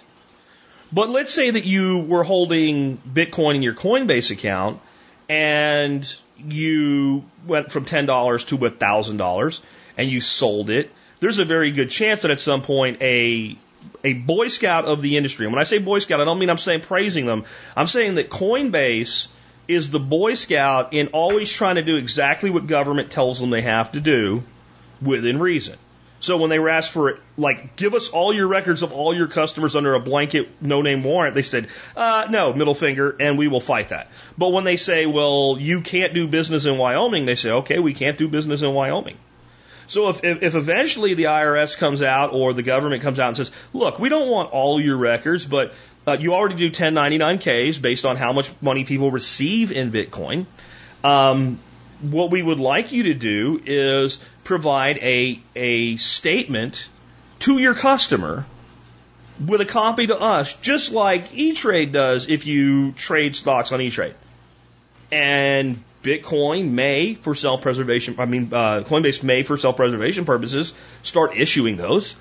But 0.92 1.10
let's 1.10 1.34
say 1.34 1.52
that 1.52 1.64
you 1.64 2.00
were 2.00 2.24
holding 2.24 2.98
Bitcoin 2.98 3.56
in 3.56 3.62
your 3.62 3.76
Coinbase 3.76 4.32
account 4.32 4.82
and 5.30 6.16
you 6.48 7.26
went 7.46 7.72
from 7.72 7.86
$10 7.86 8.48
to 8.48 8.58
$1,000 8.58 9.62
and 9.98 10.10
you 10.10 10.22
sold 10.22 10.70
it, 10.70 10.92
there's 11.20 11.40
a 11.40 11.46
very 11.46 11.72
good 11.72 11.90
chance 11.90 12.22
that 12.22 12.32
at 12.32 12.40
some 12.40 12.62
point 12.62 13.02
a 13.02 13.58
a 14.04 14.14
Boy 14.14 14.48
Scout 14.50 14.86
of 14.86 15.02
the 15.02 15.18
industry, 15.18 15.46
and 15.46 15.54
when 15.54 15.60
I 15.60 15.64
say 15.64 15.78
Boy 15.78 16.00
Scout, 16.00 16.20
I 16.20 16.26
don't 16.26 16.40
mean 16.40 16.50
I'm 16.50 16.58
saying 16.58 16.82
praising 16.82 17.26
them. 17.26 17.46
I'm 17.76 17.88
saying 17.88 18.16
that 18.16 18.30
Coinbase 18.30 19.28
is 19.68 19.90
the 19.90 20.00
Boy 20.00 20.34
Scout 20.34 20.94
in 20.94 21.08
always 21.08 21.52
trying 21.52 21.76
to 21.76 21.82
do 21.82 21.96
exactly 21.96 22.50
what 22.50 22.68
government 22.68 23.12
tells 23.12 23.40
them 23.40 23.50
they 23.50 23.62
have 23.62 23.92
to 23.94 24.02
do 24.02 24.44
within 25.02 25.40
reason. 25.40 25.78
So 26.22 26.38
when 26.38 26.50
they 26.50 26.60
were 26.60 26.70
asked 26.70 26.92
for, 26.92 27.20
like, 27.38 27.78
give 27.78 27.94
us 27.94 28.10
all 28.10 28.34
your 28.34 28.48
records 28.48 28.84
of 28.84 28.92
all 28.92 29.16
your 29.16 29.28
customers 29.28 29.76
under 29.76 29.94
a 29.94 30.00
blanket 30.02 30.50
no 30.62 30.82
name 30.82 31.04
warrant, 31.04 31.34
they 31.34 31.44
said, 31.44 31.70
uh, 31.96 32.28
no, 32.30 32.52
middle 32.54 32.74
finger, 32.74 33.16
and 33.20 33.38
we 33.38 33.48
will 33.48 33.62
fight 33.62 33.90
that. 33.90 34.10
But 34.38 34.50
when 34.50 34.66
they 34.66 34.76
say, 34.76 35.06
well, 35.06 35.58
you 35.58 35.82
can't 35.82 36.14
do 36.14 36.28
business 36.28 36.66
in 36.66 36.78
Wyoming, 36.78 37.26
they 37.26 37.36
say, 37.36 37.52
okay, 37.52 37.80
we 37.80 37.94
can't 37.94 38.18
do 38.18 38.28
business 38.28 38.64
in 38.64 38.74
Wyoming. 38.74 39.18
So 39.88 40.10
if, 40.10 40.24
if, 40.24 40.44
if 40.44 40.56
eventually 40.56 41.16
the 41.16 41.24
IRS 41.24 41.78
comes 41.78 42.04
out 42.04 42.32
or 42.34 42.54
the 42.54 42.64
government 42.64 43.02
comes 43.02 43.20
out 43.20 43.28
and 43.30 43.38
says, 43.38 43.52
look, 43.74 43.98
we 43.98 44.10
don't 44.10 44.30
want 44.30 44.52
all 44.52 44.80
your 44.80 44.98
records, 44.98 45.46
but 45.46 45.74
uh, 46.06 46.18
you 46.20 46.34
already 46.34 46.56
do 46.56 46.70
1099Ks 46.70 47.82
based 47.82 48.06
on 48.06 48.18
how 48.18 48.34
much 48.34 48.52
money 48.62 48.84
people 48.84 49.10
receive 49.10 49.72
in 49.72 49.92
Bitcoin. 49.92 50.46
Um, 51.04 51.60
what 52.02 52.32
we 52.32 52.42
would 52.42 52.60
like 52.60 52.92
you 52.92 53.04
to 53.04 53.14
do 53.14 53.62
is 53.66 54.20
provide 54.44 54.98
a, 55.00 55.40
a 55.56 55.98
statement 55.98 56.88
to 57.40 57.58
your 57.58 57.74
customer 57.74 58.46
with 59.46 59.62
a 59.62 59.66
copy 59.66 60.08
to 60.08 60.20
us, 60.20 60.54
just 60.56 60.92
like 60.92 61.30
E-Trade 61.34 61.92
does 61.92 62.28
if 62.28 62.46
you 62.46 62.92
trade 62.94 63.36
stocks 63.36 63.72
on 63.72 63.82
E-Trade. 63.82 64.16
And 65.12 65.84
Bitcoin 66.04 66.72
may, 66.72 67.16
for 67.16 67.36
self-preservation, 67.36 68.16
I 68.20 68.26
mean, 68.26 68.50
uh, 68.54 68.84
Coinbase 68.86 69.24
may, 69.24 69.44
for 69.44 69.58
self-preservation 69.58 70.26
purposes, 70.26 70.74
start 71.04 71.36
issuing 71.36 71.78
those. 71.78 72.16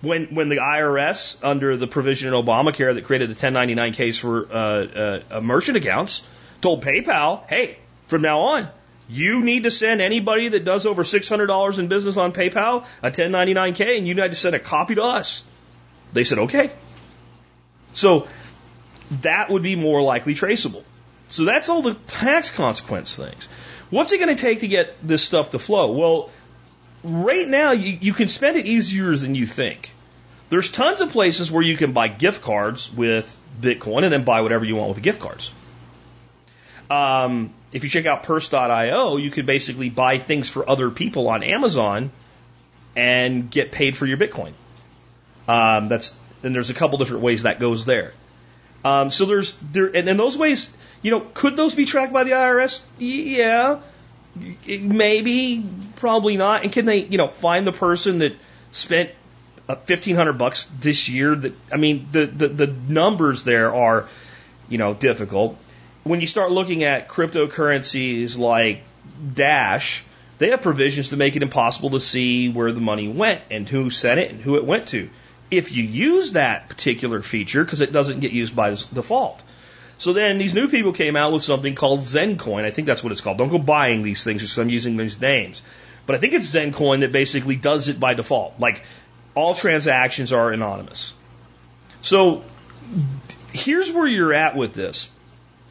When, 0.00 0.34
when 0.34 0.48
the 0.48 0.56
IRS, 0.56 1.36
under 1.42 1.76
the 1.76 1.86
provision 1.86 2.32
in 2.32 2.34
Obamacare 2.34 2.94
that 2.94 3.04
created 3.04 3.28
the 3.28 3.34
1099Ks 3.34 4.18
for 4.18 4.46
uh, 4.50 5.36
uh, 5.36 5.40
merchant 5.42 5.76
accounts, 5.76 6.22
told 6.62 6.82
PayPal, 6.82 7.46
hey, 7.48 7.76
from 8.06 8.22
now 8.22 8.40
on, 8.40 8.68
you 9.10 9.42
need 9.42 9.64
to 9.64 9.70
send 9.70 10.00
anybody 10.00 10.48
that 10.48 10.64
does 10.64 10.86
over 10.86 11.02
$600 11.02 11.78
in 11.78 11.88
business 11.88 12.16
on 12.16 12.32
PayPal 12.32 12.86
a 13.02 13.10
1099K 13.10 13.98
and 13.98 14.06
you 14.06 14.14
need 14.14 14.28
to 14.28 14.34
send 14.34 14.54
a 14.54 14.60
copy 14.60 14.94
to 14.94 15.02
us. 15.02 15.42
They 16.12 16.24
said, 16.24 16.38
okay. 16.38 16.70
So 17.92 18.28
that 19.22 19.50
would 19.50 19.62
be 19.62 19.74
more 19.74 20.00
likely 20.00 20.34
traceable. 20.34 20.84
So 21.28 21.44
that's 21.44 21.68
all 21.68 21.82
the 21.82 21.94
tax 21.94 22.50
consequence 22.50 23.16
things. 23.16 23.48
What's 23.90 24.12
it 24.12 24.18
going 24.18 24.34
to 24.34 24.40
take 24.40 24.60
to 24.60 24.68
get 24.68 24.94
this 25.06 25.24
stuff 25.24 25.50
to 25.50 25.58
flow? 25.58 25.90
Well, 25.90 26.30
right 27.02 27.48
now 27.48 27.72
you, 27.72 27.98
you 28.00 28.12
can 28.12 28.28
spend 28.28 28.56
it 28.56 28.66
easier 28.66 29.16
than 29.16 29.34
you 29.34 29.46
think. 29.46 29.92
There's 30.50 30.70
tons 30.70 31.00
of 31.00 31.10
places 31.10 31.50
where 31.50 31.62
you 31.62 31.76
can 31.76 31.92
buy 31.92 32.08
gift 32.08 32.42
cards 32.42 32.92
with 32.92 33.36
Bitcoin 33.60 34.04
and 34.04 34.12
then 34.12 34.24
buy 34.24 34.40
whatever 34.42 34.64
you 34.64 34.76
want 34.76 34.88
with 34.88 34.98
the 34.98 35.02
gift 35.02 35.20
cards. 35.20 35.52
Um, 36.88 37.52
if 37.72 37.84
you 37.84 37.90
check 37.90 38.06
out 38.06 38.24
purse.io, 38.24 39.16
you 39.16 39.30
could 39.30 39.46
basically 39.46 39.90
buy 39.90 40.18
things 40.18 40.48
for 40.48 40.68
other 40.68 40.90
people 40.90 41.28
on 41.28 41.42
Amazon 41.42 42.10
and 42.96 43.50
get 43.50 43.70
paid 43.70 43.96
for 43.96 44.06
your 44.06 44.18
Bitcoin. 44.18 44.52
Um, 45.46 45.88
that's 45.88 46.16
and 46.42 46.54
there's 46.54 46.70
a 46.70 46.74
couple 46.74 46.98
different 46.98 47.22
ways 47.22 47.44
that 47.44 47.60
goes 47.60 47.84
there. 47.84 48.12
Um, 48.84 49.10
so 49.10 49.26
there's 49.26 49.52
there 49.72 49.86
and 49.86 50.08
in 50.08 50.16
those 50.16 50.36
ways, 50.36 50.72
you 51.02 51.10
know, 51.10 51.20
could 51.20 51.56
those 51.56 51.74
be 51.74 51.84
tracked 51.84 52.12
by 52.12 52.24
the 52.24 52.32
IRS? 52.32 52.80
Yeah, 52.98 53.80
maybe, 54.34 55.64
probably 55.96 56.36
not. 56.36 56.64
And 56.64 56.72
can 56.72 56.86
they, 56.86 56.98
you 56.98 57.18
know, 57.18 57.28
find 57.28 57.66
the 57.66 57.72
person 57.72 58.18
that 58.18 58.34
spent 58.72 59.10
uh, 59.68 59.76
fifteen 59.76 60.16
hundred 60.16 60.34
bucks 60.34 60.64
this 60.80 61.08
year? 61.08 61.34
That 61.34 61.52
I 61.72 61.76
mean, 61.76 62.08
the, 62.10 62.26
the 62.26 62.48
the 62.48 62.66
numbers 62.66 63.44
there 63.44 63.74
are, 63.74 64.08
you 64.68 64.78
know, 64.78 64.94
difficult 64.94 65.58
when 66.04 66.20
you 66.20 66.26
start 66.26 66.50
looking 66.50 66.84
at 66.84 67.08
cryptocurrencies 67.08 68.38
like 68.38 68.82
Dash, 69.34 70.02
they 70.38 70.50
have 70.50 70.62
provisions 70.62 71.10
to 71.10 71.16
make 71.16 71.36
it 71.36 71.42
impossible 71.42 71.90
to 71.90 72.00
see 72.00 72.48
where 72.48 72.72
the 72.72 72.80
money 72.80 73.08
went 73.08 73.42
and 73.50 73.68
who 73.68 73.90
sent 73.90 74.20
it 74.20 74.30
and 74.30 74.40
who 74.40 74.56
it 74.56 74.64
went 74.64 74.88
to. 74.88 75.10
If 75.50 75.72
you 75.72 75.82
use 75.82 76.32
that 76.32 76.68
particular 76.68 77.22
feature, 77.22 77.64
because 77.64 77.80
it 77.80 77.92
doesn't 77.92 78.20
get 78.20 78.32
used 78.32 78.54
by 78.54 78.70
default. 78.70 79.42
So 79.98 80.14
then 80.14 80.38
these 80.38 80.54
new 80.54 80.68
people 80.68 80.94
came 80.94 81.16
out 81.16 81.32
with 81.32 81.42
something 81.42 81.74
called 81.74 82.00
Zencoin. 82.00 82.64
I 82.64 82.70
think 82.70 82.86
that's 82.86 83.02
what 83.02 83.12
it's 83.12 83.20
called. 83.20 83.36
Don't 83.36 83.50
go 83.50 83.58
buying 83.58 84.02
these 84.02 84.24
things 84.24 84.40
because 84.40 84.56
I'm 84.58 84.70
using 84.70 84.96
these 84.96 85.20
names. 85.20 85.60
But 86.06 86.16
I 86.16 86.18
think 86.18 86.32
it's 86.32 86.54
Zencoin 86.54 87.00
that 87.00 87.12
basically 87.12 87.56
does 87.56 87.88
it 87.88 88.00
by 88.00 88.14
default. 88.14 88.58
Like 88.58 88.82
all 89.34 89.54
transactions 89.54 90.32
are 90.32 90.52
anonymous. 90.52 91.12
So 92.00 92.42
here's 93.52 93.92
where 93.92 94.06
you're 94.06 94.32
at 94.32 94.56
with 94.56 94.72
this. 94.72 95.10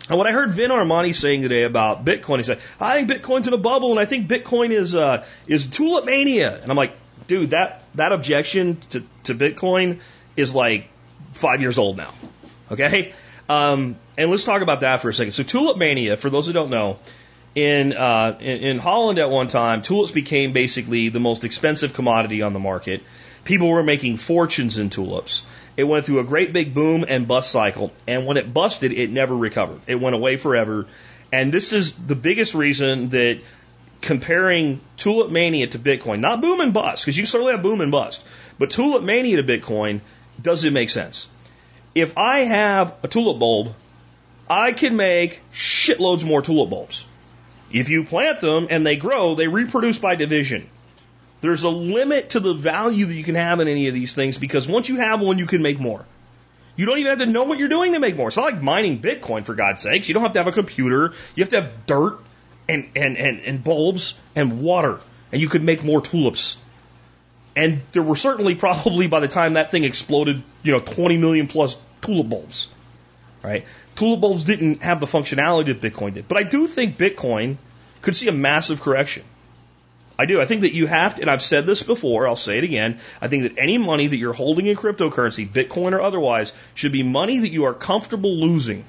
And 0.10 0.18
what 0.18 0.26
I 0.26 0.32
heard 0.32 0.50
Vin 0.50 0.72
Armani 0.72 1.14
saying 1.14 1.44
today 1.44 1.64
about 1.64 2.04
Bitcoin, 2.04 2.38
he 2.38 2.44
said, 2.44 2.60
I 2.80 3.04
think 3.04 3.22
Bitcoin's 3.22 3.48
in 3.48 3.54
a 3.54 3.58
bubble 3.58 3.92
and 3.92 4.00
I 4.00 4.06
think 4.06 4.28
Bitcoin 4.28 4.72
is, 4.72 4.96
uh, 4.96 5.24
is 5.48 5.68
tulip 5.68 6.06
mania. 6.06 6.60
And 6.60 6.72
I'm 6.72 6.78
like, 6.78 6.94
dude, 7.28 7.52
that, 7.52 7.84
that 7.94 8.12
objection 8.12 8.78
to, 8.90 9.04
to 9.26 9.36
Bitcoin 9.36 10.00
is 10.36 10.56
like 10.56 10.90
five 11.34 11.62
years 11.62 11.78
old 11.78 11.96
now. 11.96 12.12
Okay? 12.72 13.14
Um, 13.48 13.98
and 14.18 14.32
let's 14.32 14.46
talk 14.46 14.64
about 14.64 14.82
that 14.82 15.02
for 15.02 15.10
a 15.10 15.14
second. 15.14 15.34
So 15.34 15.44
tulip 15.44 15.78
mania, 15.78 16.18
for 16.18 16.32
those 16.32 16.48
who 16.48 16.54
don't 16.54 16.72
know, 16.72 16.98
in, 17.54 17.94
uh, 17.94 18.38
in, 18.40 18.64
in 18.64 18.78
Holland 18.80 19.20
at 19.20 19.30
one 19.30 19.48
time, 19.48 19.84
tulips 19.84 20.12
became 20.12 20.54
basically 20.54 21.10
the 21.10 21.20
most 21.20 21.44
expensive 21.44 21.94
commodity 21.94 22.42
on 22.42 22.54
the 22.54 22.60
market. 22.60 23.04
People 23.44 23.70
were 23.70 23.84
making 23.84 24.18
fortunes 24.18 24.80
in 24.80 24.90
tulips. 24.90 25.44
It 25.80 25.88
went 25.88 26.06
through 26.06 26.20
a 26.20 26.26
great 26.26 26.52
big 26.52 26.74
boom 26.74 27.06
and 27.08 27.26
bust 27.26 27.52
cycle. 27.52 27.94
And 28.06 28.26
when 28.26 28.36
it 28.36 28.54
busted, 28.54 28.92
it 28.92 29.10
never 29.12 29.34
recovered. 29.34 29.80
It 29.88 29.96
went 29.96 30.14
away 30.14 30.36
forever. 30.36 30.88
And 31.32 31.54
this 31.54 31.72
is 31.72 31.94
the 31.94 32.16
biggest 32.16 32.54
reason 32.54 33.08
that 33.12 33.40
comparing 34.02 34.82
Tulip 34.98 35.32
Mania 35.32 35.68
to 35.68 35.80
Bitcoin, 35.80 36.20
not 36.20 36.42
boom 36.42 36.60
and 36.60 36.74
bust, 36.74 37.06
because 37.06 37.18
you 37.18 37.26
certainly 37.26 37.54
have 37.54 37.64
boom 37.64 37.80
and 37.80 37.94
bust, 37.94 38.26
but 38.58 38.72
Tulip 38.72 39.04
Mania 39.04 39.42
to 39.42 39.44
Bitcoin, 39.44 40.02
does 40.42 40.66
it 40.66 40.74
make 40.74 40.90
sense? 40.90 41.28
If 41.96 42.18
I 42.18 42.40
have 42.40 42.98
a 43.02 43.08
tulip 43.08 43.40
bulb, 43.40 43.74
I 44.50 44.74
can 44.74 44.98
make 44.98 45.40
shitloads 45.54 46.26
more 46.26 46.42
tulip 46.42 46.70
bulbs. 46.70 47.06
If 47.72 47.88
you 47.88 48.04
plant 48.04 48.42
them 48.42 48.68
and 48.70 48.86
they 48.86 48.98
grow, 48.98 49.36
they 49.36 49.48
reproduce 49.48 49.98
by 49.98 50.16
division. 50.16 50.70
There's 51.42 51.64
a 51.64 51.70
limit 51.70 52.32
to 52.32 52.40
the 52.40 52.54
value 52.54 53.06
that 53.06 53.14
you 53.14 53.24
can 53.24 53.36
have 53.36 53.60
in 53.60 53.68
any 53.68 53.88
of 53.88 53.94
these 53.94 54.14
things 54.14 54.38
because 54.38 54.68
once 54.68 54.90
you 54.90 54.98
have 54.98 55.22
one, 55.22 55.40
you 55.40 55.46
can 55.46 55.62
make 55.62 55.80
more. 55.80 56.06
You 56.76 56.86
don't 56.86 56.98
even 56.98 57.10
have 57.10 57.20
to 57.20 57.26
know 57.26 57.44
what 57.44 57.60
you're 57.60 57.70
doing 57.70 57.94
to 57.94 58.00
make 58.00 58.16
more. 58.16 58.28
It's 58.30 58.38
not 58.38 58.46
like 58.46 58.62
mining 58.62 59.02
Bitcoin, 59.02 59.46
for 59.46 59.54
God's 59.54 59.82
sakes. 59.82 60.08
You 60.08 60.14
don't 60.14 60.24
have 60.24 60.34
to 60.34 60.40
have 60.40 60.48
a 60.48 60.54
computer. 60.54 61.14
You 61.36 61.44
have 61.44 61.50
to 61.50 61.62
have 61.62 61.86
dirt 61.86 62.20
and, 62.70 62.90
and, 62.96 63.18
and, 63.18 63.40
and 63.42 63.64
bulbs 63.64 64.16
and 64.36 64.62
water, 64.62 65.00
and 65.32 65.42
you 65.42 65.50
could 65.50 65.64
make 65.64 65.84
more 65.84 66.02
tulips. 66.02 66.58
And 67.56 67.82
there 67.92 68.04
were 68.04 68.16
certainly 68.16 68.56
probably 68.56 69.08
by 69.08 69.20
the 69.20 69.28
time 69.28 69.54
that 69.54 69.72
thing 69.72 69.84
exploded, 69.84 70.42
you 70.64 70.72
know, 70.72 70.80
20 70.80 71.18
million 71.18 71.48
plus 71.48 71.78
tulip 72.02 72.30
bulbs, 72.30 72.70
right? 73.44 73.66
Tulip 73.96 74.22
bulbs 74.22 74.46
didn't 74.46 74.82
have 74.82 75.00
the 75.02 75.06
functionality 75.06 75.66
that 75.66 75.82
Bitcoin 75.82 76.14
did. 76.14 76.28
But 76.28 76.38
I 76.38 76.44
do 76.44 76.68
think 76.68 76.98
Bitcoin 76.98 77.58
could 78.02 78.16
see 78.16 78.30
a 78.30 78.32
massive 78.32 78.82
correction. 78.82 79.24
I 80.20 80.26
do. 80.26 80.42
I 80.42 80.46
think 80.46 80.62
that 80.64 80.74
you 80.74 80.86
have 80.86 81.16
to, 81.16 81.22
and 81.22 81.32
I've 81.32 81.42
said 81.42 81.66
this 81.66 81.82
before, 81.82 82.28
I'll 82.28 82.36
say 82.36 82.58
it 82.58 82.66
again. 82.66 83.00
I 83.22 83.30
think 83.30 83.44
that 83.44 83.58
any 83.58 83.78
money 83.78 84.06
that 84.06 84.18
you're 84.18 84.34
holding 84.34 84.66
in 84.66 84.76
cryptocurrency, 84.76 85.50
Bitcoin 85.50 85.94
or 85.94 86.02
otherwise, 86.02 86.52
should 86.76 86.92
be 86.92 87.04
money 87.04 87.40
that 87.40 87.48
you 87.48 87.64
are 87.64 87.74
comfortable 87.74 88.36
losing. 88.36 88.84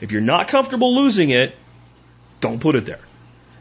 If 0.00 0.12
you're 0.12 0.22
not 0.22 0.48
comfortable 0.48 0.96
losing 0.96 1.28
it, 1.28 1.54
don't 2.40 2.62
put 2.62 2.76
it 2.76 2.86
there. 2.86 3.00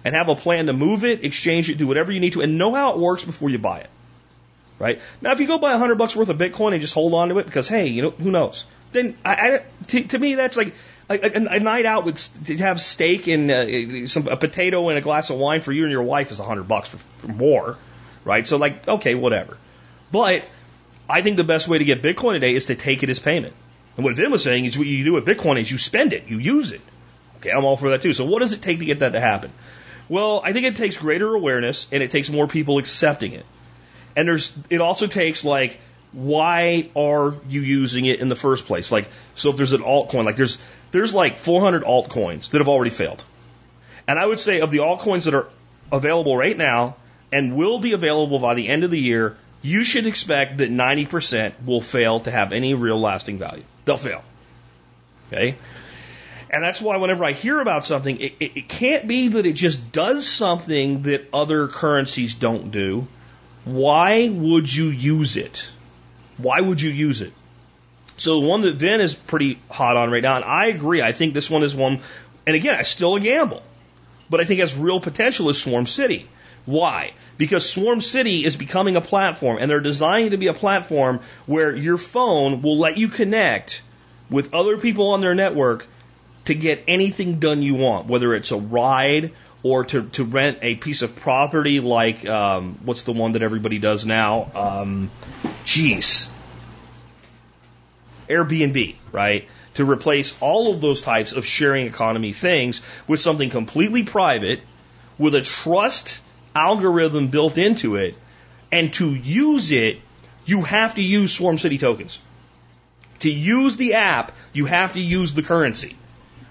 And 0.06 0.16
have 0.16 0.30
a 0.30 0.36
plan 0.36 0.68
to 0.68 0.74
move 0.74 1.04
it, 1.04 1.26
exchange 1.26 1.70
it, 1.70 1.78
do 1.78 1.88
whatever 1.88 2.14
you 2.14 2.22
need 2.22 2.34
to, 2.34 2.42
and 2.42 2.58
know 2.58 2.74
how 2.74 2.94
it 2.94 3.00
works 3.00 3.26
before 3.26 3.50
you 3.50 3.58
buy 3.58 3.80
it. 3.80 3.90
Right? 4.80 5.02
Now, 5.20 5.34
if 5.34 5.42
you 5.42 5.48
go 5.48 5.58
buy 5.58 5.74
a 5.74 5.78
hundred 5.78 5.98
bucks 5.98 6.16
worth 6.16 6.30
of 6.30 6.38
Bitcoin 6.38 6.72
and 6.72 6.82
just 6.82 6.94
hold 6.94 7.14
on 7.14 7.28
to 7.28 7.40
it 7.40 7.46
because, 7.46 7.68
hey, 7.68 7.88
you 7.88 8.02
know, 8.02 8.12
who 8.12 8.32
knows? 8.32 8.64
Then 8.94 9.18
I, 9.26 9.34
I 9.34 9.64
to, 9.88 10.04
to 10.04 10.20
me, 10.20 10.36
that's 10.36 10.56
like, 10.56 10.74
a, 11.10 11.14
a, 11.14 11.56
a 11.56 11.60
night 11.60 11.86
out 11.86 12.06
with 12.06 12.46
to 12.48 12.58
have 12.58 12.82
steak 12.82 13.28
and 13.28 13.52
uh, 13.52 14.08
some 14.08 14.28
a 14.28 14.38
potato 14.38 14.90
and 14.90 14.98
a 14.98 15.02
glass 15.02 15.30
of 15.30 15.38
wine 15.38 15.62
for 15.62 15.72
you 15.72 15.84
and 15.84 15.92
your 15.92 16.04
wife 16.04 16.32
is 16.32 16.40
a 16.40 16.44
hundred 16.44 16.68
bucks 16.68 16.90
for, 16.90 16.98
for 16.98 17.28
more, 17.28 17.78
right? 18.24 18.46
So 18.46 18.58
like, 18.58 18.88
okay, 18.88 19.16
whatever. 19.16 19.58
But 20.12 20.46
I 21.10 21.22
think 21.22 21.38
the 21.38 21.44
best 21.44 21.68
way 21.68 21.78
to 21.78 21.86
get 21.86 22.02
Bitcoin 22.02 22.34
today 22.34 22.56
is 22.56 22.66
to 22.66 22.76
take 22.76 23.04
it 23.04 23.10
as 23.10 23.20
payment. 23.20 23.54
And 23.98 24.04
what 24.04 24.16
Vin 24.16 24.32
was 24.32 24.44
saying 24.44 24.66
is 24.66 24.78
what 24.78 24.88
you 24.88 25.04
do 25.04 25.14
with 25.14 25.26
Bitcoin 25.26 25.60
is 25.60 25.72
you 25.72 25.78
spend 25.78 26.14
it, 26.14 26.28
you 26.28 26.40
use 26.40 26.72
it. 26.72 26.82
Okay, 27.38 27.52
I'm 27.52 27.66
all 27.66 27.78
for 27.78 27.92
that 27.92 28.02
too. 28.02 28.14
So 28.14 28.26
what 28.26 28.40
does 28.40 28.54
it 28.54 28.62
take 28.62 28.80
to 28.80 28.86
get 28.86 29.00
that 29.00 29.12
to 29.14 29.20
happen? 29.20 29.52
Well, 30.10 30.42
I 30.44 30.54
think 30.54 30.66
it 30.66 30.76
takes 30.76 30.98
greater 30.98 31.34
awareness 31.34 31.88
and 31.92 32.04
it 32.04 32.12
takes 32.12 32.30
more 32.30 32.48
people 32.48 32.78
accepting 32.78 33.34
it. 33.34 33.46
And 34.16 34.28
there's 34.28 34.58
it 34.70 34.82
also 34.82 35.08
takes 35.08 35.44
like 35.44 35.80
why 36.12 36.90
are 36.96 37.36
you 37.50 37.60
using 37.60 38.06
it 38.06 38.22
in 38.22 38.30
the 38.30 38.36
first 38.36 38.66
place? 38.66 38.92
Like 38.92 39.08
so 39.36 39.50
if 39.52 39.58
there's 39.58 39.74
an 39.74 39.82
altcoin, 39.82 40.26
like 40.26 40.38
there's 40.38 40.58
there's 40.92 41.14
like 41.14 41.38
400 41.38 41.84
altcoins 41.84 42.52
that 42.52 42.60
have 42.60 42.70
already 42.70 42.92
failed. 42.92 43.24
And 44.08 44.20
I 44.20 44.26
would 44.26 44.40
say 44.40 44.62
of 44.62 44.72
the 44.72 44.80
altcoins 44.80 45.26
that 45.26 45.34
are 45.34 45.48
available 45.92 46.38
right 46.38 46.58
now 46.58 46.96
and 47.32 47.56
will 47.56 47.80
be 47.80 47.94
available 47.94 48.40
by 48.40 48.54
the 48.54 48.68
end 48.68 48.84
of 48.84 48.92
the 48.92 49.00
year, 49.00 49.38
you 49.62 49.84
should 49.84 50.06
expect 50.06 50.58
that 50.58 50.72
90% 50.72 51.54
will 51.66 51.82
fail 51.82 52.20
to 52.22 52.32
have 52.32 52.54
any 52.54 52.74
real 52.74 53.00
lasting 53.00 53.40
value. 53.40 53.64
They'll 53.86 53.98
fail. 53.98 54.24
Okay? 55.28 55.56
And 56.52 56.64
that's 56.64 56.80
why 56.80 56.98
whenever 56.98 57.26
I 57.26 57.34
hear 57.34 57.60
about 57.60 57.86
something, 57.86 58.18
it, 58.22 58.34
it, 58.40 58.52
it 58.58 58.70
can't 58.70 59.08
be 59.08 59.30
that 59.30 59.46
it 59.46 59.54
just 59.54 59.92
does 59.92 60.28
something 60.28 61.02
that 61.04 61.28
other 61.34 61.68
currencies 61.68 62.36
don't 62.36 62.72
do. 62.72 63.08
Why 63.66 64.30
would 64.30 64.74
you 64.74 64.86
use 64.86 65.38
it? 65.38 65.68
Why 66.38 66.62
would 66.62 66.80
you 66.80 66.92
use 66.92 67.22
it? 67.22 67.34
So 68.18 68.40
the 68.40 68.48
one 68.48 68.62
that 68.62 68.76
Vin 68.76 69.02
is 69.02 69.16
pretty 69.16 69.60
hot 69.70 69.98
on 69.98 70.10
right 70.10 70.24
now, 70.24 70.38
and 70.38 70.46
I 70.46 70.68
agree. 70.68 71.02
I 71.02 71.12
think 71.12 71.34
this 71.34 71.50
one 71.50 71.64
is 71.64 71.76
one, 71.76 72.02
and 72.48 72.56
again, 72.56 72.80
it's 72.80 72.90
still 72.90 73.16
a 73.16 73.20
gamble, 73.20 73.62
but 74.30 74.40
I 74.40 74.46
think 74.46 74.62
has 74.62 74.76
real 74.76 75.00
potential 75.00 75.50
is 75.50 75.62
Swarm 75.62 75.86
City. 75.86 76.28
Why? 76.66 77.14
Because 77.38 77.70
Swarm 77.70 78.02
City 78.02 78.44
is 78.44 78.56
becoming 78.56 78.96
a 78.96 79.02
platform, 79.02 79.58
and 79.60 79.70
they're 79.70 79.82
designing 79.82 80.32
to 80.32 80.38
be 80.38 80.48
a 80.48 80.54
platform 80.54 81.20
where 81.46 81.76
your 81.76 81.98
phone 81.98 82.62
will 82.62 82.78
let 82.78 82.98
you 82.98 83.08
connect 83.08 83.82
with 84.30 84.54
other 84.54 84.78
people 84.78 85.10
on 85.10 85.22
their 85.22 85.36
network 85.36 85.86
to 86.46 86.56
get 86.56 86.84
anything 86.88 87.40
done 87.40 87.62
you 87.62 87.76
want, 87.76 88.08
whether 88.08 88.34
it's 88.34 88.52
a 88.52 88.58
ride 88.58 89.32
or 89.62 89.84
to, 89.84 90.04
to 90.10 90.24
rent 90.24 90.60
a 90.62 90.76
piece 90.76 91.02
of 91.02 91.16
property 91.16 91.80
like 91.80 92.26
um, 92.26 92.78
what's 92.86 93.04
the 93.04 93.14
one 93.14 93.32
that 93.34 93.42
everybody 93.42 93.80
does 93.80 94.06
now? 94.06 94.50
Um, 94.54 95.12
jeez, 95.66 96.30
Airbnb, 98.28 98.96
right? 99.12 99.48
To 99.76 99.90
replace 99.90 100.36
all 100.40 100.74
of 100.74 100.82
those 100.82 101.02
types 101.02 101.34
of 101.34 101.46
sharing 101.46 101.88
economy 101.88 102.34
things 102.34 102.82
with 103.08 103.20
something 103.20 103.50
completely 103.50 104.04
private 104.04 104.62
with 105.18 105.36
a 105.36 105.42
trust 105.42 106.22
algorithm 106.56 107.28
built 107.28 107.58
into 107.58 107.96
it. 107.96 108.16
And 108.72 108.94
to 108.94 109.14
use 109.14 109.72
it, 109.72 110.00
you 110.46 110.62
have 110.62 110.96
to 110.96 111.02
use 111.02 111.34
Swarm 111.34 111.58
City 111.58 111.78
tokens. 111.78 112.20
To 113.20 113.32
use 113.32 113.78
the 113.78 113.96
app, 113.96 114.34
you 114.54 114.66
have 114.66 114.94
to 114.94 115.00
use 115.00 115.34
the 115.34 115.42
currency. 115.42 115.96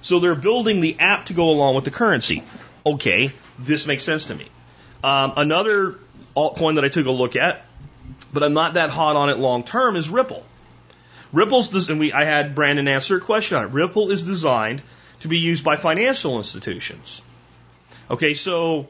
So 0.03 0.19
they're 0.19 0.35
building 0.35 0.81
the 0.81 0.97
app 0.99 1.27
to 1.27 1.35
go 1.35 1.51
along 1.51 1.75
with 1.75 1.85
the 1.85 1.91
currency. 1.91 2.43
Okay, 2.85 3.31
this 3.59 3.87
makes 3.87 4.05
sense 4.05 4.27
to 4.27 4.35
me. 4.35 4.49
Um, 5.03 5.35
another 5.37 5.99
altcoin 6.37 6.77
that 6.77 6.85
I 6.85 6.89
took 6.89 7.07
a 7.07 7.11
look 7.11 7.37
at, 7.37 7.65
but 8.33 8.43
I'm 8.43 8.55
not 8.55 8.75
that 8.75 8.91
hot 8.91 9.17
on 9.17 9.31
it 9.31 9.39
long 9.39 9.65
term, 9.65 9.97
is 9.97 10.11
Ripple. 10.11 10.45
Ripple's 11.35 11.89
and 11.89 11.99
we 11.99 12.13
I 12.13 12.25
had 12.25 12.55
Brandon 12.55 12.89
answer 12.89 13.17
a 13.17 13.21
question 13.21 13.59
on 13.59 13.65
it. 13.65 13.71
Ripple 13.73 14.11
is 14.11 14.23
designed 14.23 14.83
to 15.21 15.29
be 15.29 15.39
used 15.39 15.65
by 15.65 15.77
financial 15.77 16.39
institutions. 16.39 17.21
Okay, 18.11 18.35
so 18.35 18.89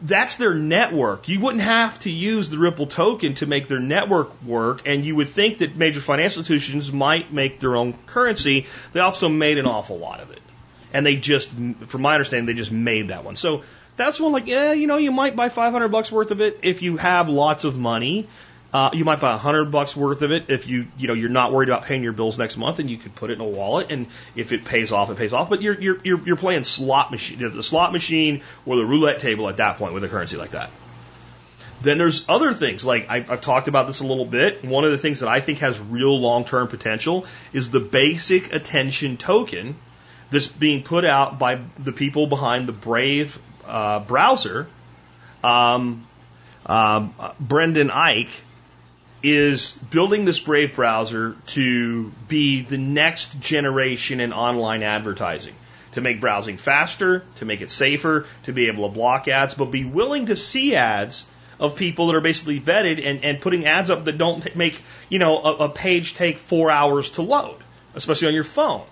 that's 0.00 0.36
their 0.36 0.54
network. 0.54 1.28
You 1.28 1.40
wouldn't 1.40 1.62
have 1.62 1.98
to 2.00 2.10
use 2.10 2.50
the 2.50 2.58
Ripple 2.58 2.86
token 2.86 3.34
to 3.34 3.46
make 3.46 3.68
their 3.68 3.80
network 3.80 4.42
work, 4.42 4.82
and 4.86 5.04
you 5.04 5.16
would 5.16 5.30
think 5.30 5.58
that 5.58 5.76
major 5.76 6.00
financial 6.00 6.40
institutions 6.40 6.92
might 6.92 7.32
make 7.32 7.58
their 7.58 7.74
own 7.74 7.94
currency. 8.06 8.66
They 8.92 9.00
also 9.00 9.28
made 9.28 9.58
an 9.58 9.66
awful 9.66 9.98
lot 9.98 10.20
of 10.20 10.30
it. 10.30 10.40
And 10.92 11.04
they 11.04 11.16
just, 11.16 11.48
from 11.48 12.02
my 12.02 12.14
understanding, 12.14 12.46
they 12.46 12.54
just 12.54 12.70
made 12.70 13.08
that 13.08 13.24
one. 13.24 13.34
So 13.34 13.64
that's 13.96 14.20
one 14.20 14.32
like, 14.32 14.46
yeah, 14.46 14.72
you 14.72 14.86
know, 14.86 14.96
you 14.96 15.10
might 15.10 15.34
buy 15.34 15.48
500 15.48 15.88
bucks 15.88 16.12
worth 16.12 16.30
of 16.30 16.40
it 16.40 16.60
if 16.62 16.82
you 16.82 16.98
have 16.98 17.28
lots 17.28 17.64
of 17.64 17.76
money. 17.76 18.28
Uh, 18.74 18.90
you 18.92 19.04
might 19.04 19.20
buy 19.20 19.32
a 19.32 19.38
hundred 19.38 19.70
bucks 19.70 19.96
worth 19.96 20.22
of 20.22 20.32
it 20.32 20.50
if 20.50 20.66
you 20.66 20.88
you 20.98 21.06
know 21.06 21.14
you're 21.14 21.28
not 21.28 21.52
worried 21.52 21.68
about 21.68 21.84
paying 21.84 22.02
your 22.02 22.12
bills 22.12 22.40
next 22.40 22.56
month, 22.56 22.80
and 22.80 22.90
you 22.90 22.96
could 22.96 23.14
put 23.14 23.30
it 23.30 23.34
in 23.34 23.40
a 23.40 23.44
wallet, 23.44 23.92
and 23.92 24.08
if 24.34 24.50
it 24.50 24.64
pays 24.64 24.90
off, 24.90 25.10
it 25.10 25.16
pays 25.16 25.32
off. 25.32 25.48
But 25.48 25.62
you're 25.62 25.80
you're 25.80 25.98
you're, 26.02 26.26
you're 26.26 26.36
playing 26.36 26.64
slot 26.64 27.12
machine, 27.12 27.38
the 27.38 27.62
slot 27.62 27.92
machine 27.92 28.42
or 28.66 28.74
the 28.74 28.84
roulette 28.84 29.20
table 29.20 29.48
at 29.48 29.58
that 29.58 29.78
point 29.78 29.94
with 29.94 30.02
a 30.02 30.08
currency 30.08 30.36
like 30.36 30.50
that. 30.50 30.70
Then 31.82 31.98
there's 31.98 32.28
other 32.28 32.52
things 32.52 32.84
like 32.84 33.08
I've, 33.08 33.30
I've 33.30 33.40
talked 33.40 33.68
about 33.68 33.86
this 33.86 34.00
a 34.00 34.06
little 34.06 34.24
bit. 34.24 34.64
One 34.64 34.84
of 34.84 34.90
the 34.90 34.98
things 34.98 35.20
that 35.20 35.28
I 35.28 35.40
think 35.40 35.60
has 35.60 35.78
real 35.78 36.18
long 36.18 36.44
term 36.44 36.66
potential 36.66 37.26
is 37.52 37.70
the 37.70 37.78
basic 37.78 38.52
attention 38.52 39.18
token 39.18 39.76
that's 40.30 40.48
being 40.48 40.82
put 40.82 41.04
out 41.04 41.38
by 41.38 41.60
the 41.78 41.92
people 41.92 42.26
behind 42.26 42.66
the 42.66 42.72
Brave 42.72 43.38
uh, 43.68 44.00
browser. 44.00 44.66
Um, 45.44 46.08
um, 46.66 47.14
Brendan 47.38 47.90
Eich 47.90 48.40
is 49.24 49.72
building 49.72 50.26
this 50.26 50.38
Brave 50.38 50.76
browser 50.76 51.34
to 51.46 52.12
be 52.28 52.60
the 52.62 52.76
next 52.76 53.40
generation 53.40 54.20
in 54.20 54.32
online 54.32 54.82
advertising. 54.82 55.54
To 55.92 56.00
make 56.00 56.20
browsing 56.20 56.58
faster, 56.58 57.24
to 57.36 57.44
make 57.44 57.60
it 57.60 57.70
safer, 57.70 58.26
to 58.44 58.52
be 58.52 58.66
able 58.66 58.88
to 58.88 58.94
block 58.94 59.26
ads, 59.28 59.54
but 59.54 59.66
be 59.66 59.84
willing 59.84 60.26
to 60.26 60.36
see 60.36 60.74
ads 60.74 61.24
of 61.58 61.76
people 61.76 62.08
that 62.08 62.16
are 62.16 62.20
basically 62.20 62.60
vetted 62.60 63.04
and, 63.04 63.24
and 63.24 63.40
putting 63.40 63.64
ads 63.64 63.90
up 63.90 64.04
that 64.04 64.18
don't 64.18 64.54
make, 64.56 64.80
you 65.08 65.18
know, 65.18 65.38
a, 65.38 65.54
a 65.64 65.68
page 65.68 66.14
take 66.14 66.38
four 66.38 66.70
hours 66.70 67.10
to 67.10 67.22
load, 67.22 67.56
especially 67.94 68.28
on 68.28 68.34
your 68.34 68.44
phone. 68.44 68.84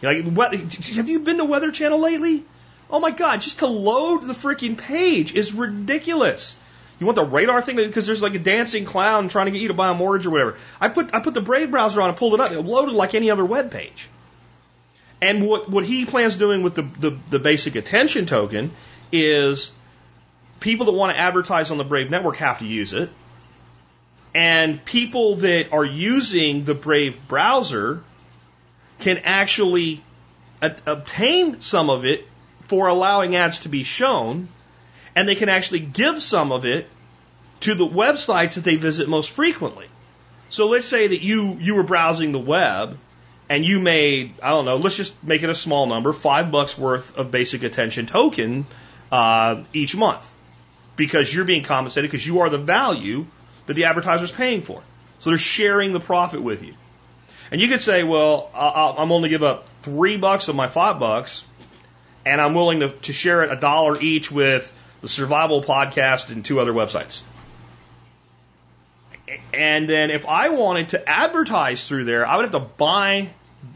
Know, 0.00 0.14
what, 0.22 0.54
have 0.54 1.08
you 1.08 1.18
been 1.20 1.38
to 1.38 1.44
Weather 1.44 1.72
Channel 1.72 1.98
lately? 1.98 2.44
Oh 2.88 3.00
my 3.00 3.10
God, 3.10 3.42
just 3.42 3.58
to 3.58 3.66
load 3.66 4.22
the 4.22 4.32
freaking 4.32 4.78
page 4.78 5.34
is 5.34 5.52
ridiculous. 5.52 6.56
You 6.98 7.06
want 7.06 7.16
the 7.16 7.24
radar 7.24 7.62
thing 7.62 7.76
because 7.76 8.06
there's 8.06 8.22
like 8.22 8.34
a 8.34 8.40
dancing 8.40 8.84
clown 8.84 9.28
trying 9.28 9.46
to 9.46 9.52
get 9.52 9.60
you 9.60 9.68
to 9.68 9.74
buy 9.74 9.90
a 9.90 9.94
mortgage 9.94 10.26
or 10.26 10.30
whatever. 10.30 10.56
I 10.80 10.88
put 10.88 11.14
I 11.14 11.20
put 11.20 11.34
the 11.34 11.40
Brave 11.40 11.70
browser 11.70 12.02
on 12.02 12.08
and 12.08 12.18
pulled 12.18 12.34
it 12.34 12.40
up. 12.40 12.50
It 12.50 12.60
loaded 12.60 12.94
like 12.94 13.14
any 13.14 13.30
other 13.30 13.44
web 13.44 13.70
page. 13.70 14.08
And 15.20 15.46
what 15.46 15.68
what 15.68 15.84
he 15.84 16.04
plans 16.04 16.36
doing 16.36 16.62
with 16.62 16.74
the, 16.74 16.82
the, 16.82 17.18
the 17.30 17.38
basic 17.38 17.76
attention 17.76 18.26
token 18.26 18.72
is 19.12 19.70
people 20.60 20.86
that 20.86 20.92
want 20.92 21.14
to 21.14 21.20
advertise 21.20 21.70
on 21.70 21.78
the 21.78 21.84
Brave 21.84 22.10
network 22.10 22.36
have 22.36 22.58
to 22.58 22.66
use 22.66 22.92
it. 22.92 23.10
And 24.34 24.84
people 24.84 25.36
that 25.36 25.72
are 25.72 25.84
using 25.84 26.64
the 26.64 26.74
Brave 26.74 27.26
browser 27.28 28.02
can 29.00 29.18
actually 29.18 30.02
a- 30.60 30.76
obtain 30.86 31.60
some 31.60 31.90
of 31.90 32.04
it 32.04 32.26
for 32.66 32.88
allowing 32.88 33.34
ads 33.34 33.60
to 33.60 33.68
be 33.68 33.84
shown, 33.84 34.48
and 35.18 35.28
they 35.28 35.34
can 35.34 35.48
actually 35.48 35.80
give 35.80 36.22
some 36.22 36.52
of 36.52 36.64
it 36.64 36.88
to 37.58 37.74
the 37.74 37.84
websites 37.84 38.54
that 38.54 38.62
they 38.62 38.76
visit 38.76 39.08
most 39.08 39.30
frequently. 39.30 39.86
So 40.48 40.68
let's 40.68 40.86
say 40.86 41.08
that 41.08 41.20
you 41.20 41.56
you 41.60 41.74
were 41.74 41.82
browsing 41.82 42.30
the 42.30 42.38
web 42.38 42.96
and 43.48 43.64
you 43.64 43.80
made 43.80 44.34
I 44.40 44.50
don't 44.50 44.64
know, 44.64 44.76
let's 44.76 44.94
just 44.94 45.12
make 45.24 45.42
it 45.42 45.50
a 45.50 45.56
small 45.56 45.86
number, 45.86 46.12
five 46.12 46.52
bucks 46.52 46.78
worth 46.78 47.16
of 47.16 47.32
basic 47.32 47.64
attention 47.64 48.06
token 48.06 48.64
uh, 49.10 49.64
each 49.72 49.96
month 49.96 50.24
because 50.94 51.34
you're 51.34 51.44
being 51.44 51.64
compensated 51.64 52.08
because 52.08 52.24
you 52.24 52.38
are 52.42 52.48
the 52.48 52.58
value 52.58 53.26
that 53.66 53.74
the 53.74 53.86
advertiser 53.86 54.22
is 54.22 54.30
paying 54.30 54.62
for. 54.62 54.80
So 55.18 55.30
they're 55.30 55.38
sharing 55.38 55.92
the 55.92 56.00
profit 56.00 56.42
with 56.42 56.62
you. 56.62 56.74
And 57.50 57.60
you 57.60 57.66
could 57.66 57.80
say, 57.80 58.04
well, 58.04 58.50
I'm 58.54 59.10
only 59.10 59.30
give 59.30 59.42
up 59.42 59.66
three 59.82 60.16
bucks 60.16 60.46
of 60.46 60.54
my 60.54 60.68
five 60.68 61.00
bucks, 61.00 61.44
and 62.24 62.40
I'm 62.40 62.54
willing 62.54 62.80
to, 62.80 62.90
to 62.90 63.12
share 63.12 63.42
it 63.42 63.50
a 63.50 63.56
dollar 63.56 64.00
each 64.00 64.30
with 64.30 64.72
the 65.00 65.08
Survival 65.08 65.62
Podcast 65.62 66.30
and 66.30 66.44
two 66.44 66.60
other 66.60 66.72
websites. 66.72 67.22
And 69.52 69.88
then 69.88 70.10
if 70.10 70.26
I 70.26 70.48
wanted 70.50 70.90
to 70.90 71.08
advertise 71.08 71.86
through 71.86 72.04
there, 72.04 72.26
I 72.26 72.36
would 72.36 72.42
have 72.42 72.52
to 72.52 72.60
buy 72.60 73.30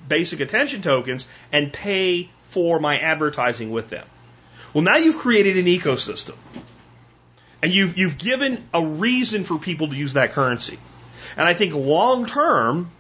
basic 0.09 0.41
attention 0.41 0.83
tokens 0.83 1.27
and 1.53 1.73
pay 1.73 2.31
for 2.43 2.81
my 2.81 2.99
advertising 2.99 3.71
with 3.71 3.91
them. 3.91 4.07
Well, 4.73 4.83
now 4.83 4.97
you've 4.97 5.19
created 5.19 5.57
an 5.57 5.67
ecosystem. 5.67 6.37
And 7.63 7.73
you've, 7.73 7.97
you've 7.97 8.19
given 8.19 8.65
a 8.75 8.85
reason 8.85 9.45
for 9.45 9.59
people 9.59 9.89
to 9.89 9.95
use 9.95 10.15
that 10.15 10.33
currency. 10.33 10.79
And 11.37 11.47
I 11.47 11.55
think 11.55 11.75
long 11.75 12.27
term, 12.27 12.91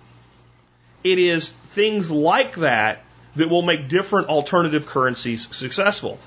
it 1.02 1.18
is 1.18 1.50
things 1.50 2.10
like 2.10 2.56
that 2.56 3.02
that 3.36 3.48
will 3.48 3.62
make 3.62 3.88
different 3.88 4.28
alternative 4.28 4.86
currencies 4.86 5.54
successful. 5.54 6.18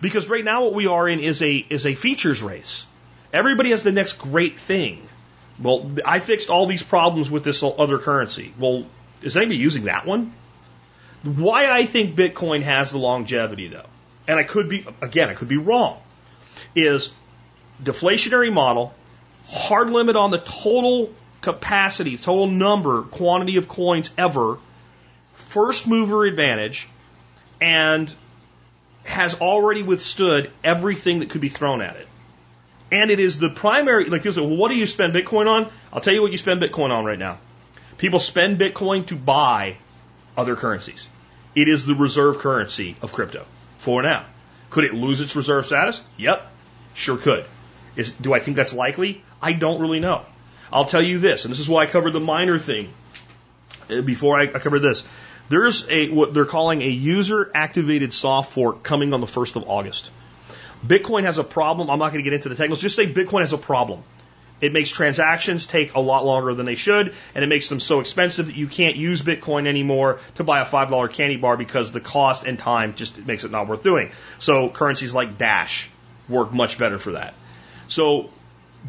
Because 0.00 0.28
right 0.28 0.44
now 0.44 0.64
what 0.64 0.74
we 0.74 0.86
are 0.86 1.08
in 1.08 1.20
is 1.20 1.42
a 1.42 1.56
is 1.68 1.86
a 1.86 1.94
features 1.94 2.42
race. 2.42 2.86
Everybody 3.32 3.70
has 3.70 3.82
the 3.82 3.92
next 3.92 4.14
great 4.14 4.58
thing. 4.58 5.06
Well, 5.62 5.90
I 6.04 6.20
fixed 6.20 6.48
all 6.48 6.66
these 6.66 6.82
problems 6.82 7.30
with 7.30 7.44
this 7.44 7.62
other 7.62 7.98
currency. 7.98 8.52
Well, 8.58 8.86
is 9.22 9.36
anybody 9.36 9.58
using 9.58 9.84
that 9.84 10.06
one? 10.06 10.32
Why 11.22 11.70
I 11.70 11.84
think 11.84 12.16
Bitcoin 12.16 12.62
has 12.62 12.90
the 12.90 12.98
longevity 12.98 13.68
though, 13.68 13.86
and 14.26 14.38
I 14.38 14.42
could 14.42 14.68
be 14.68 14.86
again, 15.02 15.28
I 15.28 15.34
could 15.34 15.48
be 15.48 15.58
wrong, 15.58 16.00
is 16.74 17.10
deflationary 17.82 18.52
model, 18.52 18.94
hard 19.48 19.90
limit 19.90 20.16
on 20.16 20.30
the 20.30 20.38
total 20.38 21.12
capacity, 21.42 22.16
total 22.16 22.46
number, 22.46 23.02
quantity 23.02 23.56
of 23.56 23.68
coins 23.68 24.10
ever, 24.16 24.58
first 25.34 25.86
mover 25.86 26.24
advantage, 26.24 26.88
and 27.60 28.12
has 29.04 29.34
already 29.40 29.82
withstood 29.82 30.50
everything 30.62 31.20
that 31.20 31.30
could 31.30 31.40
be 31.40 31.48
thrown 31.48 31.80
at 31.80 31.96
it. 31.96 32.06
And 32.92 33.10
it 33.10 33.20
is 33.20 33.38
the 33.38 33.50
primary, 33.50 34.06
like 34.06 34.22
people 34.22 34.32
say, 34.32 34.40
well, 34.40 34.56
what 34.56 34.70
do 34.70 34.76
you 34.76 34.86
spend 34.86 35.14
Bitcoin 35.14 35.46
on? 35.46 35.70
I'll 35.92 36.00
tell 36.00 36.12
you 36.12 36.22
what 36.22 36.32
you 36.32 36.38
spend 36.38 36.60
Bitcoin 36.60 36.90
on 36.90 37.04
right 37.04 37.18
now. 37.18 37.38
People 37.98 38.18
spend 38.18 38.58
Bitcoin 38.58 39.06
to 39.06 39.16
buy 39.16 39.76
other 40.36 40.56
currencies. 40.56 41.08
It 41.54 41.68
is 41.68 41.86
the 41.86 41.94
reserve 41.94 42.38
currency 42.38 42.96
of 43.02 43.12
crypto 43.12 43.44
for 43.78 44.02
now. 44.02 44.24
Could 44.70 44.84
it 44.84 44.94
lose 44.94 45.20
its 45.20 45.36
reserve 45.36 45.66
status? 45.66 46.02
Yep, 46.16 46.46
sure 46.94 47.16
could. 47.16 47.44
Is, 47.96 48.12
do 48.12 48.32
I 48.32 48.38
think 48.38 48.56
that's 48.56 48.72
likely? 48.72 49.22
I 49.42 49.52
don't 49.52 49.80
really 49.80 50.00
know. 50.00 50.24
I'll 50.72 50.84
tell 50.84 51.02
you 51.02 51.18
this, 51.18 51.44
and 51.44 51.52
this 51.52 51.58
is 51.58 51.68
why 51.68 51.82
I 51.82 51.86
covered 51.86 52.12
the 52.12 52.20
miner 52.20 52.58
thing 52.58 52.90
uh, 53.90 54.00
before 54.02 54.38
I, 54.38 54.44
I 54.44 54.58
covered 54.60 54.80
this. 54.80 55.02
There's 55.50 55.84
a 55.90 56.08
what 56.10 56.32
they're 56.32 56.44
calling 56.44 56.80
a 56.80 56.88
user 56.88 57.50
activated 57.52 58.12
soft 58.12 58.52
fork 58.52 58.84
coming 58.84 59.12
on 59.12 59.20
the 59.20 59.26
1st 59.26 59.56
of 59.56 59.64
August. 59.68 60.12
Bitcoin 60.86 61.24
has 61.24 61.38
a 61.38 61.44
problem. 61.44 61.90
I'm 61.90 61.98
not 61.98 62.12
going 62.12 62.22
to 62.22 62.30
get 62.30 62.34
into 62.34 62.48
the 62.48 62.54
technicals. 62.54 62.80
Just 62.80 62.94
say 62.94 63.12
Bitcoin 63.12 63.40
has 63.40 63.52
a 63.52 63.58
problem. 63.58 64.04
It 64.60 64.72
makes 64.72 64.90
transactions 64.90 65.66
take 65.66 65.94
a 65.94 66.00
lot 66.00 66.24
longer 66.24 66.54
than 66.54 66.66
they 66.66 66.76
should, 66.76 67.14
and 67.34 67.42
it 67.42 67.48
makes 67.48 67.68
them 67.68 67.80
so 67.80 67.98
expensive 67.98 68.46
that 68.46 68.54
you 68.54 68.68
can't 68.68 68.94
use 68.94 69.22
Bitcoin 69.22 69.66
anymore 69.66 70.20
to 70.36 70.44
buy 70.44 70.60
a 70.60 70.64
$5 70.64 71.12
candy 71.12 71.36
bar 71.36 71.56
because 71.56 71.90
the 71.90 72.00
cost 72.00 72.44
and 72.44 72.56
time 72.56 72.94
just 72.94 73.26
makes 73.26 73.42
it 73.42 73.50
not 73.50 73.66
worth 73.66 73.82
doing. 73.82 74.12
So 74.38 74.68
currencies 74.68 75.14
like 75.14 75.36
Dash 75.36 75.90
work 76.28 76.52
much 76.52 76.78
better 76.78 76.98
for 76.98 77.12
that. 77.12 77.34
So 77.88 78.30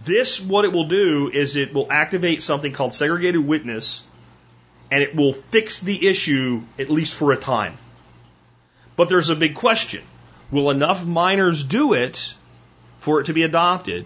this, 0.05 0.39
what 0.39 0.65
it 0.65 0.73
will 0.73 0.87
do 0.87 1.31
is 1.33 1.55
it 1.55 1.73
will 1.73 1.91
activate 1.91 2.43
something 2.43 2.71
called 2.71 2.93
segregated 2.93 3.43
witness 3.43 4.03
and 4.91 5.01
it 5.01 5.15
will 5.15 5.33
fix 5.33 5.79
the 5.79 6.07
issue 6.07 6.61
at 6.77 6.89
least 6.89 7.13
for 7.13 7.31
a 7.31 7.37
time. 7.37 7.77
But 8.97 9.07
there's 9.07 9.29
a 9.29 9.35
big 9.35 9.55
question. 9.55 10.03
Will 10.51 10.69
enough 10.69 11.05
miners 11.05 11.63
do 11.63 11.93
it 11.93 12.33
for 12.99 13.21
it 13.21 13.25
to 13.25 13.33
be 13.33 13.43
adopted? 13.43 14.05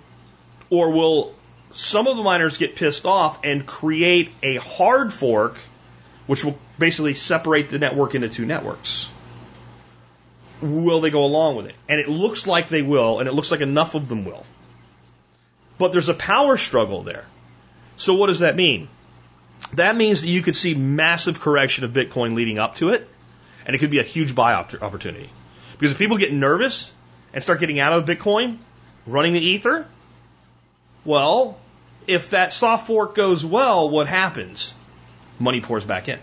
Or 0.70 0.92
will 0.92 1.34
some 1.76 2.08
of 2.08 2.16
the 2.16 2.24
miners 2.24 2.58
get 2.58 2.76
pissed 2.76 3.06
off 3.06 3.44
and 3.44 3.66
create 3.66 4.32
a 4.44 4.58
hard 4.58 5.12
fork, 5.12 5.58
which 6.28 6.46
will 6.46 6.58
basically 6.78 7.16
separate 7.16 7.70
the 7.70 7.80
network 7.80 8.14
into 8.14 8.30
two 8.30 8.46
networks? 8.46 9.10
Will 10.62 11.02
they 11.02 11.10
go 11.10 11.26
along 11.26 11.58
with 11.58 11.66
it? 11.66 11.76
And 11.90 12.00
it 12.00 12.08
looks 12.08 12.48
like 12.48 12.70
they 12.70 12.82
will, 12.84 13.20
and 13.20 13.28
it 13.28 13.34
looks 13.34 13.52
like 13.52 13.62
enough 13.62 13.96
of 13.96 14.08
them 14.08 14.24
will. 14.24 14.46
But 15.78 15.92
there's 15.92 16.10
a 16.10 16.14
power 16.14 16.58
struggle 16.58 17.02
there. 17.04 17.26
So 17.98 18.14
what 18.14 18.28
does 18.28 18.40
that 18.40 18.56
mean? 18.56 18.88
That 19.76 19.96
means 19.96 20.22
that 20.22 20.28
you 20.28 20.42
could 20.42 20.56
see 20.56 20.74
massive 20.74 21.40
correction 21.40 21.84
of 21.84 21.92
Bitcoin 21.92 22.36
leading 22.36 22.60
up 22.60 22.76
to 22.76 22.90
it, 22.90 23.08
and 23.66 23.76
it 23.76 23.80
could 23.80 23.90
be 23.90 24.00
a 24.00 24.04
huge 24.04 24.36
buy 24.36 24.54
opportunity. 24.54 25.30
Because 25.74 25.92
if 25.92 25.98
people 25.98 26.18
get 26.18 26.32
nervous 26.32 26.92
and 27.34 27.44
start 27.44 27.60
getting 27.60 27.80
out 27.80 27.94
of 27.94 28.06
Bitcoin, 28.06 28.58
running 29.06 29.34
the 29.34 29.42
Ether, 29.42 29.86
well, 31.04 31.58
if 32.08 32.30
that 32.30 32.54
soft 32.54 32.88
fork 32.88 33.16
goes 33.16 33.44
well, 33.44 33.90
what 33.90 34.08
happens? 34.08 34.74
Money 35.40 35.62
pours 35.62 35.84
back 35.84 36.08
in. 36.08 36.20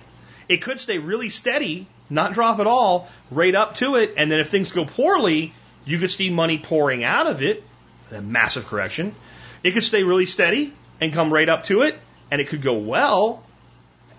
It 0.49 0.63
could 0.63 0.81
stay 0.81 0.99
really 0.99 1.29
steady, 1.29 1.87
not 2.09 2.33
drop 2.33 2.59
at 2.59 2.67
all, 2.67 3.09
right 3.31 3.55
up 3.55 3.77
to 3.77 3.97
it, 3.97 4.15
and 4.17 4.31
then 4.31 4.41
if 4.41 4.49
things 4.49 4.73
go 4.73 4.85
poorly, 4.85 5.53
you 5.85 5.99
could 5.99 6.11
see 6.11 6.31
money 6.31 6.59
pouring 6.59 7.05
out 7.05 7.27
of 7.27 7.43
it, 7.43 7.63
a 8.11 8.23
massive 8.23 8.67
correction. 8.67 9.15
It 9.63 9.73
could 9.73 9.85
stay 9.85 10.03
really 10.03 10.27
steady 10.27 10.73
and 11.01 11.13
come 11.13 11.33
right 11.33 11.49
up 11.49 11.65
to 11.65 11.83
it, 11.83 11.99
and 12.33 12.41
it 12.41 12.49
could 12.49 12.63
go 12.63 12.73
well, 12.79 13.43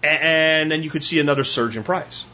and 0.03 0.69
then 0.69 0.83
you 0.83 0.89
could 0.91 1.03
see 1.03 1.19
another 1.19 1.43
surge 1.43 1.75
in 1.75 1.83
price. 1.83 2.25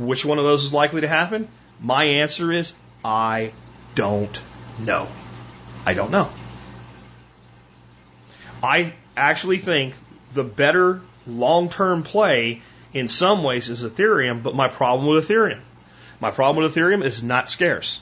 Which 0.00 0.24
one 0.24 0.38
of 0.38 0.44
those 0.44 0.64
is 0.64 0.72
likely 0.72 1.02
to 1.02 1.08
happen? 1.08 1.46
My 1.80 2.02
answer 2.02 2.50
is 2.50 2.74
I 3.04 3.52
don't 3.94 4.42
know. 4.80 5.06
I 5.86 5.94
don't 5.94 6.10
know. 6.10 6.28
I 8.64 8.94
actually 9.16 9.58
think 9.58 9.94
the 10.34 10.42
better 10.42 11.00
long 11.24 11.68
term 11.68 12.02
play 12.02 12.60
in 12.92 13.06
some 13.06 13.44
ways 13.44 13.68
is 13.68 13.84
Ethereum, 13.84 14.42
but 14.42 14.56
my 14.56 14.66
problem 14.66 15.06
with 15.06 15.28
Ethereum, 15.28 15.60
my 16.18 16.32
problem 16.32 16.64
with 16.64 16.74
Ethereum 16.74 17.04
is 17.04 17.22
not 17.22 17.48
scarce. 17.48 18.00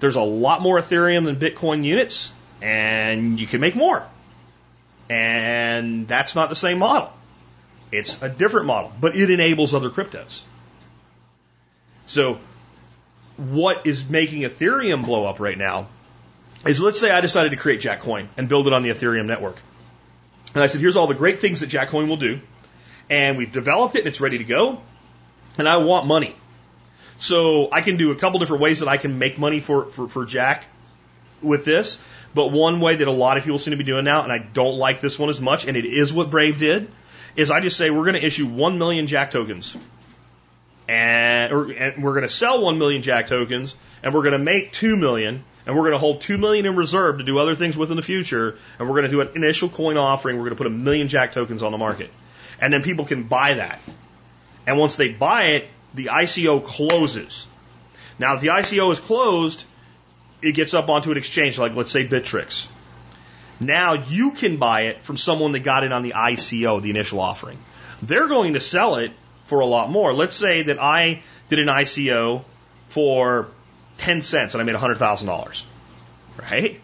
There's 0.00 0.16
a 0.16 0.22
lot 0.22 0.60
more 0.60 0.80
Ethereum 0.80 1.24
than 1.24 1.36
Bitcoin 1.36 1.84
units, 1.84 2.32
and 2.60 3.38
you 3.38 3.46
can 3.46 3.60
make 3.60 3.76
more. 3.76 4.04
And 5.12 6.08
that's 6.08 6.34
not 6.34 6.48
the 6.48 6.56
same 6.56 6.78
model. 6.78 7.12
It's 7.90 8.22
a 8.22 8.30
different 8.30 8.66
model, 8.66 8.90
but 8.98 9.14
it 9.14 9.28
enables 9.28 9.74
other 9.74 9.90
cryptos. 9.90 10.42
So, 12.06 12.38
what 13.36 13.86
is 13.86 14.08
making 14.08 14.42
Ethereum 14.42 15.04
blow 15.04 15.26
up 15.26 15.38
right 15.38 15.58
now 15.58 15.88
is 16.66 16.80
let's 16.80 16.98
say 16.98 17.10
I 17.10 17.20
decided 17.20 17.50
to 17.50 17.56
create 17.56 17.80
Jackcoin 17.80 18.28
and 18.38 18.48
build 18.48 18.66
it 18.66 18.72
on 18.72 18.82
the 18.82 18.88
Ethereum 18.88 19.26
network. 19.26 19.56
And 20.54 20.62
I 20.62 20.66
said, 20.66 20.80
here's 20.80 20.96
all 20.96 21.06
the 21.06 21.14
great 21.14 21.40
things 21.40 21.60
that 21.60 21.68
Jackcoin 21.68 22.08
will 22.08 22.16
do. 22.16 22.40
And 23.10 23.36
we've 23.36 23.52
developed 23.52 23.94
it 23.96 24.00
and 24.00 24.08
it's 24.08 24.20
ready 24.20 24.38
to 24.38 24.44
go. 24.44 24.80
And 25.58 25.68
I 25.68 25.76
want 25.78 26.06
money. 26.06 26.34
So 27.18 27.68
I 27.70 27.82
can 27.82 27.98
do 27.98 28.12
a 28.12 28.16
couple 28.16 28.38
different 28.38 28.62
ways 28.62 28.80
that 28.80 28.88
I 28.88 28.96
can 28.96 29.18
make 29.18 29.38
money 29.38 29.60
for, 29.60 29.84
for, 29.86 30.08
for 30.08 30.24
Jack 30.24 30.64
with 31.42 31.64
this. 31.64 32.00
But 32.34 32.48
one 32.48 32.80
way 32.80 32.96
that 32.96 33.08
a 33.08 33.12
lot 33.12 33.36
of 33.36 33.44
people 33.44 33.58
seem 33.58 33.72
to 33.72 33.76
be 33.76 33.84
doing 33.84 34.04
now, 34.04 34.22
and 34.22 34.32
I 34.32 34.38
don't 34.38 34.78
like 34.78 35.00
this 35.00 35.18
one 35.18 35.28
as 35.28 35.40
much, 35.40 35.66
and 35.66 35.76
it 35.76 35.84
is 35.84 36.12
what 36.12 36.30
Brave 36.30 36.58
did, 36.58 36.88
is 37.36 37.50
I 37.50 37.60
just 37.60 37.76
say 37.76 37.90
we're 37.90 38.04
going 38.04 38.14
to 38.14 38.24
issue 38.24 38.46
1 38.46 38.78
million 38.78 39.06
Jack 39.06 39.30
tokens. 39.30 39.76
And, 40.88 41.52
or, 41.52 41.70
and 41.70 42.02
we're 42.02 42.12
going 42.12 42.22
to 42.22 42.28
sell 42.28 42.62
1 42.62 42.78
million 42.78 43.02
Jack 43.02 43.26
tokens, 43.26 43.74
and 44.02 44.14
we're 44.14 44.22
going 44.22 44.32
to 44.32 44.38
make 44.38 44.72
2 44.72 44.96
million, 44.96 45.44
and 45.66 45.76
we're 45.76 45.82
going 45.82 45.92
to 45.92 45.98
hold 45.98 46.22
2 46.22 46.38
million 46.38 46.66
in 46.66 46.76
reserve 46.76 47.18
to 47.18 47.24
do 47.24 47.38
other 47.38 47.54
things 47.54 47.76
with 47.76 47.90
in 47.90 47.96
the 47.96 48.02
future, 48.02 48.58
and 48.78 48.88
we're 48.88 48.94
going 48.94 49.04
to 49.04 49.10
do 49.10 49.20
an 49.20 49.30
initial 49.34 49.68
coin 49.68 49.96
offering, 49.96 50.36
we're 50.36 50.44
going 50.44 50.56
to 50.56 50.56
put 50.56 50.66
a 50.66 50.70
million 50.70 51.08
Jack 51.08 51.32
tokens 51.32 51.62
on 51.62 51.72
the 51.72 51.78
market. 51.78 52.10
And 52.60 52.72
then 52.72 52.82
people 52.82 53.04
can 53.04 53.24
buy 53.24 53.54
that. 53.54 53.80
And 54.66 54.78
once 54.78 54.96
they 54.96 55.08
buy 55.08 55.44
it, 55.44 55.68
the 55.94 56.06
ICO 56.06 56.64
closes. 56.64 57.46
Now, 58.18 58.34
if 58.34 58.40
the 58.40 58.48
ICO 58.48 58.92
is 58.92 59.00
closed, 59.00 59.64
it 60.42 60.52
gets 60.52 60.74
up 60.74 60.88
onto 60.88 61.10
an 61.10 61.16
exchange, 61.16 61.58
like 61.58 61.74
let's 61.74 61.92
say 61.92 62.06
Bittrex. 62.06 62.66
Now 63.60 63.94
you 63.94 64.32
can 64.32 64.56
buy 64.56 64.82
it 64.82 65.04
from 65.04 65.16
someone 65.16 65.52
that 65.52 65.60
got 65.60 65.84
it 65.84 65.92
on 65.92 66.02
the 66.02 66.12
ICO, 66.12 66.82
the 66.82 66.90
initial 66.90 67.20
offering. 67.20 67.58
They're 68.02 68.28
going 68.28 68.54
to 68.54 68.60
sell 68.60 68.96
it 68.96 69.12
for 69.44 69.60
a 69.60 69.66
lot 69.66 69.90
more. 69.90 70.12
Let's 70.12 70.34
say 70.34 70.64
that 70.64 70.80
I 70.80 71.22
did 71.48 71.60
an 71.60 71.68
ICO 71.68 72.44
for 72.88 73.48
10 73.98 74.22
cents 74.22 74.54
and 74.54 74.60
I 74.60 74.64
made 74.64 74.74
$100,000. 74.74 75.64
Right? 76.38 76.80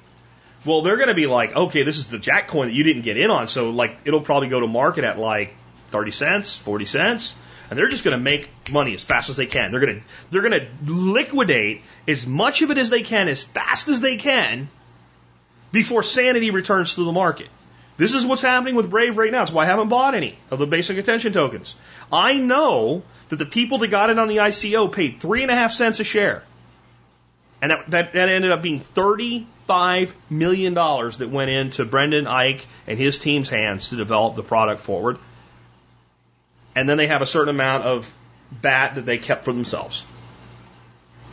Well, 0.64 0.82
they're 0.82 0.96
going 0.96 1.08
to 1.08 1.14
be 1.14 1.26
like, 1.26 1.54
okay, 1.56 1.82
this 1.82 1.98
is 1.98 2.06
the 2.06 2.18
Jack 2.18 2.48
coin 2.48 2.68
that 2.68 2.74
you 2.74 2.84
didn't 2.84 3.02
get 3.02 3.16
in 3.16 3.30
on. 3.30 3.48
So, 3.48 3.70
like, 3.70 3.98
it'll 4.04 4.20
probably 4.20 4.48
go 4.48 4.60
to 4.60 4.66
market 4.66 5.04
at 5.04 5.18
like 5.18 5.54
30 5.90 6.10
cents, 6.10 6.56
40 6.56 6.84
cents. 6.84 7.34
And 7.70 7.78
they're 7.78 7.88
just 7.88 8.04
going 8.04 8.16
to 8.16 8.22
make 8.22 8.48
money 8.70 8.94
as 8.94 9.04
fast 9.04 9.30
as 9.30 9.36
they 9.36 9.46
can. 9.46 9.72
They're 9.72 9.80
going 9.80 9.96
to, 9.96 10.02
they're 10.30 10.42
going 10.42 10.52
to 10.52 10.92
liquidate 10.92 11.82
as 12.08 12.26
much 12.26 12.62
of 12.62 12.70
it 12.70 12.78
as 12.78 12.88
they 12.90 13.02
can, 13.02 13.28
as 13.28 13.44
fast 13.44 13.86
as 13.86 14.00
they 14.00 14.16
can, 14.16 14.68
before 15.70 16.02
sanity 16.02 16.50
returns 16.50 16.94
to 16.94 17.04
the 17.04 17.12
market. 17.12 17.48
This 17.98 18.14
is 18.14 18.24
what's 18.24 18.42
happening 18.42 18.74
with 18.74 18.88
Brave 18.88 19.18
right 19.18 19.30
now. 19.30 19.42
It's 19.42 19.52
why 19.52 19.64
I 19.64 19.66
haven't 19.66 19.88
bought 19.88 20.14
any 20.14 20.38
of 20.50 20.58
the 20.58 20.66
basic 20.66 20.96
attention 20.96 21.32
tokens. 21.32 21.74
I 22.10 22.36
know 22.38 23.02
that 23.28 23.36
the 23.36 23.44
people 23.44 23.78
that 23.78 23.88
got 23.88 24.08
it 24.08 24.18
on 24.18 24.28
the 24.28 24.38
ICO 24.38 24.90
paid 24.90 25.20
three 25.20 25.42
and 25.42 25.50
a 25.50 25.54
half 25.54 25.72
cents 25.72 26.00
a 26.00 26.04
share. 26.04 26.42
And 27.60 27.72
that, 27.72 27.90
that, 27.90 28.12
that 28.14 28.28
ended 28.28 28.52
up 28.52 28.62
being 28.62 28.80
$35 28.80 30.12
million 30.30 30.74
that 30.74 31.28
went 31.30 31.50
into 31.50 31.84
Brendan 31.84 32.24
Eich 32.24 32.64
and 32.86 32.98
his 32.98 33.18
team's 33.18 33.48
hands 33.48 33.90
to 33.90 33.96
develop 33.96 34.36
the 34.36 34.44
product 34.44 34.80
forward. 34.80 35.18
And 36.74 36.88
then 36.88 36.96
they 36.96 37.08
have 37.08 37.20
a 37.20 37.26
certain 37.26 37.54
amount 37.54 37.84
of 37.84 38.16
BAT 38.52 38.94
that 38.94 39.04
they 39.04 39.18
kept 39.18 39.44
for 39.44 39.52
themselves 39.52 40.04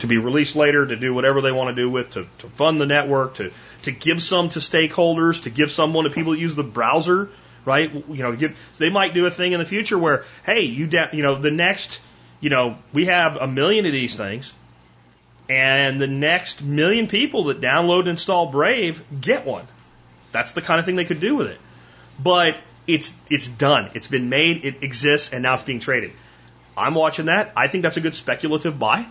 to 0.00 0.06
be 0.06 0.18
released 0.18 0.56
later, 0.56 0.86
to 0.86 0.96
do 0.96 1.14
whatever 1.14 1.40
they 1.40 1.52
want 1.52 1.74
to 1.74 1.82
do 1.82 1.90
with, 1.90 2.12
to, 2.12 2.26
to 2.38 2.48
fund 2.50 2.80
the 2.80 2.86
network, 2.86 3.34
to, 3.36 3.52
to 3.82 3.90
give 3.90 4.20
some 4.22 4.48
to 4.50 4.58
stakeholders, 4.58 5.44
to 5.44 5.50
give 5.50 5.70
someone 5.70 6.04
to 6.04 6.10
people 6.10 6.32
that 6.32 6.38
use 6.38 6.54
the 6.54 6.64
browser, 6.64 7.30
right? 7.64 7.92
You 7.92 8.22
know, 8.22 8.36
give, 8.36 8.58
they 8.78 8.90
might 8.90 9.14
do 9.14 9.26
a 9.26 9.30
thing 9.30 9.52
in 9.52 9.58
the 9.58 9.66
future 9.66 9.98
where, 9.98 10.24
hey, 10.44 10.62
you, 10.62 10.88
you 11.12 11.22
know, 11.22 11.36
the 11.36 11.50
next, 11.50 12.00
you 12.40 12.50
know, 12.50 12.76
we 12.92 13.06
have 13.06 13.36
a 13.36 13.46
million 13.46 13.86
of 13.86 13.92
these 13.92 14.16
things, 14.16 14.52
and 15.48 16.00
the 16.00 16.06
next 16.06 16.62
million 16.62 17.06
people 17.06 17.44
that 17.44 17.60
download 17.60 18.00
and 18.00 18.10
install 18.10 18.46
Brave 18.50 19.02
get 19.20 19.46
one. 19.46 19.66
That's 20.32 20.52
the 20.52 20.60
kind 20.60 20.80
of 20.80 20.86
thing 20.86 20.96
they 20.96 21.04
could 21.04 21.20
do 21.20 21.36
with 21.36 21.48
it. 21.48 21.58
But 22.22 22.56
it's 22.86 23.14
it's 23.30 23.48
done. 23.48 23.90
It's 23.94 24.08
been 24.08 24.28
made. 24.28 24.64
It 24.64 24.82
exists, 24.82 25.32
and 25.32 25.42
now 25.42 25.54
it's 25.54 25.62
being 25.62 25.80
traded. 25.80 26.12
I'm 26.76 26.94
watching 26.94 27.26
that. 27.26 27.52
I 27.56 27.68
think 27.68 27.82
that's 27.82 27.96
a 27.96 28.00
good 28.00 28.14
speculative 28.14 28.78
buy. 28.78 29.06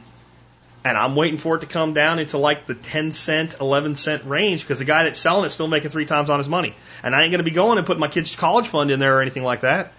And 0.86 0.95
I'm 0.95 1.15
waiting 1.15 1.39
for 1.39 1.55
it 1.55 1.61
to 1.61 1.65
come 1.65 1.95
down 1.95 2.19
into 2.19 2.38
like 2.38 2.67
the 2.67 2.75
10 2.75 3.11
cent, 3.11 3.55
11 3.59 3.95
cent 3.95 4.23
range 4.25 4.61
because 4.61 4.77
the 4.77 4.86
guy 4.86 5.05
that's 5.05 5.17
selling 5.17 5.45
it's 5.45 5.55
still 5.55 5.67
making 5.67 5.89
three 5.89 6.05
times 6.05 6.29
on 6.29 6.38
his 6.38 6.47
money. 6.47 6.75
And 7.01 7.15
I 7.15 7.23
ain't 7.23 7.31
going 7.31 7.39
to 7.39 7.43
be 7.43 7.49
going 7.49 7.79
and 7.79 7.88
putting 7.88 7.99
my 7.99 8.07
kid's 8.07 8.36
college 8.36 8.67
fund 8.67 8.91
in 8.91 8.99
there 8.99 9.17
or 9.17 9.21
anything 9.23 9.43
like 9.43 9.61
that. 9.61 9.93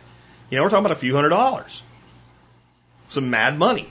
You 0.48 0.56
know, 0.56 0.62
we're 0.62 0.70
talking 0.70 0.86
about 0.86 0.96
a 0.96 1.00
few 1.00 1.12
hundred 1.12 1.30
dollars. 1.30 1.82
Some 3.08 3.30
mad 3.30 3.58
money. 3.58 3.88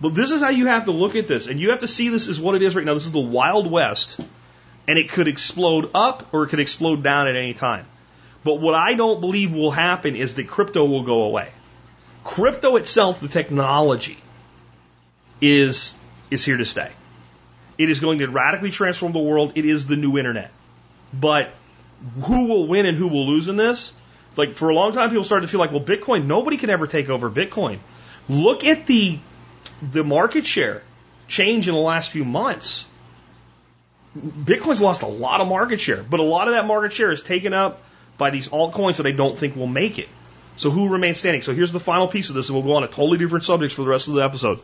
But 0.00 0.14
this 0.14 0.30
is 0.30 0.40
how 0.40 0.48
you 0.48 0.66
have 0.68 0.86
to 0.86 0.90
look 0.90 1.16
at 1.16 1.28
this. 1.28 1.46
And 1.48 1.60
you 1.60 1.68
have 1.70 1.80
to 1.80 1.86
see 1.86 2.08
this 2.08 2.28
as 2.28 2.40
what 2.40 2.54
it 2.54 2.62
is 2.62 2.74
right 2.74 2.86
now. 2.86 2.94
This 2.94 3.04
is 3.04 3.12
the 3.12 3.18
Wild 3.18 3.70
West. 3.70 4.18
And 4.88 4.98
it 4.98 5.10
could 5.10 5.28
explode 5.28 5.90
up 5.94 6.32
or 6.32 6.44
it 6.44 6.48
could 6.48 6.60
explode 6.60 7.02
down 7.02 7.28
at 7.28 7.36
any 7.36 7.52
time. 7.52 7.84
But 8.42 8.54
what 8.54 8.74
I 8.74 8.94
don't 8.94 9.20
believe 9.20 9.54
will 9.54 9.70
happen 9.70 10.16
is 10.16 10.36
that 10.36 10.48
crypto 10.48 10.86
will 10.86 11.02
go 11.02 11.24
away. 11.24 11.50
Crypto 12.24 12.76
itself, 12.76 13.20
the 13.20 13.28
technology, 13.28 14.16
is, 15.40 15.94
is 16.30 16.44
here 16.44 16.56
to 16.56 16.64
stay. 16.64 16.90
It 17.76 17.90
is 17.90 18.00
going 18.00 18.18
to 18.18 18.26
radically 18.28 18.70
transform 18.70 19.12
the 19.12 19.20
world. 19.20 19.52
It 19.54 19.64
is 19.64 19.86
the 19.86 19.96
new 19.96 20.18
internet. 20.18 20.50
But 21.12 21.50
who 22.22 22.46
will 22.46 22.66
win 22.66 22.86
and 22.86 22.96
who 22.96 23.08
will 23.08 23.26
lose 23.26 23.48
in 23.48 23.56
this? 23.56 23.92
Like 24.36 24.54
for 24.54 24.68
a 24.68 24.74
long 24.74 24.92
time, 24.92 25.10
people 25.10 25.24
started 25.24 25.46
to 25.46 25.50
feel 25.50 25.60
like, 25.60 25.72
well, 25.72 25.80
Bitcoin, 25.80 26.26
nobody 26.26 26.56
can 26.56 26.70
ever 26.70 26.86
take 26.86 27.08
over 27.08 27.30
Bitcoin. 27.30 27.78
Look 28.28 28.64
at 28.64 28.86
the 28.86 29.18
the 29.80 30.02
market 30.02 30.44
share 30.44 30.82
change 31.28 31.68
in 31.68 31.74
the 31.74 31.80
last 31.80 32.10
few 32.10 32.24
months. 32.24 32.86
Bitcoin's 34.16 34.80
lost 34.80 35.02
a 35.02 35.06
lot 35.06 35.40
of 35.40 35.48
market 35.48 35.80
share, 35.80 36.02
but 36.02 36.20
a 36.20 36.24
lot 36.24 36.48
of 36.48 36.54
that 36.54 36.66
market 36.66 36.92
share 36.92 37.12
is 37.12 37.22
taken 37.22 37.52
up 37.52 37.82
by 38.16 38.30
these 38.30 38.48
altcoins 38.48 38.96
that 38.96 39.06
I 39.06 39.12
don't 39.12 39.38
think 39.38 39.54
will 39.54 39.66
make 39.66 39.98
it. 39.98 40.08
So 40.56 40.70
who 40.70 40.88
remains 40.88 41.18
standing? 41.18 41.42
So 41.42 41.54
here's 41.54 41.70
the 41.70 41.80
final 41.80 42.08
piece 42.08 42.30
of 42.30 42.34
this, 42.34 42.48
and 42.48 42.56
we'll 42.56 42.66
go 42.66 42.74
on 42.74 42.82
to 42.82 42.88
totally 42.88 43.18
different 43.18 43.44
subjects 43.44 43.74
for 43.74 43.82
the 43.82 43.88
rest 43.88 44.08
of 44.08 44.14
the 44.14 44.24
episode. 44.24 44.58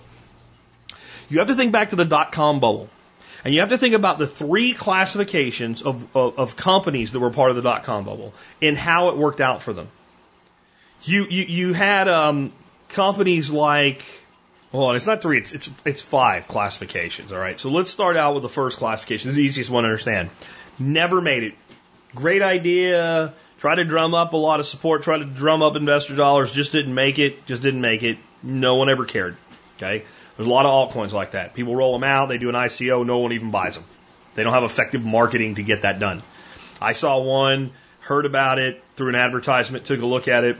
You 1.28 1.38
have 1.38 1.48
to 1.48 1.54
think 1.54 1.72
back 1.72 1.90
to 1.90 1.96
the 1.96 2.04
dot 2.04 2.32
com 2.32 2.60
bubble. 2.60 2.88
And 3.44 3.52
you 3.52 3.60
have 3.60 3.68
to 3.68 3.78
think 3.78 3.94
about 3.94 4.18
the 4.18 4.26
three 4.26 4.72
classifications 4.72 5.82
of, 5.82 6.16
of, 6.16 6.38
of 6.38 6.56
companies 6.56 7.12
that 7.12 7.20
were 7.20 7.30
part 7.30 7.50
of 7.50 7.56
the 7.56 7.62
dot 7.62 7.84
com 7.84 8.04
bubble 8.04 8.32
and 8.62 8.76
how 8.76 9.10
it 9.10 9.18
worked 9.18 9.40
out 9.40 9.60
for 9.60 9.74
them. 9.74 9.88
You, 11.02 11.26
you, 11.28 11.44
you 11.44 11.72
had 11.74 12.08
um, 12.08 12.52
companies 12.88 13.50
like, 13.50 14.02
hold 14.72 14.88
on, 14.88 14.96
it's 14.96 15.06
not 15.06 15.20
three, 15.20 15.36
it's, 15.36 15.52
it's, 15.52 15.70
it's 15.84 16.00
five 16.00 16.48
classifications, 16.48 17.32
all 17.32 17.38
right? 17.38 17.60
So 17.60 17.70
let's 17.70 17.90
start 17.90 18.16
out 18.16 18.32
with 18.32 18.42
the 18.42 18.48
first 18.48 18.78
classification. 18.78 19.28
This 19.28 19.32
is 19.32 19.36
the 19.36 19.44
easiest 19.44 19.68
one 19.68 19.84
to 19.84 19.90
understand. 19.90 20.30
Never 20.78 21.20
made 21.20 21.42
it. 21.42 21.54
Great 22.14 22.40
idea, 22.40 23.34
try 23.58 23.74
to 23.74 23.84
drum 23.84 24.14
up 24.14 24.32
a 24.32 24.38
lot 24.38 24.60
of 24.60 24.66
support, 24.66 25.02
try 25.02 25.18
to 25.18 25.24
drum 25.26 25.62
up 25.62 25.76
investor 25.76 26.16
dollars, 26.16 26.50
just 26.50 26.72
didn't 26.72 26.94
make 26.94 27.18
it, 27.18 27.44
just 27.44 27.60
didn't 27.60 27.82
make 27.82 28.02
it. 28.02 28.16
No 28.42 28.76
one 28.76 28.88
ever 28.88 29.04
cared, 29.04 29.36
okay? 29.76 30.04
There's 30.36 30.48
a 30.48 30.50
lot 30.50 30.66
of 30.66 30.92
altcoins 30.92 31.12
like 31.12 31.32
that. 31.32 31.54
People 31.54 31.76
roll 31.76 31.92
them 31.92 32.04
out, 32.04 32.28
they 32.28 32.38
do 32.38 32.48
an 32.48 32.54
ICO, 32.54 33.06
no 33.06 33.18
one 33.18 33.32
even 33.32 33.50
buys 33.50 33.74
them. 33.74 33.84
They 34.34 34.42
don't 34.42 34.52
have 34.52 34.64
effective 34.64 35.04
marketing 35.04 35.56
to 35.56 35.62
get 35.62 35.82
that 35.82 35.98
done. 35.98 36.22
I 36.80 36.92
saw 36.92 37.22
one, 37.22 37.70
heard 38.00 38.26
about 38.26 38.58
it 38.58 38.82
through 38.96 39.10
an 39.10 39.14
advertisement, 39.14 39.84
took 39.84 40.02
a 40.02 40.06
look 40.06 40.26
at 40.26 40.44
it, 40.44 40.56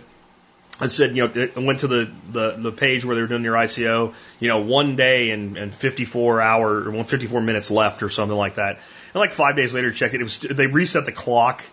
and 0.80 0.90
said, 0.90 1.16
you 1.16 1.26
know, 1.26 1.40
it 1.42 1.56
went 1.56 1.80
to 1.80 1.88
the, 1.88 2.10
the, 2.30 2.50
the 2.52 2.72
page 2.72 3.04
where 3.04 3.14
they 3.14 3.22
were 3.22 3.28
doing 3.28 3.42
their 3.42 3.52
ICO, 3.52 4.12
you 4.40 4.48
know, 4.48 4.60
one 4.60 4.96
day 4.96 5.30
and, 5.30 5.56
and 5.56 5.74
54 5.74 6.40
hour 6.40 6.88
or 6.88 7.04
54 7.04 7.40
minutes 7.40 7.70
left 7.70 8.02
or 8.02 8.10
something 8.10 8.36
like 8.36 8.56
that. 8.56 8.78
And 9.12 9.20
like 9.20 9.30
five 9.30 9.54
days 9.54 9.72
later, 9.74 9.92
check 9.92 10.14
it. 10.14 10.20
It 10.20 10.24
was, 10.24 10.38
they 10.38 10.66
reset 10.66 11.04
the 11.04 11.12
clock, 11.12 11.64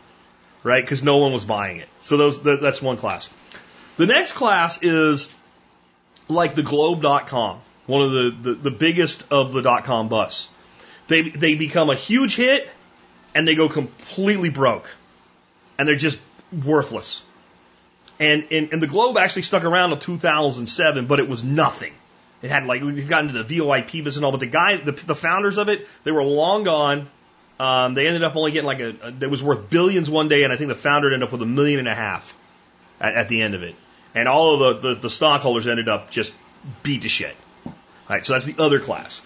right? 0.64 0.84
Because 0.84 1.04
no 1.04 1.18
one 1.18 1.34
was 1.34 1.45
buying 1.45 1.78
it. 1.78 1.88
So 2.02 2.18
those, 2.18 2.41
that's 2.43 2.82
one 2.82 2.97
class. 2.97 3.30
The 3.97 4.06
next 4.06 4.34
class 4.34 4.84
is 4.84 5.30
like 6.28 6.54
the 6.54 6.64
globe.com 6.64 7.62
one 7.88 8.02
of 8.02 8.12
the, 8.12 8.36
the, 8.42 8.54
the 8.54 8.72
biggest 8.72 9.24
of 9.32 9.54
the 9.54 9.62
dot 9.62 9.84
com 9.84 10.08
busts. 10.08 10.52
They, 11.08 11.30
they 11.30 11.56
become 11.56 11.90
a 11.90 11.96
huge 11.96 12.36
hit 12.36 12.70
and 13.36 13.48
they 13.48 13.56
go 13.56 13.70
completely 13.70 14.50
broke. 14.50 14.90
And 15.78 15.88
they're 15.88 15.96
just 15.96 16.20
worthless. 16.66 17.24
And, 18.20 18.46
and, 18.52 18.72
and 18.72 18.84
the 18.84 18.88
Globe 18.88 19.18
actually 19.18 19.42
stuck 19.42 19.64
around 19.64 19.94
until 19.94 20.16
2007, 20.16 21.08
but 21.08 21.20
it 21.20 21.28
was 21.28 21.44
nothing. 21.44 21.94
It 22.42 22.52
had 22.52 22.66
like, 22.66 22.82
we 22.82 23.04
got 23.04 23.24
into 23.26 23.42
the 23.42 23.58
VoIP 23.58 23.92
business 23.92 24.18
and 24.18 24.26
all, 24.26 24.32
but 24.32 24.40
the 24.40 24.46
guy, 24.46 24.78
the, 24.78 24.92
the 24.92 25.16
founders 25.16 25.58
of 25.58 25.70
it, 25.70 25.88
they 26.04 26.12
were 26.12 26.24
long 26.24 26.64
gone. 26.64 27.10
Um, 27.60 27.94
they 27.94 28.08
ended 28.08 28.24
up 28.24 28.36
only 28.36 28.52
getting 28.52 28.66
like 28.66 28.80
a, 28.80 28.96
a, 29.04 29.14
it 29.22 29.30
was 29.30 29.44
worth 29.44 29.70
billions 29.70 30.10
one 30.10 30.30
day, 30.30 30.44
and 30.44 30.54
I 30.54 30.56
think 30.56 30.70
the 30.70 30.76
founder 30.76 31.14
ended 31.14 31.28
up 31.28 31.32
with 31.32 31.42
a 31.42 31.46
million 31.46 31.80
and 31.80 31.88
a 31.88 31.94
half 31.94 32.36
at, 33.00 33.16
at 33.16 33.30
the 33.30 33.42
end 33.42 33.54
of 33.54 33.64
it. 33.64 33.76
And 34.16 34.28
all 34.28 34.62
of 34.62 34.82
the, 34.82 34.90
the, 34.90 35.02
the 35.02 35.10
stockholders 35.10 35.68
ended 35.68 35.88
up 35.88 36.10
just 36.10 36.34
beat 36.84 37.04
to 37.04 37.10
shit. 37.10 37.36
Right, 38.12 38.26
so 38.26 38.34
that's 38.34 38.43
the 38.43 38.62
other 38.62 38.82
class. 38.82 39.22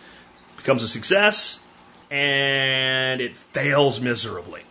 Becomes 0.57 0.83
a 0.83 0.87
success 0.87 1.59
and 2.11 3.19
it 3.19 3.35
fails 3.35 3.99
miserably. 3.99 4.61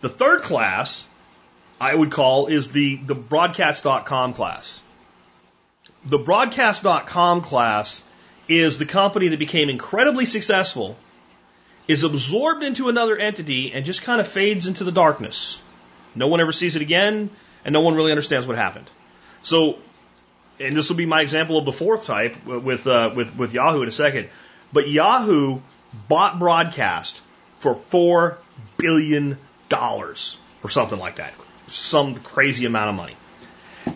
The 0.00 0.08
third 0.08 0.42
class 0.42 1.06
I 1.80 1.94
would 1.94 2.10
call 2.10 2.48
is 2.48 2.72
the, 2.72 2.96
the 2.96 3.14
broadcast.com 3.14 4.34
class. 4.34 4.80
The 6.04 6.18
broadcast.com 6.18 7.42
class 7.42 8.02
is 8.48 8.78
the 8.78 8.86
company 8.86 9.28
that 9.28 9.38
became 9.38 9.68
incredibly 9.68 10.26
successful, 10.26 10.96
is 11.86 12.02
absorbed 12.02 12.64
into 12.64 12.88
another 12.88 13.16
entity, 13.16 13.72
and 13.72 13.84
just 13.84 14.02
kind 14.02 14.20
of 14.20 14.26
fades 14.26 14.66
into 14.66 14.82
the 14.82 14.90
darkness. 14.90 15.60
No 16.16 16.26
one 16.26 16.40
ever 16.40 16.50
sees 16.50 16.74
it 16.74 16.82
again, 16.82 17.30
and 17.64 17.72
no 17.72 17.82
one 17.82 17.94
really 17.94 18.10
understands 18.10 18.48
what 18.48 18.56
happened. 18.56 18.90
So 19.42 19.78
and 20.60 20.76
this 20.76 20.88
will 20.88 20.96
be 20.96 21.06
my 21.06 21.22
example 21.22 21.58
of 21.58 21.64
the 21.64 21.72
fourth 21.72 22.06
type 22.06 22.44
with, 22.46 22.86
uh, 22.86 23.10
with, 23.14 23.36
with 23.36 23.52
Yahoo 23.52 23.82
in 23.82 23.88
a 23.88 23.92
second. 23.92 24.28
But 24.72 24.88
Yahoo 24.88 25.60
bought 26.08 26.38
broadcast 26.38 27.20
for 27.58 27.74
$4 27.74 28.36
billion 28.76 29.38
or 29.72 30.14
something 30.68 30.98
like 30.98 31.16
that. 31.16 31.32
Some 31.68 32.16
crazy 32.16 32.66
amount 32.66 32.90
of 32.90 32.94
money. 32.96 33.16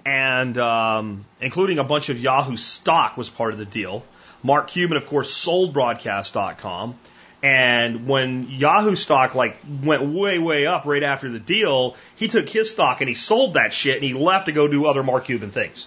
And 0.05 0.57
um, 0.59 1.25
including 1.41 1.79
a 1.79 1.85
bunch 1.85 2.09
of 2.09 2.19
Yahoo 2.19 2.57
stock 2.57 3.17
was 3.17 3.29
part 3.29 3.53
of 3.53 3.59
the 3.59 3.65
deal. 3.65 4.05
Mark 4.43 4.69
Cuban, 4.69 4.97
of 4.97 5.07
course, 5.07 5.31
sold 5.31 5.73
broadcast.com. 5.73 6.97
And 7.43 8.09
when 8.09 8.49
Yahoo 8.49 8.97
stock 8.97 9.35
like 9.35 9.59
went 9.83 10.03
way, 10.03 10.39
way 10.39 10.67
up 10.67 10.87
right 10.87 11.03
after 11.03 11.31
the 11.31 11.39
deal, 11.39 11.97
he 12.17 12.29
took 12.29 12.49
his 12.49 12.71
stock 12.71 13.01
and 13.01 13.09
he 13.09 13.15
sold 13.15 13.55
that 13.55 13.73
shit 13.73 13.97
and 13.97 14.05
he 14.05 14.15
left 14.15 14.47
to 14.47 14.53
go 14.53 14.67
do 14.67 14.87
other 14.87 15.03
Mark 15.03 15.27
Cuban 15.27 15.51
things. 15.51 15.87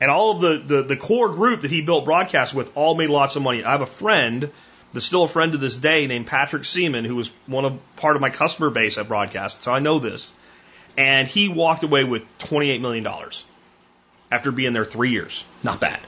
And 0.00 0.10
all 0.10 0.32
of 0.32 0.40
the, 0.40 0.76
the, 0.76 0.82
the 0.82 0.96
core 0.96 1.28
group 1.28 1.62
that 1.62 1.70
he 1.70 1.82
built 1.82 2.04
broadcast 2.04 2.54
with 2.54 2.74
all 2.76 2.94
made 2.94 3.10
lots 3.10 3.36
of 3.36 3.42
money. 3.42 3.62
I 3.62 3.72
have 3.72 3.82
a 3.82 3.86
friend 3.86 4.50
that's 4.92 5.04
still 5.04 5.24
a 5.24 5.28
friend 5.28 5.52
to 5.52 5.58
this 5.58 5.78
day 5.78 6.06
named 6.06 6.26
Patrick 6.26 6.64
Seaman, 6.64 7.04
who 7.04 7.16
was 7.16 7.30
one 7.46 7.64
of 7.64 7.96
part 7.96 8.16
of 8.16 8.22
my 8.22 8.30
customer 8.30 8.70
base 8.70 8.98
at 8.98 9.08
broadcast, 9.08 9.62
so 9.62 9.72
I 9.72 9.78
know 9.78 9.98
this. 9.98 10.32
And 10.96 11.28
he 11.28 11.48
walked 11.48 11.84
away 11.84 12.04
with 12.04 12.22
$28 12.38 12.80
million 12.80 13.06
after 14.32 14.50
being 14.50 14.72
there 14.72 14.84
three 14.84 15.10
years. 15.10 15.44
Not 15.62 15.80
bad. 15.80 16.00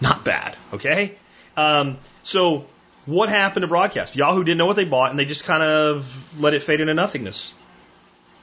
Not 0.00 0.24
bad, 0.24 0.56
okay? 0.72 1.16
Um, 1.56 1.98
so 2.22 2.66
what 3.06 3.28
happened 3.28 3.62
to 3.62 3.68
broadcast? 3.68 4.16
Yahoo 4.16 4.44
didn't 4.44 4.58
know 4.58 4.66
what 4.66 4.76
they 4.76 4.84
bought, 4.84 5.10
and 5.10 5.18
they 5.18 5.24
just 5.24 5.44
kind 5.44 5.62
of 5.62 6.40
let 6.40 6.54
it 6.54 6.62
fade 6.62 6.80
into 6.80 6.94
nothingness. 6.94 7.52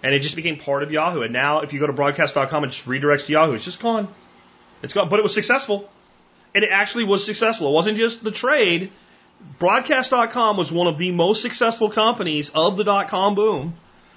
And 0.04 0.14
it 0.14 0.20
just 0.20 0.36
became 0.36 0.58
part 0.58 0.84
of 0.84 0.92
Yahoo. 0.92 1.22
And 1.22 1.32
now, 1.32 1.62
if 1.62 1.74
you 1.74 1.80
go 1.80 1.88
to 1.88 1.94
broadcast.com, 1.94 2.64
it 2.64 2.68
just 2.68 2.86
redirects 2.86 3.28
to 3.28 3.34
Yahoo. 3.34 3.54
It's 3.54 3.66
just 3.66 3.80
gone. 3.80 4.08
It's 4.84 4.94
gone. 4.94 5.10
But 5.10 5.20
it 5.20 5.24
was 5.24 5.34
successful. 5.34 5.90
And 6.54 6.64
it 6.64 6.70
actually 6.72 7.06
was 7.06 7.26
successful. 7.26 7.70
It 7.70 7.74
wasn't 7.74 7.98
just 7.98 8.24
the 8.24 8.32
trade. 8.32 8.92
Broadcast.com 9.60 10.58
was 10.58 10.72
one 10.72 10.88
of 10.88 10.98
the 10.98 11.12
most 11.12 11.42
successful 11.42 11.90
companies 11.90 12.50
of 12.50 12.78
the 12.78 12.84
dot 12.84 13.08
com 13.08 13.36
boom 13.36 13.74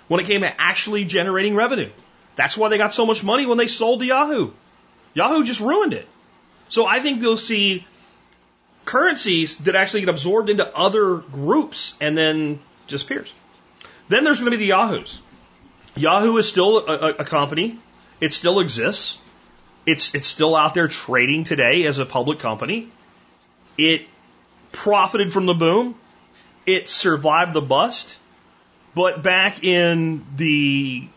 when 0.08 0.20
it 0.20 0.26
came 0.26 0.42
to 0.42 0.60
actually 0.60 1.04
generating 1.04 1.54
revenue. 1.54 1.90
That's 2.36 2.56
why 2.56 2.68
they 2.68 2.78
got 2.78 2.92
so 2.92 3.06
much 3.06 3.22
money 3.22 3.46
when 3.46 3.58
they 3.58 3.68
sold 3.68 4.00
to 4.00 4.06
Yahoo. 4.06 4.50
Yahoo 5.14 5.44
just 5.44 5.60
ruined 5.60 5.92
it. 5.92 6.08
So 6.68 6.86
I 6.86 7.00
think 7.00 7.22
you'll 7.22 7.36
see 7.36 7.86
currencies 8.84 9.56
that 9.58 9.76
actually 9.76 10.00
get 10.00 10.08
absorbed 10.08 10.50
into 10.50 10.66
other 10.76 11.16
groups 11.16 11.94
and 12.00 12.18
then 12.18 12.58
disappears. 12.86 13.32
Then 14.08 14.24
there's 14.24 14.40
going 14.40 14.50
to 14.50 14.58
be 14.58 14.64
the 14.64 14.70
Yahoos. 14.70 15.20
Yahoo 15.96 16.36
is 16.36 16.48
still 16.48 16.78
a, 16.78 17.10
a, 17.10 17.24
company. 17.24 17.78
It 18.20 18.32
still 18.32 18.60
exists. 18.60 19.18
It's 19.86 20.14
it's 20.14 20.26
still 20.26 20.56
out 20.56 20.74
there 20.74 20.88
trading 20.88 21.44
today 21.44 21.84
as 21.84 21.98
a 21.98 22.06
public 22.06 22.38
company. 22.38 22.88
It 23.76 24.06
profited 24.72 25.32
from 25.32 25.46
the 25.46 25.54
boom. 25.54 25.94
It 26.66 26.88
survived 26.88 27.52
the 27.52 27.60
bust. 27.60 28.18
But 28.94 29.22
back 29.22 29.64
in 29.64 30.24
the 30.36 31.08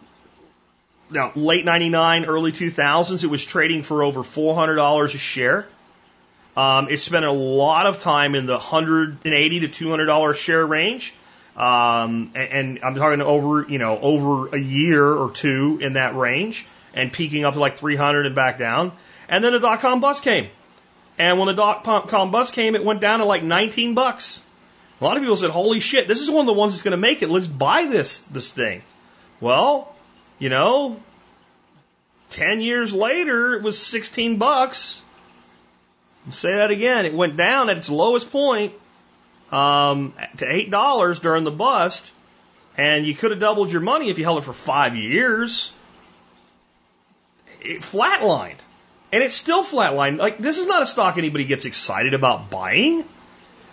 now, 1.10 1.32
late 1.36 1.64
99, 1.64 2.26
early 2.26 2.52
2000s, 2.52 3.24
it 3.24 3.28
was 3.28 3.46
trading 3.46 3.84
for 3.84 4.04
over 4.04 4.22
$400 4.22 5.06
a 5.06 5.18
share. 5.18 5.68
Um, 6.58 6.90
it 6.90 6.98
spent 6.98 7.24
a 7.24 7.32
lot 7.32 7.86
of 7.86 8.02
time 8.02 8.36
in 8.36 8.46
the 8.48 8.54
180 8.54 9.60
to 9.60 9.68
$200 9.68 10.36
share 10.36 10.66
range. 10.66 11.14
Um, 11.56 12.32
and, 12.36 12.36
and 12.36 12.80
I'm 12.84 12.96
talking 12.96 13.22
over, 13.22 13.66
you 13.70 13.78
know, 13.78 13.98
over 13.98 14.56
a 14.56 14.60
year 14.60 15.06
or 15.06 15.32
two 15.32 15.80
in 15.82 15.94
that 15.94 16.16
range 16.16 16.66
and 16.94 17.12
peaking 17.12 17.46
up 17.46 17.54
to 17.54 17.60
like 17.60 17.78
300 17.78 18.26
and 18.26 18.36
back 18.36 18.58
down. 18.58 18.92
And 19.30 19.44
then 19.44 19.54
the 19.54 19.60
dot 19.60 19.80
com 19.80 20.00
bust 20.00 20.24
came. 20.24 20.48
And 21.18 21.40
when 21.40 21.48
the 21.48 21.54
dot 21.54 21.84
com 21.84 22.32
bust 22.32 22.54
came, 22.54 22.76
it 22.76 22.84
went 22.84 23.02
down 23.02 23.20
to 23.20 23.26
like 23.26 23.44
19 23.44 23.94
bucks. 23.94 24.42
A 25.00 25.04
lot 25.04 25.16
of 25.16 25.22
people 25.22 25.36
said, 25.36 25.52
holy 25.52 25.80
shit, 25.80 26.08
this 26.08 26.22
is 26.22 26.30
one 26.30 26.42
of 26.42 26.48
the 26.48 26.60
ones 26.60 26.74
that's 26.74 26.84
going 26.84 26.92
to 26.92 26.98
make 26.98 27.22
it. 27.22 27.30
Let's 27.30 27.48
buy 27.48 27.86
this, 27.86 28.18
this 28.32 28.52
thing. 28.52 28.82
Well, 29.40 29.94
you 30.40 30.50
know, 30.50 31.00
10 32.32 32.62
years 32.62 32.94
later, 32.94 33.54
it 33.54 33.62
was 33.62 33.78
16 33.78 34.38
bucks. 34.38 35.02
I'll 36.26 36.34
say 36.34 36.56
that 36.56 36.72
again. 36.72 37.06
It 37.06 37.14
went 37.14 37.38
down 37.38 37.70
at 37.70 37.78
its 37.78 37.90
lowest 37.90 38.32
point 38.32 38.74
um, 39.52 40.14
to 40.38 40.46
$8 40.46 41.22
during 41.22 41.44
the 41.44 41.52
bust, 41.52 42.12
and 42.76 43.06
you 43.06 43.14
could 43.14 43.32
have 43.32 43.40
doubled 43.40 43.72
your 43.72 43.82
money 43.82 44.10
if 44.10 44.18
you 44.18 44.24
held 44.24 44.40
it 44.40 44.44
for 44.44 44.54
five 44.54 44.96
years. 44.96 45.72
It 47.62 47.82
flatlined. 47.82 48.58
And 49.12 49.24
it's 49.24 49.36
still 49.36 49.64
flatlined. 49.64 50.18
Like, 50.18 50.38
this 50.38 50.58
is 50.58 50.68
not 50.68 50.82
a 50.82 50.86
stock 50.86 51.18
anybody 51.18 51.46
gets 51.46 51.66
excited 51.66 52.14
about 52.14 52.50
buying. 52.50 53.04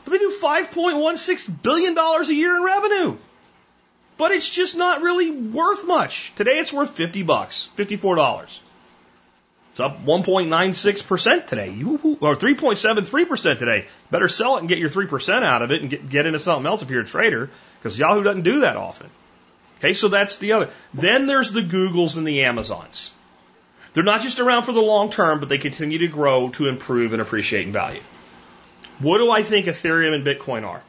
But 0.05 0.11
they 0.11 0.19
do 0.19 0.33
$5.16 0.43 1.63
billion 1.63 1.99
a 1.99 2.25
year 2.33 2.57
in 2.57 2.63
revenue 2.63 3.17
but 4.17 4.33
it's 4.33 4.49
just 4.49 4.77
not 4.77 5.03
really 5.03 5.31
worth 5.31 5.87
much. 5.87 6.33
Today 6.37 6.59
it's 6.59 6.73
worth 6.73 6.91
50 6.91 7.23
bucks, 7.23 7.69
$54. 7.77 8.59
It's 9.71 9.81
up 9.81 10.05
1.96% 10.05 11.47
today, 11.49 11.71
or 12.21 12.37
3.73% 12.37 13.59
today. 13.59 13.87
Better 14.11 14.29
sell 14.29 14.57
it 14.57 14.61
and 14.61 14.69
get 14.69 14.79
your 14.79 14.89
3% 14.89 15.43
out 15.43 15.63
of 15.63 15.73
it 15.73 15.81
and 15.81 15.91
get, 15.91 16.09
get 16.09 16.27
into 16.27 16.39
something 16.39 16.65
else 16.65 16.83
if 16.83 16.91
you're 16.91 17.03
a 17.03 17.07
trader, 17.07 17.51
because 17.79 17.99
Yahoo 17.99 18.23
doesn't 18.23 18.43
do 18.43 18.61
that 18.61 18.77
often. 18.77 19.11
Okay, 19.79 19.93
so 19.93 20.07
that's 20.07 20.39
the 20.39 20.53
other. 20.53 20.71
Then 20.95 21.27
there's 21.27 21.51
the 21.51 21.63
Googles 21.63 22.17
and 22.17 22.27
the 22.27 22.45
Amazons. 22.45 23.13
They're 23.95 24.05
not 24.05 24.23
just 24.23 24.41
around 24.41 24.65
for 24.65 24.73
the 24.73 24.81
long 24.81 25.11
term, 25.11 25.41
but 25.41 25.49
they 25.49 25.59
continue 25.59 25.99
to 25.99 26.09
grow 26.09 26.51
to 26.51 26.69
improve 26.69 27.13
and 27.13 27.23
appreciate 27.23 27.67
in 27.67 27.73
value. 27.73 28.01
What 28.99 29.19
do 29.19 29.31
I 29.31 29.43
think 29.43 29.67
Ethereum 29.67 30.15
and 30.15 30.27
Bitcoin 30.27 30.67
are? 30.67 30.83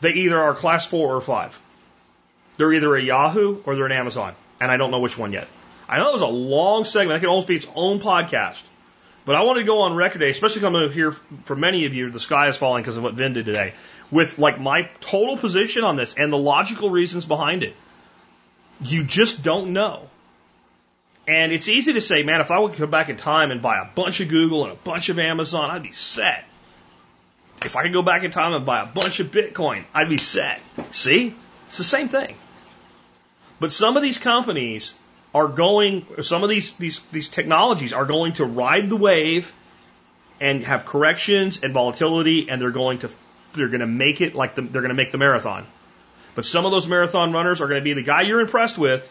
They 0.00 0.12
either 0.12 0.40
are 0.40 0.54
class 0.54 0.86
four 0.86 1.14
or 1.14 1.20
five. 1.20 1.60
They're 2.56 2.72
either 2.72 2.94
a 2.94 3.02
Yahoo 3.02 3.60
or 3.64 3.74
they're 3.74 3.86
an 3.86 3.92
Amazon, 3.92 4.34
and 4.60 4.70
I 4.70 4.76
don't 4.76 4.90
know 4.90 5.00
which 5.00 5.18
one 5.18 5.32
yet. 5.32 5.48
I 5.88 5.98
know 5.98 6.10
it 6.10 6.12
was 6.12 6.22
a 6.22 6.26
long 6.26 6.84
segment. 6.84 7.16
That 7.16 7.20
could 7.20 7.30
almost 7.30 7.48
be 7.48 7.56
its 7.56 7.66
own 7.74 8.00
podcast. 8.00 8.62
But 9.24 9.36
I 9.36 9.42
want 9.42 9.58
to 9.58 9.64
go 9.64 9.80
on 9.80 9.94
record 9.94 10.18
today, 10.18 10.30
especially 10.30 10.60
coming 10.60 10.92
here 10.92 11.12
for 11.12 11.56
many 11.56 11.86
of 11.86 11.94
you, 11.94 12.10
the 12.10 12.20
sky 12.20 12.48
is 12.48 12.56
falling 12.56 12.82
because 12.82 12.96
of 12.96 13.02
what 13.02 13.14
Vin 13.14 13.32
did 13.32 13.46
today, 13.46 13.72
with 14.10 14.38
like 14.38 14.60
my 14.60 14.88
total 15.00 15.36
position 15.36 15.82
on 15.82 15.96
this 15.96 16.14
and 16.14 16.32
the 16.32 16.38
logical 16.38 16.90
reasons 16.90 17.26
behind 17.26 17.62
it. 17.62 17.74
You 18.82 19.04
just 19.04 19.42
don't 19.42 19.72
know. 19.72 20.08
And 21.26 21.52
it's 21.52 21.68
easy 21.68 21.94
to 21.94 22.00
say, 22.00 22.22
man, 22.22 22.40
if 22.40 22.50
I 22.50 22.58
would 22.58 22.74
come 22.74 22.90
back 22.90 23.08
in 23.08 23.16
time 23.16 23.50
and 23.50 23.62
buy 23.62 23.78
a 23.78 23.86
bunch 23.94 24.20
of 24.20 24.28
Google 24.28 24.64
and 24.64 24.72
a 24.72 24.76
bunch 24.76 25.08
of 25.08 25.18
Amazon, 25.18 25.70
I'd 25.70 25.82
be 25.82 25.92
set. 25.92 26.44
If 27.64 27.76
I 27.76 27.82
could 27.82 27.92
go 27.92 28.02
back 28.02 28.24
in 28.24 28.30
time 28.30 28.52
and 28.52 28.66
buy 28.66 28.82
a 28.82 28.86
bunch 28.86 29.20
of 29.20 29.28
Bitcoin, 29.28 29.84
I'd 29.94 30.08
be 30.08 30.18
set. 30.18 30.60
See? 30.90 31.34
It's 31.66 31.78
the 31.78 31.84
same 31.84 32.08
thing. 32.08 32.36
But 33.58 33.72
some 33.72 33.96
of 33.96 34.02
these 34.02 34.18
companies 34.18 34.94
are 35.34 35.48
going, 35.48 36.06
some 36.22 36.42
of 36.42 36.50
these, 36.50 36.72
these, 36.72 37.00
these 37.10 37.28
technologies 37.28 37.92
are 37.92 38.04
going 38.04 38.34
to 38.34 38.44
ride 38.44 38.90
the 38.90 38.96
wave 38.96 39.54
and 40.40 40.62
have 40.64 40.84
corrections 40.84 41.62
and 41.62 41.72
volatility, 41.72 42.50
and 42.50 42.60
they're 42.60 42.70
going 42.70 42.98
to, 42.98 43.10
they're 43.54 43.68
going 43.68 43.80
to 43.80 43.86
make 43.86 44.20
it 44.20 44.34
like 44.34 44.56
the, 44.56 44.62
they're 44.62 44.82
going 44.82 44.90
to 44.90 44.94
make 44.94 45.12
the 45.12 45.18
marathon. 45.18 45.64
But 46.34 46.44
some 46.44 46.66
of 46.66 46.72
those 46.72 46.86
marathon 46.86 47.32
runners 47.32 47.60
are 47.60 47.68
going 47.68 47.80
to 47.80 47.84
be 47.84 47.94
the 47.94 48.02
guy 48.02 48.22
you're 48.22 48.40
impressed 48.40 48.76
with. 48.76 49.10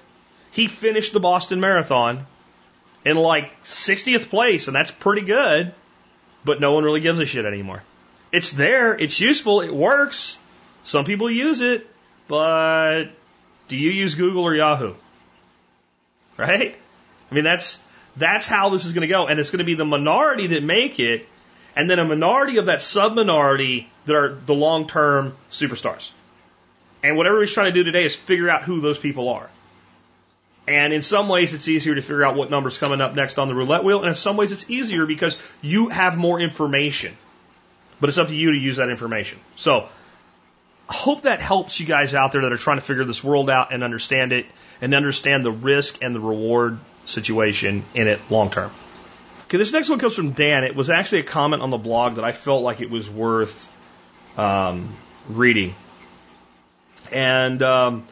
He 0.53 0.67
finished 0.67 1.13
the 1.13 1.19
Boston 1.19 1.59
Marathon 1.59 2.25
in 3.03 3.17
like 3.17 3.63
60th 3.63 4.29
place, 4.29 4.67
and 4.67 4.75
that's 4.75 4.91
pretty 4.91 5.23
good, 5.23 5.73
but 6.45 6.61
no 6.61 6.73
one 6.73 6.83
really 6.83 7.01
gives 7.01 7.19
a 7.19 7.25
shit 7.25 7.45
anymore. 7.45 7.81
It's 8.31 8.51
there, 8.51 8.93
it's 8.95 9.19
useful, 9.19 9.61
it 9.61 9.73
works. 9.73 10.37
Some 10.83 11.05
people 11.05 11.29
use 11.29 11.61
it, 11.61 11.87
but 12.27 13.05
do 13.67 13.77
you 13.77 13.89
use 13.89 14.13
Google 14.13 14.43
or 14.43 14.53
Yahoo? 14.53 14.93
Right? 16.37 16.75
I 17.31 17.35
mean, 17.35 17.43
that's, 17.43 17.79
that's 18.15 18.45
how 18.45 18.69
this 18.69 18.85
is 18.85 18.91
going 18.91 19.01
to 19.01 19.07
go. 19.07 19.25
And 19.25 19.39
it's 19.39 19.49
going 19.49 19.59
to 19.59 19.65
be 19.65 19.75
the 19.75 19.85
minority 19.85 20.47
that 20.47 20.63
make 20.63 20.99
it, 20.99 21.27
and 21.75 21.89
then 21.89 21.97
a 21.97 22.05
minority 22.05 22.57
of 22.57 22.67
that 22.67 22.83
sub 22.83 23.15
minority 23.15 23.89
that 24.05 24.15
are 24.15 24.35
the 24.35 24.53
long 24.53 24.87
term 24.87 25.35
superstars. 25.49 26.11
And 27.01 27.17
what 27.17 27.25
everybody's 27.25 27.53
trying 27.53 27.73
to 27.73 27.79
do 27.79 27.83
today 27.83 28.05
is 28.05 28.15
figure 28.15 28.51
out 28.51 28.61
who 28.61 28.81
those 28.81 28.99
people 28.99 29.29
are. 29.29 29.49
And 30.67 30.93
in 30.93 31.01
some 31.01 31.27
ways, 31.27 31.53
it's 31.53 31.67
easier 31.67 31.95
to 31.95 32.01
figure 32.01 32.23
out 32.23 32.35
what 32.35 32.49
number's 32.49 32.77
coming 32.77 33.01
up 33.01 33.15
next 33.15 33.37
on 33.37 33.49
the 33.49 33.55
roulette 33.55 33.83
wheel. 33.83 33.99
And 33.99 34.07
in 34.07 34.15
some 34.15 34.37
ways, 34.37 34.51
it's 34.51 34.69
easier 34.69 35.05
because 35.05 35.37
you 35.61 35.89
have 35.89 36.17
more 36.17 36.39
information. 36.39 37.15
But 37.99 38.09
it's 38.09 38.17
up 38.17 38.29
to 38.29 38.35
you 38.35 38.51
to 38.53 38.57
use 38.57 38.77
that 38.77 38.89
information. 38.89 39.39
So 39.55 39.89
I 40.89 40.93
hope 40.93 41.23
that 41.23 41.41
helps 41.41 41.79
you 41.79 41.85
guys 41.85 42.13
out 42.13 42.31
there 42.31 42.41
that 42.41 42.53
are 42.53 42.57
trying 42.57 42.77
to 42.77 42.81
figure 42.81 43.03
this 43.03 43.23
world 43.23 43.49
out 43.49 43.73
and 43.73 43.83
understand 43.83 44.31
it 44.31 44.45
and 44.81 44.93
understand 44.93 45.45
the 45.45 45.51
risk 45.51 46.01
and 46.01 46.15
the 46.15 46.19
reward 46.19 46.79
situation 47.05 47.83
in 47.93 48.07
it 48.07 48.19
long 48.29 48.49
term. 48.49 48.71
Okay, 49.45 49.57
this 49.57 49.71
next 49.71 49.89
one 49.89 49.99
comes 49.99 50.15
from 50.15 50.31
Dan. 50.31 50.63
It 50.63 50.75
was 50.75 50.89
actually 50.89 51.19
a 51.19 51.23
comment 51.23 51.61
on 51.61 51.69
the 51.69 51.77
blog 51.77 52.15
that 52.15 52.25
I 52.25 52.31
felt 52.31 52.63
like 52.63 52.81
it 52.81 52.89
was 52.89 53.09
worth 53.09 53.71
um, 54.37 54.89
reading. 55.29 55.75
And 57.11 57.61
um, 57.61 58.05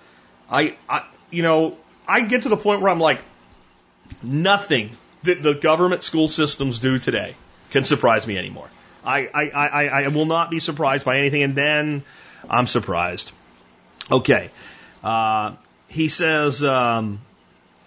I, 0.49 0.75
I, 0.87 1.05
you 1.31 1.43
know, 1.43 1.77
I 2.11 2.21
get 2.25 2.43
to 2.43 2.49
the 2.49 2.57
point 2.57 2.81
where 2.81 2.91
I'm 2.91 2.99
like, 2.99 3.21
nothing 4.21 4.89
that 5.23 5.41
the 5.41 5.53
government 5.53 6.03
school 6.03 6.27
systems 6.27 6.79
do 6.79 6.99
today 6.99 7.35
can 7.69 7.85
surprise 7.85 8.27
me 8.27 8.37
anymore. 8.37 8.69
I, 9.03 9.29
I, 9.33 9.49
I, 9.49 10.03
I 10.03 10.07
will 10.09 10.25
not 10.25 10.51
be 10.51 10.59
surprised 10.59 11.05
by 11.05 11.17
anything. 11.17 11.41
And 11.41 11.55
then 11.55 12.03
I'm 12.49 12.67
surprised. 12.67 13.31
Okay. 14.11 14.49
Uh, 15.01 15.55
he 15.87 16.09
says, 16.09 16.63
um, 16.63 17.21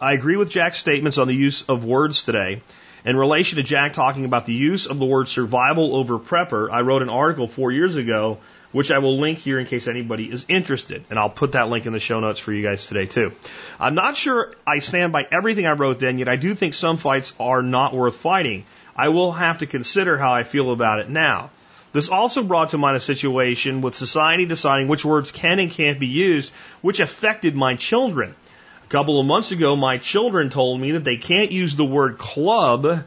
I 0.00 0.14
agree 0.14 0.36
with 0.36 0.48
Jack's 0.50 0.78
statements 0.78 1.18
on 1.18 1.28
the 1.28 1.34
use 1.34 1.62
of 1.62 1.84
words 1.84 2.24
today. 2.24 2.62
In 3.04 3.16
relation 3.16 3.56
to 3.56 3.62
Jack 3.62 3.92
talking 3.92 4.24
about 4.24 4.46
the 4.46 4.54
use 4.54 4.86
of 4.86 4.98
the 4.98 5.04
word 5.04 5.28
survival 5.28 5.94
over 5.94 6.18
prepper, 6.18 6.70
I 6.70 6.80
wrote 6.80 7.02
an 7.02 7.10
article 7.10 7.46
four 7.46 7.70
years 7.70 7.96
ago, 7.96 8.38
which 8.74 8.90
I 8.90 8.98
will 8.98 9.18
link 9.18 9.38
here 9.38 9.60
in 9.60 9.66
case 9.66 9.86
anybody 9.86 10.24
is 10.24 10.44
interested. 10.48 11.04
And 11.08 11.16
I'll 11.16 11.30
put 11.30 11.52
that 11.52 11.68
link 11.68 11.86
in 11.86 11.92
the 11.92 12.00
show 12.00 12.18
notes 12.18 12.40
for 12.40 12.52
you 12.52 12.60
guys 12.60 12.88
today, 12.88 13.06
too. 13.06 13.30
I'm 13.78 13.94
not 13.94 14.16
sure 14.16 14.52
I 14.66 14.80
stand 14.80 15.12
by 15.12 15.28
everything 15.30 15.64
I 15.64 15.72
wrote 15.74 16.00
then, 16.00 16.18
yet 16.18 16.26
I 16.26 16.34
do 16.34 16.56
think 16.56 16.74
some 16.74 16.96
fights 16.96 17.34
are 17.38 17.62
not 17.62 17.94
worth 17.94 18.16
fighting. 18.16 18.66
I 18.96 19.10
will 19.10 19.30
have 19.30 19.58
to 19.58 19.66
consider 19.66 20.18
how 20.18 20.34
I 20.34 20.42
feel 20.42 20.72
about 20.72 20.98
it 20.98 21.08
now. 21.08 21.50
This 21.92 22.08
also 22.08 22.42
brought 22.42 22.70
to 22.70 22.78
mind 22.78 22.96
a 22.96 23.00
situation 23.00 23.80
with 23.80 23.94
society 23.94 24.44
deciding 24.44 24.88
which 24.88 25.04
words 25.04 25.30
can 25.30 25.60
and 25.60 25.70
can't 25.70 26.00
be 26.00 26.08
used, 26.08 26.52
which 26.82 26.98
affected 26.98 27.54
my 27.54 27.76
children. 27.76 28.34
A 28.82 28.88
couple 28.88 29.20
of 29.20 29.26
months 29.26 29.52
ago, 29.52 29.76
my 29.76 29.98
children 29.98 30.50
told 30.50 30.80
me 30.80 30.90
that 30.92 31.04
they 31.04 31.16
can't 31.16 31.52
use 31.52 31.76
the 31.76 31.84
word 31.84 32.18
club 32.18 33.04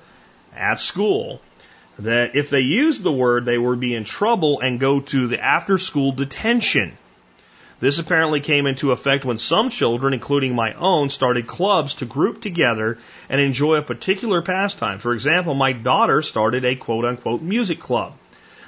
at 0.56 0.80
school. 0.80 1.42
That 2.00 2.36
if 2.36 2.50
they 2.50 2.60
used 2.60 3.04
the 3.04 3.12
word, 3.12 3.46
they 3.46 3.58
would 3.58 3.80
be 3.80 3.96
in 3.96 4.04
trouble 4.04 4.60
and 4.60 4.80
go 4.80 5.00
to 5.00 5.28
the 5.28 5.44
after 5.44 5.78
school 5.78 6.12
detention. 6.12 6.98
This 7.80 8.00
apparently 8.00 8.40
came 8.40 8.66
into 8.66 8.92
effect 8.92 9.24
when 9.24 9.38
some 9.38 9.70
children, 9.70 10.14
including 10.14 10.56
my 10.56 10.74
own, 10.74 11.10
started 11.10 11.46
clubs 11.46 11.96
to 11.96 12.06
group 12.06 12.42
together 12.42 12.98
and 13.30 13.40
enjoy 13.40 13.76
a 13.76 13.84
particular 13.84 14.42
pastime. 14.42 14.98
For 14.98 15.14
example, 15.14 15.54
my 15.54 15.74
daughter 15.74 16.24
started 16.24 16.66
a 16.66 16.76
quote 16.76 17.06
unquote 17.06 17.42
music 17.42 17.80
club 17.80 18.14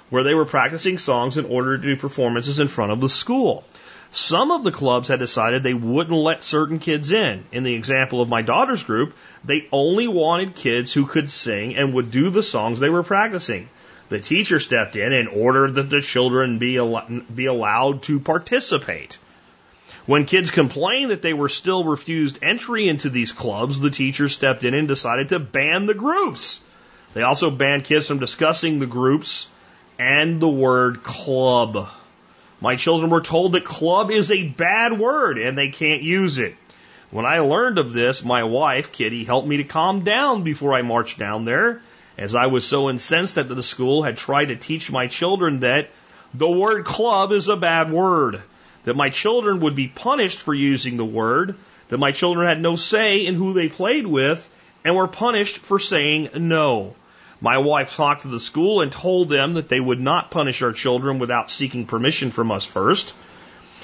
where 0.10 0.24
they 0.24 0.34
were 0.34 0.46
practicing 0.46 0.98
songs 0.98 1.38
in 1.38 1.46
order 1.46 1.78
to 1.78 1.84
do 1.84 1.96
performances 1.96 2.60
in 2.60 2.68
front 2.68 2.92
of 2.92 3.02
the 3.02 3.10
school. 3.10 3.64
Some 4.12 4.50
of 4.50 4.64
the 4.64 4.72
clubs 4.72 5.08
had 5.08 5.20
decided 5.20 5.62
they 5.62 5.76
wouldn't 5.76 6.18
let 6.18 6.42
certain 6.42 6.80
kids 6.80 7.12
in. 7.12 7.44
In 7.52 7.64
the 7.64 7.76
example 7.76 8.22
of 8.22 8.30
my 8.30 8.42
daughter's 8.42 8.82
group, 8.82 9.14
they 9.46 9.68
only 9.72 10.08
wanted 10.08 10.56
kids 10.56 10.92
who 10.92 11.06
could 11.06 11.30
sing 11.30 11.76
and 11.76 11.94
would 11.94 12.10
do 12.10 12.32
the 12.32 12.42
songs 12.42 12.80
they 12.80 12.90
were 12.90 13.04
practicing. 13.04 13.70
The 14.10 14.20
teacher 14.20 14.60
stepped 14.60 14.96
in 14.96 15.14
and 15.14 15.30
ordered 15.30 15.76
that 15.76 15.92
the 15.92 16.02
children 16.02 16.58
be, 16.58 16.78
al- 16.78 17.08
be 17.34 17.46
allowed 17.46 18.02
to 18.04 18.20
participate. 18.20 19.20
When 20.08 20.26
kids 20.26 20.50
complained 20.50 21.12
that 21.12 21.22
they 21.22 21.34
were 21.34 21.50
still 21.50 21.84
refused 21.84 22.40
entry 22.42 22.90
into 22.90 23.12
these 23.12 23.32
clubs, 23.32 23.80
the 23.80 23.92
teacher 23.92 24.28
stepped 24.28 24.64
in 24.64 24.74
and 24.74 24.88
decided 24.88 25.30
to 25.30 25.40
ban 25.40 25.86
the 25.86 25.94
groups. 25.94 26.60
They 27.14 27.22
also 27.22 27.52
banned 27.52 27.86
kids 27.86 28.08
from 28.08 28.18
discussing 28.18 28.80
the 28.80 28.88
groups 28.88 29.48
and 30.00 30.40
the 30.40 30.50
word 30.50 31.04
club. 31.04 31.88
My 32.62 32.76
children 32.76 33.10
were 33.10 33.22
told 33.22 33.54
that 33.54 33.64
club 33.64 34.12
is 34.12 34.32
a 34.32 34.48
bad 34.48 35.00
word 35.00 35.38
and 35.38 35.58
they 35.58 35.70
can't 35.70 36.02
use 36.02 36.38
it. 36.40 36.56
When 37.12 37.26
I 37.26 37.40
learned 37.40 37.80
of 37.80 37.94
this, 37.94 38.24
my 38.24 38.44
wife, 38.44 38.92
Kitty, 38.92 39.24
helped 39.24 39.48
me 39.48 39.58
to 39.58 39.64
calm 39.64 40.04
down 40.04 40.44
before 40.44 40.74
I 40.74 40.82
marched 40.82 41.18
down 41.18 41.46
there, 41.46 41.82
as 42.18 42.36
I 42.36 42.48
was 42.48 42.66
so 42.66 42.90
incensed 42.90 43.36
that 43.36 43.48
the 43.48 43.64
school 43.64 44.04
had 44.04 44.18
tried 44.18 44.46
to 44.46 44.56
teach 44.56 44.92
my 44.92 45.08
children 45.08 45.62
that 45.62 45.90
the 46.34 46.50
word 46.50 46.86
club 46.86 47.32
is 47.32 47.48
a 47.48 47.56
bad 47.56 47.92
word, 47.92 48.42
that 48.84 48.96
my 48.96 49.10
children 49.10 49.62
would 49.62 49.76
be 49.76 49.88
punished 49.88 50.40
for 50.40 50.54
using 50.54 50.98
the 50.98 51.06
word, 51.06 51.56
that 51.88 51.98
my 51.98 52.12
children 52.12 52.48
had 52.48 52.62
no 52.62 52.76
say 52.76 53.26
in 53.26 53.36
who 53.36 53.54
they 53.54 53.70
played 53.70 54.06
with, 54.06 54.48
and 54.84 54.96
were 54.96 55.08
punished 55.08 55.58
for 55.58 55.80
saying 55.80 56.30
no. 56.36 56.94
My 57.42 57.58
wife 57.58 57.96
talked 57.96 58.24
to 58.24 58.28
the 58.28 58.40
school 58.40 58.82
and 58.82 58.92
told 58.92 59.30
them 59.30 59.54
that 59.54 59.70
they 59.70 59.80
would 59.80 60.02
not 60.02 60.30
punish 60.30 60.62
our 60.62 60.74
children 60.74 61.20
without 61.20 61.50
seeking 61.50 61.86
permission 61.86 62.32
from 62.32 62.52
us 62.52 62.66
first, 62.66 63.14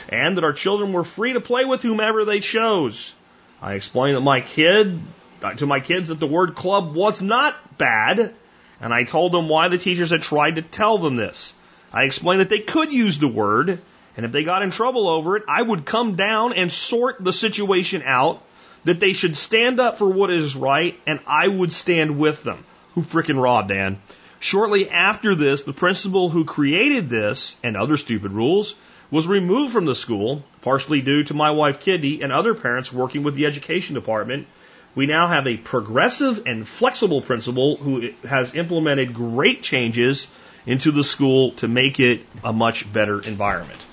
and 0.09 0.35
that 0.35 0.43
our 0.43 0.53
children 0.53 0.91
were 0.91 1.05
free 1.05 1.33
to 1.33 1.39
play 1.39 1.63
with 1.63 1.81
whomever 1.81 2.25
they 2.25 2.41
chose. 2.41 3.13
I 3.61 3.73
explained 3.73 4.17
that 4.17 4.21
my 4.21 4.41
kid, 4.41 4.99
uh, 5.41 5.53
to 5.53 5.65
my 5.65 5.79
kids 5.79 6.09
that 6.09 6.19
the 6.19 6.27
word 6.27 6.55
club 6.55 6.93
was 6.93 7.21
not 7.21 7.77
bad, 7.77 8.33
and 8.81 8.93
I 8.93 9.05
told 9.05 9.31
them 9.31 9.47
why 9.47 9.69
the 9.69 9.77
teachers 9.77 10.09
had 10.09 10.21
tried 10.21 10.57
to 10.57 10.61
tell 10.61 10.97
them 10.97 11.15
this. 11.15 11.53
I 11.93 12.03
explained 12.03 12.41
that 12.41 12.49
they 12.49 12.59
could 12.59 12.91
use 12.91 13.19
the 13.19 13.29
word, 13.29 13.79
and 14.17 14.25
if 14.25 14.33
they 14.33 14.43
got 14.43 14.63
in 14.63 14.71
trouble 14.71 15.07
over 15.07 15.37
it, 15.37 15.43
I 15.47 15.61
would 15.61 15.85
come 15.85 16.15
down 16.15 16.51
and 16.51 16.69
sort 16.69 17.23
the 17.23 17.31
situation 17.31 18.03
out, 18.05 18.43
that 18.83 18.99
they 18.99 19.13
should 19.13 19.37
stand 19.37 19.79
up 19.79 19.97
for 19.97 20.07
what 20.07 20.29
is 20.29 20.57
right, 20.57 20.99
and 21.07 21.21
I 21.25 21.47
would 21.47 21.71
stand 21.71 22.19
with 22.19 22.43
them. 22.43 22.65
Who 22.95 23.01
frickin' 23.01 23.41
raw, 23.41 23.61
Dan? 23.61 23.97
Shortly 24.39 24.89
after 24.89 25.35
this, 25.35 25.63
the 25.63 25.73
principal 25.73 26.29
who 26.29 26.45
created 26.45 27.09
this 27.09 27.57
and 27.61 27.75
other 27.75 27.97
stupid 27.97 28.31
rules 28.31 28.73
was 29.11 29.27
removed 29.27 29.73
from 29.73 29.85
the 29.85 29.95
school, 29.95 30.45
partially 30.61 31.01
due 31.01 31.25
to 31.25 31.33
my 31.33 31.51
wife 31.51 31.81
Kitty 31.81 32.21
and 32.21 32.31
other 32.31 32.53
parents 32.53 32.93
working 32.93 33.23
with 33.23 33.35
the 33.35 33.47
education 33.47 33.95
department. 33.95 34.47
We 34.95 35.07
now 35.07 35.27
have 35.27 35.45
a 35.45 35.57
progressive 35.57 36.47
and 36.47 36.65
flexible 36.65 37.21
principal 37.21 37.75
who 37.75 38.11
has 38.23 38.55
implemented 38.55 39.13
great 39.13 39.61
changes 39.61 40.29
into 40.65 40.91
the 40.91 41.03
school 41.03 41.51
to 41.53 41.67
make 41.67 41.99
it 41.99 42.25
a 42.45 42.53
much 42.53 42.91
better 42.91 43.19
environment. 43.19 43.85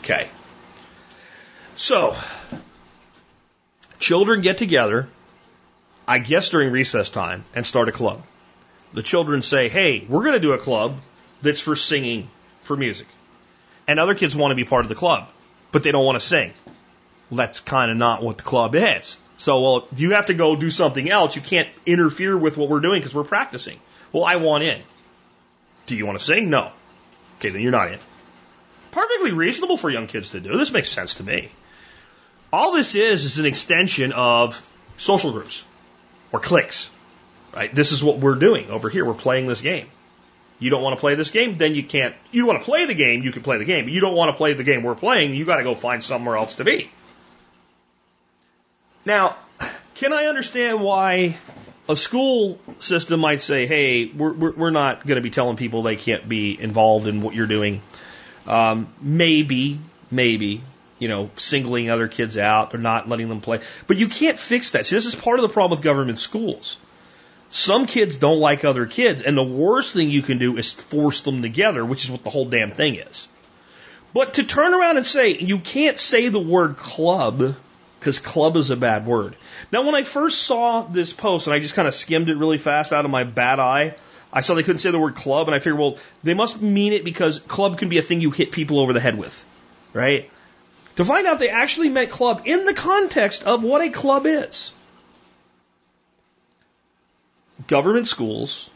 Okay. 0.00 0.28
So, 1.76 2.16
children 4.00 4.40
get 4.40 4.58
together, 4.58 5.06
I 6.08 6.18
guess 6.18 6.48
during 6.48 6.72
recess 6.72 7.10
time, 7.10 7.44
and 7.54 7.64
start 7.64 7.88
a 7.88 7.92
club 7.92 8.22
the 8.92 9.02
children 9.02 9.42
say, 9.42 9.68
hey, 9.68 10.04
we're 10.08 10.22
going 10.22 10.34
to 10.34 10.40
do 10.40 10.52
a 10.52 10.58
club 10.58 10.96
that's 11.42 11.60
for 11.60 11.76
singing, 11.76 12.28
for 12.62 12.76
music. 12.76 13.06
And 13.86 13.98
other 13.98 14.14
kids 14.14 14.36
want 14.36 14.52
to 14.52 14.56
be 14.56 14.64
part 14.64 14.84
of 14.84 14.88
the 14.88 14.94
club, 14.94 15.28
but 15.72 15.82
they 15.82 15.92
don't 15.92 16.04
want 16.04 16.20
to 16.20 16.24
sing. 16.26 16.52
Well, 17.30 17.38
that's 17.38 17.60
kind 17.60 17.90
of 17.90 17.96
not 17.96 18.22
what 18.22 18.36
the 18.36 18.42
club 18.42 18.74
is. 18.74 19.18
So, 19.38 19.60
well, 19.60 19.88
you 19.96 20.14
have 20.14 20.26
to 20.26 20.34
go 20.34 20.54
do 20.54 20.70
something 20.70 21.08
else. 21.10 21.34
You 21.34 21.42
can't 21.42 21.68
interfere 21.86 22.36
with 22.36 22.56
what 22.56 22.68
we're 22.68 22.80
doing 22.80 23.00
because 23.00 23.14
we're 23.14 23.24
practicing. 23.24 23.78
Well, 24.12 24.24
I 24.24 24.36
want 24.36 24.64
in. 24.64 24.82
Do 25.86 25.96
you 25.96 26.04
want 26.04 26.18
to 26.18 26.24
sing? 26.24 26.50
No. 26.50 26.72
Okay, 27.38 27.50
then 27.50 27.62
you're 27.62 27.72
not 27.72 27.90
in. 27.90 27.98
Perfectly 28.90 29.32
reasonable 29.32 29.76
for 29.76 29.88
young 29.88 30.08
kids 30.08 30.30
to 30.30 30.40
do. 30.40 30.58
This 30.58 30.72
makes 30.72 30.90
sense 30.90 31.14
to 31.16 31.22
me. 31.22 31.50
All 32.52 32.72
this 32.72 32.94
is 32.96 33.24
is 33.24 33.38
an 33.38 33.46
extension 33.46 34.12
of 34.12 34.60
social 34.96 35.32
groups 35.32 35.64
or 36.32 36.40
cliques. 36.40 36.90
Right? 37.54 37.74
This 37.74 37.92
is 37.92 38.02
what 38.02 38.18
we're 38.18 38.36
doing 38.36 38.70
over 38.70 38.88
here. 38.88 39.04
We're 39.04 39.14
playing 39.14 39.46
this 39.46 39.60
game. 39.60 39.88
You 40.60 40.68
don't 40.68 40.82
want 40.82 40.96
to 40.96 41.00
play 41.00 41.14
this 41.14 41.30
game, 41.30 41.54
then 41.54 41.74
you 41.74 41.82
can't. 41.82 42.14
You 42.30 42.46
want 42.46 42.60
to 42.60 42.64
play 42.64 42.84
the 42.84 42.94
game, 42.94 43.22
you 43.22 43.32
can 43.32 43.42
play 43.42 43.56
the 43.56 43.64
game. 43.64 43.86
But 43.86 43.92
you 43.92 44.00
don't 44.00 44.14
want 44.14 44.30
to 44.30 44.36
play 44.36 44.52
the 44.52 44.62
game 44.62 44.82
we're 44.82 44.94
playing, 44.94 45.34
you 45.34 45.46
got 45.46 45.56
to 45.56 45.64
go 45.64 45.74
find 45.74 46.04
somewhere 46.04 46.36
else 46.36 46.56
to 46.56 46.64
be. 46.64 46.90
Now, 49.06 49.36
can 49.94 50.12
I 50.12 50.26
understand 50.26 50.82
why 50.82 51.36
a 51.88 51.96
school 51.96 52.60
system 52.78 53.20
might 53.20 53.40
say, 53.40 53.66
hey, 53.66 54.06
we're, 54.06 54.50
we're, 54.50 54.70
not 54.70 55.06
going 55.06 55.16
to 55.16 55.22
be 55.22 55.30
telling 55.30 55.56
people 55.56 55.82
they 55.82 55.96
can't 55.96 56.28
be 56.28 56.60
involved 56.60 57.06
in 57.06 57.22
what 57.22 57.34
you're 57.34 57.46
doing? 57.46 57.80
Um, 58.46 58.88
maybe, 59.00 59.80
maybe, 60.10 60.60
you 60.98 61.08
know, 61.08 61.30
singling 61.36 61.88
other 61.88 62.06
kids 62.06 62.36
out 62.36 62.74
or 62.74 62.78
not 62.78 63.08
letting 63.08 63.30
them 63.30 63.40
play. 63.40 63.60
But 63.86 63.96
you 63.96 64.08
can't 64.08 64.38
fix 64.38 64.72
that. 64.72 64.84
See, 64.84 64.94
this 64.94 65.06
is 65.06 65.14
part 65.14 65.38
of 65.38 65.42
the 65.42 65.48
problem 65.48 65.78
with 65.78 65.84
government 65.84 66.18
schools. 66.18 66.76
Some 67.50 67.86
kids 67.86 68.16
don't 68.16 68.38
like 68.38 68.64
other 68.64 68.86
kids, 68.86 69.22
and 69.22 69.36
the 69.36 69.42
worst 69.42 69.92
thing 69.92 70.08
you 70.08 70.22
can 70.22 70.38
do 70.38 70.56
is 70.56 70.72
force 70.72 71.22
them 71.22 71.42
together, 71.42 71.84
which 71.84 72.04
is 72.04 72.10
what 72.10 72.22
the 72.22 72.30
whole 72.30 72.44
damn 72.44 72.70
thing 72.70 72.94
is. 72.94 73.26
But 74.14 74.34
to 74.34 74.44
turn 74.44 74.72
around 74.72 74.98
and 74.98 75.06
say, 75.06 75.36
you 75.36 75.58
can't 75.58 75.98
say 75.98 76.28
the 76.28 76.40
word 76.40 76.76
club, 76.76 77.56
because 77.98 78.20
club 78.20 78.56
is 78.56 78.70
a 78.70 78.76
bad 78.76 79.04
word. 79.04 79.34
Now, 79.72 79.84
when 79.84 79.96
I 79.96 80.04
first 80.04 80.42
saw 80.42 80.82
this 80.82 81.12
post, 81.12 81.48
and 81.48 81.54
I 81.54 81.58
just 81.58 81.74
kind 81.74 81.88
of 81.88 81.94
skimmed 81.94 82.30
it 82.30 82.36
really 82.36 82.58
fast 82.58 82.92
out 82.92 83.04
of 83.04 83.10
my 83.10 83.24
bad 83.24 83.58
eye, 83.58 83.96
I 84.32 84.42
saw 84.42 84.54
they 84.54 84.62
couldn't 84.62 84.78
say 84.78 84.92
the 84.92 85.00
word 85.00 85.16
club, 85.16 85.48
and 85.48 85.54
I 85.54 85.58
figured, 85.58 85.78
well, 85.78 85.98
they 86.22 86.34
must 86.34 86.62
mean 86.62 86.92
it 86.92 87.04
because 87.04 87.40
club 87.40 87.78
can 87.78 87.88
be 87.88 87.98
a 87.98 88.02
thing 88.02 88.20
you 88.20 88.30
hit 88.30 88.52
people 88.52 88.78
over 88.78 88.92
the 88.92 89.00
head 89.00 89.18
with, 89.18 89.44
right? 89.92 90.30
To 90.96 91.04
find 91.04 91.26
out 91.26 91.40
they 91.40 91.48
actually 91.48 91.88
meant 91.88 92.10
club 92.10 92.42
in 92.44 92.64
the 92.64 92.74
context 92.74 93.42
of 93.42 93.64
what 93.64 93.82
a 93.82 93.90
club 93.90 94.26
is 94.26 94.72
government 97.70 98.08
schools 98.08 98.68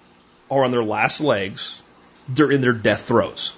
are 0.49 0.65
on 0.65 0.71
their 0.71 0.85
last 0.85 1.21
legs, 1.21 1.83
they're 2.29 2.53
in 2.53 2.61
their 2.61 2.73
death 2.73 3.07
throes. 3.07 3.53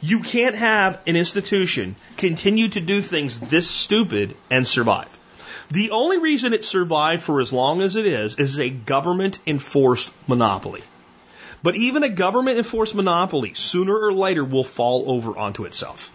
You 0.00 0.20
can't 0.20 0.54
have 0.56 1.00
an 1.06 1.16
institution 1.16 1.94
continue 2.16 2.68
to 2.70 2.80
do 2.80 3.02
things 3.02 3.38
this 3.38 3.70
stupid 3.70 4.34
and 4.50 4.66
survive. 4.66 5.18
The 5.70 5.90
only 5.90 6.18
reason 6.18 6.54
it 6.54 6.64
survived 6.64 7.22
for 7.22 7.40
as 7.40 7.52
long 7.52 7.82
as 7.82 7.96
it 7.96 8.06
is 8.06 8.36
is 8.36 8.58
a 8.58 8.70
government 8.70 9.38
enforced 9.46 10.10
monopoly. 10.26 10.82
But 11.62 11.76
even 11.76 12.02
a 12.02 12.08
government 12.08 12.58
enforced 12.58 12.94
monopoly 12.94 13.54
sooner 13.54 13.96
or 13.96 14.12
later 14.12 14.44
will 14.44 14.64
fall 14.64 15.04
over 15.10 15.38
onto 15.38 15.64
itself. 15.64 16.10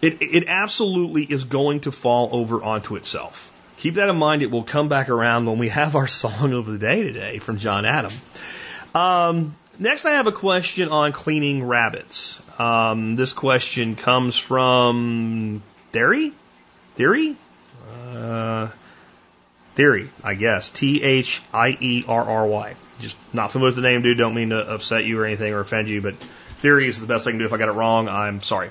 It, 0.00 0.22
it 0.22 0.44
absolutely 0.48 1.24
is 1.24 1.44
going 1.44 1.80
to 1.80 1.92
fall 1.92 2.30
over 2.32 2.62
onto 2.62 2.96
itself. 2.96 3.51
Keep 3.82 3.94
that 3.94 4.08
in 4.08 4.16
mind. 4.16 4.42
It 4.42 4.50
will 4.52 4.62
come 4.62 4.88
back 4.88 5.08
around 5.08 5.46
when 5.46 5.58
we 5.58 5.68
have 5.68 5.96
our 5.96 6.06
song 6.22 6.52
of 6.52 6.66
the 6.66 6.78
day 6.78 7.02
today 7.02 7.38
from 7.40 7.58
John 7.58 7.84
Adam. 7.84 8.12
Um, 8.94 9.56
next, 9.76 10.04
I 10.04 10.12
have 10.12 10.28
a 10.28 10.32
question 10.32 10.88
on 10.88 11.10
cleaning 11.10 11.64
rabbits. 11.64 12.40
Um, 12.60 13.16
this 13.16 13.32
question 13.32 13.96
comes 13.96 14.38
from 14.38 15.64
Theory? 15.90 16.32
Theory? 16.94 17.36
Uh, 18.06 18.68
theory, 19.74 20.10
I 20.22 20.34
guess. 20.34 20.70
T 20.70 21.02
H 21.02 21.42
I 21.52 21.70
E 21.70 22.04
R 22.06 22.22
R 22.22 22.46
Y. 22.46 22.76
Just 23.00 23.16
not 23.32 23.50
familiar 23.50 23.70
with 23.70 23.82
the 23.82 23.82
name, 23.82 24.02
dude. 24.02 24.16
Don't 24.16 24.34
mean 24.34 24.50
to 24.50 24.74
upset 24.74 25.06
you 25.06 25.18
or 25.18 25.26
anything 25.26 25.52
or 25.52 25.58
offend 25.58 25.88
you, 25.88 26.00
but 26.00 26.14
theory 26.58 26.86
is 26.86 27.00
the 27.00 27.08
best 27.08 27.26
I 27.26 27.32
can 27.32 27.40
do. 27.40 27.46
If 27.46 27.52
I 27.52 27.56
got 27.56 27.68
it 27.68 27.72
wrong, 27.72 28.08
I'm 28.08 28.42
sorry. 28.42 28.70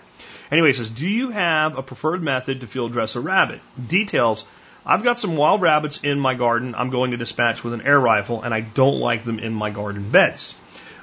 Anyway, 0.50 0.70
it 0.70 0.78
says, 0.78 0.90
Do 0.90 1.06
you 1.06 1.32
have 1.32 1.78
a 1.78 1.84
preferred 1.84 2.24
method 2.24 2.62
to 2.62 2.68
field 2.68 2.94
dress 2.94 3.18
a 3.18 3.20
rabbit? 3.20 3.60
Details 3.90 4.46
I've 4.86 5.04
got 5.04 5.20
some 5.20 5.36
wild 5.36 5.62
rabbits 5.62 6.00
in 6.02 6.20
my 6.20 6.34
garden 6.34 6.74
I'm 6.76 6.90
going 6.90 7.12
to 7.12 7.18
dispatch 7.18 7.64
with 7.64 7.74
an 7.74 7.82
air 7.82 8.00
rifle, 8.00 8.42
and 8.42 8.54
I 8.54 8.62
don't 8.62 9.00
like 9.00 9.24
them 9.24 9.40
in 9.40 9.54
my 9.54 9.70
garden 9.70 10.10
beds. 10.10 10.56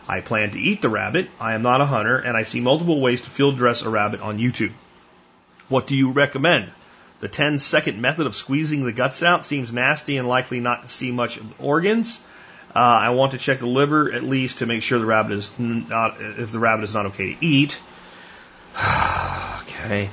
I 0.09 0.20
plan 0.20 0.51
to 0.53 0.59
eat 0.59 0.83
the 0.83 0.89
rabbit. 0.89 1.29
I 1.39 1.55
am 1.55 1.62
not 1.62 1.81
a 1.81 1.87
hunter, 1.87 2.16
and 2.16 2.37
I 2.37 2.45
see 2.45 2.61
multiple 2.61 3.01
ways 3.01 3.20
to 3.20 3.31
field 3.31 3.57
dress 3.57 3.83
a 3.83 3.89
rabbit 3.89 4.20
on 4.20 4.39
YouTube. 4.39 4.72
What 5.68 5.87
do 5.87 5.95
you 5.95 6.12
recommend? 6.12 6.70
The 7.20 7.29
10 7.29 7.59
second 7.59 8.01
method 8.01 8.26
of 8.26 8.35
squeezing 8.35 8.85
the 8.85 8.93
guts 8.93 9.22
out 9.22 9.45
seems 9.45 9.72
nasty 9.72 10.16
and 10.16 10.26
likely 10.26 10.61
not 10.61 10.85
to 10.85 10.89
see 10.89 11.12
much 11.12 11.37
of 11.37 11.57
the 11.57 11.62
organs. 11.62 12.20
Uh, 12.74 12.79
I 12.79 13.11
want 13.11 13.33
to 13.33 13.39
check 13.39 13.59
the 13.59 13.66
liver 13.66 14.12
at 14.12 14.22
least 14.22 14.59
to 14.59 14.66
make 14.66 14.83
sure 14.83 14.99
the 14.99 15.07
rabbit 15.07 15.33
is 15.33 15.51
not, 15.59 16.16
if 16.20 16.53
the 16.53 16.59
rabbit 16.59 16.85
is 16.85 16.95
not 16.95 17.07
okay 17.07 17.35
to 17.35 17.45
eat. 17.45 17.79
okay. 19.62 20.11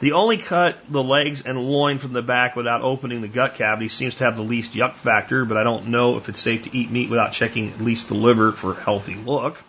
The 0.00 0.12
only 0.12 0.36
cut 0.36 0.78
the 0.88 1.02
legs 1.02 1.42
and 1.42 1.58
loin 1.58 1.98
from 1.98 2.12
the 2.12 2.22
back 2.22 2.54
without 2.54 2.82
opening 2.82 3.20
the 3.20 3.28
gut 3.28 3.56
cavity 3.56 3.88
seems 3.88 4.14
to 4.16 4.24
have 4.24 4.36
the 4.36 4.42
least 4.42 4.74
yuck 4.74 4.94
factor, 4.94 5.44
but 5.44 5.56
I 5.56 5.64
don't 5.64 5.88
know 5.88 6.16
if 6.16 6.28
it's 6.28 6.40
safe 6.40 6.64
to 6.64 6.76
eat 6.76 6.90
meat 6.90 7.10
without 7.10 7.32
checking 7.32 7.70
at 7.70 7.80
least 7.80 8.08
the 8.08 8.14
liver 8.14 8.52
for 8.52 8.74
healthy 8.74 9.16
look. 9.16 9.62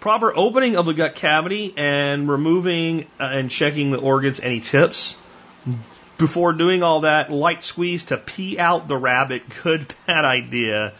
Proper 0.00 0.36
opening 0.36 0.76
of 0.76 0.84
the 0.84 0.92
gut 0.92 1.14
cavity 1.14 1.72
and 1.76 2.28
removing 2.28 3.06
uh, 3.18 3.24
and 3.24 3.50
checking 3.50 3.90
the 3.90 3.98
organs. 3.98 4.38
Any 4.40 4.60
tips? 4.60 5.16
Before 6.18 6.52
doing 6.52 6.82
all 6.82 7.02
that, 7.02 7.30
light 7.30 7.64
squeeze 7.64 8.04
to 8.04 8.18
pee 8.18 8.58
out 8.58 8.86
the 8.86 8.96
rabbit. 8.96 9.44
Good, 9.62 9.86
bad 10.06 10.26
idea. 10.26 10.92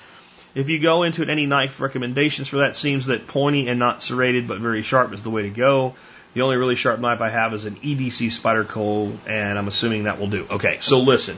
If 0.55 0.71
you 0.71 0.79
go 0.79 1.03
into 1.03 1.23
it, 1.23 1.29
any 1.29 1.47
knife 1.47 1.81
recommendations 1.81 2.49
for 2.49 2.59
that 2.59 2.77
seems 2.77 3.07
that 3.07 3.27
pointy 3.27 3.69
and 3.69 3.79
not 3.79 4.03
serrated 4.03 4.49
but 4.49 4.59
very 4.59 4.83
sharp 4.83 5.13
is 5.13 5.23
the 5.23 5.31
way 5.31 5.43
to 5.43 5.51
go. 5.51 5.97
The 6.35 6.43
only 6.43 6.57
really 6.57 6.77
sharp 6.77 6.99
knife 6.99 7.21
I 7.21 7.29
have 7.29 7.53
is 7.53 7.67
an 7.67 7.77
EDC 7.77 8.33
spider 8.33 8.65
Spyderco, 8.65 9.13
and 9.29 9.59
I'm 9.59 9.69
assuming 9.69 10.05
that 10.05 10.19
will 10.19 10.29
do. 10.29 10.47
Okay, 10.51 10.79
so 10.81 11.01
listen. 11.01 11.37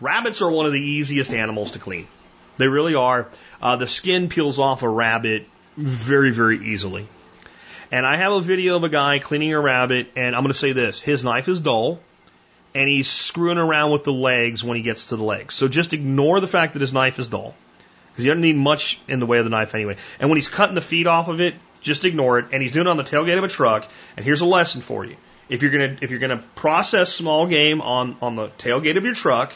Rabbits 0.00 0.42
are 0.42 0.50
one 0.50 0.66
of 0.66 0.72
the 0.72 0.80
easiest 0.80 1.32
animals 1.32 1.72
to 1.72 1.78
clean. 1.78 2.06
They 2.56 2.68
really 2.68 2.94
are. 2.94 3.28
Uh, 3.60 3.76
the 3.76 3.88
skin 3.88 4.28
peels 4.28 4.58
off 4.58 4.82
a 4.82 4.88
rabbit 4.88 5.46
very, 5.76 6.32
very 6.32 6.68
easily. 6.68 7.06
And 7.90 8.06
I 8.06 8.16
have 8.16 8.32
a 8.32 8.40
video 8.40 8.76
of 8.76 8.84
a 8.84 8.88
guy 8.88 9.18
cleaning 9.18 9.52
a 9.52 9.60
rabbit, 9.60 10.08
and 10.16 10.34
I'm 10.34 10.42
going 10.42 10.52
to 10.52 10.58
say 10.58 10.72
this 10.72 11.00
his 11.00 11.24
knife 11.24 11.48
is 11.48 11.60
dull, 11.60 12.00
and 12.74 12.88
he's 12.88 13.08
screwing 13.10 13.58
around 13.58 13.90
with 13.90 14.04
the 14.04 14.12
legs 14.12 14.62
when 14.62 14.76
he 14.76 14.82
gets 14.82 15.08
to 15.08 15.16
the 15.16 15.24
legs. 15.24 15.54
So 15.54 15.68
just 15.68 15.92
ignore 15.92 16.40
the 16.40 16.46
fact 16.46 16.74
that 16.74 16.80
his 16.80 16.92
knife 16.92 17.18
is 17.18 17.28
dull, 17.28 17.54
because 18.10 18.24
you 18.24 18.32
don't 18.32 18.40
need 18.40 18.56
much 18.56 19.00
in 19.08 19.18
the 19.18 19.26
way 19.26 19.38
of 19.38 19.44
the 19.44 19.50
knife 19.50 19.74
anyway. 19.74 19.96
And 20.20 20.30
when 20.30 20.36
he's 20.36 20.48
cutting 20.48 20.74
the 20.74 20.80
feet 20.80 21.06
off 21.06 21.28
of 21.28 21.40
it, 21.40 21.54
just 21.82 22.04
ignore 22.04 22.38
it. 22.38 22.46
And 22.52 22.62
he's 22.62 22.72
doing 22.72 22.86
it 22.86 22.90
on 22.90 22.96
the 22.96 23.02
tailgate 23.02 23.36
of 23.36 23.44
a 23.44 23.48
truck. 23.48 23.86
And 24.16 24.24
here's 24.24 24.40
a 24.40 24.46
lesson 24.46 24.80
for 24.80 25.04
you. 25.04 25.16
If 25.48 25.62
you're 25.62 25.70
gonna 25.70 25.98
if 26.00 26.10
you're 26.10 26.20
gonna 26.20 26.42
process 26.54 27.12
small 27.12 27.46
game 27.46 27.82
on 27.82 28.16
on 28.22 28.36
the 28.36 28.48
tailgate 28.48 28.96
of 28.96 29.04
your 29.04 29.14
truck, 29.14 29.52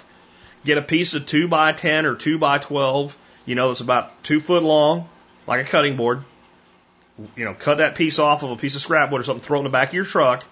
get 0.64 0.78
a 0.78 0.82
piece 0.82 1.14
of 1.14 1.26
two 1.26 1.48
by 1.48 1.72
ten 1.72 2.04
or 2.04 2.14
two 2.14 2.38
by 2.38 2.58
twelve. 2.58 3.16
You 3.46 3.54
know, 3.54 3.70
it's 3.70 3.80
about 3.80 4.22
two 4.22 4.40
foot 4.40 4.62
long, 4.62 5.08
like 5.46 5.66
a 5.66 5.68
cutting 5.68 5.96
board. 5.96 6.24
You 7.34 7.44
know, 7.46 7.54
cut 7.54 7.78
that 7.78 7.94
piece 7.94 8.18
off 8.18 8.42
of 8.42 8.50
a 8.50 8.56
piece 8.56 8.74
of 8.74 8.82
scrap 8.82 9.10
wood 9.10 9.20
or 9.20 9.24
something, 9.24 9.42
throw 9.42 9.58
it 9.58 9.60
in 9.60 9.64
the 9.64 9.70
back 9.70 9.88
of 9.88 9.94
your 9.94 10.04
truck. 10.04 10.44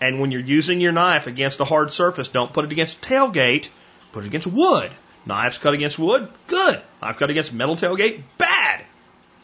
And 0.00 0.20
when 0.20 0.30
you're 0.30 0.40
using 0.40 0.80
your 0.80 0.92
knife 0.92 1.26
against 1.26 1.60
a 1.60 1.64
hard 1.64 1.90
surface, 1.90 2.28
don't 2.28 2.52
put 2.52 2.64
it 2.64 2.72
against 2.72 3.04
a 3.04 3.08
tailgate, 3.08 3.68
put 4.12 4.24
it 4.24 4.28
against 4.28 4.46
wood. 4.46 4.90
Knives 5.26 5.58
cut 5.58 5.74
against 5.74 5.98
wood, 5.98 6.28
good. 6.46 6.80
Knife 7.02 7.18
cut 7.18 7.30
against 7.30 7.52
metal 7.52 7.76
tailgate, 7.76 8.22
bad. 8.38 8.84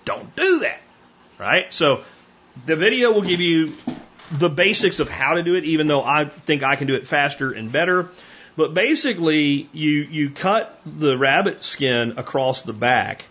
Don't 0.04 0.34
do 0.36 0.60
that 0.60 0.81
right? 1.43 1.74
So 1.74 2.05
the 2.66 2.76
video 2.76 3.12
will 3.12 3.22
give 3.22 3.40
you 3.40 3.74
the 4.30 4.49
basics 4.49 5.01
of 5.01 5.09
how 5.09 5.34
to 5.34 5.43
do 5.43 5.57
it, 5.57 5.64
even 5.64 5.88
though 5.88 6.03
I 6.03 6.26
think 6.26 6.62
I 6.62 6.76
can 6.76 6.86
do 6.86 6.95
it 6.95 7.07
faster 7.07 7.53
and 7.53 7.70
better. 7.70 8.09
But 8.57 8.74
basically, 8.74 9.68
you, 9.72 9.90
you 9.90 10.30
cut 10.30 10.80
the 10.86 11.18
rabbit 11.18 11.64
skin 11.64 12.14
across 12.16 12.62
the 12.62 12.72
back 12.72 13.24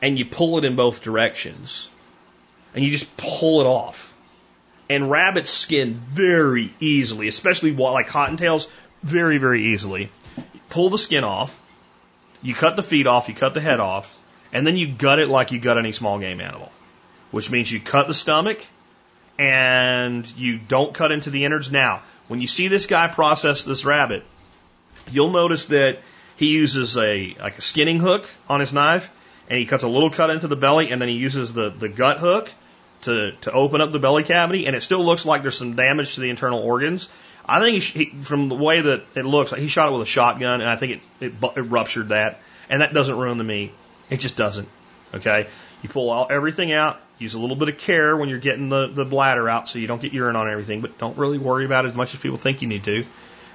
and 0.00 0.18
you 0.18 0.24
pull 0.24 0.56
it 0.58 0.64
in 0.64 0.74
both 0.74 1.02
directions. 1.02 1.88
And 2.74 2.82
you 2.82 2.90
just 2.90 3.14
pull 3.16 3.60
it 3.60 3.66
off. 3.66 4.06
And 4.88 5.10
rabbit 5.10 5.46
skin 5.46 5.94
very 5.94 6.72
easily, 6.80 7.28
especially 7.28 7.72
like 7.72 8.08
cottontails, 8.08 8.68
very, 9.02 9.38
very 9.38 9.74
easily. 9.74 10.08
Pull 10.70 10.88
the 10.88 10.98
skin 10.98 11.24
off. 11.24 11.56
You 12.42 12.54
cut 12.54 12.76
the 12.76 12.82
feet 12.82 13.06
off, 13.06 13.28
you 13.28 13.34
cut 13.34 13.52
the 13.52 13.60
head 13.60 13.80
off, 13.80 14.16
and 14.50 14.66
then 14.66 14.76
you 14.76 14.90
gut 14.90 15.18
it 15.18 15.28
like 15.28 15.52
you 15.52 15.60
gut 15.60 15.76
any 15.76 15.92
small 15.92 16.18
game 16.18 16.40
animal 16.40 16.72
which 17.30 17.50
means 17.50 17.70
you 17.70 17.80
cut 17.80 18.06
the 18.06 18.14
stomach 18.14 18.64
and 19.38 20.30
you 20.36 20.58
don't 20.58 20.92
cut 20.92 21.12
into 21.12 21.30
the 21.30 21.44
innards. 21.44 21.72
Now, 21.72 22.02
when 22.28 22.40
you 22.40 22.46
see 22.46 22.68
this 22.68 22.86
guy 22.86 23.08
process 23.08 23.64
this 23.64 23.84
rabbit, 23.84 24.22
you'll 25.10 25.30
notice 25.30 25.66
that 25.66 25.98
he 26.36 26.48
uses 26.48 26.96
a 26.96 27.34
like 27.40 27.58
a 27.58 27.60
skinning 27.60 28.00
hook 28.00 28.28
on 28.48 28.60
his 28.60 28.72
knife, 28.72 29.10
and 29.48 29.58
he 29.58 29.66
cuts 29.66 29.82
a 29.82 29.88
little 29.88 30.10
cut 30.10 30.30
into 30.30 30.46
the 30.46 30.56
belly, 30.56 30.90
and 30.90 31.00
then 31.00 31.08
he 31.08 31.16
uses 31.16 31.52
the 31.52 31.70
the 31.70 31.88
gut 31.88 32.18
hook 32.18 32.50
to 33.02 33.32
to 33.42 33.52
open 33.52 33.80
up 33.80 33.92
the 33.92 33.98
belly 33.98 34.24
cavity, 34.24 34.66
and 34.66 34.76
it 34.76 34.82
still 34.82 35.04
looks 35.04 35.24
like 35.24 35.42
there's 35.42 35.56
some 35.56 35.74
damage 35.74 36.14
to 36.14 36.20
the 36.20 36.30
internal 36.30 36.60
organs. 36.60 37.08
I 37.46 37.60
think 37.60 37.82
he, 37.82 38.04
he, 38.04 38.22
from 38.22 38.48
the 38.48 38.54
way 38.54 38.80
that 38.80 39.02
it 39.16 39.24
looks, 39.24 39.52
he 39.52 39.66
shot 39.66 39.88
it 39.88 39.92
with 39.92 40.02
a 40.02 40.06
shotgun, 40.06 40.60
and 40.60 40.68
I 40.68 40.76
think 40.76 41.02
it, 41.20 41.32
it, 41.32 41.56
it 41.56 41.62
ruptured 41.62 42.10
that, 42.10 42.40
and 42.68 42.82
that 42.82 42.94
doesn't 42.94 43.16
ruin 43.16 43.38
the 43.38 43.44
meat. 43.44 43.72
It 44.08 44.20
just 44.20 44.36
doesn't. 44.36 44.68
Okay, 45.14 45.48
you 45.82 45.88
pull 45.88 46.10
all, 46.10 46.26
everything 46.30 46.72
out, 46.72 47.00
Use 47.20 47.34
a 47.34 47.38
little 47.38 47.54
bit 47.54 47.68
of 47.68 47.76
care 47.76 48.16
when 48.16 48.30
you're 48.30 48.38
getting 48.38 48.70
the, 48.70 48.86
the 48.86 49.04
bladder 49.04 49.46
out 49.46 49.68
so 49.68 49.78
you 49.78 49.86
don't 49.86 50.00
get 50.00 50.14
urine 50.14 50.36
on 50.36 50.50
everything, 50.50 50.80
but 50.80 50.96
don't 50.96 51.18
really 51.18 51.36
worry 51.36 51.66
about 51.66 51.84
it 51.84 51.88
as 51.88 51.94
much 51.94 52.14
as 52.14 52.20
people 52.20 52.38
think 52.38 52.62
you 52.62 52.68
need 52.68 52.84
to. 52.84 53.04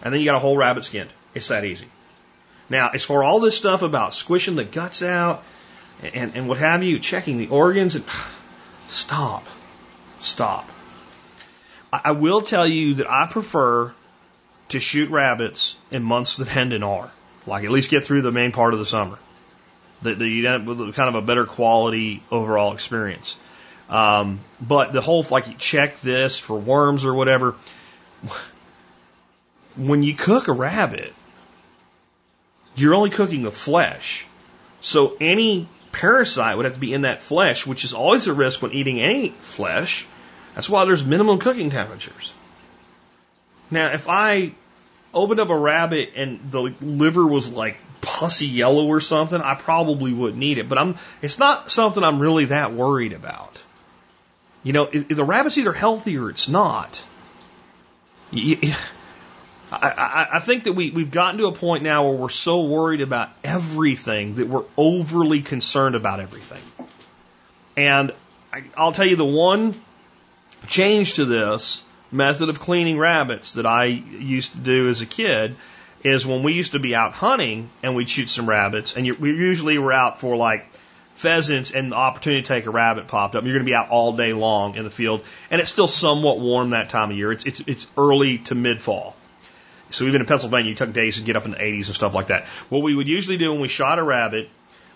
And 0.04 0.14
then 0.14 0.20
you 0.20 0.26
got 0.26 0.36
a 0.36 0.40
whole 0.40 0.56
rabbit 0.56 0.84
skinned. 0.84 1.10
It's 1.34 1.48
that 1.48 1.66
easy. 1.66 1.88
Now, 2.70 2.92
as 2.94 3.04
for 3.04 3.24
all 3.24 3.40
this 3.40 3.58
stuff 3.58 3.82
about 3.82 4.14
squishing 4.14 4.56
the 4.56 4.64
guts 4.64 5.02
out 5.02 5.44
and, 6.14 6.36
and 6.36 6.48
what 6.48 6.60
have 6.60 6.84
you, 6.84 7.00
checking 7.00 7.40
the 7.40 7.48
organs, 7.48 7.96
and 7.96 8.06
stop. 8.88 9.48
Stop. 10.20 10.70
I, 11.92 12.02
I 12.06 12.12
will 12.12 12.44
tell 12.44 12.68
you 12.68 12.94
that 12.96 13.10
I 13.10 13.26
prefer 13.26 13.92
to 14.70 14.80
shoot 14.80 15.10
rabbits 15.10 15.76
in 15.90 16.04
months 16.04 16.38
that 16.38 16.56
end 16.56 16.72
in 16.72 16.84
R. 16.84 17.10
Like 17.48 17.64
at 17.64 17.72
least 17.72 17.90
get 17.90 18.06
through 18.06 18.22
the 18.22 18.32
main 18.32 18.52
part 18.52 18.74
of 18.74 18.80
the 18.80 18.86
summer. 18.86 19.18
That 20.02 20.20
you 20.20 20.48
end 20.48 20.70
up 20.70 20.78
with 20.78 20.96
kind 20.96 21.10
of 21.10 21.16
a 21.16 21.26
better 21.26 21.46
quality 21.46 22.22
overall 22.30 22.74
experience. 22.74 23.38
Um, 23.90 24.40
but 24.62 24.94
the 24.94 25.02
whole 25.02 25.26
like 25.30 25.48
you 25.48 25.56
check 25.58 26.02
this 26.02 26.40
for 26.40 26.58
worms 26.58 27.06
or 27.06 27.14
whatever. 27.14 27.56
When 29.76 30.04
you 30.04 30.14
cook 30.14 30.48
a 30.48 30.54
rabbit, 30.54 31.14
you're 32.76 32.96
only 32.96 33.10
cooking 33.10 33.44
the 33.44 33.52
flesh. 33.52 34.26
So 34.82 35.18
any 35.20 35.68
parasite 35.92 36.58
would 36.58 36.66
have 36.66 36.76
to 36.76 36.80
be 36.80 36.94
in 36.94 37.02
that 37.02 37.22
flesh, 37.22 37.66
which 37.66 37.86
is 37.86 37.94
always 37.94 38.28
a 38.28 38.34
risk 38.34 38.62
when 38.62 38.72
eating 38.74 39.02
any 39.02 39.30
flesh. 39.30 40.06
That's 40.54 40.70
why 40.70 40.86
there's 40.86 41.04
minimum 41.04 41.40
cooking 41.40 41.70
temperatures. 41.70 42.34
Now, 43.72 43.94
if 43.94 44.08
I 44.08 44.52
opened 45.14 45.40
up 45.40 45.50
a 45.50 45.58
rabbit 45.58 46.14
and 46.16 46.52
the 46.52 46.74
liver 46.82 47.26
was 47.26 47.52
like 47.52 47.78
pussy 48.02 48.48
yellow 48.48 48.88
or 48.88 49.02
something, 49.02 49.40
I 49.40 49.56
probably 49.56 50.14
wouldn't 50.14 50.42
eat 50.42 50.58
it. 50.58 50.70
But 50.70 50.78
I'm, 50.78 50.98
it's 51.22 51.40
not 51.40 51.72
something 51.72 52.04
I'm 52.04 52.20
really 52.20 52.46
that 52.46 52.74
worried 52.74 53.14
about. 53.14 53.62
You 54.64 54.74
know, 54.74 54.90
if 54.92 55.10
the 55.10 55.24
rabbit's 55.24 55.58
either 55.58 55.74
healthy 55.74 56.18
or 56.18 56.30
it's 56.30 56.50
not. 56.50 57.04
I, 59.72 59.90
I, 59.90 60.28
I 60.34 60.40
think 60.40 60.66
that 60.66 60.74
we, 60.74 60.92
we've 60.92 61.12
gotten 61.12 61.40
to 61.40 61.48
a 61.48 61.52
point 61.52 61.84
now 61.84 62.08
where 62.08 62.18
we're 62.18 62.30
so 62.30 62.66
worried 62.66 63.02
about 63.02 63.30
everything 63.44 64.36
that 64.36 64.48
we're 64.48 64.66
overly 64.78 65.42
concerned 65.42 65.96
about 65.96 66.20
everything. 66.20 66.62
And 67.76 68.14
I, 68.54 68.64
I'll 68.78 68.92
tell 68.92 69.06
you 69.06 69.16
the 69.16 69.26
one 69.26 69.80
change 70.68 71.16
to 71.16 71.26
this 71.26 71.84
method 72.12 72.50
of 72.50 72.60
cleaning 72.60 72.98
rabbits 72.98 73.54
that 73.54 73.66
I 73.66 73.86
used 73.86 74.54
to 74.54 74.60
do 74.60 74.90
as 74.90 75.02
a 75.02 75.06
kid 75.06 75.56
is 76.06 76.26
when 76.26 76.44
we 76.44 76.54
used 76.54 76.74
to 76.74 76.80
be 76.80 76.94
out 76.94 77.14
hunting 77.14 77.68
and 77.82 77.96
we'd 77.96 78.08
shoot 78.08 78.30
some 78.30 78.48
rabbits, 78.48 78.96
and 78.96 79.08
you, 79.08 79.16
we 79.16 79.32
usually 79.32 79.80
were 79.80 79.92
out 79.92 80.20
for 80.20 80.38
like 80.38 80.68
pheasants 81.16 81.72
and 81.72 81.92
the 81.92 81.96
opportunity 81.96 82.44
to 82.44 82.48
take 82.48 82.68
a 82.68 82.70
rabbit 82.70 83.08
popped 83.08 83.36
up. 83.36 83.44
You're 83.44 83.54
going 83.54 83.66
to 83.66 83.70
be 83.70 83.74
out 83.74 83.90
all 83.90 84.16
day 84.16 84.32
long 84.32 84.76
in 84.76 84.84
the 84.84 84.92
field, 84.92 85.26
and 85.50 85.60
it's 85.60 85.72
still 85.72 85.88
somewhat 85.88 86.40
warm 86.40 86.70
that 86.70 86.90
time 86.90 87.10
of 87.10 87.18
year. 87.18 87.32
It's 87.32 87.46
it's, 87.46 87.60
it's 87.66 87.88
early 87.98 88.38
to 88.50 88.56
mid 88.56 88.84
fall. 88.84 89.16
So 89.90 90.06
even 90.06 90.22
in 90.22 90.28
Pennsylvania, 90.28 90.70
you 90.70 90.76
took 90.76 90.94
days 90.94 91.18
to 91.18 91.24
get 91.24 91.36
up 91.36 91.46
in 91.46 91.52
the 91.52 91.58
80s 91.58 91.88
and 91.88 91.96
stuff 91.96 92.14
like 92.14 92.28
that. 92.28 92.44
What 92.70 92.84
we 92.84 92.96
would 92.96 93.08
usually 93.08 93.38
do 93.38 93.52
when 93.52 93.62
we 93.62 93.68
shot 93.68 93.98
a 93.98 94.04
rabbit, 94.04 94.50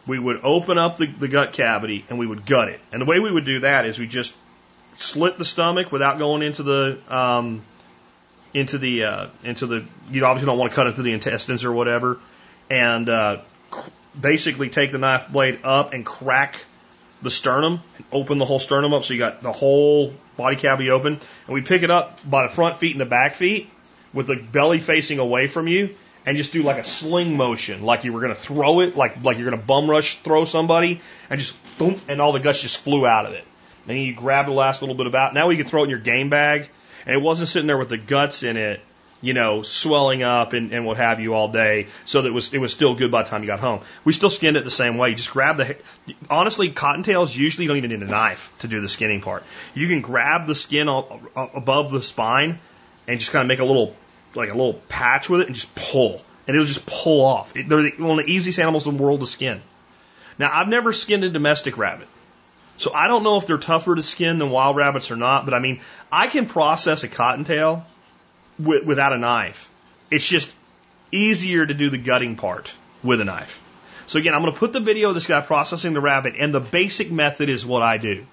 we 0.06 0.20
would 0.20 0.42
open 0.44 0.78
up 0.78 0.98
the, 0.98 1.08
the 1.08 1.28
gut 1.28 1.54
cavity 1.54 2.06
and 2.10 2.20
we 2.20 2.28
would 2.28 2.46
gut 2.46 2.70
it. 2.70 2.80
And 2.92 3.02
the 3.02 3.06
way 3.06 3.20
we 3.20 3.32
would 3.32 3.46
do 3.46 3.62
that 3.62 3.86
is 3.86 3.98
we 3.98 4.08
just 4.08 4.36
slit 4.98 5.38
the 5.38 5.46
stomach 5.46 5.92
without 5.92 6.18
going 6.18 6.42
into 6.42 6.64
the 6.64 7.00
um, 7.08 7.62
into 8.54 8.78
the 8.78 9.04
uh, 9.04 9.28
into 9.44 9.68
the. 9.68 9.86
You 10.12 10.26
obviously 10.26 10.48
don't 10.48 10.58
want 10.58 10.72
to 10.72 10.76
cut 10.76 10.88
into 10.88 11.04
the 11.04 11.14
intestines 11.14 11.66
or 11.66 11.72
whatever, 11.72 12.20
and 12.70 13.08
uh, 13.10 13.42
basically 14.20 14.70
take 14.70 14.92
the 14.92 14.98
knife 14.98 15.30
blade 15.30 15.60
up 15.64 15.94
and 15.94 16.06
crack 16.06 16.66
the 17.22 17.30
sternum 17.30 17.82
and 17.98 18.06
open 18.12 18.38
the 18.38 18.46
whole 18.46 18.60
sternum 18.60 18.94
up 18.94 19.04
so 19.04 19.14
you 19.14 19.20
got 19.20 19.42
the 19.42 19.52
whole 19.52 20.14
body 20.38 20.56
cavity 20.56 20.90
open. 20.90 21.14
And 21.14 21.54
we 21.54 21.62
pick 21.62 21.84
it 21.84 21.92
up 21.92 22.20
by 22.28 22.44
the 22.44 22.50
front 22.50 22.78
feet 22.78 22.92
and 22.92 23.02
the 23.02 23.06
back 23.06 23.36
feet 23.36 23.70
with 24.14 24.28
the 24.28 24.36
belly 24.36 24.80
facing 24.80 25.20
away 25.20 25.48
from 25.48 25.68
you 25.68 25.96
and 26.26 26.38
just 26.38 26.54
do 26.54 26.64
like 26.64 26.78
a 26.78 26.84
sling 26.84 27.38
motion, 27.38 27.84
like 27.84 28.04
you 28.04 28.14
were 28.14 28.22
going 28.22 28.34
to 28.34 28.40
throw 28.40 28.82
it, 28.82 28.96
like, 28.96 29.24
like 29.24 29.38
you're 29.38 29.50
going 29.50 29.60
to 29.60 29.66
bum 29.66 29.90
rush 29.90 30.18
throw 30.20 30.46
somebody 30.46 31.02
and 31.30 31.40
just 31.40 31.56
boom, 31.78 32.00
and 32.08 32.22
all 32.22 32.32
the 32.32 32.40
guts 32.40 32.62
just 32.62 32.78
flew 32.78 33.06
out 33.06 33.26
of 33.26 33.34
it. 33.34 33.46
Then 33.86 33.98
you 33.98 34.14
grab 34.14 34.46
the 34.46 34.52
last 34.52 34.82
little 34.82 34.96
bit 34.96 35.08
of 35.08 35.16
out. 35.16 35.34
Now 35.34 35.50
you 35.50 35.58
can 35.58 35.66
throw 35.66 35.82
it 35.82 35.86
in 35.86 35.90
your 35.90 36.00
game 36.00 36.30
bag 36.30 36.70
and 37.06 37.16
it 37.16 37.22
wasn't 37.22 37.50
sitting 37.50 37.68
there 37.68 37.78
with 37.78 37.90
the 37.90 37.98
guts 37.98 38.44
in 38.44 38.58
it 38.58 38.82
you 39.22 39.34
know, 39.34 39.64
swelling 39.64 40.24
up 40.24 40.54
and, 40.54 40.72
and 40.72 40.86
what 40.86 40.98
have 40.98 41.20
you 41.20 41.34
all 41.34 41.50
day, 41.50 41.88
so 42.06 42.22
that 42.22 42.30
it 42.30 42.32
was 42.32 42.54
it 42.54 42.60
was 42.60 42.72
still 42.72 42.96
good 42.96 43.12
by 43.12 43.24
the 43.24 43.30
time 43.30 43.42
you 43.42 43.48
got 43.48 43.60
home. 43.60 43.82
We 44.06 44.14
still 44.14 44.30
skinned 44.30 44.56
it 44.56 44.64
the 44.64 44.72
same 44.72 44.98
way. 44.98 45.10
You 45.10 45.16
just 45.16 45.32
grab 45.32 45.58
the 45.58 45.76
honestly, 46.30 46.72
cottontails 46.72 47.36
usually 47.36 47.68
don't 47.68 47.78
even 47.78 47.90
need 47.90 48.02
a 48.02 48.06
knife 48.06 48.54
to 48.60 48.68
do 48.68 48.80
the 48.80 48.88
skinning 48.88 49.22
part. 49.22 49.44
You 49.74 49.88
can 49.88 50.02
grab 50.02 50.48
the 50.48 50.56
skin 50.56 50.88
all, 50.88 51.22
above 51.36 51.92
the 51.92 52.02
spine 52.02 52.60
and 53.08 53.20
just 53.20 53.32
kind 53.32 53.42
of 53.42 53.48
make 53.48 53.60
a 53.60 53.66
little 53.66 53.96
like 54.36 54.50
a 54.50 54.54
little 54.54 54.76
patch 54.88 55.30
with 55.30 55.42
it 55.42 55.48
and 55.48 55.56
just 55.56 55.74
pull, 55.76 56.22
and 56.48 56.56
it'll 56.56 56.66
just 56.66 56.86
pull 56.86 57.26
off. 57.26 57.56
It, 57.58 57.68
they're 57.68 57.84
the, 57.84 57.92
one 57.98 58.20
of 58.20 58.26
the 58.26 58.32
easiest 58.32 58.60
animals 58.60 58.88
in 58.88 58.96
the 58.96 59.04
world 59.04 59.20
to 59.20 59.26
skin. 59.26 59.62
Now 60.38 60.50
I've 60.54 60.70
never 60.70 60.94
skinned 60.94 61.26
a 61.26 61.30
domestic 61.30 61.78
rabbit. 61.78 62.08
So 62.80 62.94
I 62.94 63.10
don't 63.10 63.24
know 63.24 63.38
if 63.38 63.46
they're 63.46 63.58
tougher 63.58 63.94
to 63.94 64.02
skin 64.02 64.40
than 64.40 64.52
wild 64.52 64.78
rabbits 64.78 65.12
or 65.12 65.18
not, 65.18 65.44
but 65.44 65.54
I 65.54 65.60
mean, 65.60 65.82
I 66.10 66.28
can 66.28 66.46
process 66.46 67.04
a 67.04 67.10
cottontail 67.10 67.86
with, 68.58 68.86
without 68.86 69.12
a 69.12 69.18
knife. 69.18 69.70
It's 70.10 70.28
just 70.28 70.50
easier 71.12 71.66
to 71.66 71.74
do 71.74 71.90
the 71.90 71.98
gutting 71.98 72.38
part 72.38 72.74
with 73.04 73.20
a 73.20 73.26
knife. 73.26 73.62
So 74.08 74.18
again, 74.18 74.34
I'm 74.34 74.42
going 74.42 74.54
to 74.54 74.60
put 74.60 74.72
the 74.72 74.80
video 74.80 75.10
of 75.10 75.16
this 75.16 75.28
guy 75.28 75.42
processing 75.42 75.94
the 75.94 76.00
rabbit, 76.00 76.36
and 76.40 76.54
the 76.54 76.62
basic 76.62 77.12
method 77.12 77.50
is 77.50 77.66
what 77.66 77.82
I 77.82 77.98
do. 77.98 78.26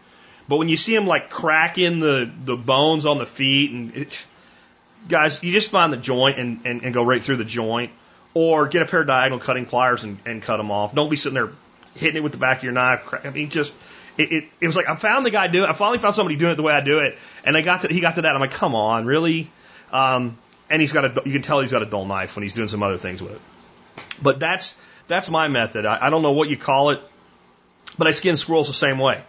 But 0.48 0.58
when 0.58 0.68
you 0.68 0.76
see 0.76 0.94
him 0.94 1.08
like 1.08 1.28
cracking 1.28 1.98
the, 1.98 2.30
the 2.44 2.56
bones 2.56 3.04
on 3.04 3.18
the 3.18 3.26
feet, 3.26 3.72
and 3.72 3.96
it, 3.96 4.24
guys, 5.08 5.42
you 5.42 5.50
just 5.50 5.72
find 5.72 5.92
the 5.92 5.96
joint 5.96 6.38
and, 6.38 6.60
and, 6.64 6.84
and 6.84 6.94
go 6.94 7.02
right 7.02 7.22
through 7.22 7.38
the 7.38 7.44
joint, 7.44 7.90
or 8.32 8.68
get 8.68 8.82
a 8.82 8.86
pair 8.86 9.00
of 9.00 9.08
diagonal 9.08 9.40
cutting 9.40 9.66
pliers 9.66 10.04
and, 10.04 10.18
and 10.24 10.40
cut 10.40 10.58
them 10.58 10.70
off. 10.70 10.94
Don't 10.94 11.10
be 11.10 11.16
sitting 11.16 11.34
there 11.34 11.50
hitting 11.96 12.16
it 12.16 12.22
with 12.22 12.32
the 12.32 12.38
back 12.38 12.58
of 12.58 12.62
your 12.62 12.72
knife. 12.72 13.12
I 13.24 13.30
mean, 13.30 13.50
just 13.50 13.74
it, 14.18 14.32
it, 14.32 14.44
it 14.60 14.66
was 14.66 14.76
like 14.76 14.88
I 14.88 14.94
found 14.94 15.26
the 15.26 15.30
guy 15.30 15.46
doing. 15.48 15.68
I 15.68 15.72
finally 15.72 15.98
found 15.98 16.14
somebody 16.14 16.36
doing 16.36 16.52
it 16.52 16.56
the 16.56 16.62
way 16.62 16.72
I 16.72 16.80
do 16.80 17.00
it, 17.00 17.18
and 17.44 17.56
I 17.56 17.62
got 17.62 17.82
to 17.82 17.88
he 17.88 18.00
got 18.00 18.16
to 18.16 18.22
that. 18.22 18.34
I'm 18.34 18.40
like, 18.40 18.52
come 18.52 18.74
on, 18.74 19.04
really? 19.04 19.50
Um, 19.92 20.38
and 20.70 20.80
he's 20.80 20.92
got 20.92 21.04
a 21.04 21.22
you 21.24 21.32
can 21.32 21.42
tell 21.42 21.60
he's 21.60 21.72
got 21.72 21.82
a 21.82 21.86
dull 21.86 22.06
knife 22.06 22.36
when 22.36 22.42
he's 22.42 22.54
doing 22.54 22.68
some 22.68 22.82
other 22.82 22.96
things 22.96 23.22
with 23.22 23.32
it. 23.32 23.40
But 24.22 24.40
that's 24.40 24.74
that's 25.06 25.30
my 25.30 25.48
method. 25.48 25.86
I, 25.86 26.06
I 26.06 26.10
don't 26.10 26.22
know 26.22 26.32
what 26.32 26.48
you 26.48 26.56
call 26.56 26.90
it, 26.90 27.00
but 27.98 28.06
I 28.06 28.12
skin 28.12 28.36
squirrels 28.36 28.68
the 28.68 28.74
same 28.74 28.98
way. 28.98 29.22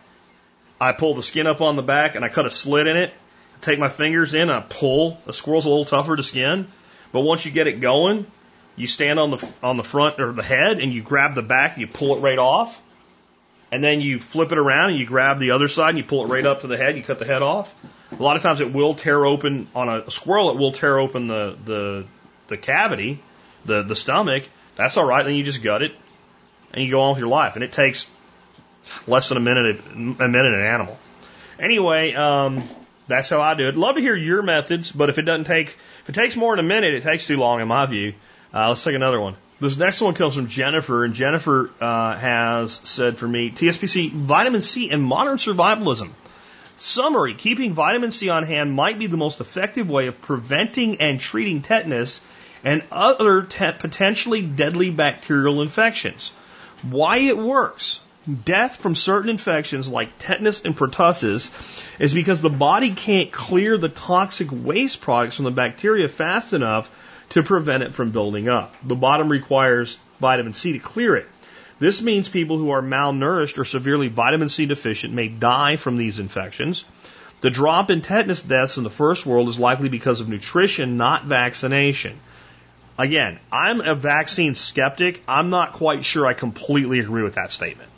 I 0.80 0.92
pull 0.92 1.16
the 1.16 1.24
skin 1.24 1.48
up 1.48 1.62
on 1.62 1.76
the 1.76 1.84
back 1.84 2.16
and 2.16 2.24
I 2.24 2.30
cut 2.30 2.46
a 2.46 2.52
slit 2.52 2.88
in 2.88 2.98
it. 2.98 3.14
Take 3.62 3.80
my 3.80 3.90
fingers 3.90 4.36
in 4.36 4.42
and 4.42 4.52
I 4.52 4.62
pull. 4.62 5.20
A 5.26 5.34
squirrel's 5.34 5.66
a 5.66 5.70
little 5.70 5.86
tougher 5.86 6.16
to 6.16 6.24
skin, 6.24 6.68
but 7.12 7.22
once 7.22 7.46
you 7.46 7.52
get 7.52 7.68
it 7.68 7.82
going, 7.82 8.28
you 8.76 8.88
stand 8.88 9.20
on 9.20 9.32
the 9.32 9.50
on 9.62 9.76
the 9.76 9.84
front 9.84 10.20
or 10.22 10.32
the 10.32 10.44
head 10.44 10.80
and 10.80 10.94
you 10.94 11.02
grab 11.02 11.36
the 11.36 11.42
back 11.42 11.74
and 11.74 11.82
you 11.82 11.88
pull 11.88 12.16
it 12.16 12.20
right 12.20 12.38
off 12.38 12.82
and 13.72 13.84
then 13.84 14.02
you 14.02 14.20
flip 14.20 14.52
it 14.52 14.58
around 14.58 14.92
and 14.92 15.00
you 15.00 15.06
grab 15.06 15.40
the 15.40 15.52
other 15.52 15.68
side 15.68 15.90
and 15.90 15.98
you 15.98 16.04
pull 16.04 16.24
it 16.24 16.28
right 16.28 16.46
up 16.46 16.62
to 16.62 16.68
the 16.68 16.78
head. 16.78 16.96
You 16.96 17.04
cut 17.04 17.20
the 17.20 17.26
head 17.26 17.42
off. 17.42 17.74
A 18.18 18.22
lot 18.22 18.38
of 18.38 18.42
times 18.42 18.62
it 18.62 18.74
will 18.74 18.94
tear 18.94 19.26
open 19.26 19.68
on 19.76 19.90
a, 19.90 20.10
squirrel. 20.10 20.52
It 20.52 20.58
will 20.58 20.72
tear 20.72 20.98
open 20.98 21.28
the 21.28 21.58
the 21.66 22.06
the 22.48 22.58
cavity, 22.58 23.22
the 23.66 23.84
the 23.84 23.96
stomach. 23.96 24.48
That's 24.76 24.96
all 24.96 25.06
right. 25.06 25.24
Then 25.24 25.36
you 25.36 25.44
just 25.44 25.62
gut 25.62 25.82
it 25.82 25.94
and 26.74 26.84
you 26.84 26.92
go 26.92 27.02
on 27.02 27.12
with 27.12 27.20
your 27.20 27.28
life. 27.28 27.56
And 27.56 27.64
it 27.64 27.74
takes 27.74 28.10
less 29.06 29.30
than 29.30 29.38
a 29.38 29.42
minute 29.42 29.82
a 29.94 29.98
minute 29.98 30.54
an 30.54 30.66
animal. 30.66 30.98
Anyway, 31.60 32.14
um, 32.14 32.64
that's 33.08 33.30
how 33.30 33.42
I 33.42 33.56
do 33.56 33.68
it. 33.68 33.76
Love 33.76 33.96
to 33.96 34.02
hear 34.02 34.16
your 34.16 34.44
methods, 34.44 34.92
but 34.92 35.10
if 35.10 35.18
it 35.18 35.24
doesn't 35.24 35.46
take 35.46 35.76
if 36.04 36.10
it 36.10 36.16
takes 36.16 36.36
more 36.36 36.56
than 36.56 36.64
a 36.64 36.68
minute, 36.68 36.94
it 36.94 37.04
takes 37.04 37.26
too 37.26 37.38
long 37.38 37.60
in 37.60 37.68
my 37.68 37.86
view. 37.86 38.14
Uh, 38.54 38.70
let's 38.70 38.84
take 38.84 38.96
another 38.96 39.20
one. 39.20 39.36
This 39.60 39.76
next 39.76 40.02
one 40.02 40.14
comes 40.14 40.36
from 40.36 40.48
Jennifer, 40.48 41.04
and 41.04 41.16
Jennifer 41.16 41.72
uh, 41.82 42.16
has 42.16 42.80
said 42.84 43.18
for 43.18 43.28
me 43.28 43.50
TSPC, 43.50 44.12
vitamin 44.12 44.62
C 44.62 44.92
and 44.92 45.02
modern 45.02 45.38
survivalism. 45.38 46.12
Summary 46.78 47.34
Keeping 47.34 47.74
vitamin 47.74 48.12
C 48.12 48.30
on 48.30 48.44
hand 48.44 48.72
might 48.72 49.00
be 49.00 49.08
the 49.08 49.18
most 49.18 49.42
effective 49.42 49.90
way 49.90 50.08
of 50.08 50.22
preventing 50.22 51.02
and 51.02 51.20
treating 51.20 51.64
tetanus 51.64 52.22
and 52.64 52.84
other 52.92 53.44
te- 53.44 53.72
potentially 53.72 54.44
deadly 54.44 54.92
bacterial 54.92 55.64
infections. 55.64 56.32
Why 56.84 57.18
it 57.18 57.38
works. 57.38 58.00
Death 58.46 58.76
from 58.76 58.94
certain 58.94 59.30
infections 59.30 59.90
like 59.90 60.20
tetanus 60.20 60.62
and 60.62 60.78
pertussis 60.78 61.50
is 61.98 62.14
because 62.14 62.42
the 62.42 62.50
body 62.50 62.92
can't 62.94 63.32
clear 63.32 63.78
the 63.78 63.90
toxic 63.90 64.50
waste 64.52 65.02
products 65.02 65.38
from 65.38 65.46
the 65.46 65.52
bacteria 65.52 66.10
fast 66.10 66.54
enough 66.54 66.92
to 67.30 67.44
prevent 67.44 67.84
it 67.84 67.94
from 67.94 68.12
building 68.12 68.48
up. 68.50 68.76
The 68.84 68.96
bottom 68.96 69.30
requires 69.30 70.00
vitamin 70.20 70.54
C 70.54 70.74
to 70.74 70.80
clear 70.80 71.16
it. 71.16 71.28
This 71.80 72.02
means 72.02 72.28
people 72.28 72.58
who 72.58 72.72
are 72.72 72.82
malnourished 72.82 73.58
or 73.60 73.66
severely 73.66 74.08
vitamin 74.08 74.50
C 74.50 74.66
deficient 74.66 75.14
may 75.14 75.28
die 75.28 75.76
from 75.76 75.98
these 75.98 76.20
infections. 76.20 76.84
The 77.42 77.52
drop 77.52 77.92
in 77.92 78.02
tetanus 78.02 78.42
deaths 78.42 78.78
in 78.78 78.84
the 78.84 78.90
first 78.90 79.26
world 79.26 79.48
is 79.48 79.60
likely 79.60 79.90
because 79.90 80.22
of 80.22 80.28
nutrition, 80.28 80.98
not 80.98 81.26
vaccination. 81.26 82.20
Again, 82.98 83.40
I'm 83.52 83.80
a 83.82 83.94
vaccine 83.94 84.56
skeptic. 84.56 85.22
I'm 85.28 85.52
not 85.52 85.74
quite 85.74 86.04
sure 86.04 86.26
I 86.26 86.34
completely 86.34 87.00
agree 87.00 87.22
with 87.22 87.36
that 87.36 87.52
statement. 87.52 87.90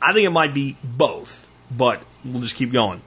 I 0.00 0.12
think 0.12 0.26
it 0.26 0.30
might 0.30 0.54
be 0.54 0.76
both, 0.84 1.48
but 1.76 2.00
we'll 2.24 2.42
just 2.42 2.54
keep 2.54 2.70
going. 2.70 3.00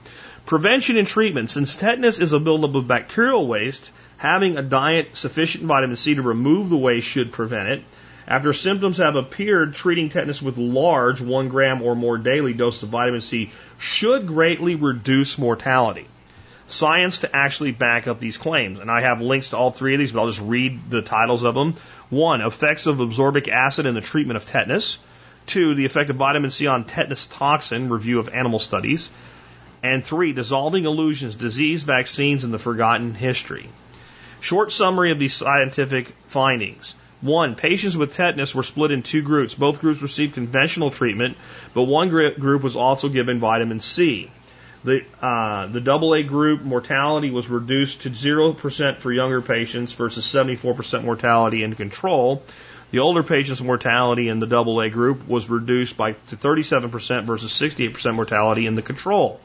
Prevention 0.44 0.98
and 0.98 1.08
treatment. 1.08 1.48
Since 1.48 1.74
tetanus 1.76 2.20
is 2.20 2.34
a 2.34 2.38
buildup 2.38 2.74
of 2.74 2.86
bacterial 2.86 3.46
waste, 3.46 3.90
Having 4.18 4.56
a 4.56 4.62
diet 4.62 5.16
sufficient 5.16 5.62
in 5.62 5.68
vitamin 5.68 5.96
C 5.96 6.14
to 6.14 6.22
remove 6.22 6.70
the 6.70 6.76
waste 6.76 7.06
should 7.06 7.32
prevent 7.32 7.68
it. 7.68 7.84
After 8.26 8.52
symptoms 8.52 8.96
have 8.96 9.14
appeared, 9.14 9.74
treating 9.74 10.08
tetanus 10.08 10.42
with 10.42 10.58
large, 10.58 11.20
one 11.20 11.48
gram 11.48 11.82
or 11.82 11.94
more 11.94 12.18
daily 12.18 12.54
dose 12.54 12.82
of 12.82 12.88
vitamin 12.88 13.20
C 13.20 13.52
should 13.78 14.26
greatly 14.26 14.74
reduce 14.74 15.38
mortality. 15.38 16.08
Science 16.66 17.20
to 17.20 17.36
actually 17.36 17.70
back 17.70 18.08
up 18.08 18.18
these 18.18 18.38
claims. 18.38 18.80
And 18.80 18.90
I 18.90 19.02
have 19.02 19.20
links 19.20 19.50
to 19.50 19.56
all 19.56 19.70
three 19.70 19.94
of 19.94 20.00
these, 20.00 20.10
but 20.10 20.20
I'll 20.20 20.26
just 20.26 20.40
read 20.40 20.90
the 20.90 21.02
titles 21.02 21.44
of 21.44 21.54
them. 21.54 21.74
One, 22.10 22.40
effects 22.40 22.86
of 22.86 22.96
absorbic 22.96 23.48
acid 23.48 23.86
in 23.86 23.94
the 23.94 24.00
treatment 24.00 24.38
of 24.38 24.46
tetanus. 24.46 24.98
Two, 25.46 25.76
the 25.76 25.84
effect 25.84 26.10
of 26.10 26.16
vitamin 26.16 26.50
C 26.50 26.66
on 26.66 26.84
tetanus 26.84 27.26
toxin, 27.26 27.88
review 27.90 28.18
of 28.18 28.30
animal 28.30 28.58
studies. 28.58 29.10
And 29.84 30.04
three, 30.04 30.32
dissolving 30.32 30.86
illusions, 30.86 31.36
disease, 31.36 31.84
vaccines, 31.84 32.42
and 32.42 32.52
the 32.52 32.58
forgotten 32.58 33.14
history. 33.14 33.68
Short 34.40 34.70
summary 34.72 35.10
of 35.10 35.18
these 35.18 35.34
scientific 35.34 36.08
findings. 36.26 36.94
One, 37.20 37.54
patients 37.54 37.96
with 37.96 38.14
tetanus 38.14 38.54
were 38.54 38.62
split 38.62 38.92
in 38.92 39.02
two 39.02 39.22
groups. 39.22 39.54
Both 39.54 39.80
groups 39.80 40.02
received 40.02 40.34
conventional 40.34 40.90
treatment, 40.90 41.36
but 41.74 41.84
one 41.84 42.08
group 42.10 42.62
was 42.62 42.76
also 42.76 43.08
given 43.08 43.40
vitamin 43.40 43.80
C. 43.80 44.30
The, 44.84 45.02
uh, 45.20 45.66
the 45.66 45.90
AA 45.90 46.22
group 46.22 46.62
mortality 46.62 47.30
was 47.30 47.48
reduced 47.48 48.02
to 48.02 48.10
0% 48.10 48.98
for 48.98 49.10
younger 49.10 49.42
patients 49.42 49.94
versus 49.94 50.24
74% 50.26 51.02
mortality 51.02 51.64
in 51.64 51.74
control. 51.74 52.42
The 52.92 53.00
older 53.00 53.24
patients' 53.24 53.60
mortality 53.60 54.28
in 54.28 54.38
the 54.38 54.46
AA 54.56 54.88
group 54.88 55.26
was 55.26 55.50
reduced 55.50 55.96
by 55.96 56.12
to 56.12 56.36
37% 56.36 57.24
versus 57.24 57.52
68% 57.52 58.14
mortality 58.14 58.66
in 58.66 58.76
the 58.76 58.82
control. 58.82 59.40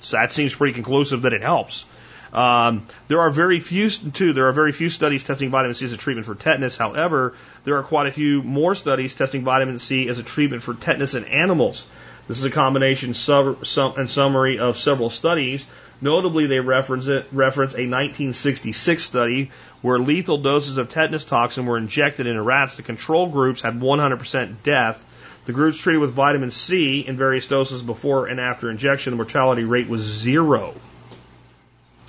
So 0.00 0.16
that 0.16 0.32
seems 0.32 0.54
pretty 0.54 0.72
conclusive 0.72 1.22
that 1.22 1.34
it 1.34 1.42
helps. 1.42 1.84
Um, 2.32 2.86
there 3.08 3.20
are 3.20 3.30
very 3.30 3.60
few, 3.60 3.90
too, 3.90 4.32
there 4.32 4.48
are 4.48 4.52
very 4.52 4.72
few 4.72 4.88
studies 4.88 5.24
testing 5.24 5.50
vitamin 5.50 5.74
C 5.74 5.84
as 5.84 5.92
a 5.92 5.96
treatment 5.96 6.26
for 6.26 6.34
tetanus. 6.34 6.76
However, 6.76 7.34
there 7.64 7.76
are 7.76 7.82
quite 7.82 8.06
a 8.06 8.12
few 8.12 8.42
more 8.42 8.74
studies 8.74 9.14
testing 9.14 9.42
vitamin 9.42 9.78
C 9.78 10.08
as 10.08 10.18
a 10.18 10.22
treatment 10.22 10.62
for 10.62 10.74
tetanus 10.74 11.14
in 11.14 11.24
animals. 11.24 11.86
This 12.28 12.38
is 12.38 12.44
a 12.44 12.50
combination 12.50 13.14
sub, 13.14 13.66
sum, 13.66 13.94
and 13.96 14.08
summary 14.08 14.60
of 14.60 14.76
several 14.76 15.10
studies. 15.10 15.66
Notably, 16.00 16.46
they 16.46 16.60
reference, 16.60 17.08
it, 17.08 17.26
reference 17.32 17.72
a 17.72 17.82
1966 17.82 19.02
study 19.02 19.50
where 19.82 19.98
lethal 19.98 20.38
doses 20.38 20.78
of 20.78 20.88
tetanus 20.88 21.24
toxin 21.24 21.66
were 21.66 21.76
injected 21.76 22.28
into 22.28 22.40
rats. 22.40 22.76
The 22.76 22.82
control 22.82 23.26
groups 23.26 23.60
had 23.62 23.80
100% 23.80 24.62
death. 24.62 25.04
The 25.46 25.52
groups 25.52 25.78
treated 25.78 25.98
with 25.98 26.12
vitamin 26.12 26.52
C 26.52 27.00
in 27.00 27.16
various 27.16 27.48
doses 27.48 27.82
before 27.82 28.28
and 28.28 28.38
after 28.38 28.70
injection, 28.70 29.10
the 29.10 29.16
mortality 29.16 29.64
rate 29.64 29.88
was 29.88 30.02
zero. 30.02 30.74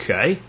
Okay. 0.02 0.40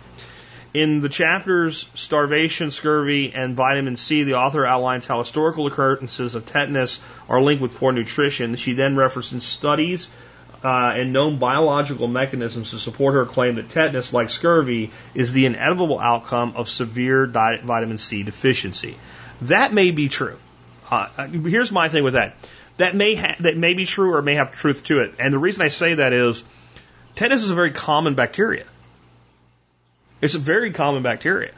In 0.74 1.02
the 1.02 1.10
chapters 1.10 1.86
Starvation, 1.94 2.70
Scurvy, 2.70 3.32
and 3.34 3.54
Vitamin 3.54 3.96
C, 3.96 4.22
the 4.22 4.34
author 4.34 4.64
outlines 4.64 5.06
how 5.06 5.18
historical 5.18 5.66
occurrences 5.66 6.34
of 6.34 6.46
tetanus 6.46 6.98
are 7.28 7.42
linked 7.42 7.60
with 7.60 7.76
poor 7.76 7.92
nutrition. 7.92 8.56
She 8.56 8.72
then 8.72 8.96
references 8.96 9.44
studies 9.44 10.08
uh, 10.64 10.94
and 10.96 11.12
known 11.12 11.38
biological 11.38 12.08
mechanisms 12.08 12.70
to 12.70 12.78
support 12.78 13.14
her 13.14 13.26
claim 13.26 13.56
that 13.56 13.68
tetanus, 13.68 14.14
like 14.14 14.30
scurvy, 14.30 14.90
is 15.14 15.34
the 15.34 15.44
inevitable 15.44 15.98
outcome 15.98 16.54
of 16.56 16.70
severe 16.70 17.26
vitamin 17.26 17.98
C 17.98 18.22
deficiency. 18.22 18.96
That 19.42 19.74
may 19.74 19.90
be 19.90 20.08
true. 20.08 20.38
Uh, 20.90 21.08
uh, 21.18 21.26
here's 21.26 21.70
my 21.70 21.90
thing 21.90 22.04
with 22.04 22.14
that. 22.14 22.36
That 22.78 22.96
may 22.96 23.14
ha- 23.14 23.36
that 23.40 23.58
may 23.58 23.74
be 23.74 23.84
true 23.84 24.14
or 24.14 24.22
may 24.22 24.36
have 24.36 24.52
truth 24.52 24.84
to 24.84 25.00
it. 25.00 25.16
And 25.18 25.34
the 25.34 25.38
reason 25.38 25.62
I 25.62 25.68
say 25.68 25.94
that 25.94 26.14
is 26.14 26.42
tetanus 27.14 27.44
is 27.44 27.50
a 27.50 27.54
very 27.54 27.72
common 27.72 28.14
bacteria. 28.14 28.64
It's 30.22 30.34
a 30.34 30.38
very 30.38 30.72
common 30.72 31.02
bacteria. 31.02 31.52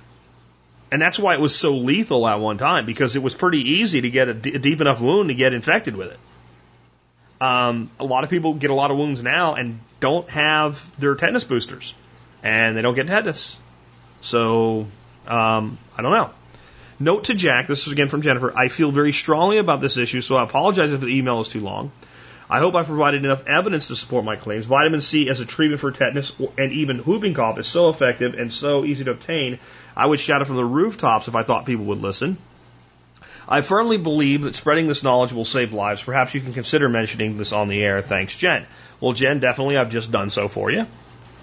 And 0.90 1.00
that's 1.00 1.18
why 1.18 1.34
it 1.34 1.40
was 1.40 1.54
so 1.54 1.76
lethal 1.76 2.26
at 2.26 2.40
one 2.40 2.58
time, 2.58 2.86
because 2.86 3.14
it 3.14 3.22
was 3.22 3.34
pretty 3.34 3.58
easy 3.58 4.00
to 4.00 4.10
get 4.10 4.28
a, 4.28 4.34
d- 4.34 4.54
a 4.54 4.58
deep 4.58 4.80
enough 4.80 5.00
wound 5.00 5.28
to 5.28 5.34
get 5.34 5.52
infected 5.54 5.96
with 5.96 6.12
it. 6.12 6.18
Um, 7.40 7.90
a 8.00 8.04
lot 8.04 8.24
of 8.24 8.30
people 8.30 8.54
get 8.54 8.70
a 8.70 8.74
lot 8.74 8.90
of 8.90 8.96
wounds 8.96 9.22
now 9.22 9.54
and 9.54 9.80
don't 10.00 10.28
have 10.30 10.98
their 10.98 11.14
tetanus 11.14 11.44
boosters, 11.44 11.94
and 12.42 12.76
they 12.76 12.82
don't 12.82 12.94
get 12.94 13.06
tetanus. 13.06 13.58
So 14.20 14.86
Um, 15.26 15.78
I 15.96 16.02
don't 16.02 16.12
know. 16.12 16.30
Note 17.00 17.24
to 17.24 17.34
Jack, 17.34 17.66
this 17.66 17.86
is 17.86 17.92
again 17.92 18.08
from 18.08 18.22
Jennifer. 18.22 18.56
I 18.56 18.68
feel 18.68 18.90
very 18.90 19.12
strongly 19.12 19.58
about 19.58 19.80
this 19.80 19.96
issue, 19.96 20.20
so 20.20 20.36
I 20.36 20.44
apologize 20.44 20.92
if 20.92 21.00
the 21.00 21.08
email 21.08 21.40
is 21.40 21.48
too 21.48 21.60
long. 21.60 21.90
I 22.54 22.60
hope 22.60 22.76
I 22.76 22.84
provided 22.84 23.24
enough 23.24 23.48
evidence 23.48 23.88
to 23.88 23.96
support 23.96 24.24
my 24.24 24.36
claims. 24.36 24.66
Vitamin 24.66 25.00
C 25.00 25.28
as 25.28 25.40
a 25.40 25.44
treatment 25.44 25.80
for 25.80 25.90
tetanus 25.90 26.30
and 26.56 26.72
even 26.72 26.98
whooping 26.98 27.34
cough 27.34 27.58
is 27.58 27.66
so 27.66 27.88
effective 27.88 28.34
and 28.34 28.52
so 28.52 28.84
easy 28.84 29.02
to 29.02 29.10
obtain. 29.10 29.58
I 29.96 30.06
would 30.06 30.20
shout 30.20 30.40
it 30.40 30.44
from 30.44 30.54
the 30.54 30.64
rooftops 30.64 31.26
if 31.26 31.34
I 31.34 31.42
thought 31.42 31.66
people 31.66 31.86
would 31.86 32.00
listen. 32.00 32.36
I 33.48 33.60
firmly 33.60 33.96
believe 33.96 34.42
that 34.42 34.54
spreading 34.54 34.86
this 34.86 35.02
knowledge 35.02 35.32
will 35.32 35.44
save 35.44 35.72
lives. 35.72 36.04
Perhaps 36.04 36.32
you 36.34 36.40
can 36.42 36.52
consider 36.52 36.88
mentioning 36.88 37.38
this 37.38 37.52
on 37.52 37.66
the 37.66 37.82
air. 37.82 38.00
Thanks, 38.02 38.36
Jen. 38.36 38.66
Well, 39.00 39.14
Jen, 39.14 39.40
definitely, 39.40 39.76
I've 39.76 39.90
just 39.90 40.12
done 40.12 40.30
so 40.30 40.46
for 40.46 40.70
you. 40.70 40.86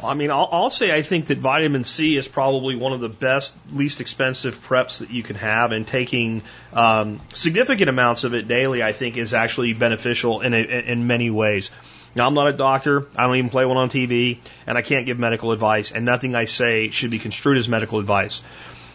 I 0.03 0.13
mean, 0.15 0.31
I'll, 0.31 0.49
I'll, 0.51 0.69
say 0.69 0.93
I 0.93 1.01
think 1.01 1.27
that 1.27 1.37
vitamin 1.37 1.83
C 1.83 2.17
is 2.17 2.27
probably 2.27 2.75
one 2.75 2.93
of 2.93 3.01
the 3.01 3.09
best, 3.09 3.53
least 3.71 4.01
expensive 4.01 4.57
preps 4.67 4.99
that 4.99 5.11
you 5.11 5.23
can 5.23 5.35
have, 5.35 5.71
and 5.71 5.85
taking 5.85 6.41
um, 6.73 7.21
significant 7.33 7.89
amounts 7.89 8.23
of 8.23 8.33
it 8.33 8.47
daily, 8.47 8.81
I 8.81 8.93
think, 8.93 9.17
is 9.17 9.33
actually 9.33 9.73
beneficial 9.73 10.41
in, 10.41 10.53
a, 10.53 10.57
in 10.57 11.07
many 11.07 11.29
ways. 11.29 11.71
Now, 12.15 12.27
I'm 12.27 12.33
not 12.33 12.47
a 12.47 12.53
doctor. 12.53 13.07
I 13.15 13.27
don't 13.27 13.37
even 13.37 13.49
play 13.49 13.65
one 13.65 13.77
on 13.77 13.89
TV, 13.89 14.39
and 14.67 14.77
I 14.77 14.81
can't 14.81 15.05
give 15.05 15.17
medical 15.19 15.51
advice, 15.51 15.91
and 15.91 16.03
nothing 16.03 16.35
I 16.35 16.45
say 16.45 16.89
should 16.89 17.11
be 17.11 17.19
construed 17.19 17.57
as 17.57 17.69
medical 17.69 17.99
advice. 17.99 18.41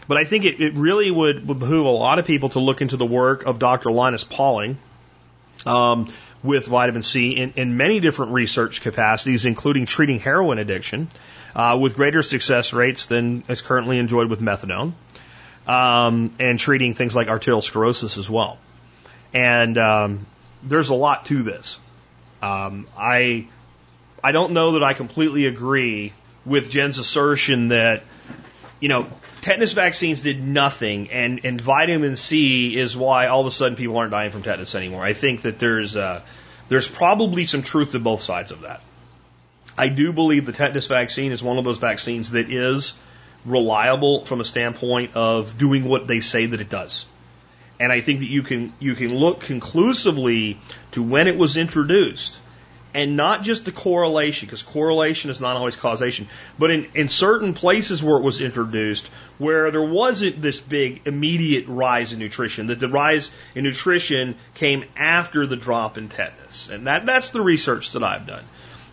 But 0.09 0.19
I 0.19 0.24
think 0.24 0.45
it, 0.45 0.61
it 0.61 0.74
really 0.74 1.11
would, 1.11 1.47
would 1.49 1.59
behoove 1.59 1.87
a 1.87 1.91
lot 1.91 2.19
of 2.19 2.27
people 2.27 2.51
to 2.51 2.61
look 2.61 2.81
into 2.81 2.97
the 2.97 3.07
work 3.07 3.45
of 3.45 3.59
Dr. 3.59 3.91
Linus 3.91 4.24
Pauling. 4.24 4.78
Um, 5.65 6.12
with 6.43 6.67
vitamin 6.67 7.03
C 7.03 7.33
in, 7.33 7.53
in 7.57 7.77
many 7.77 8.01
different 8.01 8.33
research 8.33 8.81
capacities, 8.81 9.47
including 9.47 9.87
treating 9.87 10.19
heroin 10.19 10.59
addiction, 10.59 11.09
uh, 11.55 11.79
with 11.81 11.95
greater 11.97 12.23
success 12.23 12.73
rates 12.73 13.07
than 13.07 13.45
is 13.49 13.63
currently 13.63 13.99
enjoyed 13.99 14.29
with 14.29 14.41
methadone, 14.41 14.93
um, 15.67 16.31
and 16.39 16.59
treating 16.59 16.95
things 16.95 17.17
like 17.17 17.29
arterial 17.29 17.63
sclerosis 17.63 18.19
as 18.19 18.29
well. 18.29 18.59
And 19.33 19.77
um, 19.79 20.27
there's 20.63 20.91
a 20.91 20.95
lot 20.95 21.27
to 21.27 21.43
this. 21.43 21.79
Um, 22.43 22.87
I 22.97 23.49
I 24.23 24.33
don't 24.33 24.53
know 24.53 24.73
that 24.73 24.83
I 24.83 24.95
completely 24.95 25.47
agree 25.47 26.13
with 26.45 26.71
Jen's 26.71 26.99
assertion 26.99 27.69
that 27.69 28.03
you 28.81 28.89
know 28.89 29.07
tetanus 29.47 29.74
vaccines 29.74 30.23
did 30.23 30.43
nothing, 30.43 31.09
and, 31.12 31.44
and 31.44 31.60
vitamin 31.60 32.16
C 32.16 32.77
is 32.77 32.97
why 32.97 33.28
all 33.28 33.43
of 33.43 33.47
a 33.47 33.52
sudden 33.52 33.77
people 33.77 33.97
aren't 33.97 34.10
dying 34.10 34.31
from 34.32 34.43
tetanus 34.43 34.74
anymore. 34.74 35.05
I 35.05 35.12
think 35.12 35.43
that 35.43 35.60
there's 35.60 35.97
uh, 35.97 36.20
there's 36.68 36.89
probably 36.89 37.44
some 37.44 37.62
truth 37.62 37.93
to 37.93 38.01
both 38.01 38.20
sides 38.20 38.51
of 38.51 38.62
that. 38.62 38.81
I 39.78 39.89
do 39.89 40.12
believe 40.12 40.47
the 40.47 40.52
tetanus 40.52 40.89
vaccine 40.89 41.31
is 41.31 41.44
one 41.44 41.59
of 41.59 41.64
those 41.64 41.78
vaccines 41.78 42.32
that 42.32 42.51
is 42.51 42.94
reliable 43.44 44.24
from 44.24 44.40
a 44.40 44.44
standpoint 44.44 45.14
of 45.14 45.56
doing 45.56 45.85
what 45.85 46.09
they 46.09 46.18
say 46.18 46.47
that 46.47 46.60
it 46.60 46.68
does. 46.68 47.06
And 47.78 47.93
I 47.93 48.01
think 48.01 48.20
that 48.20 48.28
you 48.28 48.43
can 48.43 48.73
you 48.81 48.97
can 48.97 49.14
look 49.14 49.43
conclusively 49.43 50.59
to 50.93 51.05
when 51.05 51.28
it 51.28 51.36
was 51.36 51.56
introduced 51.56 52.40
and 52.97 53.14
not 53.14 53.43
just 53.43 53.66
the 53.66 53.73
correlation, 53.73 54.47
because 54.47 54.62
correlation 54.62 55.31
is 55.31 55.39
not 55.39 55.55
always 55.55 55.77
causation, 55.77 56.28
but 56.59 56.70
in, 56.70 56.89
in 56.94 57.10
certain 57.10 57.52
places 57.52 58.02
where 58.02 58.16
it 58.16 58.23
was 58.23 58.40
introduced, 58.40 59.09
where 59.36 59.70
there 59.70 59.85
wasn't 59.85 60.40
this 60.40 60.59
big 60.59 61.02
immediate 61.05 61.68
rise 61.68 62.14
in 62.14 62.18
nutrition, 62.18 62.68
that 62.68 62.81
the 62.81 62.89
rise 62.89 63.31
in 63.55 63.64
nutrition 63.64 64.35
came 64.55 64.82
after 64.97 65.47
the 65.47 65.56
drop 65.56 65.98
in 65.98 66.09
tetanus. 66.09 66.70
And 66.70 66.86
that, 66.86 67.05
that's 67.05 67.31
the 67.31 67.43
research 67.43 67.93
that 67.93 68.02
I've 68.02 68.27
done. 68.27 68.44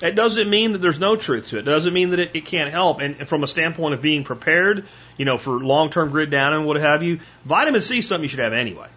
It 0.02 0.16
doesn't 0.16 0.50
mean 0.50 0.74
that 0.74 0.80
there's 0.80 1.00
no 1.00 1.16
truth 1.16 1.52
to 1.52 1.56
it. 1.56 1.62
It 1.62 1.72
doesn't 1.72 1.94
mean 1.94 2.10
that 2.10 2.20
it, 2.20 2.32
it 2.34 2.46
can't 2.46 2.72
help. 2.72 3.00
And 3.00 3.26
from 3.26 3.46
a 3.46 3.48
standpoint 3.48 3.94
of 3.94 4.02
being 4.02 4.26
prepared, 4.26 4.86
you 5.16 5.24
know, 5.24 5.38
for 5.38 5.64
long-term 5.64 6.10
grid 6.10 6.30
down 6.30 6.52
and 6.52 6.66
what 6.66 6.76
have 6.76 7.04
you, 7.04 7.22
vitamin 7.46 7.80
C 7.80 8.00
is 8.00 8.08
something 8.10 8.24
you 8.24 8.28
should 8.28 8.40
have 8.40 8.52
anyway. 8.52 8.90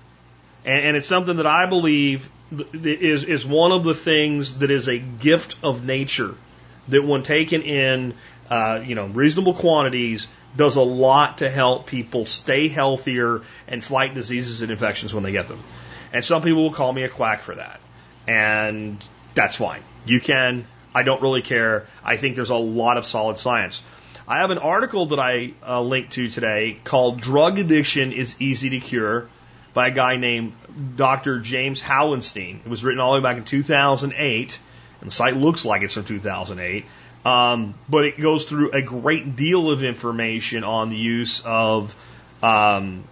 And, 0.64 0.84
and 0.84 0.96
it's 0.96 1.06
something 1.06 1.36
that 1.36 1.46
I 1.46 1.66
believe 1.66 2.28
is 2.52 3.24
is 3.24 3.44
one 3.44 3.72
of 3.72 3.84
the 3.84 3.94
things 3.94 4.58
that 4.60 4.70
is 4.70 4.88
a 4.88 4.98
gift 4.98 5.56
of 5.62 5.84
nature 5.84 6.34
that 6.88 7.04
when 7.04 7.22
taken 7.22 7.62
in 7.62 8.14
uh, 8.50 8.80
you 8.84 8.94
know 8.94 9.06
reasonable 9.06 9.54
quantities 9.54 10.28
does 10.56 10.76
a 10.76 10.82
lot 10.82 11.38
to 11.38 11.50
help 11.50 11.86
people 11.86 12.24
stay 12.24 12.68
healthier 12.68 13.42
and 13.68 13.84
fight 13.84 14.14
diseases 14.14 14.62
and 14.62 14.70
infections 14.70 15.12
when 15.12 15.22
they 15.22 15.32
get 15.32 15.48
them. 15.48 15.62
And 16.12 16.24
some 16.24 16.42
people 16.42 16.62
will 16.62 16.72
call 16.72 16.92
me 16.92 17.02
a 17.02 17.08
quack 17.08 17.42
for 17.42 17.54
that. 17.54 17.78
And 18.26 18.96
that's 19.34 19.56
fine. 19.56 19.82
You 20.06 20.20
can. 20.20 20.66
I 20.94 21.02
don't 21.02 21.20
really 21.20 21.42
care. 21.42 21.86
I 22.02 22.16
think 22.16 22.36
there's 22.36 22.50
a 22.50 22.56
lot 22.56 22.96
of 22.96 23.04
solid 23.04 23.38
science. 23.38 23.84
I 24.26 24.38
have 24.38 24.50
an 24.50 24.58
article 24.58 25.06
that 25.06 25.20
I 25.20 25.52
uh, 25.66 25.82
linked 25.82 26.12
to 26.12 26.28
today 26.28 26.78
called 26.84 27.20
Drug 27.20 27.58
Addiction 27.58 28.12
is 28.12 28.34
Easy 28.40 28.70
to 28.70 28.80
Cure 28.80 29.28
by 29.76 29.88
a 29.88 29.90
guy 29.90 30.16
named 30.16 30.54
Dr. 30.96 31.38
James 31.40 31.82
Hauenstein. 31.82 32.60
It 32.64 32.66
was 32.66 32.82
written 32.82 32.98
all 32.98 33.12
the 33.12 33.20
way 33.20 33.22
back 33.22 33.36
in 33.36 33.44
2008, 33.44 34.58
and 35.02 35.06
the 35.06 35.14
site 35.14 35.36
looks 35.36 35.66
like 35.66 35.82
it's 35.82 35.92
from 35.92 36.04
2008. 36.04 36.86
Um, 37.26 37.74
but 37.86 38.06
it 38.06 38.18
goes 38.18 38.46
through 38.46 38.70
a 38.70 38.80
great 38.80 39.36
deal 39.36 39.70
of 39.70 39.84
information 39.84 40.64
on 40.64 40.88
the 40.88 40.96
use 40.96 41.42
of 41.44 41.94
um, 42.42 43.04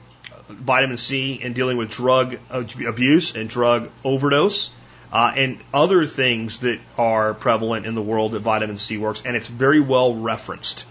vitamin 0.48 0.96
C 0.96 1.34
in 1.34 1.52
dealing 1.52 1.76
with 1.76 1.90
drug 1.90 2.38
abuse 2.50 3.36
and 3.36 3.46
drug 3.46 3.90
overdose. 4.02 4.70
Uh, 5.12 5.32
and 5.36 5.58
other 5.74 6.06
things 6.06 6.60
that 6.60 6.80
are 6.96 7.34
prevalent 7.34 7.84
in 7.84 7.94
the 7.94 8.02
world 8.02 8.32
that 8.32 8.40
vitamin 8.40 8.78
C 8.78 8.96
works, 8.96 9.22
and 9.26 9.36
it's 9.36 9.48
very 9.48 9.80
well 9.80 10.14
referenced. 10.14 10.86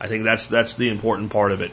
I 0.00 0.08
think 0.08 0.24
that's 0.24 0.46
that's 0.46 0.72
the 0.72 0.88
important 0.88 1.30
part 1.32 1.52
of 1.52 1.60
it. 1.60 1.70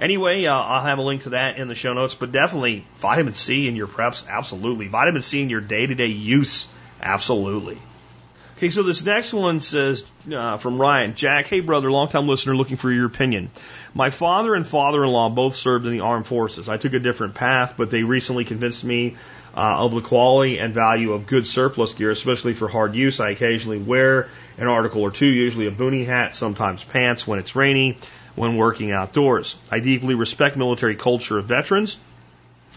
Anyway, 0.00 0.46
uh, 0.46 0.54
I'll 0.54 0.82
have 0.82 0.98
a 0.98 1.02
link 1.02 1.22
to 1.22 1.30
that 1.30 1.58
in 1.58 1.66
the 1.68 1.74
show 1.74 1.92
notes, 1.92 2.14
but 2.14 2.30
definitely 2.30 2.84
vitamin 2.98 3.34
C 3.34 3.66
in 3.66 3.74
your 3.74 3.88
preps, 3.88 4.28
absolutely. 4.28 4.86
Vitamin 4.86 5.22
C 5.22 5.42
in 5.42 5.50
your 5.50 5.60
day 5.60 5.86
to 5.86 5.94
day 5.94 6.06
use, 6.06 6.68
absolutely. 7.02 7.78
Okay, 8.56 8.70
so 8.70 8.82
this 8.82 9.04
next 9.04 9.32
one 9.32 9.60
says 9.60 10.04
uh, 10.32 10.56
from 10.56 10.80
Ryan 10.80 11.14
Jack, 11.14 11.46
hey 11.46 11.60
brother, 11.60 11.90
longtime 11.90 12.26
listener 12.26 12.56
looking 12.56 12.76
for 12.76 12.90
your 12.90 13.06
opinion. 13.06 13.50
My 13.94 14.10
father 14.10 14.54
and 14.54 14.66
father 14.66 15.04
in 15.04 15.10
law 15.10 15.28
both 15.28 15.54
served 15.54 15.86
in 15.86 15.92
the 15.92 16.00
armed 16.00 16.26
forces. 16.26 16.68
I 16.68 16.76
took 16.76 16.92
a 16.92 16.98
different 16.98 17.34
path, 17.34 17.74
but 17.76 17.90
they 17.90 18.02
recently 18.02 18.44
convinced 18.44 18.82
me 18.82 19.16
uh, 19.56 19.84
of 19.84 19.94
the 19.94 20.00
quality 20.00 20.58
and 20.58 20.74
value 20.74 21.12
of 21.12 21.26
good 21.26 21.46
surplus 21.46 21.92
gear, 21.92 22.10
especially 22.10 22.52
for 22.52 22.66
hard 22.66 22.94
use. 22.94 23.20
I 23.20 23.30
occasionally 23.30 23.78
wear 23.78 24.28
an 24.56 24.66
article 24.66 25.02
or 25.02 25.12
two, 25.12 25.26
usually 25.26 25.66
a 25.66 25.72
boonie 25.72 26.04
hat, 26.04 26.34
sometimes 26.34 26.82
pants 26.82 27.26
when 27.26 27.38
it's 27.38 27.54
rainy 27.54 27.96
when 28.38 28.56
working 28.56 28.92
outdoors. 28.92 29.56
I 29.70 29.80
deeply 29.80 30.14
respect 30.14 30.56
military 30.56 30.96
culture 30.96 31.38
of 31.38 31.46
veterans. 31.46 31.98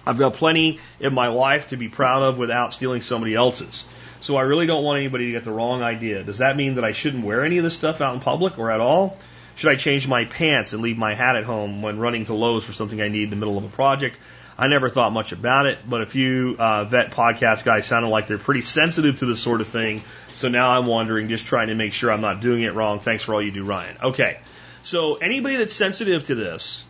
I've 0.05 0.17
got 0.17 0.33
plenty 0.33 0.79
in 0.99 1.13
my 1.13 1.27
life 1.27 1.69
to 1.69 1.77
be 1.77 1.87
proud 1.87 2.23
of 2.23 2.37
without 2.37 2.73
stealing 2.73 3.01
somebody 3.01 3.35
else's. 3.35 3.85
So 4.21 4.35
I 4.35 4.41
really 4.41 4.65
don't 4.65 4.83
want 4.83 4.99
anybody 4.99 5.27
to 5.27 5.31
get 5.31 5.43
the 5.43 5.51
wrong 5.51 5.83
idea. 5.83 6.23
Does 6.23 6.39
that 6.39 6.57
mean 6.57 6.75
that 6.75 6.83
I 6.83 6.91
shouldn't 6.91 7.23
wear 7.23 7.45
any 7.45 7.57
of 7.59 7.63
this 7.63 7.75
stuff 7.75 8.01
out 8.01 8.15
in 8.15 8.19
public 8.19 8.57
or 8.57 8.71
at 8.71 8.79
all? 8.79 9.17
Should 9.55 9.69
I 9.69 9.75
change 9.75 10.07
my 10.07 10.25
pants 10.25 10.73
and 10.73 10.81
leave 10.81 10.97
my 10.97 11.13
hat 11.13 11.35
at 11.35 11.43
home 11.43 11.83
when 11.83 11.99
running 11.99 12.25
to 12.25 12.33
Lowe's 12.33 12.63
for 12.63 12.73
something 12.73 12.99
I 12.99 13.09
need 13.09 13.25
in 13.25 13.29
the 13.29 13.35
middle 13.35 13.57
of 13.57 13.63
a 13.63 13.69
project? 13.69 14.17
I 14.57 14.67
never 14.67 14.89
thought 14.89 15.11
much 15.11 15.31
about 15.31 15.65
it, 15.65 15.79
but 15.87 16.01
a 16.01 16.05
few 16.05 16.55
uh, 16.57 16.85
vet 16.85 17.11
podcast 17.11 17.63
guys 17.63 17.85
sounded 17.85 18.09
like 18.09 18.27
they're 18.27 18.37
pretty 18.37 18.61
sensitive 18.61 19.17
to 19.17 19.25
this 19.25 19.39
sort 19.39 19.61
of 19.61 19.67
thing. 19.67 20.03
So 20.33 20.49
now 20.49 20.77
I'm 20.77 20.85
wondering, 20.85 21.29
just 21.29 21.45
trying 21.45 21.67
to 21.67 21.75
make 21.75 21.93
sure 21.93 22.11
I'm 22.11 22.21
not 22.21 22.41
doing 22.41 22.61
it 22.61 22.73
wrong. 22.73 22.99
Thanks 22.99 23.23
for 23.23 23.33
all 23.33 23.41
you 23.41 23.51
do, 23.51 23.63
Ryan. 23.63 23.97
Okay. 24.03 24.39
So 24.83 25.15
anybody 25.15 25.57
that's 25.57 25.73
sensitive 25.73 26.25
to 26.25 26.35
this, 26.35 26.85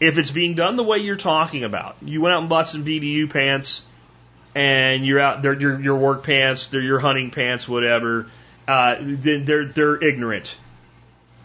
if 0.00 0.18
it's 0.18 0.30
being 0.30 0.54
done 0.54 0.76
the 0.76 0.82
way 0.82 0.98
you're 0.98 1.16
talking 1.16 1.64
about, 1.64 1.96
you 2.02 2.20
went 2.20 2.34
out 2.34 2.40
and 2.40 2.48
bought 2.48 2.68
some 2.68 2.84
BDU 2.84 3.30
pants, 3.30 3.84
and 4.54 5.06
you're 5.06 5.20
out, 5.20 5.42
they're 5.42 5.52
your 5.52 5.80
your 5.80 5.96
work 5.96 6.24
pants, 6.24 6.68
they're 6.68 6.80
your 6.80 6.98
hunting 6.98 7.30
pants, 7.30 7.68
whatever. 7.68 8.26
Uh, 8.66 8.96
they're 9.00 9.66
they're 9.66 10.02
ignorant. 10.02 10.56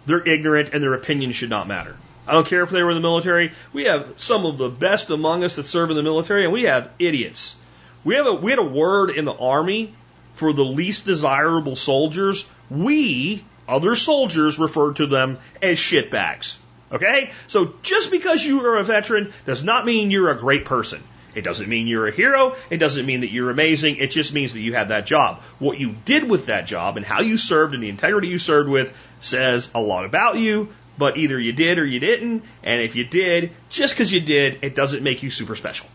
They're 0.06 0.28
ignorant, 0.28 0.70
and 0.74 0.82
their 0.82 0.96
opinion 0.96 1.32
should 1.32 1.50
not 1.50 1.68
matter. 1.68 1.96
I 2.28 2.34
don't 2.34 2.48
care 2.48 2.64
if 2.64 2.70
they 2.70 2.82
were 2.82 2.92
in 2.92 2.98
the 2.98 3.02
military. 3.02 3.52
We 3.74 3.86
have 3.86 4.20
some 4.20 4.46
of 4.46 4.58
the 4.58 4.70
best 4.70 5.10
among 5.10 5.44
us 5.44 5.56
that 5.56 5.66
serve 5.66 5.90
in 5.90 5.96
the 5.96 6.04
military, 6.04 6.44
and 6.44 6.54
we 6.54 6.64
have 6.64 6.90
idiots. 6.98 7.56
We 8.04 8.16
have 8.16 8.26
a 8.26 8.34
we 8.34 8.52
had 8.52 8.60
a 8.60 8.64
word 8.64 9.12
in 9.12 9.26
the 9.26 9.34
army 9.34 9.94
for 10.34 10.54
the 10.54 10.66
least 10.66 11.06
desirable 11.06 11.76
soldiers. 11.76 12.46
We 12.70 13.44
other 13.68 13.96
soldiers 13.96 14.60
referred 14.60 14.98
to 14.98 15.08
them 15.08 15.38
as 15.62 15.78
shitbags. 15.78 16.58
Okay? 16.92 17.32
So 17.48 17.74
just 17.82 18.12
because 18.12 18.44
you 18.44 18.66
are 18.66 18.78
a 18.78 18.84
veteran 18.84 19.34
does 19.46 19.64
not 19.64 19.86
mean 19.86 20.12
you're 20.12 20.32
a 20.32 20.38
great 20.38 20.66
person. 20.66 21.02
It 21.34 21.42
doesn't 21.42 21.70
mean 21.70 21.88
you're 21.88 22.08
a 22.08 22.12
hero. 22.12 22.56
It 22.70 22.78
doesn't 22.78 23.06
mean 23.06 23.22
that 23.22 23.32
you're 23.32 23.50
amazing. 23.50 23.98
It 23.98 24.12
just 24.12 24.34
means 24.34 24.54
that 24.54 24.60
you 24.60 24.74
had 24.74 24.90
that 24.90 25.06
job. 25.06 25.42
What 25.60 25.80
you 25.80 25.96
did 26.04 26.30
with 26.30 26.48
that 26.48 26.66
job 26.66 26.98
and 26.98 27.06
how 27.06 27.22
you 27.22 27.38
served 27.38 27.74
and 27.74 27.82
the 27.82 27.90
integrity 27.90 28.28
you 28.28 28.40
served 28.40 28.70
with 28.70 28.96
says 29.22 29.72
a 29.74 29.80
lot 29.80 30.04
about 30.04 30.38
you, 30.38 30.70
but 30.98 31.16
either 31.16 31.40
you 31.40 31.54
did 31.54 31.80
or 31.80 31.86
you 31.86 32.02
didn't. 32.02 32.44
And 32.64 32.82
if 32.82 32.98
you 32.98 33.06
did, 33.06 33.52
just 33.70 33.94
because 33.94 34.12
you 34.12 34.20
did, 34.20 34.60
it 34.62 34.76
doesn't 34.76 35.04
make 35.04 35.24
you 35.24 35.30
super 35.30 35.56
special. 35.56 35.88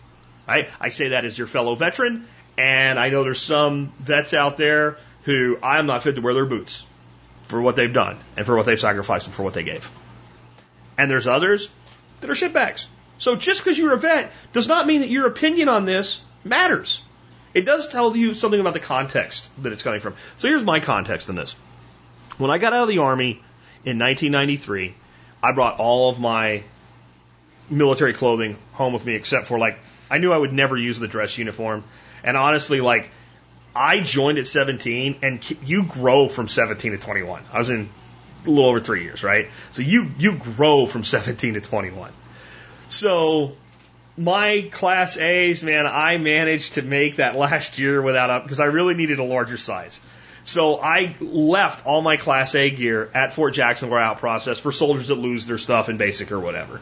Right? 0.49 0.71
I 0.81 0.89
say 0.89 1.09
that 1.09 1.27
as 1.27 1.37
your 1.37 1.49
fellow 1.49 1.75
veteran, 1.75 2.27
and 2.57 2.99
I 2.99 3.11
know 3.11 3.23
there's 3.23 3.43
some 3.43 3.93
vets 3.99 4.33
out 4.33 4.57
there 4.57 4.97
who 5.25 5.59
I 5.63 5.79
am 5.79 5.87
not 5.87 6.03
fit 6.03 6.15
to 6.15 6.23
wear 6.23 6.33
their 6.33 6.47
boots 6.47 6.85
for 7.47 7.61
what 7.61 7.77
they've 7.77 7.93
done 7.93 8.19
and 8.37 8.45
for 8.45 8.57
what 8.57 8.67
they've 8.67 8.79
sacrificed 8.79 9.27
and 9.27 9.35
for 9.35 9.43
what 9.43 9.55
they 9.55 9.63
gave. 9.63 9.91
And 10.99 11.11
there's 11.11 11.27
others 11.27 11.71
that 12.21 12.31
are 12.31 12.35
shitbags. 12.35 12.87
So 13.19 13.37
just 13.37 13.63
because 13.63 13.79
you're 13.79 13.93
a 13.93 13.97
vet 13.97 14.33
does 14.53 14.69
not 14.69 14.87
mean 14.87 15.01
that 15.01 15.09
your 15.09 15.27
opinion 15.27 15.69
on 15.69 15.85
this 15.85 16.21
matters. 16.45 17.03
It 17.55 17.65
does 17.65 17.89
tell 17.89 18.15
you 18.15 18.35
something 18.35 18.61
about 18.61 18.75
the 18.75 18.81
context 18.81 19.49
that 19.63 19.73
it's 19.73 19.83
coming 19.83 20.01
from. 20.01 20.15
So 20.37 20.49
here's 20.49 20.65
my 20.65 20.81
context 20.81 21.29
in 21.29 21.37
this. 21.37 21.53
When 22.37 22.51
I 22.51 22.59
got 22.59 22.75
out 22.75 22.83
of 22.83 22.89
the 22.89 22.99
Army 22.99 23.43
in 23.85 23.99
1993, 23.99 24.95
I 25.43 25.53
brought 25.53 25.79
all 25.79 26.11
of 26.11 26.21
my 26.21 26.65
military 27.71 28.13
clothing 28.13 28.59
home 28.73 28.93
with 28.93 29.07
me 29.07 29.15
except 29.15 29.47
for 29.47 29.59
like, 29.59 29.79
I 30.11 30.19
knew 30.19 30.33
I 30.33 30.37
would 30.37 30.53
never 30.53 30.77
use 30.77 30.99
the 30.99 31.09
dress 31.09 31.39
uniform. 31.39 31.85
And 32.23 32.37
honestly, 32.37 32.81
like, 32.81 33.11
I 33.77 34.01
joined 34.01 34.39
at 34.39 34.47
17 34.47 35.19
and 35.23 35.51
you 35.63 35.85
grow 35.85 36.29
from 36.29 36.49
17 36.49 36.93
to 36.93 36.99
21. 36.99 37.43
I 37.53 37.59
was 37.59 37.71
in 37.71 37.89
a 38.45 38.51
little 38.51 38.69
over 38.69 38.81
three 38.81 39.03
years, 39.03 39.23
right? 39.23 39.49
So 39.73 39.83
you, 39.83 40.11
you 40.19 40.37
grow 40.37 40.87
from 40.87 41.05
17 41.17 41.55
to 41.55 41.61
21. 41.61 42.13
So 42.89 43.53
my 44.17 44.69
class 44.73 45.19
A's, 45.19 45.63
man, 45.63 45.87
I 45.87 46.17
managed 46.19 46.75
to 46.75 46.83
make 46.83 47.17
that 47.17 47.37
last 47.37 47.79
year 47.79 48.01
without 48.01 48.31
up 48.31 48.45
because 48.45 48.61
I 48.61 48.67
really 48.67 48.95
needed 48.95 49.19
a 49.19 49.25
larger 49.25 49.57
size. 49.57 50.01
So 50.45 50.79
I 50.81 51.17
left 51.21 51.85
all 51.87 52.03
my 52.03 52.17
class 52.17 52.55
A 52.55 52.71
gear 52.71 53.11
at 53.13 53.33
Fort 53.33 53.53
Jackson 53.53 53.91
where 53.91 53.99
I 53.99 54.07
out 54.07 54.19
process 54.19 54.61
for 54.61 54.71
soldiers 54.71 55.09
that 55.09 55.17
lose 55.17 55.45
their 55.45 55.59
stuff 55.59 55.89
in 55.89 55.97
basic 55.97 56.31
or 56.31 56.39
whatever. 56.39 56.81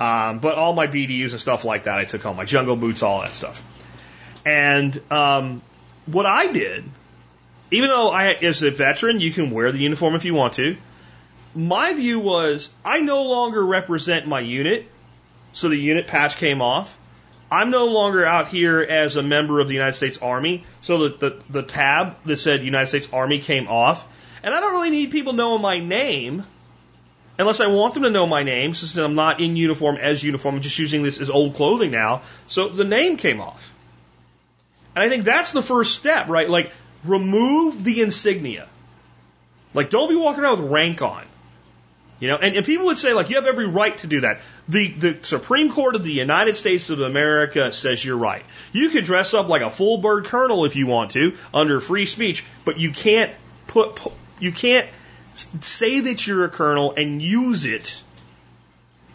Um, 0.00 0.40
but 0.40 0.56
all 0.56 0.72
my 0.72 0.88
BDUs 0.88 1.30
and 1.30 1.40
stuff 1.40 1.64
like 1.64 1.84
that, 1.84 1.98
I 1.98 2.04
took 2.06 2.22
home 2.22 2.36
my 2.36 2.44
jungle 2.44 2.74
boots, 2.74 3.04
all 3.04 3.20
that 3.22 3.34
stuff. 3.34 3.62
And 4.44 5.00
um, 5.12 5.62
what 6.06 6.26
I 6.26 6.52
did, 6.52 6.84
even 7.70 7.88
though 7.88 8.10
I, 8.10 8.32
as 8.32 8.62
a 8.62 8.70
veteran, 8.70 9.20
you 9.20 9.32
can 9.32 9.50
wear 9.50 9.72
the 9.72 9.78
uniform 9.78 10.14
if 10.14 10.24
you 10.24 10.34
want 10.34 10.54
to. 10.54 10.76
My 11.54 11.92
view 11.92 12.20
was 12.20 12.70
I 12.84 13.00
no 13.00 13.24
longer 13.24 13.64
represent 13.64 14.26
my 14.26 14.40
unit 14.40 14.90
so 15.52 15.68
the 15.68 15.76
unit 15.76 16.06
patch 16.06 16.36
came 16.36 16.60
off. 16.60 16.98
I'm 17.50 17.70
no 17.70 17.86
longer 17.86 18.24
out 18.24 18.48
here 18.48 18.80
as 18.80 19.16
a 19.16 19.22
member 19.22 19.60
of 19.60 19.68
the 19.68 19.74
United 19.74 19.92
States 19.92 20.18
Army, 20.18 20.64
so 20.80 21.08
the, 21.08 21.16
the, 21.16 21.42
the 21.50 21.62
tab 21.62 22.16
that 22.24 22.38
said 22.38 22.62
United 22.62 22.88
States 22.88 23.08
Army 23.12 23.38
came 23.38 23.68
off. 23.68 24.08
And 24.42 24.54
I 24.54 24.60
don't 24.60 24.72
really 24.72 24.90
need 24.90 25.10
people 25.10 25.32
knowing 25.32 25.62
my 25.62 25.78
name 25.78 26.44
unless 27.38 27.60
I 27.60 27.66
want 27.66 27.94
them 27.94 28.04
to 28.04 28.10
know 28.10 28.26
my 28.26 28.42
name, 28.42 28.74
since 28.74 28.96
I'm 28.96 29.14
not 29.14 29.40
in 29.40 29.56
uniform 29.56 29.96
as 29.96 30.22
uniform, 30.22 30.56
I'm 30.56 30.60
just 30.60 30.78
using 30.78 31.02
this 31.02 31.20
as 31.20 31.30
old 31.30 31.54
clothing 31.54 31.90
now. 31.90 32.22
So 32.48 32.68
the 32.68 32.84
name 32.84 33.16
came 33.16 33.40
off. 33.40 33.73
And 34.94 35.04
I 35.04 35.08
think 35.08 35.24
that's 35.24 35.52
the 35.52 35.62
first 35.62 35.98
step, 35.98 36.28
right? 36.28 36.48
Like, 36.48 36.72
remove 37.04 37.82
the 37.82 38.02
insignia. 38.02 38.68
Like, 39.72 39.90
don't 39.90 40.08
be 40.08 40.16
walking 40.16 40.42
around 40.42 40.62
with 40.62 40.70
rank 40.70 41.02
on. 41.02 41.24
You 42.20 42.28
know, 42.28 42.36
and, 42.36 42.56
and 42.56 42.64
people 42.64 42.86
would 42.86 42.98
say, 42.98 43.12
like, 43.12 43.28
you 43.28 43.36
have 43.36 43.46
every 43.46 43.66
right 43.66 43.98
to 43.98 44.06
do 44.06 44.20
that. 44.20 44.40
The, 44.68 44.88
the 44.92 45.18
Supreme 45.22 45.70
Court 45.70 45.96
of 45.96 46.04
the 46.04 46.12
United 46.12 46.56
States 46.56 46.88
of 46.88 47.00
America 47.00 47.72
says 47.72 48.04
you're 48.04 48.16
right. 48.16 48.44
You 48.72 48.90
can 48.90 49.04
dress 49.04 49.34
up 49.34 49.48
like 49.48 49.62
a 49.62 49.70
full 49.70 49.98
bird 49.98 50.26
colonel 50.26 50.64
if 50.64 50.76
you 50.76 50.86
want 50.86 51.10
to, 51.12 51.36
under 51.52 51.80
free 51.80 52.06
speech, 52.06 52.44
but 52.64 52.78
you 52.78 52.92
can't 52.92 53.32
put, 53.66 54.00
you 54.38 54.52
can't 54.52 54.88
say 55.34 56.00
that 56.00 56.26
you're 56.26 56.44
a 56.44 56.48
colonel 56.48 56.94
and 56.96 57.20
use 57.20 57.64
it 57.64 58.00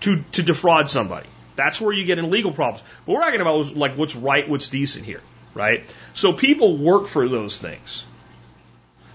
to, 0.01 0.21
to 0.33 0.43
defraud 0.43 0.89
somebody. 0.89 1.27
That's 1.55 1.79
where 1.81 1.93
you 1.93 2.05
get 2.05 2.19
in 2.19 2.29
legal 2.29 2.51
problems. 2.51 2.83
What 3.05 3.15
we're 3.15 3.23
talking 3.23 3.41
about 3.41 3.75
like 3.75 3.97
what's 3.97 4.15
right, 4.15 4.47
what's 4.47 4.69
decent 4.69 5.05
here, 5.05 5.21
right? 5.59 5.83
So 6.13 6.31
people 6.31 6.77
work 6.77 7.07
for 7.07 7.27
those 7.27 7.57
things. 7.57 8.05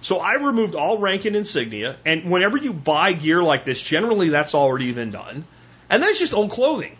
So 0.03 0.19
I 0.19 0.35
removed 0.35 0.75
all 0.75 0.99
rank 0.99 1.25
and 1.25 1.35
insignia, 1.35 1.97
and 2.05 2.31
whenever 2.31 2.59
you 2.59 2.75
buy 2.75 3.15
gear 3.15 3.43
like 3.43 3.65
this, 3.65 3.81
generally 3.81 4.29
that's 4.29 4.55
already 4.55 4.93
been 4.93 5.11
done. 5.11 5.45
And 5.89 6.03
then 6.03 6.11
it's 6.11 6.19
just 6.19 6.35
old 6.35 6.51
clothing. 6.51 6.97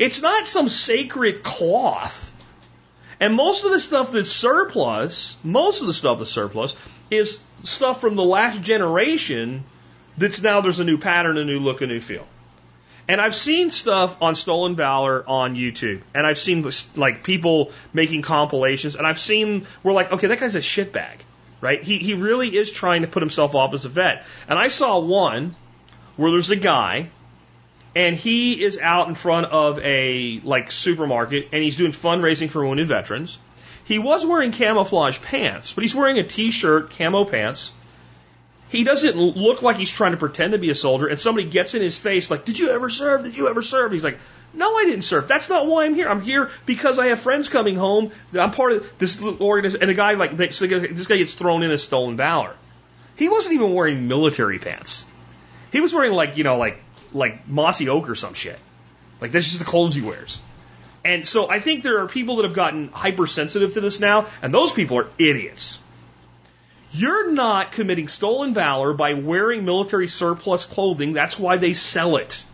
It's 0.00 0.20
not 0.20 0.48
some 0.48 0.68
sacred 0.68 1.44
cloth. 1.44 2.32
And 3.20 3.34
most 3.34 3.64
of 3.64 3.70
the 3.70 3.78
stuff 3.78 4.10
that's 4.10 4.32
surplus, 4.32 5.36
most 5.44 5.80
of 5.82 5.86
the 5.86 5.94
stuff 5.94 6.18
that's 6.18 6.32
surplus, 6.32 6.74
is 7.08 7.38
stuff 7.62 8.00
from 8.00 8.16
the 8.16 8.24
last 8.24 8.60
generation 8.62 9.62
that's 10.18 10.42
now 10.42 10.60
there's 10.60 10.80
a 10.80 10.84
new 10.84 10.98
pattern, 10.98 11.38
a 11.38 11.44
new 11.44 11.60
look, 11.60 11.80
a 11.82 11.86
new 11.86 12.00
feel. 12.00 12.26
And 13.08 13.20
I've 13.20 13.34
seen 13.34 13.70
stuff 13.70 14.20
on 14.22 14.34
Stolen 14.34 14.76
Valor 14.76 15.24
on 15.26 15.56
YouTube, 15.56 16.02
and 16.14 16.26
I've 16.26 16.38
seen 16.38 16.64
like 16.96 17.24
people 17.24 17.72
making 17.92 18.22
compilations, 18.22 18.94
and 18.94 19.06
I've 19.06 19.18
seen 19.18 19.66
we're 19.82 19.92
like, 19.92 20.12
okay, 20.12 20.28
that 20.28 20.38
guy's 20.38 20.56
a 20.56 20.60
shitbag 20.60 21.18
right? 21.62 21.80
He, 21.80 21.98
he 21.98 22.12
really 22.12 22.54
is 22.54 22.70
trying 22.70 23.02
to 23.02 23.08
put 23.08 23.22
himself 23.22 23.54
off 23.54 23.72
as 23.72 23.86
a 23.86 23.88
vet. 23.88 24.26
And 24.48 24.58
I 24.58 24.68
saw 24.68 24.98
one 24.98 25.54
where 26.16 26.32
there's 26.32 26.50
a 26.50 26.56
guy 26.56 27.08
and 27.94 28.16
he 28.16 28.62
is 28.62 28.78
out 28.78 29.08
in 29.08 29.14
front 29.14 29.46
of 29.46 29.78
a 29.78 30.40
like 30.44 30.72
supermarket 30.72 31.48
and 31.52 31.62
he's 31.62 31.76
doing 31.76 31.92
fundraising 31.92 32.50
for 32.50 32.66
wounded 32.66 32.88
veterans. 32.88 33.38
He 33.84 33.98
was 33.98 34.26
wearing 34.26 34.52
camouflage 34.52 35.20
pants, 35.20 35.72
but 35.72 35.82
he's 35.82 35.94
wearing 35.94 36.18
a 36.18 36.24
t-shirt, 36.24 36.90
camo 36.90 37.24
pants. 37.24 37.72
He 38.72 38.84
doesn't 38.84 39.16
look 39.16 39.62
like 39.62 39.76
he's 39.76 39.90
trying 39.90 40.12
to 40.12 40.16
pretend 40.16 40.54
to 40.54 40.58
be 40.58 40.70
a 40.70 40.74
soldier 40.74 41.06
and 41.06 41.20
somebody 41.20 41.46
gets 41.48 41.74
in 41.74 41.82
his 41.82 41.98
face 41.98 42.30
like, 42.30 42.44
"Did 42.44 42.58
you 42.58 42.70
ever 42.70 42.88
serve? 42.88 43.22
Did 43.22 43.36
you 43.36 43.48
ever 43.48 43.62
serve?" 43.62 43.92
He's 43.92 44.02
like, 44.02 44.18
no, 44.54 44.74
I 44.76 44.84
didn't 44.84 45.02
serve. 45.02 45.28
That's 45.28 45.48
not 45.48 45.66
why 45.66 45.86
I'm 45.86 45.94
here. 45.94 46.08
I'm 46.08 46.20
here 46.20 46.50
because 46.66 46.98
I 46.98 47.06
have 47.06 47.20
friends 47.20 47.48
coming 47.48 47.76
home. 47.76 48.12
I'm 48.34 48.50
part 48.50 48.72
of 48.72 48.98
this 48.98 49.22
organization. 49.22 49.82
And 49.82 49.90
a 49.90 49.94
guy 49.94 50.14
like 50.14 50.36
this 50.36 50.60
guy 50.60 51.16
gets 51.16 51.34
thrown 51.34 51.62
in 51.62 51.70
as 51.70 51.82
stolen 51.82 52.16
valor. 52.16 52.54
He 53.16 53.28
wasn't 53.28 53.54
even 53.54 53.72
wearing 53.72 54.08
military 54.08 54.58
pants. 54.58 55.06
He 55.70 55.80
was 55.80 55.94
wearing 55.94 56.12
like 56.12 56.36
you 56.36 56.44
know 56.44 56.56
like 56.56 56.82
like 57.12 57.48
mossy 57.48 57.88
oak 57.88 58.08
or 58.08 58.14
some 58.14 58.34
shit. 58.34 58.58
Like 59.20 59.32
that's 59.32 59.46
just 59.46 59.58
the 59.58 59.64
clothes 59.64 59.94
he 59.94 60.02
wears. 60.02 60.40
And 61.04 61.26
so 61.26 61.48
I 61.50 61.58
think 61.58 61.82
there 61.82 62.02
are 62.02 62.06
people 62.06 62.36
that 62.36 62.44
have 62.44 62.54
gotten 62.54 62.88
hypersensitive 62.88 63.74
to 63.74 63.80
this 63.80 64.00
now, 64.00 64.26
and 64.40 64.52
those 64.52 64.72
people 64.72 64.98
are 64.98 65.08
idiots. 65.18 65.80
You're 66.94 67.30
not 67.32 67.72
committing 67.72 68.08
stolen 68.08 68.52
valor 68.52 68.92
by 68.92 69.14
wearing 69.14 69.64
military 69.64 70.08
surplus 70.08 70.66
clothing. 70.66 71.14
That's 71.14 71.38
why 71.38 71.56
they 71.56 71.72
sell 71.72 72.16
it. 72.16 72.44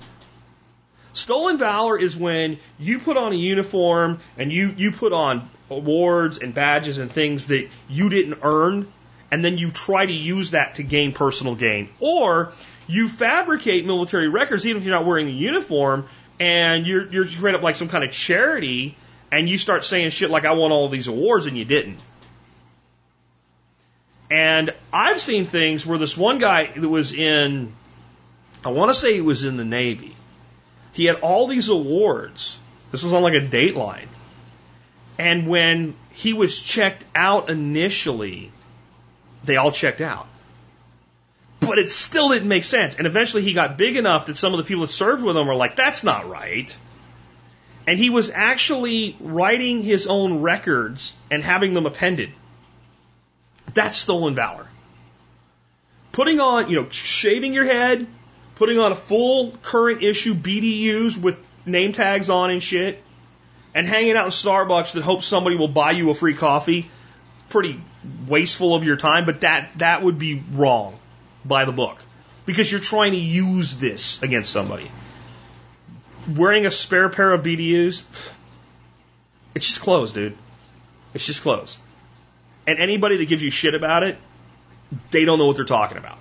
Stolen 1.13 1.59
valor 1.59 1.99
is 1.99 2.17
when 2.17 2.59
you 2.79 3.01
put 3.01 3.17
on 3.17 3.33
a 3.33 3.37
uniform 3.37 4.21
and 4.37 4.53
you, 4.53 4.73
you 4.77 4.93
put 4.93 5.13
on 5.13 5.51
awards 5.71 6.39
and 6.39 6.55
badges 6.55 6.99
and 6.99 7.11
things 7.11 7.47
that 7.49 7.69
you 7.89 8.09
didn't 8.09 8.39
earn, 8.43 8.91
and 9.31 9.45
then 9.45 9.59
you 9.59 9.73
try 9.73 10.07
to 10.07 10.13
use 10.13 10.53
that 10.53 10.77
to 10.77 10.85
gain 10.85 11.13
personal 11.13 11.57
gain. 11.57 11.89
Or 11.99 12.53
you 12.87 13.09
fabricate 13.09 13.85
military 13.85 14.29
records 14.29 14.65
even 14.67 14.81
if 14.81 14.87
you're 14.87 14.95
not 14.95 15.05
wearing 15.05 15.29
a 15.29 15.33
uniform, 15.33 16.07
and 16.41 16.87
you're 16.87 17.07
you're 17.09 17.27
straight 17.27 17.55
up 17.55 17.63
like 17.63 17.77
some 17.77 17.89
kind 17.89 18.05
of 18.05 18.13
charity, 18.13 18.97
and 19.33 19.49
you 19.49 19.59
start 19.59 19.85
saying 19.85 20.11
shit 20.11 20.31
like 20.31 20.45
I 20.45 20.53
won 20.53 20.73
all 20.73 20.89
these 20.89 21.09
awards 21.09 21.47
and 21.47 21.59
you 21.59 21.65
didn't. 21.65 21.99
And 24.31 24.75
I've 24.93 25.19
seen 25.19 25.47
things 25.47 25.87
where 25.87 25.99
this 25.99 26.17
one 26.17 26.39
guy 26.39 26.67
that 26.67 26.89
was 26.89 27.13
in, 27.13 27.73
I 28.65 28.71
want 28.71 28.91
to 28.91 28.95
say 28.95 29.15
he 29.15 29.21
was 29.21 29.45
in 29.45 29.57
the 29.57 29.65
Navy, 29.65 30.15
he 30.93 31.07
had 31.07 31.17
all 31.17 31.47
these 31.47 31.69
awards. 31.69 32.59
This 32.91 33.03
was 33.05 33.13
on 33.13 33.23
like 33.23 33.35
a 33.35 33.47
dateline. 33.47 34.09
And 35.19 35.47
when 35.49 35.95
he 36.13 36.33
was 36.33 36.61
checked 36.61 37.05
out 37.15 37.51
initially, 37.51 38.51
they 39.45 39.57
all 39.57 39.73
checked 39.73 40.01
out. 40.01 40.27
But 41.61 41.79
it 41.79 41.91
still 41.91 42.31
didn't 42.31 42.49
make 42.49 42.65
sense. 42.65 42.97
And 42.97 43.07
eventually 43.07 43.43
he 43.43 43.53
got 43.53 43.77
big 43.77 43.97
enough 43.97 44.27
that 44.27 44.37
some 44.37 44.55
of 44.55 44.59
the 44.59 44.65
people 44.65 44.83
that 44.83 44.89
served 44.89 45.23
with 45.23 45.37
him 45.37 45.47
were 45.47 45.55
like, 45.55 45.77
that's 45.77 46.05
not 46.05 46.29
right. 46.29 46.77
And 47.87 47.99
he 47.99 48.11
was 48.11 48.31
actually 48.31 49.17
writing 49.19 49.83
his 49.83 50.07
own 50.07 50.41
records 50.41 51.15
and 51.31 51.43
having 51.43 51.75
them 51.75 51.87
appended. 51.87 52.31
That's 53.79 53.97
stolen 53.97 54.35
valor. 54.35 54.67
Putting 56.11 56.41
on, 56.41 56.69
you 56.69 56.75
know, 56.75 56.89
shaving 56.91 57.55
your 57.55 57.65
head, 57.65 58.09
putting 58.57 58.81
on 58.81 58.91
a 58.91 58.97
full 58.97 59.53
current 59.63 60.03
issue 60.03 60.35
BDUs 60.35 61.17
with 61.17 61.37
name 61.65 61.93
tags 61.93 62.29
on 62.29 62.51
and 62.51 62.61
shit, 62.61 63.01
and 63.77 63.87
hanging 63.87 64.17
out 64.17 64.25
in 64.25 64.33
Starbucks 64.33 64.95
that 64.95 65.05
hopes 65.05 65.27
somebody 65.27 65.55
will 65.55 65.69
buy 65.69 65.93
you 65.93 66.11
a 66.11 66.15
free 66.15 66.35
coffee, 66.35 66.91
pretty 67.51 67.81
wasteful 68.27 68.75
of 68.75 68.83
your 68.83 68.97
time, 68.97 69.25
but 69.25 69.43
that, 69.43 69.71
that 69.77 70.03
would 70.03 70.19
be 70.19 70.43
wrong 70.55 70.99
by 71.45 71.65
the 71.65 71.71
book. 71.71 71.99
Because 72.47 72.73
you're 72.73 72.81
trying 72.81 73.13
to 73.13 73.21
use 73.21 73.77
this 73.77 74.21
against 74.25 74.51
somebody. 74.51 74.91
Wearing 76.35 76.67
a 76.67 76.73
spare 76.73 77.11
pair 77.11 77.33
of 77.33 77.45
BDUs, 77.45 78.03
it's 79.55 79.67
just 79.69 79.81
clothes, 79.81 80.13
dude. 80.13 80.37
It's 81.15 81.25
just 81.25 81.43
clothes. 81.43 81.79
And 82.69 82.79
anybody 82.81 83.17
that 83.17 83.29
gives 83.29 83.43
you 83.43 83.51
shit 83.51 83.75
about 83.75 84.03
it, 84.03 84.19
they 85.11 85.25
don't 85.25 85.39
know 85.39 85.47
what 85.47 85.57
they're 85.57 85.65
talking 85.65 85.97
about. 85.97 86.19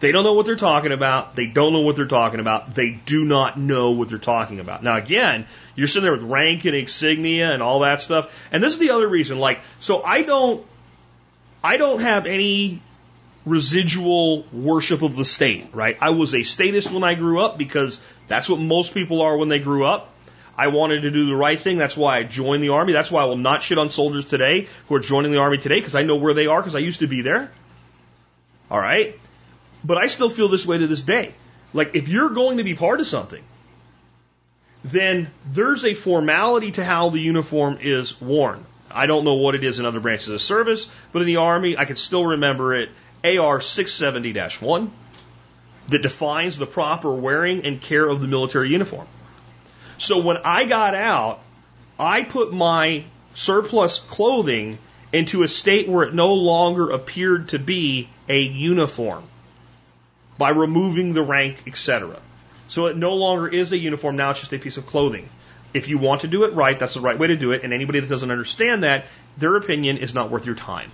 They 0.00 0.10
don't 0.10 0.24
know 0.24 0.32
what 0.32 0.46
they're 0.46 0.56
talking 0.56 0.90
about. 0.90 1.36
They 1.36 1.44
don't 1.44 1.74
know 1.74 1.82
what 1.82 1.96
they're 1.96 2.06
talking 2.06 2.40
about. 2.40 2.74
They 2.74 2.92
do 2.92 3.26
not 3.26 3.58
know 3.58 3.90
what 3.90 4.08
they're 4.08 4.16
talking 4.16 4.58
about. 4.58 4.82
Now, 4.82 4.96
again, 4.96 5.46
you're 5.76 5.86
sitting 5.86 6.04
there 6.04 6.12
with 6.12 6.22
rank 6.22 6.64
and 6.64 6.74
insignia 6.74 7.52
and 7.52 7.62
all 7.62 7.80
that 7.80 8.00
stuff. 8.00 8.34
And 8.50 8.62
this 8.62 8.72
is 8.72 8.78
the 8.78 8.88
other 8.88 9.06
reason. 9.06 9.38
Like, 9.38 9.60
so 9.80 10.02
I 10.02 10.22
don't, 10.22 10.64
I 11.62 11.76
don't 11.76 12.00
have 12.00 12.24
any 12.24 12.80
residual 13.44 14.44
worship 14.50 15.02
of 15.02 15.14
the 15.14 15.26
state, 15.26 15.74
right? 15.74 15.98
I 16.00 16.08
was 16.10 16.34
a 16.34 16.42
statist 16.42 16.90
when 16.90 17.04
I 17.04 17.16
grew 17.16 17.42
up 17.42 17.58
because 17.58 18.00
that's 18.28 18.48
what 18.48 18.60
most 18.60 18.94
people 18.94 19.20
are 19.20 19.36
when 19.36 19.50
they 19.50 19.58
grew 19.58 19.84
up. 19.84 20.08
I 20.58 20.66
wanted 20.66 21.02
to 21.02 21.12
do 21.12 21.26
the 21.26 21.36
right 21.36 21.58
thing. 21.58 21.78
That's 21.78 21.96
why 21.96 22.18
I 22.18 22.24
joined 22.24 22.64
the 22.64 22.70
army. 22.70 22.92
That's 22.92 23.12
why 23.12 23.22
I 23.22 23.26
will 23.26 23.36
not 23.36 23.62
shit 23.62 23.78
on 23.78 23.90
soldiers 23.90 24.24
today 24.24 24.66
who 24.88 24.96
are 24.96 25.00
joining 25.00 25.30
the 25.30 25.38
army 25.38 25.58
today 25.58 25.76
because 25.76 25.94
I 25.94 26.02
know 26.02 26.16
where 26.16 26.34
they 26.34 26.48
are 26.48 26.60
because 26.60 26.74
I 26.74 26.80
used 26.80 26.98
to 26.98 27.06
be 27.06 27.22
there. 27.22 27.52
All 28.68 28.80
right. 28.80 29.18
But 29.84 29.98
I 29.98 30.08
still 30.08 30.30
feel 30.30 30.48
this 30.48 30.66
way 30.66 30.78
to 30.78 30.88
this 30.88 31.04
day. 31.04 31.32
Like 31.72 31.94
if 31.94 32.08
you're 32.08 32.30
going 32.30 32.56
to 32.56 32.64
be 32.64 32.74
part 32.74 32.98
of 32.98 33.06
something, 33.06 33.44
then 34.82 35.30
there's 35.52 35.84
a 35.84 35.94
formality 35.94 36.72
to 36.72 36.84
how 36.84 37.10
the 37.10 37.20
uniform 37.20 37.78
is 37.80 38.20
worn. 38.20 38.64
I 38.90 39.06
don't 39.06 39.24
know 39.24 39.34
what 39.34 39.54
it 39.54 39.62
is 39.62 39.78
in 39.78 39.86
other 39.86 40.00
branches 40.00 40.28
of 40.28 40.40
service, 40.40 40.88
but 41.12 41.22
in 41.22 41.26
the 41.26 41.36
Army, 41.36 41.76
I 41.76 41.84
can 41.84 41.96
still 41.96 42.24
remember 42.24 42.74
it 42.74 42.88
AR 43.22 43.60
670 43.60 44.64
1 44.64 44.90
that 45.88 46.02
defines 46.02 46.58
the 46.58 46.66
proper 46.66 47.12
wearing 47.12 47.64
and 47.64 47.80
care 47.80 48.08
of 48.08 48.20
the 48.20 48.26
military 48.26 48.70
uniform. 48.70 49.06
So 49.98 50.18
when 50.18 50.38
I 50.38 50.64
got 50.64 50.94
out, 50.94 51.40
I 51.98 52.22
put 52.22 52.52
my 52.52 53.04
surplus 53.34 53.98
clothing 53.98 54.78
into 55.12 55.42
a 55.42 55.48
state 55.48 55.88
where 55.88 56.06
it 56.06 56.14
no 56.14 56.34
longer 56.34 56.90
appeared 56.90 57.48
to 57.50 57.58
be 57.58 58.08
a 58.28 58.38
uniform 58.38 59.24
by 60.36 60.50
removing 60.50 61.14
the 61.14 61.22
rank, 61.22 61.64
etc. 61.66 62.16
So 62.68 62.86
it 62.86 62.96
no 62.96 63.14
longer 63.14 63.48
is 63.48 63.72
a 63.72 63.78
uniform, 63.78 64.16
now 64.16 64.30
it's 64.30 64.40
just 64.40 64.52
a 64.52 64.58
piece 64.58 64.76
of 64.76 64.86
clothing. 64.86 65.28
If 65.74 65.88
you 65.88 65.98
want 65.98 66.22
to 66.22 66.28
do 66.28 66.44
it 66.44 66.54
right, 66.54 66.78
that's 66.78 66.94
the 66.94 67.00
right 67.00 67.18
way 67.18 67.26
to 67.28 67.36
do 67.36 67.52
it, 67.52 67.64
and 67.64 67.72
anybody 67.72 68.00
that 68.00 68.08
doesn't 68.08 68.30
understand 68.30 68.84
that, 68.84 69.06
their 69.36 69.56
opinion 69.56 69.98
is 69.98 70.14
not 70.14 70.30
worth 70.30 70.46
your 70.46 70.54
time. 70.54 70.90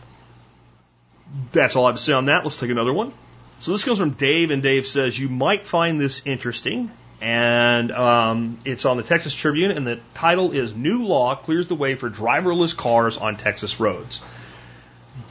That's 1.52 1.76
all 1.76 1.86
I 1.86 1.89
have 1.90 1.97
to 1.97 2.02
say 2.02 2.12
on 2.12 2.26
that. 2.26 2.44
Let's 2.44 2.56
take 2.56 2.70
another 2.70 2.93
one. 2.93 3.12
So 3.60 3.72
this 3.72 3.85
comes 3.85 3.98
from 3.98 4.10
Dave, 4.10 4.51
and 4.51 4.62
Dave 4.62 4.86
says, 4.86 5.18
You 5.18 5.28
might 5.28 5.66
find 5.66 6.01
this 6.01 6.26
interesting. 6.26 6.90
And 7.20 7.91
um, 7.93 8.59
it's 8.65 8.85
on 8.85 8.97
the 8.97 9.03
Texas 9.03 9.35
Tribune, 9.35 9.70
and 9.70 9.86
the 9.86 10.01
title 10.15 10.53
is 10.53 10.74
New 10.74 11.05
Law 11.05 11.36
Clears 11.36 11.69
the 11.69 11.74
Way 11.74 11.95
for 11.95 12.11
Driverless 12.11 12.77
Cars 12.77 13.16
on 13.16 13.36
Texas 13.36 13.81
Roads. 13.81 14.20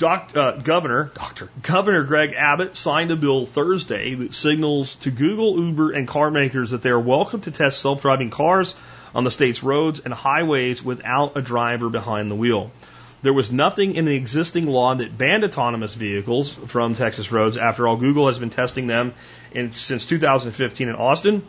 Uh, 0.01 0.51
Governor, 0.57 1.11
Doctor, 1.13 1.49
Governor 1.61 2.03
Greg 2.03 2.33
Abbott 2.33 2.75
signed 2.75 3.11
a 3.11 3.15
bill 3.15 3.45
Thursday 3.45 4.15
that 4.15 4.33
signals 4.33 4.95
to 4.95 5.11
Google, 5.11 5.59
Uber, 5.59 5.91
and 5.91 6.07
car 6.07 6.31
makers 6.31 6.71
that 6.71 6.81
they 6.81 6.89
are 6.89 6.99
welcome 6.99 7.41
to 7.41 7.51
test 7.51 7.79
self-driving 7.81 8.29
cars 8.29 8.75
on 9.13 9.23
the 9.23 9.31
state's 9.31 9.61
roads 9.61 9.99
and 9.99 10.13
highways 10.13 10.83
without 10.83 11.37
a 11.37 11.41
driver 11.41 11.89
behind 11.89 12.31
the 12.31 12.35
wheel. 12.35 12.71
There 13.21 13.33
was 13.33 13.51
nothing 13.51 13.95
in 13.95 14.05
the 14.05 14.15
existing 14.15 14.67
law 14.67 14.95
that 14.95 15.17
banned 15.17 15.45
autonomous 15.45 15.95
vehicles 15.95 16.51
from 16.51 16.95
Texas 16.95 17.31
roads. 17.31 17.55
After 17.55 17.87
all, 17.87 17.95
Google 17.95 18.27
has 18.27 18.37
been 18.37 18.49
testing 18.49 18.87
them 18.87 19.13
in, 19.53 19.73
since 19.73 20.05
2015 20.05 20.89
in 20.89 20.95
Austin, 20.95 21.45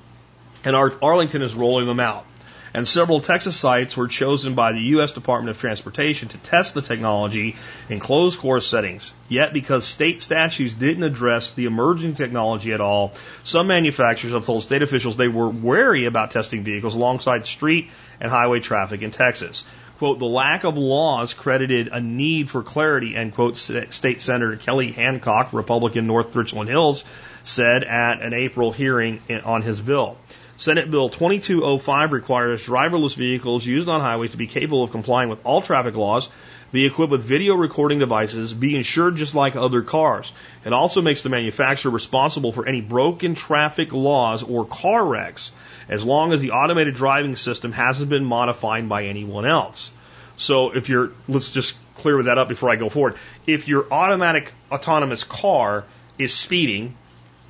and 0.65 0.75
Arlington 0.75 1.43
is 1.43 1.55
rolling 1.55 1.87
them 1.87 2.01
out 2.01 2.27
and 2.75 2.89
several 2.89 3.21
Texas 3.21 3.57
sites 3.57 3.97
were 3.97 4.09
chosen 4.09 4.57
by 4.57 4.73
the 4.73 4.81
U.S. 4.81 5.13
Department 5.13 5.51
of 5.51 5.61
Transportation 5.61 6.29
to 6.29 6.39
test 6.39 6.75
the 6.75 6.83
technology 6.83 7.55
in 7.89 8.01
closed 8.01 8.41
course 8.41 8.67
settings. 8.67 9.13
Yet, 9.29 9.53
because 9.53 9.87
state 9.87 10.23
statutes 10.23 10.75
didn't 10.75 11.05
address 11.05 11.53
the 11.53 11.67
emerging 11.67 12.17
technology 12.17 12.73
at 12.73 12.81
all, 12.81 13.13
some 13.45 13.69
manufacturers 13.69 14.33
have 14.33 14.45
told 14.45 14.65
state 14.65 14.83
officials 14.83 15.17
they 15.17 15.29
were 15.29 15.49
wary 15.49 16.07
about 16.07 16.33
testing 16.33 16.65
vehicles 16.65 16.97
alongside 16.97 17.47
street 17.47 17.91
and 18.21 18.29
highway 18.29 18.59
traffic 18.59 19.03
in 19.03 19.13
Texas. 19.13 19.63
Quote, 19.99 20.19
the 20.19 20.25
lack 20.25 20.65
of 20.65 20.77
laws 20.77 21.33
credited 21.33 21.87
a 21.87 22.01
need 22.01 22.51
for 22.51 22.65
clarity, 22.65 23.15
end 23.15 23.35
quote, 23.35 23.57
State 23.57 24.21
Senator 24.21 24.57
Kelly 24.57 24.91
Hancock, 24.91 25.53
Republican 25.53 26.09
North 26.09 26.35
Richland 26.35 26.69
Hills, 26.69 27.05
said 27.45 27.85
at 27.85 28.21
an 28.21 28.35
April 28.35 28.73
hearing 28.73 29.23
on 29.45 29.63
his 29.63 29.81
bill. 29.81 30.17
Senate 30.57 30.89
Bill 30.89 31.09
2205 31.09 32.13
requires 32.13 32.65
driverless 32.65 33.17
vehicles 33.17 33.67
used 33.67 33.89
on 33.89 34.01
highways 34.01 34.31
to 34.31 34.37
be 34.37 34.47
capable 34.47 34.85
of 34.85 34.93
complying 34.93 35.29
with 35.29 35.45
all 35.45 35.61
traffic 35.61 35.97
laws, 35.97 36.29
be 36.71 36.87
equipped 36.87 37.11
with 37.11 37.23
video 37.23 37.55
recording 37.55 37.99
devices, 37.99 38.55
be 38.55 38.77
insured 38.77 39.17
just 39.17 39.35
like 39.35 39.57
other 39.57 39.83
cars. 39.83 40.33
It 40.65 40.73
also 40.73 41.03
makes 41.03 41.23
the 41.23 41.29
manufacturer 41.29 41.91
responsible 41.91 42.53
for 42.53 42.69
any 42.69 42.81
broken 42.81 43.35
traffic 43.35 43.93
laws 43.93 44.45
or 44.45 44.65
car 44.65 45.05
wrecks, 45.05 45.51
as 45.89 46.05
long 46.05 46.33
as 46.33 46.41
the 46.41 46.53
automated 46.53 46.95
driving 46.95 47.35
system 47.35 47.73
hasn't 47.73 48.09
been 48.09 48.25
modified 48.25 48.89
by 48.89 49.07
anyone 49.07 49.47
else. 49.47 49.91
So 50.37 50.75
if 50.75 50.89
you're, 50.89 51.11
let's 51.29 51.51
just 51.51 51.75
clear 51.97 52.23
that 52.23 52.39
up 52.39 52.49
before 52.49 52.71
I 52.71 52.77
go 52.77 52.89
forward. 52.89 53.17
If 53.47 53.67
your 53.67 53.93
automatic 53.93 54.53
autonomous 54.71 55.25
car 55.25 55.85
is 56.17 56.33
speeding, 56.33 56.95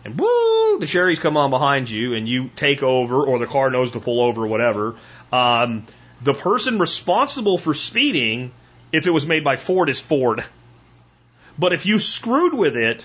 and 0.05 0.18
woo, 0.18 0.78
the 0.78 0.86
cherries 0.86 1.18
come 1.18 1.36
on 1.36 1.51
behind 1.51 1.89
you 1.89 2.14
and 2.14 2.28
you 2.28 2.51
take 2.56 2.82
over, 2.82 3.24
or 3.24 3.39
the 3.39 3.47
car 3.47 3.70
knows 3.70 3.93
to 3.93 4.01
pull 4.01 4.20
over, 4.20 4.44
or 4.44 4.47
whatever. 4.47 4.97
Um, 5.32 5.86
the 6.22 6.35
person 6.35 6.78
responsible 6.78 7.59
for 7.59 7.74
speeding, 7.74 8.52
if 8.93 9.06
it 9.06 9.10
was 9.10 9.26
made 9.26 9.44
by 9.44 9.56
Ford, 9.56 9.89
is 9.89 10.01
Ford. 10.01 10.44
But 11.59 11.72
if 11.72 11.86
you 11.86 11.98
screwed 11.98 12.55
with 12.55 12.76
it, 12.76 13.05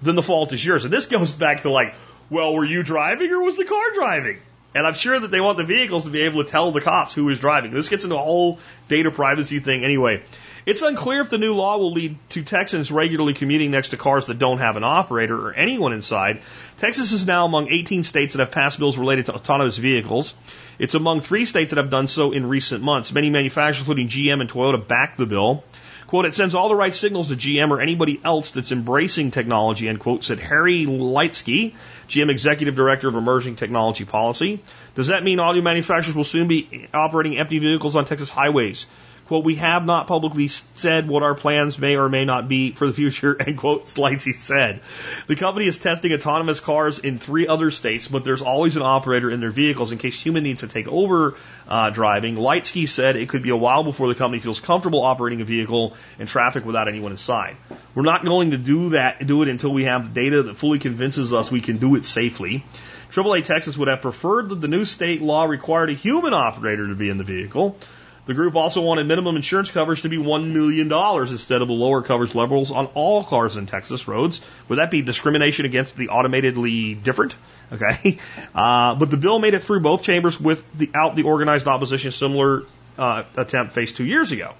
then 0.00 0.14
the 0.14 0.22
fault 0.22 0.52
is 0.52 0.64
yours. 0.64 0.84
And 0.84 0.92
this 0.92 1.06
goes 1.06 1.32
back 1.32 1.62
to 1.62 1.70
like, 1.70 1.94
well, 2.30 2.54
were 2.54 2.64
you 2.64 2.82
driving 2.82 3.30
or 3.30 3.42
was 3.42 3.56
the 3.56 3.64
car 3.64 3.92
driving? 3.94 4.38
And 4.74 4.86
I'm 4.86 4.94
sure 4.94 5.18
that 5.18 5.30
they 5.30 5.40
want 5.40 5.58
the 5.58 5.64
vehicles 5.64 6.04
to 6.04 6.10
be 6.10 6.22
able 6.22 6.42
to 6.42 6.50
tell 6.50 6.72
the 6.72 6.80
cops 6.80 7.14
who 7.14 7.28
is 7.28 7.38
driving. 7.38 7.72
This 7.72 7.90
gets 7.90 8.04
into 8.04 8.16
a 8.16 8.22
whole 8.22 8.58
data 8.88 9.10
privacy 9.10 9.60
thing 9.60 9.84
anyway. 9.84 10.22
It's 10.64 10.82
unclear 10.82 11.22
if 11.22 11.30
the 11.30 11.38
new 11.38 11.54
law 11.54 11.76
will 11.78 11.92
lead 11.92 12.16
to 12.30 12.44
Texans 12.44 12.92
regularly 12.92 13.34
commuting 13.34 13.72
next 13.72 13.88
to 13.88 13.96
cars 13.96 14.26
that 14.26 14.38
don't 14.38 14.58
have 14.58 14.76
an 14.76 14.84
operator 14.84 15.48
or 15.48 15.52
anyone 15.52 15.92
inside. 15.92 16.42
Texas 16.78 17.10
is 17.10 17.26
now 17.26 17.46
among 17.46 17.68
18 17.68 18.04
states 18.04 18.34
that 18.34 18.40
have 18.40 18.52
passed 18.52 18.78
bills 18.78 18.96
related 18.96 19.26
to 19.26 19.34
autonomous 19.34 19.76
vehicles. 19.76 20.34
It's 20.78 20.94
among 20.94 21.20
three 21.20 21.46
states 21.46 21.70
that 21.70 21.78
have 21.78 21.90
done 21.90 22.06
so 22.06 22.30
in 22.30 22.48
recent 22.48 22.82
months. 22.82 23.12
Many 23.12 23.28
manufacturers, 23.28 23.80
including 23.80 24.06
GM 24.06 24.40
and 24.40 24.48
Toyota, 24.48 24.86
backed 24.86 25.18
the 25.18 25.26
bill. 25.26 25.64
Quote, 26.06 26.26
it 26.26 26.34
sends 26.34 26.54
all 26.54 26.68
the 26.68 26.76
right 26.76 26.94
signals 26.94 27.28
to 27.28 27.36
GM 27.36 27.70
or 27.70 27.80
anybody 27.80 28.20
else 28.22 28.50
that's 28.50 28.70
embracing 28.70 29.30
technology, 29.30 29.88
end 29.88 29.98
quote, 29.98 30.22
said 30.22 30.38
Harry 30.38 30.84
Lightsey, 30.84 31.72
GM 32.08 32.30
Executive 32.30 32.76
Director 32.76 33.08
of 33.08 33.14
Emerging 33.16 33.56
Technology 33.56 34.04
Policy. 34.04 34.62
Does 34.94 35.06
that 35.06 35.24
mean 35.24 35.40
auto 35.40 35.62
manufacturers 35.62 36.14
will 36.14 36.22
soon 36.22 36.48
be 36.48 36.86
operating 36.92 37.38
empty 37.38 37.58
vehicles 37.58 37.96
on 37.96 38.04
Texas 38.04 38.28
highways? 38.28 38.86
Quote, 39.32 39.46
we 39.46 39.54
have 39.54 39.86
not 39.86 40.08
publicly 40.08 40.48
said 40.48 41.08
what 41.08 41.22
our 41.22 41.34
plans 41.34 41.78
may 41.78 41.96
or 41.96 42.10
may 42.10 42.26
not 42.26 42.48
be 42.48 42.72
for 42.72 42.86
the 42.86 42.92
future, 42.92 43.34
end 43.46 43.56
quote, 43.56 43.86
Lightsey 43.86 44.34
said. 44.34 44.80
The 45.26 45.36
company 45.36 45.66
is 45.66 45.78
testing 45.78 46.12
autonomous 46.12 46.60
cars 46.60 46.98
in 46.98 47.18
three 47.18 47.46
other 47.46 47.70
states, 47.70 48.08
but 48.08 48.24
there's 48.24 48.42
always 48.42 48.76
an 48.76 48.82
operator 48.82 49.30
in 49.30 49.40
their 49.40 49.50
vehicles 49.50 49.90
in 49.90 49.96
case 49.96 50.20
human 50.20 50.42
needs 50.42 50.60
to 50.60 50.68
take 50.68 50.86
over 50.86 51.34
uh, 51.66 51.88
driving. 51.88 52.36
Lightsey 52.36 52.86
said 52.86 53.16
it 53.16 53.30
could 53.30 53.42
be 53.42 53.48
a 53.48 53.56
while 53.56 53.82
before 53.82 54.08
the 54.08 54.14
company 54.14 54.38
feels 54.38 54.60
comfortable 54.60 55.00
operating 55.00 55.40
a 55.40 55.46
vehicle 55.46 55.96
in 56.18 56.26
traffic 56.26 56.66
without 56.66 56.86
anyone 56.86 57.12
inside. 57.12 57.56
We're 57.94 58.02
not 58.02 58.26
going 58.26 58.50
to 58.50 58.58
do 58.58 58.90
that, 58.90 59.26
do 59.26 59.40
it 59.40 59.48
until 59.48 59.72
we 59.72 59.84
have 59.84 60.12
data 60.12 60.42
that 60.42 60.58
fully 60.58 60.78
convinces 60.78 61.32
us 61.32 61.50
we 61.50 61.62
can 61.62 61.78
do 61.78 61.94
it 61.94 62.04
safely. 62.04 62.64
AAA 63.12 63.46
Texas 63.46 63.78
would 63.78 63.88
have 63.88 64.02
preferred 64.02 64.50
that 64.50 64.60
the 64.60 64.68
new 64.68 64.84
state 64.84 65.22
law 65.22 65.44
required 65.44 65.88
a 65.88 65.94
human 65.94 66.34
operator 66.34 66.88
to 66.88 66.94
be 66.94 67.08
in 67.08 67.16
the 67.16 67.24
vehicle. 67.24 67.78
The 68.24 68.34
group 68.34 68.54
also 68.54 68.82
wanted 68.82 69.08
minimum 69.08 69.34
insurance 69.34 69.72
coverage 69.72 70.02
to 70.02 70.08
be 70.08 70.16
$1 70.16 70.52
million 70.52 70.92
instead 71.28 71.60
of 71.60 71.66
the 71.66 71.74
lower 71.74 72.02
coverage 72.02 72.36
levels 72.36 72.70
on 72.70 72.86
all 72.94 73.24
cars 73.24 73.56
in 73.56 73.66
Texas 73.66 74.06
roads. 74.06 74.40
Would 74.68 74.78
that 74.78 74.92
be 74.92 75.02
discrimination 75.02 75.66
against 75.66 75.96
the 75.96 76.08
automatedly 76.08 77.02
different? 77.02 77.36
Okay. 77.72 78.18
Uh, 78.54 78.96
but 78.96 79.08
the 79.08 79.16
bill 79.16 79.38
made 79.38 79.54
it 79.54 79.64
through 79.64 79.80
both 79.80 80.02
chambers 80.02 80.38
without 80.38 81.16
the 81.16 81.22
organized 81.22 81.66
opposition 81.66 82.10
similar 82.10 82.64
uh, 82.98 83.22
attempt 83.34 83.72
faced 83.72 83.96
two 83.96 84.04
years 84.04 84.30
ago. 84.30 84.52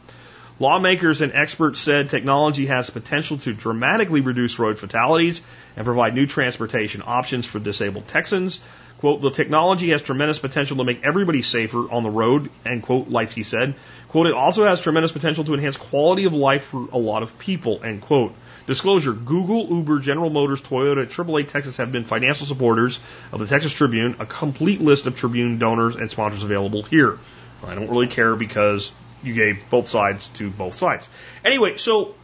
Lawmakers 0.58 1.20
and 1.20 1.32
experts 1.34 1.78
said 1.80 2.08
technology 2.08 2.66
has 2.66 2.88
potential 2.88 3.36
to 3.38 3.52
dramatically 3.52 4.22
reduce 4.22 4.58
road 4.58 4.78
fatalities 4.78 5.42
and 5.76 5.84
provide 5.84 6.14
new 6.14 6.26
transportation 6.26 7.02
options 7.04 7.44
for 7.44 7.58
disabled 7.58 8.08
Texans. 8.08 8.60
Quote, 9.02 9.20
the 9.20 9.30
technology 9.30 9.90
has 9.90 10.00
tremendous 10.00 10.38
potential 10.38 10.76
to 10.76 10.84
make 10.84 11.02
everybody 11.02 11.42
safer 11.42 11.90
on 11.90 12.04
the 12.04 12.08
road, 12.08 12.50
end 12.64 12.84
quote, 12.84 13.10
Lightsey 13.10 13.44
said. 13.44 13.74
Quote, 14.10 14.28
it 14.28 14.32
also 14.32 14.64
has 14.64 14.80
tremendous 14.80 15.10
potential 15.10 15.42
to 15.42 15.54
enhance 15.54 15.76
quality 15.76 16.24
of 16.24 16.34
life 16.34 16.66
for 16.66 16.86
a 16.92 16.98
lot 16.98 17.24
of 17.24 17.36
people, 17.36 17.82
end 17.82 18.00
quote. 18.00 18.32
Disclosure, 18.68 19.12
Google, 19.12 19.66
Uber, 19.76 19.98
General 19.98 20.30
Motors, 20.30 20.62
Toyota, 20.62 21.04
AAA 21.04 21.48
Texas 21.48 21.78
have 21.78 21.90
been 21.90 22.04
financial 22.04 22.46
supporters 22.46 23.00
of 23.32 23.40
the 23.40 23.48
Texas 23.48 23.72
Tribune, 23.72 24.14
a 24.20 24.24
complete 24.24 24.80
list 24.80 25.08
of 25.08 25.16
Tribune 25.16 25.58
donors 25.58 25.96
and 25.96 26.08
sponsors 26.08 26.44
available 26.44 26.84
here. 26.84 27.18
I 27.66 27.74
don't 27.74 27.90
really 27.90 28.06
care 28.06 28.36
because 28.36 28.92
you 29.24 29.34
gave 29.34 29.68
both 29.68 29.88
sides 29.88 30.28
to 30.34 30.48
both 30.48 30.74
sides. 30.74 31.08
Anyway, 31.44 31.76
so 31.76 32.14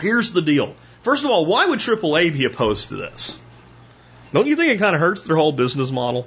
here's 0.00 0.32
the 0.32 0.42
deal. 0.42 0.74
First 1.02 1.24
of 1.24 1.30
all, 1.30 1.46
why 1.46 1.66
would 1.66 1.78
AAA 1.78 2.32
be 2.32 2.46
opposed 2.46 2.88
to 2.88 2.96
this? 2.96 3.38
Don't 4.34 4.48
you 4.48 4.56
think 4.56 4.72
it 4.72 4.78
kind 4.78 4.96
of 4.96 5.00
hurts 5.00 5.24
their 5.24 5.36
whole 5.36 5.52
business 5.52 5.92
model? 5.92 6.26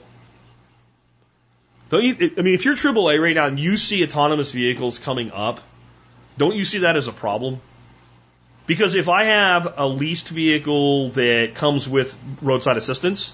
Don't 1.90 2.04
you? 2.04 2.32
I 2.38 2.42
mean, 2.42 2.54
if 2.54 2.64
you're 2.64 2.76
AAA 2.76 3.22
right 3.22 3.36
now 3.36 3.48
and 3.48 3.60
you 3.60 3.76
see 3.76 4.02
autonomous 4.06 4.54
vehicles 4.54 4.98
coming 4.98 5.30
up, 5.32 5.60
don't 6.38 6.56
you 6.56 6.64
see 6.64 6.80
that 6.80 6.96
as 6.96 7.10
a 7.10 7.12
problem? 7.12 7.60
Because 8.66 8.96
if 8.96 9.10
I 9.10 9.26
have 9.26 9.74
a 9.78 9.86
leased 9.86 10.30
vehicle 10.30 11.10
that 11.12 11.56
comes 11.56 11.88
with 11.88 12.18
roadside 12.42 12.78
assistance, 12.78 13.34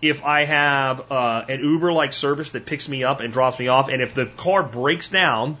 if 0.00 0.24
I 0.24 0.46
have 0.46 1.12
uh, 1.12 1.44
an 1.48 1.60
Uber 1.60 1.92
like 1.92 2.12
service 2.12 2.50
that 2.50 2.66
picks 2.66 2.88
me 2.88 3.04
up 3.04 3.20
and 3.20 3.32
drops 3.32 3.56
me 3.60 3.68
off, 3.68 3.88
and 3.88 4.02
if 4.02 4.14
the 4.14 4.26
car 4.26 4.64
breaks 4.64 5.10
down, 5.10 5.56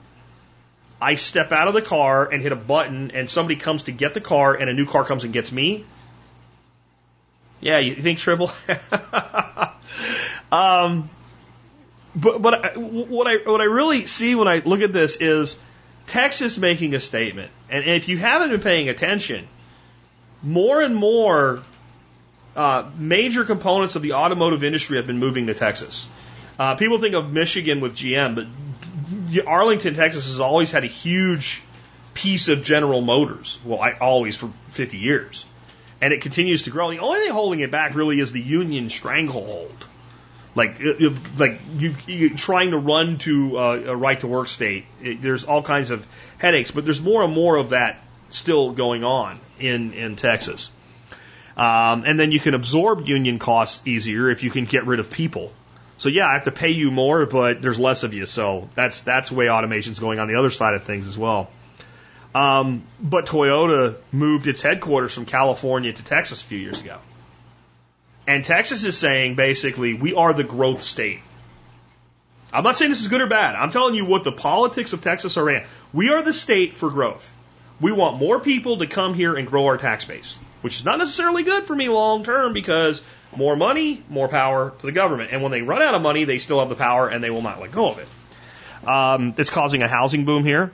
I 1.00 1.14
step 1.14 1.52
out 1.52 1.68
of 1.68 1.74
the 1.74 1.82
car 1.82 2.28
and 2.28 2.42
hit 2.42 2.50
a 2.50 2.56
button, 2.56 3.12
and 3.12 3.30
somebody 3.30 3.54
comes 3.54 3.84
to 3.84 3.92
get 3.92 4.14
the 4.14 4.20
car, 4.20 4.54
and 4.54 4.68
a 4.68 4.74
new 4.74 4.86
car 4.86 5.04
comes 5.04 5.22
and 5.22 5.32
gets 5.32 5.52
me. 5.52 5.84
Yeah, 7.62 7.78
you 7.78 7.94
think 7.94 8.18
triple? 8.18 8.50
um, 10.52 11.08
but 12.14 12.42
but 12.42 12.54
I, 12.54 12.68
what 12.76 13.26
I 13.28 13.36
what 13.36 13.60
I 13.60 13.64
really 13.64 14.06
see 14.06 14.34
when 14.34 14.48
I 14.48 14.58
look 14.58 14.82
at 14.82 14.92
this 14.92 15.16
is 15.16 15.58
Texas 16.08 16.58
making 16.58 16.94
a 16.94 17.00
statement. 17.00 17.52
And 17.70 17.84
if 17.84 18.08
you 18.08 18.18
haven't 18.18 18.50
been 18.50 18.60
paying 18.60 18.88
attention, 18.88 19.46
more 20.42 20.82
and 20.82 20.96
more 20.96 21.62
uh, 22.56 22.90
major 22.98 23.44
components 23.44 23.94
of 23.94 24.02
the 24.02 24.14
automotive 24.14 24.64
industry 24.64 24.96
have 24.96 25.06
been 25.06 25.20
moving 25.20 25.46
to 25.46 25.54
Texas. 25.54 26.08
Uh, 26.58 26.74
people 26.74 26.98
think 26.98 27.14
of 27.14 27.32
Michigan 27.32 27.80
with 27.80 27.94
GM, 27.94 28.34
but 28.34 29.46
Arlington, 29.46 29.94
Texas 29.94 30.26
has 30.26 30.40
always 30.40 30.72
had 30.72 30.82
a 30.82 30.88
huge 30.88 31.62
piece 32.12 32.48
of 32.48 32.64
General 32.64 33.00
Motors. 33.00 33.56
Well, 33.64 33.80
I 33.80 33.92
always 33.92 34.36
for 34.36 34.50
50 34.72 34.98
years. 34.98 35.46
And 36.02 36.12
it 36.12 36.20
continues 36.20 36.64
to 36.64 36.70
grow. 36.70 36.90
The 36.90 36.98
only 36.98 37.20
thing 37.20 37.30
holding 37.30 37.60
it 37.60 37.70
back 37.70 37.94
really 37.94 38.20
is 38.20 38.32
the 38.32 38.40
union 38.40 38.90
stranglehold. 38.90 39.86
Like, 40.54 40.76
if, 40.80 41.40
like 41.40 41.60
you, 41.78 41.94
you 42.06 42.36
trying 42.36 42.72
to 42.72 42.78
run 42.78 43.18
to 43.18 43.56
uh, 43.56 43.82
a 43.86 43.96
right 43.96 44.20
to 44.20 44.26
work 44.26 44.48
state. 44.48 44.84
It, 45.00 45.22
there's 45.22 45.44
all 45.44 45.62
kinds 45.62 45.90
of 45.90 46.06
headaches, 46.38 46.70
but 46.70 46.84
there's 46.84 47.00
more 47.00 47.22
and 47.22 47.32
more 47.32 47.56
of 47.56 47.70
that 47.70 48.02
still 48.28 48.72
going 48.72 49.04
on 49.04 49.40
in 49.58 49.94
in 49.94 50.16
Texas. 50.16 50.70
Um, 51.56 52.04
and 52.04 52.18
then 52.18 52.32
you 52.32 52.40
can 52.40 52.54
absorb 52.54 53.06
union 53.06 53.38
costs 53.38 53.86
easier 53.86 54.30
if 54.30 54.42
you 54.42 54.50
can 54.50 54.64
get 54.64 54.86
rid 54.86 55.00
of 55.00 55.10
people. 55.10 55.52
So 55.98 56.08
yeah, 56.08 56.26
I 56.26 56.32
have 56.34 56.44
to 56.44 56.52
pay 56.52 56.70
you 56.70 56.90
more, 56.90 57.26
but 57.26 57.62
there's 57.62 57.78
less 57.78 58.02
of 58.02 58.12
you. 58.12 58.26
So 58.26 58.68
that's 58.74 59.02
that's 59.02 59.30
the 59.30 59.36
way 59.36 59.48
automation's 59.48 60.00
going 60.00 60.18
on 60.18 60.28
the 60.28 60.34
other 60.34 60.50
side 60.50 60.74
of 60.74 60.82
things 60.82 61.06
as 61.06 61.16
well. 61.16 61.48
Um, 62.34 62.82
but 63.00 63.26
Toyota 63.26 63.96
moved 64.10 64.46
its 64.46 64.62
headquarters 64.62 65.14
from 65.14 65.26
California 65.26 65.92
to 65.92 66.04
Texas 66.04 66.42
a 66.42 66.44
few 66.44 66.58
years 66.58 66.80
ago. 66.80 66.98
And 68.26 68.44
Texas 68.44 68.84
is 68.84 68.96
saying 68.96 69.34
basically, 69.34 69.94
we 69.94 70.14
are 70.14 70.32
the 70.32 70.44
growth 70.44 70.82
state. 70.82 71.20
I'm 72.52 72.64
not 72.64 72.78
saying 72.78 72.90
this 72.90 73.00
is 73.00 73.08
good 73.08 73.20
or 73.20 73.26
bad. 73.26 73.54
I'm 73.54 73.70
telling 73.70 73.94
you 73.94 74.04
what 74.04 74.24
the 74.24 74.32
politics 74.32 74.92
of 74.92 75.02
Texas 75.02 75.36
are 75.36 75.50
in. 75.50 75.64
We 75.92 76.10
are 76.10 76.22
the 76.22 76.32
state 76.32 76.76
for 76.76 76.90
growth. 76.90 77.32
We 77.80 77.92
want 77.92 78.18
more 78.18 78.38
people 78.38 78.78
to 78.78 78.86
come 78.86 79.14
here 79.14 79.34
and 79.34 79.48
grow 79.48 79.66
our 79.66 79.78
tax 79.78 80.04
base, 80.04 80.36
which 80.60 80.76
is 80.76 80.84
not 80.84 80.98
necessarily 80.98 81.42
good 81.42 81.66
for 81.66 81.74
me 81.74 81.88
long 81.88 82.24
term 82.24 82.52
because 82.52 83.02
more 83.34 83.56
money, 83.56 84.02
more 84.08 84.28
power 84.28 84.72
to 84.78 84.86
the 84.86 84.92
government. 84.92 85.30
And 85.32 85.42
when 85.42 85.50
they 85.50 85.62
run 85.62 85.82
out 85.82 85.94
of 85.94 86.02
money, 86.02 86.24
they 86.24 86.38
still 86.38 86.60
have 86.60 86.68
the 86.68 86.76
power 86.76 87.08
and 87.08 87.24
they 87.24 87.30
will 87.30 87.42
not 87.42 87.60
let 87.60 87.72
go 87.72 87.90
of 87.90 87.98
it. 87.98 88.08
Um, 88.86 89.34
it's 89.38 89.50
causing 89.50 89.82
a 89.82 89.88
housing 89.88 90.24
boom 90.24 90.44
here. 90.44 90.72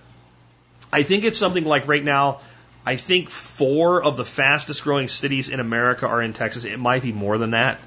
I 0.93 1.03
think 1.03 1.25
it's 1.25 1.39
something 1.39 1.65
like 1.65 1.87
right 1.87 2.05
now, 2.05 2.41
I 2.85 2.97
think 2.97 3.29
four 3.29 4.03
of 4.03 4.17
the 4.17 4.25
fastest 4.25 4.83
growing 4.83 5.09
cities 5.09 5.49
in 5.49 5.61
America 5.61 6.07
are 6.07 6.23
in 6.23 6.33
Texas. 6.33 6.65
It 6.65 6.79
might 6.79 7.03
be 7.03 7.13
more 7.13 7.37
than 7.37 7.51
that. 7.51 7.79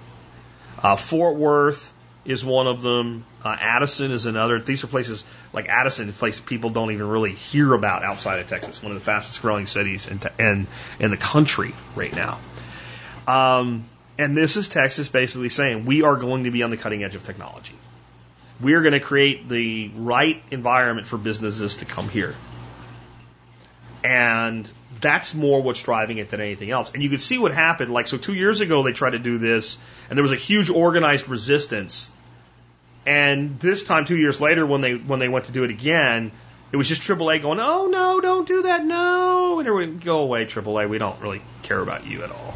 Uh, 0.82 0.95
Fort 0.95 1.38
Worth 1.38 1.91
is 2.23 2.45
one 2.45 2.68
of 2.68 2.82
them. 2.82 3.26
Uh, 3.44 3.56
Addison 3.60 4.11
is 4.11 4.28
another. 4.28 4.60
These 4.60 4.84
are 4.84 4.88
places 4.88 5.23
like 5.53 5.68
Addison, 5.68 6.10
a 6.10 6.11
place 6.11 6.40
people 6.40 6.69
don't 6.69 6.91
even 6.91 7.07
really 7.07 7.34
hear 7.34 7.73
about 7.73 8.03
outside 8.03 8.40
of 8.40 8.48
Texas. 8.48 8.84
One 8.84 8.91
of 8.91 8.98
the 8.98 9.03
fastest 9.03 9.41
growing 9.41 9.65
cities 9.65 10.07
in, 10.07 10.19
in, 10.38 10.68
in 10.99 11.11
the 11.11 11.18
country 11.18 11.73
right 11.95 12.14
now. 12.14 12.38
Um, 13.28 13.86
and 14.19 14.38
this 14.38 14.56
is 14.56 14.68
Texas 14.68 15.10
basically 15.10 15.49
saying 15.49 15.86
we 15.86 16.03
are 16.03 16.15
going 16.15 16.44
to 16.44 16.52
be 16.52 16.61
on 16.61 16.69
the 16.69 16.78
cutting 16.78 17.03
edge 17.03 17.15
of 17.15 17.23
technology. 17.23 17.76
We 18.60 18.73
are 18.73 18.82
going 18.82 18.94
to 18.94 18.99
create 18.99 19.49
the 19.49 19.90
right 19.95 20.41
environment 20.52 21.07
for 21.07 21.18
businesses 21.18 21.78
to 21.78 21.86
come 21.86 22.07
here. 22.07 22.36
And 24.03 24.69
that's 24.99 25.34
more 25.34 25.61
what's 25.61 25.82
driving 25.82 26.18
it 26.18 26.30
than 26.30 26.41
anything 26.41 26.72
else. 26.72 26.91
And 26.94 27.03
you 27.03 27.10
can 27.10 27.19
see 27.19 27.38
what 27.38 27.53
happened. 27.53 27.91
Like, 27.91 28.07
so 28.07 28.18
two 28.18 28.34
years 28.34 28.61
ago, 28.61 28.84
they 28.84 28.94
tried 28.94 29.11
to 29.11 29.19
do 29.19 29.38
this, 29.38 29.78
and 30.10 30.18
there 30.18 30.23
was 30.23 30.32
a 30.32 30.38
huge 30.38 30.69
organized 30.69 31.28
resistance. 31.28 32.10
And 33.06 33.60
this 33.60 33.84
time, 33.84 34.06
two 34.06 34.18
years 34.18 34.40
later, 34.40 34.65
when 34.65 34.82
they 34.82 34.94
when 34.94 35.19
they 35.19 35.28
went 35.28 35.45
to 35.45 35.52
do 35.52 35.64
it 35.64 35.72
again, 35.72 36.32
it 36.72 36.78
was 36.78 36.88
just 36.88 37.02
AAA 37.02 37.41
going, 37.41 37.60
"Oh 37.60 37.88
no, 37.88 38.22
don't 38.22 38.48
do 38.48 38.64
that, 38.64 38.86
no!" 38.86 39.60
And 39.60 40.02
go 40.02 40.19
away, 40.19 40.45
AAA. 40.45 40.88
We 40.88 40.98
don't 40.99 41.19
really 41.19 41.41
care 41.64 41.80
about 41.80 42.06
you 42.06 42.23
at 42.23 42.32
all. 42.32 42.53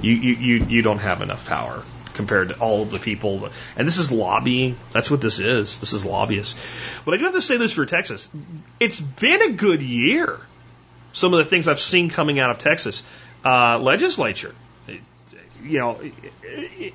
You 0.00 0.12
you 0.12 0.34
you, 0.34 0.64
you 0.64 0.82
don't 0.82 0.98
have 0.98 1.22
enough 1.22 1.46
power 1.46 1.82
compared 2.14 2.48
to 2.48 2.58
all 2.58 2.82
of 2.82 2.90
the 2.90 2.98
people. 2.98 3.48
And 3.76 3.86
this 3.86 3.98
is 3.98 4.10
lobbying. 4.12 4.76
That's 4.92 5.10
what 5.10 5.20
this 5.20 5.38
is. 5.38 5.78
This 5.78 5.92
is 5.92 6.04
lobbyists. 6.04 6.60
But 7.04 7.14
I 7.14 7.16
do 7.16 7.24
have 7.24 7.34
to 7.34 7.42
say 7.42 7.56
this 7.56 7.72
for 7.72 7.86
Texas. 7.86 8.28
It's 8.80 9.00
been 9.00 9.42
a 9.42 9.52
good 9.52 9.80
year 9.80 10.40
some 11.12 11.34
of 11.34 11.38
the 11.38 11.44
things 11.44 11.68
I've 11.68 11.80
seen 11.80 12.10
coming 12.10 12.38
out 12.38 12.50
of 12.50 12.58
Texas 12.58 13.02
uh, 13.44 13.78
legislature. 13.78 14.54
You 15.62 15.78
know, 15.78 16.00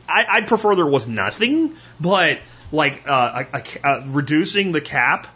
I, 0.10 0.26
I'd 0.30 0.48
prefer 0.48 0.76
there 0.76 0.86
was 0.86 1.08
nothing, 1.08 1.76
but 2.00 2.40
like 2.72 3.04
uh, 3.08 3.46
a, 3.54 3.64
a 3.84 4.04
reducing 4.08 4.74
the 4.74 4.82
cap 4.82 5.28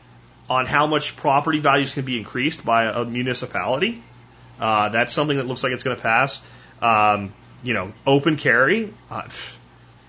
on 0.49 0.65
how 0.65 0.85
much 0.85 1.15
property 1.15 1.59
values 1.59 1.93
can 1.93 2.03
be 2.03 2.17
increased 2.17 2.65
by 2.65 2.85
a, 2.85 3.05
municipality. 3.05 4.03
Uh, 4.59 4.89
that's 4.89 5.13
something 5.13 5.37
that 5.37 5.47
looks 5.47 5.63
like 5.63 5.71
it's 5.71 5.83
going 5.83 5.95
to 5.95 6.01
pass. 6.01 6.41
Um, 6.81 7.33
you 7.63 7.73
know, 7.73 7.93
open 8.05 8.35
carry. 8.35 8.93
Uh, 9.09 9.29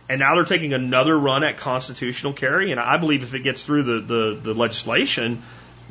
and 0.09 0.19
now 0.19 0.35
they're 0.35 0.45
taking 0.45 0.73
another 0.73 1.17
run 1.19 1.45
at 1.45 1.59
constitutional 1.59 2.33
carry. 2.33 2.73
And 2.73 2.81
I 2.81 2.97
believe 2.99 3.23
if 3.23 3.35
it 3.35 3.41
gets 3.41 3.65
through 3.65 3.85
the, 3.85 4.01
the, 4.01 4.41
the 4.43 4.55
legislation, 4.55 5.43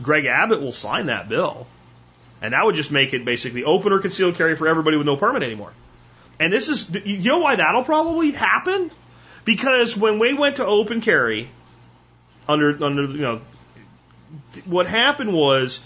Greg 0.01 0.25
Abbott 0.25 0.61
will 0.61 0.71
sign 0.71 1.05
that 1.05 1.29
bill. 1.29 1.65
And 2.41 2.53
that 2.53 2.65
would 2.65 2.75
just 2.75 2.91
make 2.91 3.13
it 3.13 3.23
basically 3.23 3.63
open 3.63 3.93
or 3.93 3.99
concealed 3.99 4.35
carry 4.35 4.55
for 4.55 4.67
everybody 4.67 4.97
with 4.97 5.05
no 5.05 5.15
permit 5.15 5.43
anymore. 5.43 5.71
And 6.39 6.51
this 6.51 6.69
is, 6.69 6.89
you 7.05 7.29
know 7.29 7.37
why 7.37 7.55
that'll 7.55 7.83
probably 7.83 8.31
happen? 8.31 8.89
Because 9.45 9.95
when 9.95 10.17
we 10.17 10.33
went 10.33 10.55
to 10.55 10.65
open 10.65 11.01
carry, 11.01 11.49
under, 12.47 12.83
under, 12.83 13.03
you 13.03 13.21
know, 13.21 13.41
what 14.65 14.87
happened 14.87 15.33
was 15.33 15.81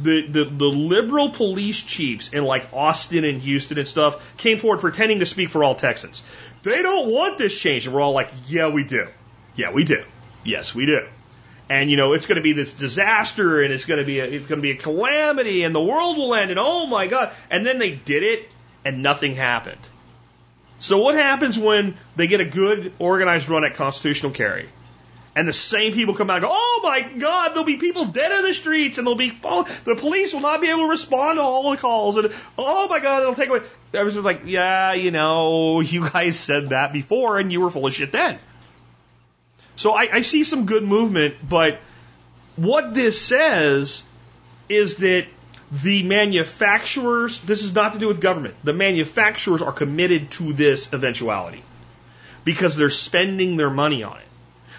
the, 0.00 0.26
the, 0.28 0.44
the 0.44 0.66
liberal 0.66 1.30
police 1.30 1.82
chiefs 1.82 2.32
in 2.32 2.44
like 2.44 2.68
Austin 2.72 3.24
and 3.24 3.40
Houston 3.42 3.78
and 3.78 3.88
stuff 3.88 4.36
came 4.36 4.58
forward 4.58 4.80
pretending 4.80 5.18
to 5.18 5.26
speak 5.26 5.48
for 5.48 5.64
all 5.64 5.74
Texans. 5.74 6.22
They 6.62 6.80
don't 6.80 7.10
want 7.10 7.38
this 7.38 7.58
change. 7.58 7.86
And 7.86 7.94
we're 7.94 8.02
all 8.02 8.12
like, 8.12 8.30
yeah, 8.46 8.68
we 8.68 8.84
do. 8.84 9.08
Yeah, 9.56 9.72
we 9.72 9.82
do. 9.82 10.04
Yes, 10.44 10.74
we 10.74 10.86
do 10.86 11.08
and 11.70 11.90
you 11.90 11.96
know 11.96 12.12
it's 12.12 12.26
going 12.26 12.36
to 12.36 12.42
be 12.42 12.52
this 12.52 12.72
disaster 12.72 13.62
and 13.62 13.72
it's 13.72 13.84
going 13.84 14.00
to 14.00 14.06
be 14.06 14.20
a, 14.20 14.24
it's 14.24 14.46
going 14.46 14.58
to 14.58 14.62
be 14.62 14.70
a 14.70 14.76
calamity 14.76 15.64
and 15.64 15.74
the 15.74 15.80
world 15.80 16.16
will 16.16 16.34
end 16.34 16.50
and 16.50 16.58
oh 16.58 16.86
my 16.86 17.06
god. 17.06 17.32
And 17.50 17.64
then 17.64 17.78
they 17.78 17.90
did 17.90 18.22
it 18.22 18.50
and 18.84 19.02
nothing 19.02 19.34
happened. 19.34 19.80
So 20.78 20.98
what 20.98 21.16
happens 21.16 21.58
when 21.58 21.96
they 22.16 22.26
get 22.28 22.40
a 22.40 22.44
good 22.44 22.92
organized 22.98 23.48
run 23.48 23.64
at 23.64 23.74
constitutional 23.74 24.32
carry? 24.32 24.68
And 25.34 25.46
the 25.46 25.52
same 25.52 25.92
people 25.92 26.14
come 26.14 26.30
out 26.30 26.38
and 26.38 26.42
go 26.42 26.48
oh 26.50 26.80
my 26.82 27.02
god 27.02 27.50
there'll 27.50 27.64
be 27.64 27.76
people 27.76 28.06
dead 28.06 28.32
in 28.32 28.42
the 28.42 28.54
streets 28.54 28.98
and 28.98 29.06
they'll 29.06 29.14
be 29.14 29.30
the 29.30 29.94
police 29.96 30.32
will 30.32 30.40
not 30.40 30.60
be 30.60 30.68
able 30.68 30.80
to 30.80 30.88
respond 30.88 31.36
to 31.36 31.42
all 31.42 31.70
the 31.70 31.76
calls 31.76 32.16
and 32.16 32.32
oh 32.56 32.88
my 32.88 32.98
god 32.98 33.22
it'll 33.22 33.36
take 33.36 33.48
away 33.48 33.60
was 33.92 34.16
like 34.16 34.40
yeah 34.46 34.94
you 34.94 35.12
know 35.12 35.78
you 35.94 36.08
guys 36.10 36.36
said 36.36 36.70
that 36.70 36.92
before 36.92 37.38
and 37.38 37.52
you 37.52 37.60
were 37.60 37.70
full 37.70 37.86
of 37.86 37.94
shit 37.94 38.10
then 38.10 38.36
so 39.78 39.92
I, 39.92 40.08
I 40.12 40.20
see 40.22 40.42
some 40.42 40.66
good 40.66 40.82
movement, 40.82 41.36
but 41.48 41.78
what 42.56 42.94
this 42.94 43.20
says 43.20 44.02
is 44.68 44.96
that 44.96 45.28
the 45.70 46.02
manufacturers, 46.02 47.38
this 47.42 47.62
is 47.62 47.72
not 47.76 47.92
to 47.92 48.00
do 48.00 48.08
with 48.08 48.20
government, 48.20 48.56
the 48.64 48.72
manufacturers 48.72 49.62
are 49.62 49.70
committed 49.70 50.32
to 50.32 50.52
this 50.52 50.92
eventuality 50.92 51.62
because 52.44 52.74
they're 52.74 52.90
spending 52.90 53.56
their 53.56 53.70
money 53.70 54.02
on 54.02 54.18
it. 54.18 54.26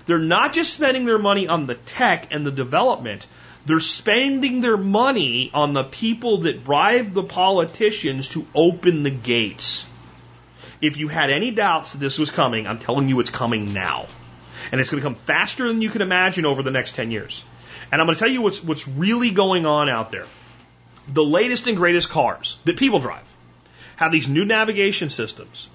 They're 0.06 0.20
not 0.20 0.52
just 0.52 0.74
spending 0.74 1.06
their 1.06 1.18
money 1.18 1.48
on 1.48 1.66
the 1.66 1.76
tech 1.76 2.28
and 2.32 2.46
the 2.46 2.52
development, 2.52 3.26
they're 3.66 3.80
spending 3.80 4.60
their 4.60 4.76
money 4.76 5.50
on 5.54 5.72
the 5.72 5.86
people 5.86 6.40
that 6.40 6.66
bribe 6.66 7.14
the 7.14 7.24
politicians 7.24 8.28
to 8.30 8.46
open 8.54 9.04
the 9.04 9.12
gates. 9.12 9.86
If 10.82 10.98
you 10.98 11.08
had 11.08 11.30
any 11.30 11.52
doubts 11.52 11.94
that 11.94 12.00
this 12.00 12.20
was 12.20 12.32
coming, 12.32 12.68
I'm 12.68 12.80
telling 12.80 13.08
you 13.08 13.22
it's 13.22 13.30
coming 13.30 13.74
now. 13.74 14.08
And 14.72 14.80
it's 14.80 14.90
going 14.90 15.02
to 15.02 15.06
come 15.06 15.16
faster 15.16 15.68
than 15.68 15.82
you 15.82 15.90
can 15.90 16.02
imagine 16.02 16.46
over 16.46 16.64
the 16.64 16.72
next 16.72 16.96
10 16.96 17.12
years. 17.12 17.44
And 17.92 18.00
I'm 18.00 18.08
going 18.08 18.16
to 18.16 18.20
tell 18.20 18.30
you 18.30 18.42
what's, 18.42 18.64
what's 18.64 18.88
really 18.88 19.32
going 19.32 19.66
on 19.66 19.90
out 19.90 20.12
there. 20.12 20.26
The 21.08 21.24
latest 21.24 21.68
and 21.68 21.76
greatest 21.76 22.10
cars 22.10 22.60
that 22.66 22.78
people 22.78 23.00
drive 23.00 23.34
have 23.96 24.12
these 24.12 24.30
new 24.30 24.46
navigation 24.46 25.10
systems. 25.10 25.68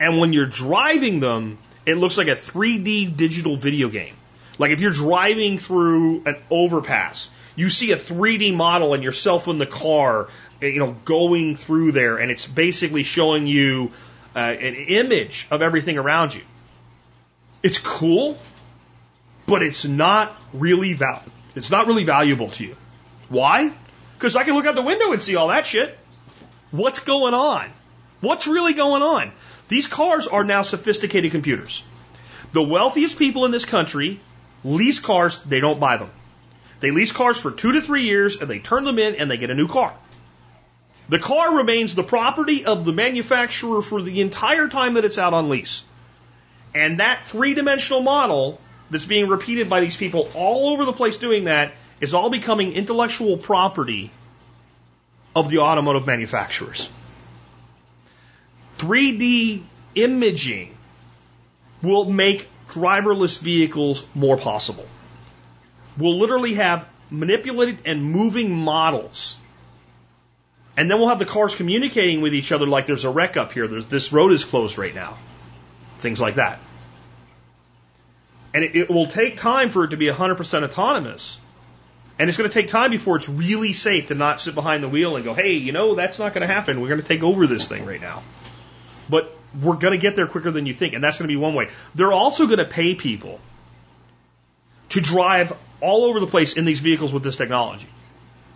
And 0.00 0.18
when 0.18 0.32
you're 0.32 0.46
driving 0.46 1.20
them, 1.20 1.58
it 1.86 1.96
looks 1.96 2.18
like 2.18 2.26
a 2.26 2.32
3D 2.32 3.16
digital 3.16 3.56
video 3.56 3.88
game. 3.88 4.16
Like 4.58 4.72
if 4.72 4.80
you're 4.80 4.92
driving 4.92 5.58
through 5.58 6.24
an 6.26 6.36
overpass, 6.50 7.30
You 7.54 7.68
see 7.68 7.92
a 7.92 7.96
3D 7.96 8.54
model 8.54 8.94
and 8.94 9.02
yourself 9.02 9.48
in 9.48 9.58
the 9.58 9.66
car, 9.66 10.28
eh, 10.62 10.68
you 10.68 10.78
know, 10.78 10.96
going 11.04 11.56
through 11.56 11.92
there, 11.92 12.16
and 12.16 12.30
it's 12.30 12.46
basically 12.46 13.02
showing 13.02 13.46
you 13.46 13.92
uh, 14.34 14.38
an 14.38 14.74
image 14.74 15.46
of 15.50 15.60
everything 15.60 15.98
around 15.98 16.34
you. 16.34 16.42
It's 17.62 17.78
cool, 17.78 18.38
but 19.46 19.62
it's 19.62 19.84
not 19.84 20.34
really 20.52 20.94
val- 20.94 21.22
it's 21.54 21.70
not 21.70 21.86
really 21.86 22.04
valuable 22.04 22.50
to 22.50 22.64
you. 22.64 22.76
Why? 23.28 23.72
Because 24.14 24.36
I 24.36 24.44
can 24.44 24.54
look 24.54 24.66
out 24.66 24.74
the 24.74 24.82
window 24.82 25.12
and 25.12 25.22
see 25.22 25.36
all 25.36 25.48
that 25.48 25.66
shit. 25.66 25.98
What's 26.70 27.00
going 27.00 27.34
on? 27.34 27.70
What's 28.20 28.46
really 28.46 28.72
going 28.72 29.02
on? 29.02 29.32
These 29.68 29.86
cars 29.86 30.26
are 30.26 30.44
now 30.44 30.62
sophisticated 30.62 31.32
computers. 31.32 31.82
The 32.52 32.62
wealthiest 32.62 33.18
people 33.18 33.44
in 33.44 33.50
this 33.50 33.64
country 33.64 34.20
lease 34.64 35.00
cars, 35.00 35.38
they 35.40 35.60
don't 35.60 35.80
buy 35.80 35.96
them. 35.96 36.10
They 36.80 36.90
lease 36.90 37.12
cars 37.12 37.38
for 37.38 37.50
two 37.50 37.72
to 37.72 37.80
three 37.80 38.04
years 38.04 38.36
and 38.36 38.48
they 38.48 38.58
turn 38.58 38.84
them 38.84 38.98
in 38.98 39.16
and 39.16 39.30
they 39.30 39.36
get 39.36 39.50
a 39.50 39.54
new 39.54 39.68
car. 39.68 39.94
The 41.08 41.18
car 41.18 41.56
remains 41.56 41.94
the 41.94 42.02
property 42.02 42.64
of 42.64 42.84
the 42.84 42.92
manufacturer 42.92 43.82
for 43.82 44.00
the 44.02 44.20
entire 44.20 44.68
time 44.68 44.94
that 44.94 45.04
it's 45.04 45.18
out 45.18 45.34
on 45.34 45.48
lease. 45.48 45.84
And 46.74 46.98
that 46.98 47.26
three 47.26 47.54
dimensional 47.54 48.00
model 48.00 48.58
that's 48.90 49.04
being 49.04 49.28
repeated 49.28 49.68
by 49.68 49.80
these 49.80 49.96
people 49.96 50.30
all 50.34 50.70
over 50.70 50.84
the 50.84 50.92
place 50.92 51.16
doing 51.16 51.44
that 51.44 51.72
is 52.00 52.14
all 52.14 52.30
becoming 52.30 52.72
intellectual 52.72 53.36
property 53.36 54.10
of 55.34 55.50
the 55.50 55.58
automotive 55.58 56.06
manufacturers. 56.06 56.88
3D 58.78 59.62
imaging 59.94 60.74
will 61.82 62.04
make 62.04 62.48
driverless 62.68 63.38
vehicles 63.38 64.04
more 64.14 64.36
possible. 64.36 64.86
We'll 65.98 66.18
literally 66.18 66.54
have 66.54 66.88
manipulated 67.10 67.78
and 67.84 68.02
moving 68.02 68.50
models. 68.50 69.36
And 70.76 70.90
then 70.90 70.98
we'll 70.98 71.10
have 71.10 71.18
the 71.18 71.26
cars 71.26 71.54
communicating 71.54 72.22
with 72.22 72.34
each 72.34 72.50
other 72.50 72.66
like 72.66 72.86
there's 72.86 73.04
a 73.04 73.10
wreck 73.10 73.36
up 73.36 73.52
here, 73.52 73.68
there's, 73.68 73.86
this 73.86 74.12
road 74.12 74.32
is 74.32 74.44
closed 74.44 74.78
right 74.78 74.94
now. 74.94 75.18
Things 76.02 76.20
like 76.20 76.34
that. 76.34 76.58
And 78.52 78.64
it, 78.64 78.76
it 78.76 78.90
will 78.90 79.06
take 79.06 79.38
time 79.38 79.70
for 79.70 79.84
it 79.84 79.90
to 79.90 79.96
be 79.96 80.06
100% 80.06 80.64
autonomous. 80.64 81.40
And 82.18 82.28
it's 82.28 82.36
going 82.36 82.50
to 82.50 82.52
take 82.52 82.68
time 82.68 82.90
before 82.90 83.16
it's 83.16 83.28
really 83.28 83.72
safe 83.72 84.08
to 84.08 84.14
not 84.14 84.40
sit 84.40 84.54
behind 84.54 84.82
the 84.82 84.88
wheel 84.88 85.16
and 85.16 85.24
go, 85.24 85.32
hey, 85.32 85.54
you 85.54 85.72
know, 85.72 85.94
that's 85.94 86.18
not 86.18 86.34
going 86.34 86.46
to 86.46 86.52
happen. 86.52 86.80
We're 86.80 86.88
going 86.88 87.00
to 87.00 87.06
take 87.06 87.22
over 87.22 87.46
this 87.46 87.68
thing 87.68 87.86
right 87.86 88.00
now. 88.00 88.22
But 89.08 89.34
we're 89.60 89.76
going 89.76 89.92
to 89.92 89.98
get 89.98 90.16
there 90.16 90.26
quicker 90.26 90.50
than 90.50 90.66
you 90.66 90.74
think. 90.74 90.92
And 90.92 91.02
that's 91.02 91.18
going 91.18 91.28
to 91.28 91.32
be 91.32 91.38
one 91.38 91.54
way. 91.54 91.70
They're 91.94 92.12
also 92.12 92.46
going 92.46 92.58
to 92.58 92.66
pay 92.66 92.94
people 92.94 93.40
to 94.90 95.00
drive 95.00 95.56
all 95.80 96.04
over 96.04 96.20
the 96.20 96.26
place 96.26 96.54
in 96.54 96.64
these 96.64 96.80
vehicles 96.80 97.12
with 97.12 97.22
this 97.22 97.36
technology 97.36 97.88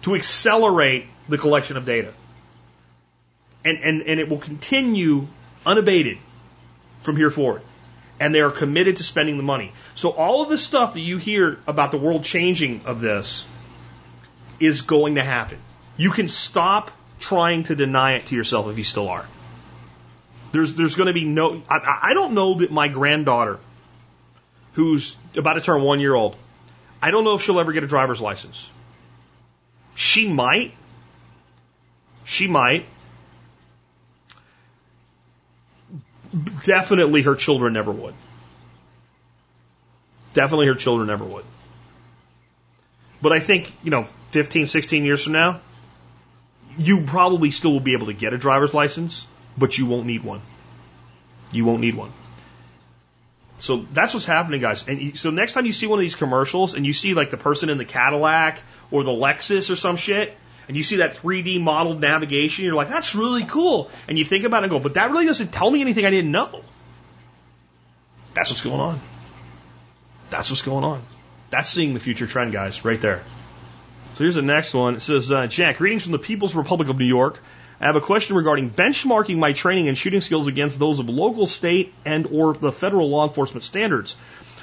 to 0.03 0.15
accelerate 0.15 1.07
the 1.29 1.39
collection 1.39 1.77
of 1.77 1.85
data. 1.85 2.13
And, 3.65 3.79
and, 3.79 4.03
and 4.03 4.21
it 4.21 4.29
will 4.29 4.39
continue 4.39 5.29
unabated 5.65 6.19
from 7.03 7.17
here 7.17 7.31
forward. 7.31 7.63
And 8.19 8.35
they 8.35 8.41
are 8.41 8.51
committed 8.51 8.97
to 8.99 9.05
spending 9.05 9.37
the 9.37 9.43
money. 9.43 9.73
So 9.95 10.11
all 10.11 10.43
of 10.43 10.49
the 10.49 10.59
stuff 10.59 10.95
that 10.95 11.01
you 11.01 11.19
hear 11.19 11.59
about 11.67 11.91
the 11.91 11.99
world 11.99 12.25
changing 12.25 12.83
of 12.87 13.01
this 13.01 13.47
is 14.59 14.83
going 14.83 15.17
to 15.17 15.25
happen. 15.25 15.59
You 15.97 16.11
can 16.11 16.29
stop 16.29 16.91
trying 17.21 17.65
to 17.65 17.75
deny 17.75 18.15
it 18.15 18.27
to 18.27 18.37
yourself 18.37 18.69
if 18.69 18.79
you 18.79 18.85
still 18.85 19.09
are. 19.09 19.27
There's, 20.53 20.75
there's 20.75 20.95
going 20.95 21.09
to 21.09 21.13
be 21.13 21.25
no, 21.25 21.63
I, 21.69 22.01
I 22.03 22.15
don't 22.15 22.33
know 22.33 22.55
that 22.55 22.71
my 22.71 22.89
granddaughter, 22.89 23.59
who's 24.73 25.17
about 25.37 25.55
to 25.55 25.61
turn 25.61 25.83
one 25.83 26.01
year 26.01 26.15
old, 26.15 26.37
I 27.03 27.11
don't 27.11 27.25
know 27.25 27.35
if 27.35 27.43
she'll 27.43 27.61
ever 27.61 27.73
get 27.73 27.85
a 27.85 27.87
driver's 27.87 28.21
license. 28.21 28.69
She 29.95 30.29
might. 30.29 30.73
She 32.25 32.47
might. 32.47 32.87
Definitely 36.65 37.23
her 37.23 37.35
children 37.35 37.73
never 37.73 37.91
would. 37.91 38.15
Definitely 40.35 40.67
her 40.67 40.75
children 40.75 41.09
never 41.09 41.25
would. 41.25 41.45
But 43.23 43.33
I 43.33 43.41
think, 43.41 43.73
you 43.83 43.91
know, 43.91 44.05
15, 44.33 44.67
16 44.67 45.05
years 45.05 45.25
from 45.25 45.33
now, 45.33 45.61
you 46.79 47.03
probably 47.03 47.51
still 47.51 47.73
will 47.73 47.81
be 47.81 47.95
able 47.95 48.07
to 48.07 48.13
get 48.13 48.35
a 48.35 48.39
driver's 48.39 48.75
license, 48.75 49.27
but 49.57 49.79
you 49.79 49.87
won't 49.87 50.07
need 50.07 50.23
one. 50.23 50.43
You 51.53 51.65
won't 51.65 51.81
need 51.81 51.95
one. 51.95 52.13
So 53.59 53.87
that's 53.93 54.13
what's 54.13 54.27
happening, 54.27 54.61
guys. 54.61 54.87
And 54.87 55.19
so 55.19 55.31
next 55.31 55.55
time 55.55 55.65
you 55.65 55.73
see 55.73 55.87
one 55.87 55.99
of 55.99 56.03
these 56.03 56.15
commercials 56.15 56.75
and 56.75 56.85
you 56.85 56.93
see 56.93 57.15
like 57.15 57.31
the 57.31 57.39
person 57.39 57.71
in 57.71 57.79
the 57.79 57.87
Cadillac 57.87 58.61
or 58.91 59.03
the 59.03 59.11
Lexus 59.11 59.71
or 59.71 59.77
some 59.77 59.97
shit, 59.97 60.37
and 60.69 60.77
you 60.77 60.83
see 60.83 60.97
that 60.97 61.15
3D 61.15 61.61
modeled 61.61 62.01
navigation, 62.01 62.65
you're 62.65 62.75
like, 62.75 62.89
that's 62.89 63.15
really 63.15 63.45
cool. 63.45 63.91
And 64.09 64.19
you 64.19 64.25
think 64.25 64.45
about 64.45 64.63
it 64.63 64.65
and 64.65 64.71
go, 64.73 64.79
but 64.79 64.95
that 64.95 65.11
really 65.11 65.27
doesn't 65.27 65.53
tell 65.53 65.71
me 65.71 65.81
anything 65.81 66.05
I 66.05 66.11
didn't 66.11 66.33
know. 66.33 66.63
That's 68.35 68.51
what's 68.51 68.63
going 68.63 68.81
on. 68.81 69.01
That's 70.31 70.51
what's 70.51 70.63
going 70.63 70.85
on. 70.85 71.03
That's 71.51 71.71
seeing 71.71 71.95
the 71.95 72.01
future 72.01 72.27
trend, 72.27 72.53
guys, 72.53 72.85
right 72.85 73.01
there. 73.01 73.23
So 74.15 74.25
here's 74.25 74.35
the 74.35 74.43
next 74.43 74.75
one. 74.75 74.97
It 74.97 75.01
says, 75.01 75.31
uh, 75.31 75.47
Jack, 75.47 75.79
greetings 75.79 76.03
from 76.03 76.13
the 76.13 76.19
People's 76.19 76.55
Republic 76.55 76.89
of 76.89 76.99
New 76.99 77.07
York. 77.07 77.41
I 77.81 77.87
have 77.87 77.97
a 77.97 78.01
question 78.01 78.37
regarding 78.37 78.71
benchmarking 78.71 79.37
my 79.37 79.53
training 79.53 79.89
and 79.89 79.97
shooting 79.97 80.23
skills 80.23 80.47
against 80.47 80.79
those 80.79 80.99
of 80.99 81.09
local, 81.09 81.47
state, 81.47 81.93
and 82.05 82.27
or 82.27 82.55
the 82.55 82.73
federal 82.73 83.11
law 83.11 83.27
enforcement 83.29 83.65
standards. 83.65 84.17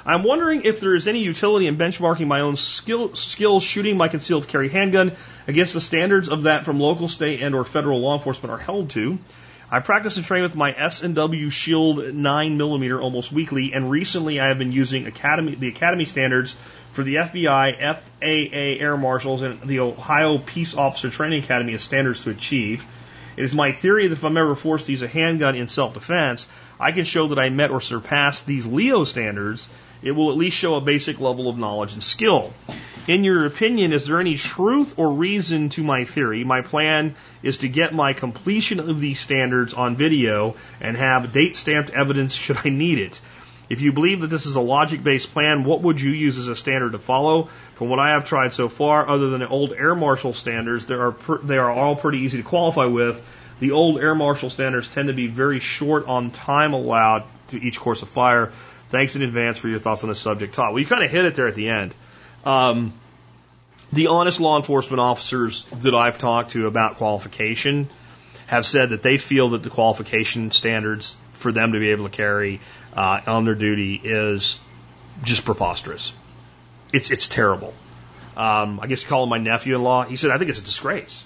I'm 0.06 0.24
wondering 0.24 0.64
if 0.64 0.82
there 0.82 0.96
is 0.96 1.08
any 1.08 1.20
utility 1.20 1.68
in 1.68 1.78
benchmarking 1.78 2.28
my 2.28 2.42
own 2.42 2.58
skill, 2.58 3.16
skills 3.16 3.64
shooting 3.64 3.96
my 3.96 4.10
concealed 4.10 4.50
carry 4.50 4.68
handgun 4.68 5.14
against 5.48 5.74
the 5.74 5.80
standards 5.80 6.28
of 6.28 6.44
that 6.44 6.66
from 6.66 6.80
local, 6.80 7.08
state, 7.08 7.42
and 7.42 7.56
or 7.56 7.64
federal 7.64 8.02
law 8.02 8.16
enforcement 8.16 8.52
are 8.52 8.58
held 8.58 8.90
to. 8.92 9.18
I 9.72 9.80
practice 9.80 10.18
and 10.18 10.26
train 10.26 10.44
with 10.44 10.56
my 10.56 10.72
S&W 10.78 11.50
Shield 11.50 12.14
9 12.14 12.58
millimeter 12.58 13.02
almost 13.02 13.32
weekly, 13.32 13.74
and 13.74 13.90
recently 13.90 14.40
I 14.42 14.50
have 14.50 14.60
been 14.60 14.74
using 14.74 15.08
Academy, 15.08 15.56
the 15.56 15.70
Academy 15.70 16.06
standards 16.06 16.56
for 16.92 17.04
the 17.04 17.16
FBI, 17.16 17.96
FAA 17.96 18.84
Air 18.84 18.98
Marshals, 18.98 19.42
and 19.42 19.62
the 19.62 19.80
Ohio 19.80 20.38
Peace 20.38 20.76
Officer 20.76 21.10
Training 21.10 21.44
Academy 21.44 21.74
as 21.74 21.82
standards 21.82 22.24
to 22.26 22.30
achieve. 22.30 22.86
It 23.36 23.44
is 23.46 23.56
my 23.56 23.72
theory 23.72 24.08
that 24.08 24.18
if 24.18 24.24
I'm 24.24 24.38
ever 24.38 24.54
forced 24.54 24.86
to 24.88 24.92
use 24.92 25.02
a 25.02 25.08
handgun 25.08 25.56
in 25.56 25.68
self-defense, 25.68 26.48
I 26.80 26.92
can 26.92 27.04
show 27.04 27.30
that 27.30 27.40
I 27.40 27.50
met 27.50 27.72
or 27.72 27.82
surpassed 27.82 28.46
these 28.46 28.68
Leo 28.68 29.06
standards. 29.06 29.68
It 30.04 30.12
will 30.12 30.32
at 30.32 30.38
least 30.38 30.58
show 30.58 30.76
a 30.76 30.82
basic 30.82 31.20
level 31.20 31.50
of 31.50 31.58
knowledge 31.58 31.94
and 31.94 32.04
skill. 32.04 32.54
In 33.08 33.24
your 33.24 33.46
opinion, 33.46 33.92
is 33.92 34.06
there 34.06 34.20
any 34.20 34.38
truth 34.38 34.94
or 34.98 35.12
reason 35.12 35.70
to 35.70 35.84
my 35.84 36.06
theory? 36.06 36.44
My 36.44 36.62
plan 36.62 37.16
is 37.42 37.58
to 37.60 37.68
get 37.68 37.94
my 37.94 38.14
completion 38.14 38.80
of 38.80 39.00
these 39.00 39.20
standards 39.20 39.74
on 39.74 39.96
video 39.96 40.56
and 40.80 40.96
have 40.96 41.34
date 41.34 41.56
stamped 41.56 41.90
evidence 41.90 42.34
should 42.34 42.58
I 42.64 42.70
need 42.70 43.00
it. 43.00 43.20
If 43.70 43.82
you 43.82 43.92
believe 43.92 44.22
that 44.22 44.28
this 44.28 44.46
is 44.46 44.56
a 44.56 44.62
logic 44.62 45.04
based 45.04 45.34
plan, 45.34 45.64
what 45.64 45.82
would 45.82 46.00
you 46.00 46.12
use 46.12 46.38
as 46.38 46.48
a 46.48 46.56
standard 46.56 46.92
to 46.92 47.00
follow? 47.00 47.50
From 47.76 47.90
what 47.90 48.00
I 48.00 48.12
have 48.12 48.26
tried 48.26 48.54
so 48.54 48.70
far, 48.70 49.10
other 49.10 49.30
than 49.30 49.40
the 49.40 49.48
old 49.48 49.74
Air 49.74 49.96
Marshal 49.96 50.34
standards, 50.34 50.86
there 50.86 51.08
are 51.08 51.40
they 51.44 51.58
are 51.58 51.72
all 51.72 51.96
pretty 51.96 52.20
easy 52.20 52.38
to 52.38 52.44
qualify 52.44 52.86
with. 52.86 53.26
The 53.60 53.72
old 53.72 54.00
Air 54.00 54.16
Marshal 54.16 54.50
standards 54.50 54.94
tend 54.94 55.08
to 55.08 55.14
be 55.14 55.28
very 55.28 55.60
short 55.60 56.08
on 56.08 56.32
time 56.32 56.74
allowed 56.74 57.24
to 57.50 57.62
each 57.62 57.80
course 57.80 58.02
of 58.02 58.10
fire. 58.10 58.52
Thanks 58.94 59.16
in 59.16 59.24
advance 59.24 59.58
for 59.58 59.70
your 59.70 59.80
thoughts 59.80 60.04
on 60.04 60.10
this 60.10 60.20
subject, 60.20 60.54
Todd. 60.54 60.72
Well, 60.72 60.80
you 60.80 60.86
kind 60.86 61.04
of 61.04 61.10
hit 61.10 61.26
it 61.26 61.34
there 61.34 61.48
at 61.48 61.56
the 61.56 61.68
end. 61.70 61.96
Um, 62.46 62.94
the 63.92 64.06
honest 64.06 64.40
law 64.40 64.56
enforcement 64.58 65.00
officers 65.00 65.66
that 65.82 65.96
I've 65.96 66.20
talked 66.20 66.52
to 66.52 66.68
about 66.68 66.98
qualification 66.98 67.90
have 68.46 68.68
said 68.68 68.92
that 68.92 69.02
they 69.02 69.18
feel 69.18 69.50
that 69.50 69.64
the 69.64 69.72
qualification 69.72 70.52
standards 70.52 71.18
for 71.32 71.52
them 71.52 71.72
to 71.72 71.80
be 71.80 71.90
able 71.90 72.08
to 72.08 72.16
carry 72.16 72.62
uh, 72.96 73.22
on 73.26 73.46
their 73.46 73.56
duty 73.56 74.00
is 74.04 74.62
just 75.24 75.44
preposterous. 75.44 76.14
It's 76.94 77.10
it's 77.10 77.28
terrible. 77.28 77.74
Um, 78.38 78.80
I 78.80 78.86
guess 78.86 79.04
you 79.10 79.18
him 79.24 79.30
my 79.30 79.40
nephew-in-law. 79.40 80.04
He 80.04 80.18
said, 80.18 80.30
I 80.30 80.38
think 80.38 80.52
it's 80.52 80.62
a 80.62 80.66
disgrace. 80.66 81.26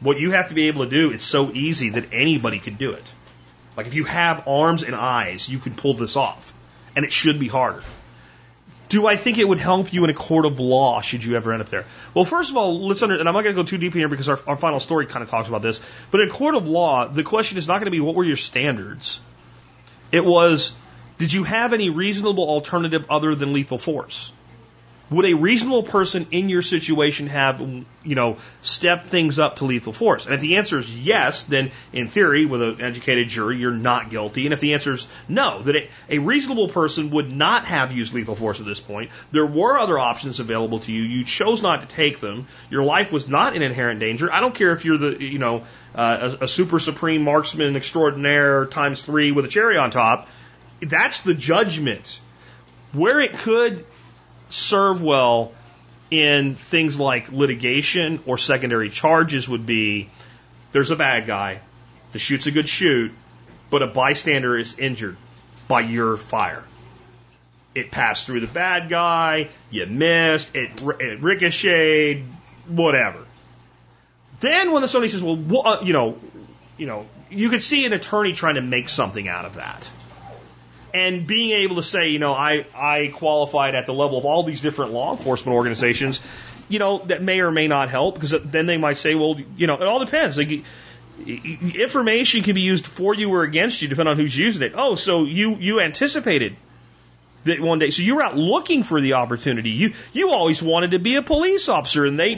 What 0.00 0.18
you 0.18 0.32
have 0.32 0.48
to 0.48 0.54
be 0.54 0.66
able 0.66 0.82
to 0.82 0.90
do, 0.90 1.12
it's 1.12 1.22
so 1.22 1.52
easy 1.52 1.90
that 1.90 2.06
anybody 2.12 2.58
could 2.58 2.76
do 2.76 2.90
it. 2.90 3.04
Like 3.76 3.86
if 3.86 3.94
you 3.94 4.02
have 4.02 4.48
arms 4.48 4.82
and 4.82 4.96
eyes, 4.96 5.48
you 5.48 5.60
could 5.60 5.76
pull 5.76 5.94
this 5.94 6.16
off, 6.16 6.52
and 6.96 7.04
it 7.04 7.12
should 7.12 7.38
be 7.38 7.48
harder. 7.48 7.82
Do 8.88 9.06
I 9.06 9.16
think 9.16 9.36
it 9.36 9.46
would 9.46 9.58
help 9.58 9.92
you 9.92 10.04
in 10.04 10.10
a 10.10 10.14
court 10.14 10.46
of 10.46 10.60
law 10.60 11.02
should 11.02 11.22
you 11.22 11.36
ever 11.36 11.52
end 11.52 11.60
up 11.60 11.68
there? 11.68 11.84
Well, 12.14 12.24
first 12.24 12.50
of 12.50 12.56
all, 12.56 12.86
let's 12.86 13.02
under, 13.02 13.18
and 13.18 13.28
I'm 13.28 13.34
not 13.34 13.42
going 13.42 13.54
to 13.54 13.62
go 13.62 13.66
too 13.66 13.76
deep 13.76 13.92
in 13.92 13.98
here 13.98 14.08
because 14.08 14.30
our, 14.30 14.40
our 14.46 14.56
final 14.56 14.80
story 14.80 15.04
kind 15.04 15.22
of 15.22 15.28
talks 15.28 15.48
about 15.48 15.60
this. 15.60 15.80
But 16.10 16.22
in 16.22 16.28
a 16.28 16.30
court 16.30 16.54
of 16.54 16.66
law, 16.66 17.06
the 17.06 17.22
question 17.22 17.58
is 17.58 17.68
not 17.68 17.74
going 17.74 17.86
to 17.86 17.90
be 17.90 18.00
what 18.00 18.14
were 18.14 18.24
your 18.24 18.36
standards. 18.36 19.20
It 20.10 20.24
was, 20.24 20.72
did 21.18 21.32
you 21.32 21.44
have 21.44 21.74
any 21.74 21.90
reasonable 21.90 22.48
alternative 22.48 23.10
other 23.10 23.34
than 23.34 23.52
lethal 23.52 23.76
force? 23.76 24.32
Would 25.10 25.24
a 25.24 25.34
reasonable 25.34 25.84
person 25.84 26.26
in 26.32 26.50
your 26.50 26.60
situation 26.60 27.28
have, 27.28 27.60
you 27.60 28.14
know, 28.14 28.36
stepped 28.60 29.06
things 29.06 29.38
up 29.38 29.56
to 29.56 29.64
lethal 29.64 29.94
force? 29.94 30.26
And 30.26 30.34
if 30.34 30.42
the 30.42 30.56
answer 30.56 30.78
is 30.78 30.94
yes, 30.94 31.44
then 31.44 31.70
in 31.94 32.08
theory, 32.08 32.44
with 32.44 32.60
an 32.60 32.82
educated 32.82 33.28
jury, 33.28 33.56
you're 33.56 33.70
not 33.70 34.10
guilty. 34.10 34.44
And 34.44 34.52
if 34.52 34.60
the 34.60 34.74
answer 34.74 34.92
is 34.92 35.08
no, 35.26 35.62
that 35.62 35.76
a, 35.76 35.88
a 36.10 36.18
reasonable 36.18 36.68
person 36.68 37.08
would 37.10 37.32
not 37.32 37.64
have 37.64 37.90
used 37.90 38.12
lethal 38.12 38.34
force 38.34 38.60
at 38.60 38.66
this 38.66 38.80
point, 38.80 39.10
there 39.32 39.46
were 39.46 39.78
other 39.78 39.98
options 39.98 40.40
available 40.40 40.80
to 40.80 40.92
you. 40.92 41.02
You 41.02 41.24
chose 41.24 41.62
not 41.62 41.80
to 41.80 41.88
take 41.88 42.20
them. 42.20 42.46
Your 42.68 42.82
life 42.82 43.10
was 43.10 43.26
not 43.26 43.56
in 43.56 43.62
inherent 43.62 44.00
danger. 44.00 44.30
I 44.30 44.40
don't 44.40 44.54
care 44.54 44.72
if 44.72 44.84
you're 44.84 44.98
the, 44.98 45.24
you 45.24 45.38
know, 45.38 45.64
uh, 45.94 46.36
a, 46.40 46.44
a 46.44 46.48
super 46.48 46.78
supreme 46.78 47.22
marksman 47.22 47.76
extraordinaire 47.76 48.66
times 48.66 49.00
three 49.00 49.32
with 49.32 49.46
a 49.46 49.48
cherry 49.48 49.78
on 49.78 49.90
top. 49.90 50.28
That's 50.80 51.22
the 51.22 51.32
judgment. 51.32 52.20
Where 52.92 53.20
it 53.20 53.32
could 53.32 53.86
serve 54.50 55.02
well 55.02 55.52
in 56.10 56.54
things 56.54 56.98
like 56.98 57.30
litigation 57.30 58.20
or 58.26 58.38
secondary 58.38 58.90
charges 58.90 59.48
would 59.48 59.66
be 59.66 60.08
there's 60.72 60.90
a 60.90 60.96
bad 60.96 61.26
guy, 61.26 61.60
the 62.12 62.18
shoot's 62.18 62.46
a 62.46 62.50
good 62.50 62.68
shoot, 62.68 63.12
but 63.70 63.82
a 63.82 63.86
bystander 63.86 64.56
is 64.56 64.78
injured 64.78 65.16
by 65.66 65.80
your 65.80 66.16
fire. 66.16 66.64
It 67.74 67.90
passed 67.90 68.26
through 68.26 68.40
the 68.40 68.46
bad 68.46 68.88
guy, 68.88 69.50
you 69.70 69.86
missed, 69.86 70.54
it, 70.54 70.82
it 71.00 71.20
ricocheted, 71.20 72.24
whatever. 72.66 73.24
Then 74.40 74.72
when 74.72 74.82
the 74.82 74.88
somebody 74.88 75.10
says, 75.10 75.22
well, 75.22 75.84
you 75.84 75.92
know, 75.92 76.18
you 76.76 76.86
know, 76.86 77.06
you 77.30 77.50
could 77.50 77.62
see 77.62 77.84
an 77.84 77.92
attorney 77.92 78.32
trying 78.32 78.54
to 78.54 78.62
make 78.62 78.88
something 78.88 79.28
out 79.28 79.44
of 79.44 79.54
that 79.54 79.90
and 80.94 81.26
being 81.26 81.50
able 81.62 81.76
to 81.76 81.82
say, 81.82 82.08
you 82.08 82.18
know, 82.18 82.32
I, 82.32 82.66
I 82.74 83.10
qualified 83.14 83.74
at 83.74 83.86
the 83.86 83.94
level 83.94 84.18
of 84.18 84.24
all 84.24 84.42
these 84.42 84.60
different 84.60 84.92
law 84.92 85.12
enforcement 85.12 85.54
organizations, 85.54 86.20
you 86.68 86.78
know, 86.78 86.98
that 87.06 87.22
may 87.22 87.40
or 87.40 87.50
may 87.50 87.68
not 87.68 87.90
help 87.90 88.14
because 88.14 88.34
then 88.44 88.66
they 88.66 88.76
might 88.76 88.96
say, 88.96 89.14
well, 89.14 89.36
you 89.56 89.66
know, 89.66 89.74
it 89.74 89.82
all 89.82 90.04
depends. 90.04 90.38
Like, 90.38 90.62
information 91.26 92.42
can 92.42 92.54
be 92.54 92.60
used 92.60 92.86
for 92.86 93.14
you 93.14 93.32
or 93.32 93.42
against 93.42 93.82
you 93.82 93.88
depending 93.88 94.12
on 94.12 94.16
who's 94.16 94.36
using 94.36 94.62
it. 94.62 94.72
Oh, 94.74 94.94
so 94.94 95.24
you, 95.24 95.56
you 95.56 95.80
anticipated 95.80 96.56
that 97.44 97.60
one 97.60 97.78
day. 97.78 97.90
So 97.90 98.02
you 98.02 98.16
were 98.16 98.22
out 98.22 98.36
looking 98.36 98.82
for 98.82 99.00
the 99.00 99.14
opportunity. 99.14 99.70
You, 99.70 99.94
you 100.12 100.30
always 100.30 100.62
wanted 100.62 100.92
to 100.92 100.98
be 100.98 101.16
a 101.16 101.22
police 101.22 101.68
officer 101.68 102.04
and 102.06 102.18
they, 102.18 102.34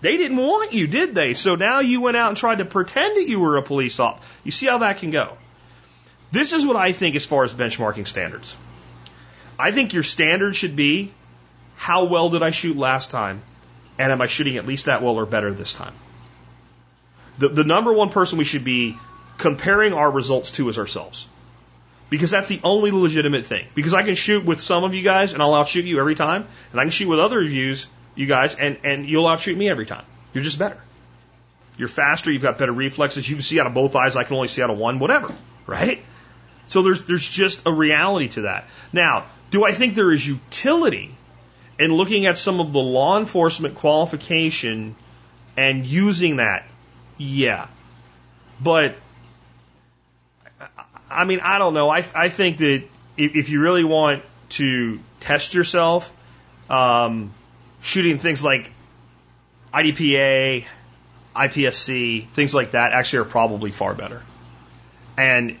they 0.00 0.16
didn't 0.16 0.36
want 0.36 0.72
you, 0.72 0.86
did 0.86 1.14
they? 1.14 1.34
So 1.34 1.54
now 1.54 1.80
you 1.80 2.00
went 2.00 2.16
out 2.16 2.28
and 2.28 2.36
tried 2.36 2.58
to 2.58 2.64
pretend 2.64 3.16
that 3.16 3.28
you 3.28 3.40
were 3.40 3.56
a 3.56 3.62
police 3.62 3.98
officer. 4.00 4.26
You 4.44 4.50
see 4.50 4.66
how 4.66 4.78
that 4.78 4.98
can 4.98 5.10
go. 5.10 5.36
This 6.30 6.52
is 6.52 6.66
what 6.66 6.76
I 6.76 6.92
think 6.92 7.16
as 7.16 7.24
far 7.24 7.44
as 7.44 7.54
benchmarking 7.54 8.06
standards. 8.06 8.56
I 9.58 9.72
think 9.72 9.92
your 9.92 10.02
standard 10.02 10.54
should 10.54 10.76
be 10.76 11.12
how 11.76 12.04
well 12.04 12.28
did 12.28 12.42
I 12.42 12.50
shoot 12.50 12.76
last 12.76 13.10
time? 13.10 13.40
And 13.98 14.12
am 14.12 14.20
I 14.20 14.26
shooting 14.26 14.56
at 14.56 14.66
least 14.66 14.86
that 14.86 15.02
well 15.02 15.14
or 15.14 15.26
better 15.26 15.52
this 15.52 15.72
time? 15.72 15.94
The, 17.38 17.48
the 17.48 17.64
number 17.64 17.92
one 17.92 18.10
person 18.10 18.38
we 18.38 18.44
should 18.44 18.64
be 18.64 18.96
comparing 19.38 19.92
our 19.92 20.10
results 20.10 20.50
to 20.52 20.68
is 20.68 20.78
ourselves. 20.78 21.26
Because 22.10 22.30
that's 22.30 22.48
the 22.48 22.60
only 22.64 22.90
legitimate 22.90 23.46
thing. 23.46 23.66
Because 23.74 23.94
I 23.94 24.02
can 24.02 24.14
shoot 24.14 24.44
with 24.44 24.60
some 24.60 24.84
of 24.84 24.94
you 24.94 25.02
guys 25.02 25.34
and 25.34 25.42
I'll 25.42 25.54
outshoot 25.54 25.84
you 25.84 26.00
every 26.00 26.14
time. 26.14 26.46
And 26.72 26.80
I 26.80 26.84
can 26.84 26.90
shoot 26.90 27.08
with 27.08 27.20
other 27.20 27.38
reviews, 27.38 27.86
you, 28.14 28.26
guys, 28.26 28.54
and, 28.54 28.78
and 28.84 29.08
you'll 29.08 29.28
outshoot 29.28 29.56
me 29.56 29.68
every 29.68 29.86
time. 29.86 30.04
You're 30.34 30.44
just 30.44 30.58
better. 30.58 30.78
You're 31.76 31.88
faster, 31.88 32.32
you've 32.32 32.42
got 32.42 32.58
better 32.58 32.72
reflexes, 32.72 33.28
you 33.28 33.36
can 33.36 33.42
see 33.42 33.60
out 33.60 33.68
of 33.68 33.74
both 33.74 33.94
eyes, 33.94 34.16
I 34.16 34.24
can 34.24 34.34
only 34.34 34.48
see 34.48 34.62
out 34.62 34.70
of 34.70 34.78
one, 34.78 34.98
whatever. 34.98 35.32
Right? 35.66 36.02
So 36.68 36.82
there's, 36.82 37.04
there's 37.04 37.28
just 37.28 37.66
a 37.66 37.72
reality 37.72 38.28
to 38.28 38.42
that. 38.42 38.66
Now, 38.92 39.26
do 39.50 39.64
I 39.64 39.72
think 39.72 39.94
there 39.94 40.12
is 40.12 40.26
utility 40.26 41.14
in 41.78 41.92
looking 41.92 42.26
at 42.26 42.38
some 42.38 42.60
of 42.60 42.72
the 42.72 42.80
law 42.80 43.18
enforcement 43.18 43.74
qualification 43.74 44.94
and 45.56 45.84
using 45.84 46.36
that? 46.36 46.66
Yeah. 47.16 47.66
But, 48.60 48.96
I 51.10 51.24
mean, 51.24 51.40
I 51.40 51.58
don't 51.58 51.74
know. 51.74 51.88
I, 51.88 52.04
I 52.14 52.28
think 52.28 52.58
that 52.58 52.82
if, 53.16 53.34
if 53.34 53.48
you 53.48 53.60
really 53.60 53.84
want 53.84 54.22
to 54.50 55.00
test 55.20 55.54
yourself, 55.54 56.12
um, 56.68 57.32
shooting 57.80 58.18
things 58.18 58.44
like 58.44 58.70
IDPA, 59.72 60.66
IPSC, 61.34 62.28
things 62.28 62.54
like 62.54 62.72
that 62.72 62.92
actually 62.92 63.20
are 63.20 63.24
probably 63.24 63.70
far 63.70 63.94
better. 63.94 64.22
And 65.16 65.58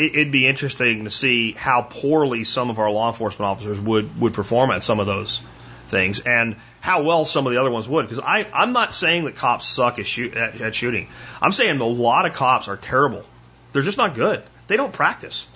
it, 0.00 0.16
would 0.16 0.32
be 0.32 0.46
interesting 0.46 1.04
to 1.04 1.10
see 1.10 1.52
how 1.52 1.82
poorly 1.82 2.44
some 2.44 2.70
of 2.70 2.78
our 2.78 2.90
law 2.90 3.08
enforcement 3.08 3.46
officers 3.46 3.80
would 3.80 4.20
would 4.20 4.34
perform 4.34 4.70
at 4.70 4.82
some 4.82 5.00
of 5.00 5.06
those 5.06 5.40
things, 5.88 6.20
and 6.20 6.56
how 6.80 7.02
well 7.02 7.24
some 7.24 7.46
of 7.46 7.52
the 7.52 7.60
other 7.60 7.70
ones 7.70 7.88
would. 7.88 8.08
Because 8.08 8.22
I 8.24 8.46
I'm 8.52 8.72
not 8.72 8.94
saying 8.94 9.24
that 9.24 9.36
cops 9.36 9.66
suck 9.66 9.98
at, 9.98 10.06
shoot, 10.06 10.34
at, 10.34 10.60
at 10.60 10.74
shooting. 10.74 11.08
I'm 11.42 11.52
saying 11.52 11.80
a 11.80 11.84
lot 11.84 12.26
of 12.26 12.34
cops 12.34 12.68
are 12.68 12.76
terrible. 12.76 13.24
They're 13.72 13.82
just 13.82 13.98
not 13.98 14.14
good. 14.14 14.42
They 14.66 14.76
don't 14.76 14.92
practice. 14.92 15.46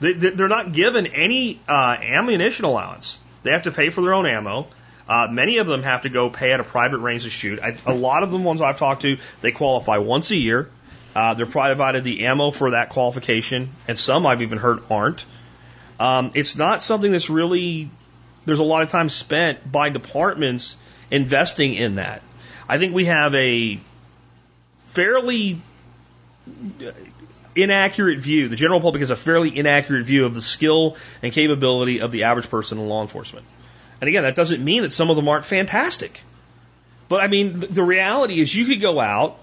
They, 0.00 0.14
they're 0.14 0.48
not 0.48 0.72
given 0.72 1.06
any 1.06 1.60
uh, 1.68 1.96
ammunition 2.00 2.64
allowance. 2.64 3.18
They 3.42 3.50
have 3.52 3.62
to 3.62 3.72
pay 3.72 3.90
for 3.90 4.00
their 4.00 4.14
own 4.14 4.26
ammo. 4.26 4.66
Uh, 5.08 5.26
many 5.30 5.58
of 5.58 5.66
them 5.66 5.82
have 5.82 6.02
to 6.02 6.08
go 6.08 6.30
pay 6.30 6.52
at 6.52 6.60
a 6.60 6.64
private 6.64 6.98
range 6.98 7.24
to 7.24 7.30
shoot. 7.30 7.58
I, 7.60 7.76
a 7.84 7.94
lot 7.94 8.22
of 8.22 8.30
the 8.30 8.38
ones 8.38 8.60
I've 8.60 8.78
talked 8.78 9.02
to, 9.02 9.18
they 9.40 9.50
qualify 9.50 9.98
once 9.98 10.30
a 10.30 10.36
year. 10.36 10.70
Uh, 11.14 11.34
they're 11.34 11.46
probably 11.46 11.74
provided 11.74 12.04
the 12.04 12.26
ammo 12.26 12.50
for 12.50 12.72
that 12.72 12.90
qualification, 12.90 13.70
and 13.88 13.98
some 13.98 14.26
I've 14.26 14.42
even 14.42 14.58
heard 14.58 14.80
aren't. 14.90 15.26
Um, 15.98 16.30
it's 16.34 16.56
not 16.56 16.82
something 16.82 17.12
that's 17.12 17.28
really, 17.28 17.90
there's 18.46 18.60
a 18.60 18.64
lot 18.64 18.82
of 18.82 18.90
time 18.90 19.08
spent 19.08 19.70
by 19.70 19.90
departments 19.90 20.76
investing 21.10 21.74
in 21.74 21.96
that. 21.96 22.22
I 22.68 22.78
think 22.78 22.94
we 22.94 23.06
have 23.06 23.34
a 23.34 23.80
fairly 24.86 25.60
inaccurate 27.54 28.18
view. 28.18 28.48
The 28.48 28.56
general 28.56 28.80
public 28.80 29.00
has 29.00 29.10
a 29.10 29.16
fairly 29.16 29.56
inaccurate 29.56 30.04
view 30.04 30.24
of 30.24 30.34
the 30.34 30.42
skill 30.42 30.96
and 31.22 31.32
capability 31.32 32.00
of 32.00 32.12
the 32.12 32.24
average 32.24 32.48
person 32.48 32.78
in 32.78 32.88
law 32.88 33.02
enforcement. 33.02 33.46
And 34.00 34.08
again, 34.08 34.22
that 34.22 34.36
doesn't 34.36 34.64
mean 34.64 34.82
that 34.82 34.92
some 34.92 35.10
of 35.10 35.16
them 35.16 35.28
aren't 35.28 35.44
fantastic. 35.44 36.22
But 37.08 37.20
I 37.20 37.26
mean, 37.26 37.58
the 37.58 37.82
reality 37.82 38.40
is 38.40 38.54
you 38.54 38.64
could 38.66 38.80
go 38.80 39.00
out 39.00 39.38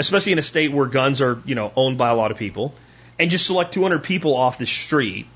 especially 0.00 0.32
in 0.32 0.38
a 0.38 0.42
state 0.42 0.72
where 0.72 0.86
guns 0.86 1.20
are, 1.20 1.42
you 1.44 1.54
know, 1.54 1.72
owned 1.76 1.98
by 1.98 2.08
a 2.08 2.14
lot 2.14 2.30
of 2.30 2.38
people, 2.38 2.74
and 3.18 3.30
just 3.30 3.46
select 3.46 3.74
200 3.74 4.02
people 4.02 4.34
off 4.34 4.58
the 4.58 4.66
street. 4.66 5.26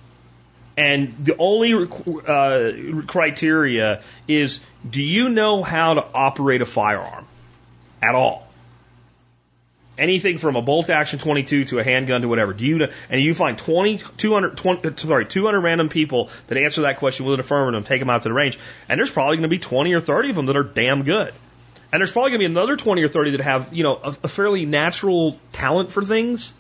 And 0.77 1.15
the 1.25 1.37
only 1.39 1.75
uh, 1.75 3.03
criteria 3.07 4.03
is 4.27 4.61
do 4.89 5.03
you 5.03 5.29
know 5.29 5.63
how 5.63 5.95
to 5.95 6.05
operate 6.15 6.63
a 6.63 6.67
firearm 6.67 7.27
at 8.03 8.15
all? 8.15 8.49
Anything 9.97 10.39
from 10.39 10.57
a 10.57 10.63
bolt 10.63 10.91
action 10.91 11.21
22 11.21 11.67
to 11.67 11.79
a 11.79 11.85
handgun 11.85 12.23
to 12.23 12.29
whatever. 12.29 12.53
Do 12.53 12.65
you 12.65 12.79
know? 12.79 12.89
And 13.11 13.21
you 13.21 13.33
find 13.33 13.57
20, 13.57 13.99
200, 14.17 14.57
20, 14.57 14.97
sorry, 14.97 15.27
200 15.27 15.61
random 15.61 15.89
people 15.89 16.31
that 16.49 16.59
answer 16.59 16.83
that 16.83 16.97
question 16.97 17.27
with 17.27 17.35
an 17.35 17.41
affirmative, 17.41 17.87
take 17.87 18.01
them 18.01 18.11
out 18.11 18.23
to 18.23 18.29
the 18.29 18.35
range, 18.35 18.59
and 18.89 18.99
there's 18.99 19.11
probably 19.11 19.37
going 19.37 19.43
to 19.43 19.49
be 19.49 19.61
20 19.61 19.93
or 19.93 20.01
30 20.01 20.31
of 20.31 20.37
them 20.37 20.47
that 20.47 20.57
are 20.57 20.65
damn 20.65 21.05
good. 21.05 21.33
And 21.95 22.01
there's 22.01 22.11
probably 22.11 22.33
going 22.33 22.41
to 22.41 22.49
be 22.49 22.53
another 22.53 22.77
20 22.77 23.05
or 23.05 23.09
30 23.09 23.31
that 23.31 23.41
have, 23.43 23.73
you 23.73 23.85
know, 23.85 23.95
a, 23.95 24.17
a 24.25 24.29
fairly 24.29 24.67
natural 24.67 25.39
talent 25.53 25.93
for 25.93 26.03
things 26.03 26.53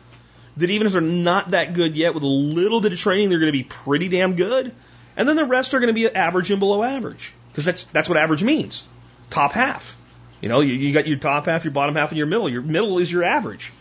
that 0.59 0.71
even 0.71 0.87
if 0.87 0.93
they're 0.93 1.01
not 1.01 1.51
that 1.51 1.75
good 1.75 1.97
yet, 1.97 2.15
with 2.15 2.23
a 2.23 2.27
little 2.27 2.81
bit 2.81 2.93
of 2.93 3.01
training, 3.01 3.31
they're 3.31 3.41
going 3.41 3.53
to 3.53 3.59
be 3.59 3.65
pretty 3.65 4.09
damn 4.09 4.37
good. 4.37 4.73
And 5.17 5.29
then 5.29 5.35
the 5.35 5.45
rest 5.45 5.75
are 5.75 5.81
going 5.81 5.89
to 5.89 5.93
be 5.93 6.09
average 6.09 6.53
and 6.53 6.61
below 6.61 6.85
average 6.85 7.35
because 7.51 7.65
that's 7.65 7.83
that's 7.83 8.09
what 8.09 8.17
average 8.17 8.45
means. 8.45 8.87
Top 9.29 9.51
half. 9.51 9.97
You 10.41 10.49
know, 10.49 10.61
you, 10.61 10.75
you 10.75 10.95
got 10.95 11.09
your 11.09 11.19
top 11.19 11.47
half, 11.47 11.65
your 11.65 11.73
bottom 11.73 11.97
half, 11.97 12.11
and 12.11 12.19
your 12.19 12.29
middle. 12.29 12.49
Your 12.49 12.63
middle 12.63 13.01
is 13.01 13.11
your 13.11 13.25
average. 13.25 13.73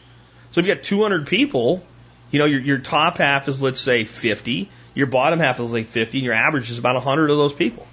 So 0.53 0.59
if 0.59 0.65
you 0.65 0.73
got 0.73 0.83
200 0.83 1.27
people, 1.27 1.85
you 2.31 2.39
know, 2.39 2.45
your 2.45 2.61
your 2.61 2.79
top 2.79 3.19
half 3.19 3.47
is 3.47 3.61
let's 3.61 3.79
say 3.79 4.05
50, 4.05 4.71
your 4.95 5.05
bottom 5.05 5.37
half 5.37 5.59
is 5.59 5.71
like 5.71 5.85
50, 5.85 6.17
and 6.17 6.25
your 6.25 6.33
average 6.33 6.71
is 6.71 6.79
about 6.79 6.95
100 6.95 7.29
of 7.29 7.37
those 7.37 7.53
people. 7.53 7.85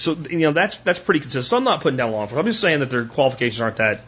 So 0.00 0.14
you 0.14 0.38
know 0.38 0.52
that's 0.52 0.78
that's 0.78 0.98
pretty 0.98 1.20
consistent. 1.20 1.44
So 1.44 1.56
I'm 1.56 1.64
not 1.64 1.82
putting 1.82 1.96
down 1.96 2.12
law 2.12 2.22
enforcement. 2.22 2.46
I'm 2.46 2.50
just 2.50 2.60
saying 2.60 2.80
that 2.80 2.90
their 2.90 3.04
qualifications 3.04 3.60
aren't 3.60 3.76
that 3.76 4.00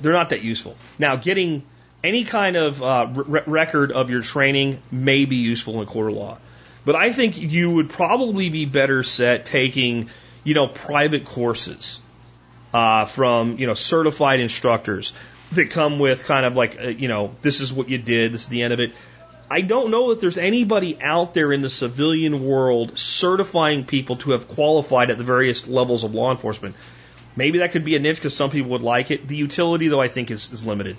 they're 0.00 0.12
not 0.12 0.30
that 0.30 0.42
useful. 0.42 0.76
Now, 0.98 1.16
getting 1.16 1.62
any 2.02 2.24
kind 2.24 2.56
of 2.56 2.82
uh, 2.82 3.08
re- 3.12 3.42
record 3.46 3.92
of 3.92 4.10
your 4.10 4.22
training 4.22 4.80
may 4.90 5.24
be 5.24 5.36
useful 5.36 5.80
in 5.80 5.86
court 5.86 6.10
of 6.10 6.16
law, 6.16 6.38
but 6.84 6.94
I 6.94 7.12
think 7.12 7.40
you 7.40 7.70
would 7.72 7.90
probably 7.90 8.50
be 8.50 8.66
better 8.66 9.02
set 9.02 9.46
taking 9.46 10.10
you 10.44 10.54
know 10.54 10.68
private 10.68 11.24
courses 11.24 12.00
uh, 12.72 13.06
from 13.06 13.58
you 13.58 13.66
know 13.66 13.74
certified 13.74 14.40
instructors 14.40 15.14
that 15.52 15.70
come 15.70 15.98
with 15.98 16.24
kind 16.24 16.46
of 16.46 16.56
like 16.56 16.78
uh, 16.78 16.88
you 16.88 17.08
know 17.08 17.34
this 17.42 17.60
is 17.60 17.72
what 17.72 17.88
you 17.88 17.98
did, 17.98 18.32
this 18.32 18.42
is 18.42 18.48
the 18.48 18.62
end 18.62 18.72
of 18.72 18.80
it. 18.80 18.92
I 19.54 19.60
don't 19.60 19.92
know 19.92 20.08
that 20.08 20.18
there's 20.18 20.36
anybody 20.36 21.00
out 21.00 21.32
there 21.32 21.52
in 21.52 21.62
the 21.62 21.70
civilian 21.70 22.44
world 22.44 22.98
certifying 22.98 23.84
people 23.84 24.16
to 24.16 24.32
have 24.32 24.48
qualified 24.48 25.12
at 25.12 25.16
the 25.16 25.22
various 25.22 25.68
levels 25.68 26.02
of 26.02 26.12
law 26.12 26.32
enforcement. 26.32 26.74
Maybe 27.36 27.58
that 27.58 27.70
could 27.70 27.84
be 27.84 27.94
a 27.94 28.00
niche 28.00 28.16
because 28.16 28.34
some 28.34 28.50
people 28.50 28.72
would 28.72 28.82
like 28.82 29.12
it. 29.12 29.28
The 29.28 29.36
utility, 29.36 29.86
though, 29.86 30.00
I 30.00 30.08
think 30.08 30.32
is, 30.32 30.52
is 30.52 30.66
limited. 30.66 30.96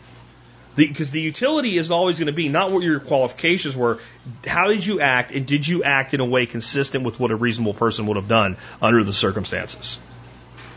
Because 0.77 1.11
the, 1.11 1.19
the, 1.19 1.23
utility 1.23 1.77
is 1.77 1.91
always 1.91 2.17
going 2.17 2.27
to 2.27 2.31
be 2.31 2.47
not 2.47 2.71
what 2.71 2.81
your 2.81 3.01
qualifications 3.01 3.75
were, 3.75 3.99
how 4.47 4.67
did 4.67 4.85
you 4.85 5.01
act, 5.01 5.33
and 5.33 5.45
did 5.45 5.67
you 5.67 5.83
act 5.83 6.13
in 6.13 6.21
a 6.21 6.25
way 6.25 6.45
consistent 6.45 7.03
with 7.03 7.19
what 7.19 7.31
a 7.31 7.35
reasonable 7.35 7.73
person 7.73 8.05
would 8.05 8.15
have 8.15 8.29
done 8.29 8.55
under 8.81 9.03
the 9.03 9.11
circumstances. 9.11 9.99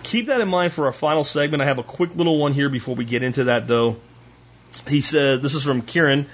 Keep 0.03 0.27
that 0.27 0.41
in 0.41 0.49
mind 0.49 0.73
for 0.73 0.87
our 0.87 0.93
final 0.93 1.23
segment. 1.23 1.63
I 1.63 1.67
have 1.67 1.79
a 1.79 1.85
quick 1.85 2.17
little 2.17 2.41
one 2.41 2.55
here 2.55 2.71
before 2.71 2.97
we 2.97 3.05
get 3.05 3.23
into 3.23 3.45
that, 3.45 3.69
though. 3.69 3.99
He 4.89 5.01
said, 5.01 5.43
this 5.43 5.55
is 5.55 5.63
from 5.63 5.83
Kieran, 5.83 6.27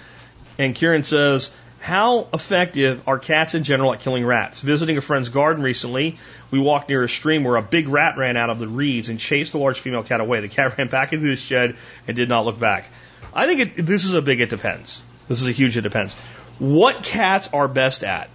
and 0.59 0.75
Kieran 0.75 1.05
says, 1.05 1.51
how 1.85 2.29
effective 2.33 3.07
are 3.07 3.19
cats 3.19 3.55
in 3.55 3.63
general 3.63 3.93
at 3.93 4.01
killing 4.01 4.25
rats? 4.25 4.63
Visiting 4.63 4.97
a 4.97 5.03
friend's 5.03 5.29
garden 5.29 5.63
recently, 5.63 6.17
we 6.51 6.59
walked 6.59 6.89
near 6.89 7.05
a 7.05 7.09
stream 7.11 7.45
where 7.45 7.57
a 7.57 7.63
big 7.63 7.89
rat 7.89 8.17
ran 8.17 8.39
out 8.39 8.49
of 8.49 8.59
the 8.59 8.67
reeds 8.67 9.11
and 9.11 9.21
chased 9.21 9.53
the 9.53 9.59
large 9.59 9.81
female 9.81 10.03
cat 10.03 10.21
away. 10.21 10.41
The 10.41 10.49
cat 10.49 10.79
ran 10.79 10.89
back 10.89 11.13
into 11.13 11.27
the 11.27 11.37
shed 11.37 11.77
and 12.09 12.17
did 12.17 12.31
not 12.31 12.47
look 12.47 12.59
back. 12.59 12.87
I 13.35 13.47
think 13.47 13.79
it, 13.79 13.85
this 13.85 14.07
is 14.07 14.15
a 14.15 14.23
big 14.23 14.41
it 14.41 14.49
depends. 14.49 15.03
This 15.29 15.43
is 15.43 15.49
a 15.49 15.53
huge 15.53 15.77
it 15.77 15.83
depends. 15.83 16.15
What 16.59 17.03
cats 17.03 17.51
are 17.53 17.69
best 17.69 18.03
at 18.03 18.31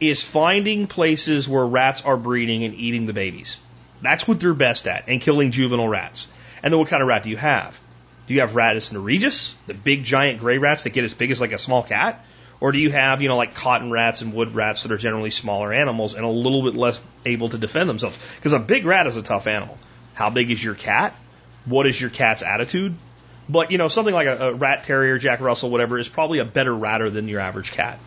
is 0.00 0.24
finding 0.24 0.88
places 0.88 1.48
where 1.48 1.64
rats 1.64 2.02
are 2.02 2.16
breeding 2.16 2.64
and 2.64 2.74
eating 2.74 3.06
the 3.06 3.12
babies. 3.12 3.60
That's 4.02 4.26
what 4.26 4.40
they're 4.40 4.52
best 4.52 4.88
at, 4.88 5.04
and 5.06 5.20
killing 5.20 5.52
juvenile 5.52 5.88
rats. 5.88 6.26
And 6.62 6.72
then 6.72 6.80
what 6.80 6.88
kind 6.88 7.02
of 7.02 7.08
rat 7.08 7.22
do 7.22 7.30
you 7.30 7.36
have? 7.36 7.78
Do 8.26 8.34
you 8.34 8.40
have 8.40 8.52
Rattus 8.52 8.92
norvegicus, 8.92 9.54
the 9.66 9.74
big 9.74 10.04
giant 10.04 10.40
gray 10.40 10.58
rats 10.58 10.84
that 10.84 10.90
get 10.90 11.04
as 11.04 11.14
big 11.14 11.30
as 11.30 11.40
like 11.40 11.52
a 11.52 11.58
small 11.58 11.82
cat? 11.82 12.24
Or 12.60 12.72
do 12.72 12.78
you 12.78 12.90
have, 12.90 13.20
you 13.20 13.28
know, 13.28 13.36
like 13.36 13.54
cotton 13.54 13.90
rats 13.90 14.22
and 14.22 14.32
wood 14.32 14.54
rats 14.54 14.84
that 14.84 14.92
are 14.92 14.96
generally 14.96 15.30
smaller 15.30 15.72
animals 15.72 16.14
and 16.14 16.24
a 16.24 16.28
little 16.28 16.62
bit 16.62 16.74
less 16.74 17.00
able 17.26 17.50
to 17.50 17.58
defend 17.58 17.90
themselves? 17.90 18.18
Because 18.36 18.52
a 18.54 18.58
big 18.58 18.86
rat 18.86 19.06
is 19.06 19.16
a 19.16 19.22
tough 19.22 19.46
animal. 19.46 19.76
How 20.14 20.30
big 20.30 20.50
is 20.50 20.62
your 20.62 20.74
cat? 20.74 21.14
What 21.66 21.86
is 21.86 22.00
your 22.00 22.10
cat's 22.10 22.42
attitude? 22.42 22.94
But, 23.48 23.70
you 23.70 23.76
know, 23.76 23.88
something 23.88 24.14
like 24.14 24.26
a, 24.26 24.48
a 24.48 24.54
rat 24.54 24.84
terrier, 24.84 25.18
Jack 25.18 25.40
Russell, 25.40 25.68
whatever, 25.68 25.98
is 25.98 26.08
probably 26.08 26.38
a 26.38 26.44
better 26.46 26.74
ratter 26.74 27.10
than 27.10 27.28
your 27.28 27.40
average 27.40 27.72
cat. 27.72 27.98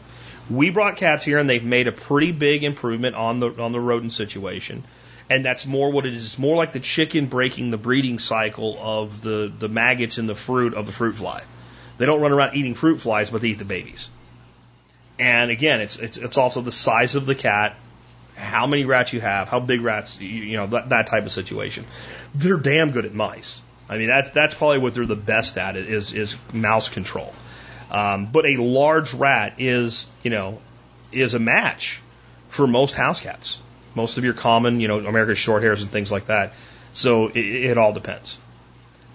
We 0.49 0.71
brought 0.71 0.97
cats 0.97 1.23
here 1.23 1.37
and 1.37 1.47
they've 1.47 1.63
made 1.63 1.87
a 1.87 1.91
pretty 1.91 2.31
big 2.31 2.63
improvement 2.63 3.15
on 3.15 3.39
the, 3.39 3.51
on 3.61 3.73
the 3.73 3.79
rodent 3.79 4.13
situation. 4.13 4.83
And 5.29 5.43
that's 5.43 5.65
more 5.65 5.91
what 5.91 6.05
it 6.05 6.13
is. 6.13 6.23
It's 6.23 6.39
more 6.39 6.55
like 6.55 6.71
the 6.71 6.79
chicken 6.79 7.25
breaking 7.27 7.71
the 7.71 7.77
breeding 7.77 8.17
cycle 8.19 8.77
of 8.79 9.21
the, 9.21 9.51
the 9.59 9.67
maggots 9.67 10.17
in 10.17 10.25
the 10.25 10.35
fruit 10.35 10.73
of 10.73 10.85
the 10.85 10.91
fruit 10.91 11.15
fly. 11.15 11.43
They 11.97 12.05
don't 12.05 12.21
run 12.21 12.31
around 12.31 12.55
eating 12.55 12.75
fruit 12.75 13.01
flies, 13.01 13.29
but 13.29 13.41
they 13.41 13.49
eat 13.49 13.59
the 13.59 13.65
babies. 13.65 14.09
And 15.19 15.51
again, 15.51 15.81
it's, 15.81 15.97
it's, 15.97 16.17
it's 16.17 16.37
also 16.37 16.61
the 16.61 16.71
size 16.71 17.15
of 17.15 17.25
the 17.25 17.35
cat, 17.35 17.75
how 18.35 18.67
many 18.67 18.85
rats 18.85 19.11
you 19.13 19.19
have, 19.19 19.49
how 19.49 19.59
big 19.59 19.81
rats, 19.81 20.19
you, 20.21 20.27
you 20.27 20.57
know, 20.57 20.67
that, 20.67 20.89
that 20.89 21.07
type 21.07 21.25
of 21.25 21.31
situation. 21.31 21.85
They're 22.35 22.59
damn 22.59 22.91
good 22.91 23.05
at 23.05 23.13
mice. 23.13 23.61
I 23.89 23.97
mean, 23.97 24.07
that's 24.07 24.31
that's 24.31 24.53
probably 24.53 24.79
what 24.79 24.93
they're 24.93 25.05
the 25.05 25.15
best 25.15 25.57
at 25.57 25.77
is 25.77 26.13
is 26.13 26.35
mouse 26.51 26.89
control. 26.89 27.33
Um, 27.89 28.25
but 28.31 28.45
a 28.45 28.61
large 28.61 29.13
rat 29.13 29.55
is, 29.59 30.07
you 30.23 30.29
know, 30.29 30.59
is 31.11 31.35
a 31.35 31.39
match 31.39 32.01
for 32.49 32.67
most 32.67 32.95
house 32.95 33.21
cats. 33.21 33.61
Most 33.95 34.17
of 34.17 34.23
your 34.23 34.33
common, 34.33 34.79
you 34.79 34.87
know, 34.87 34.99
American 34.99 35.35
short 35.35 35.63
hairs 35.63 35.81
and 35.81 35.91
things 35.91 36.11
like 36.11 36.27
that. 36.27 36.53
So 36.93 37.27
it, 37.27 37.37
it 37.37 37.77
all 37.77 37.93
depends. 37.93 38.37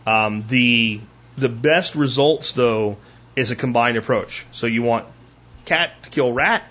Um, 0.07 0.43
the 0.49 1.01
the 1.37 1.49
best 1.49 1.95
results 1.95 2.53
though 2.53 2.97
is 3.37 3.51
a 3.51 3.57
combined 3.57 3.97
approach. 3.97 4.47
So 4.53 4.67
you 4.67 4.83
want 4.83 5.07
cat 5.65 6.03
to 6.03 6.11
kill 6.11 6.33
rat, 6.33 6.65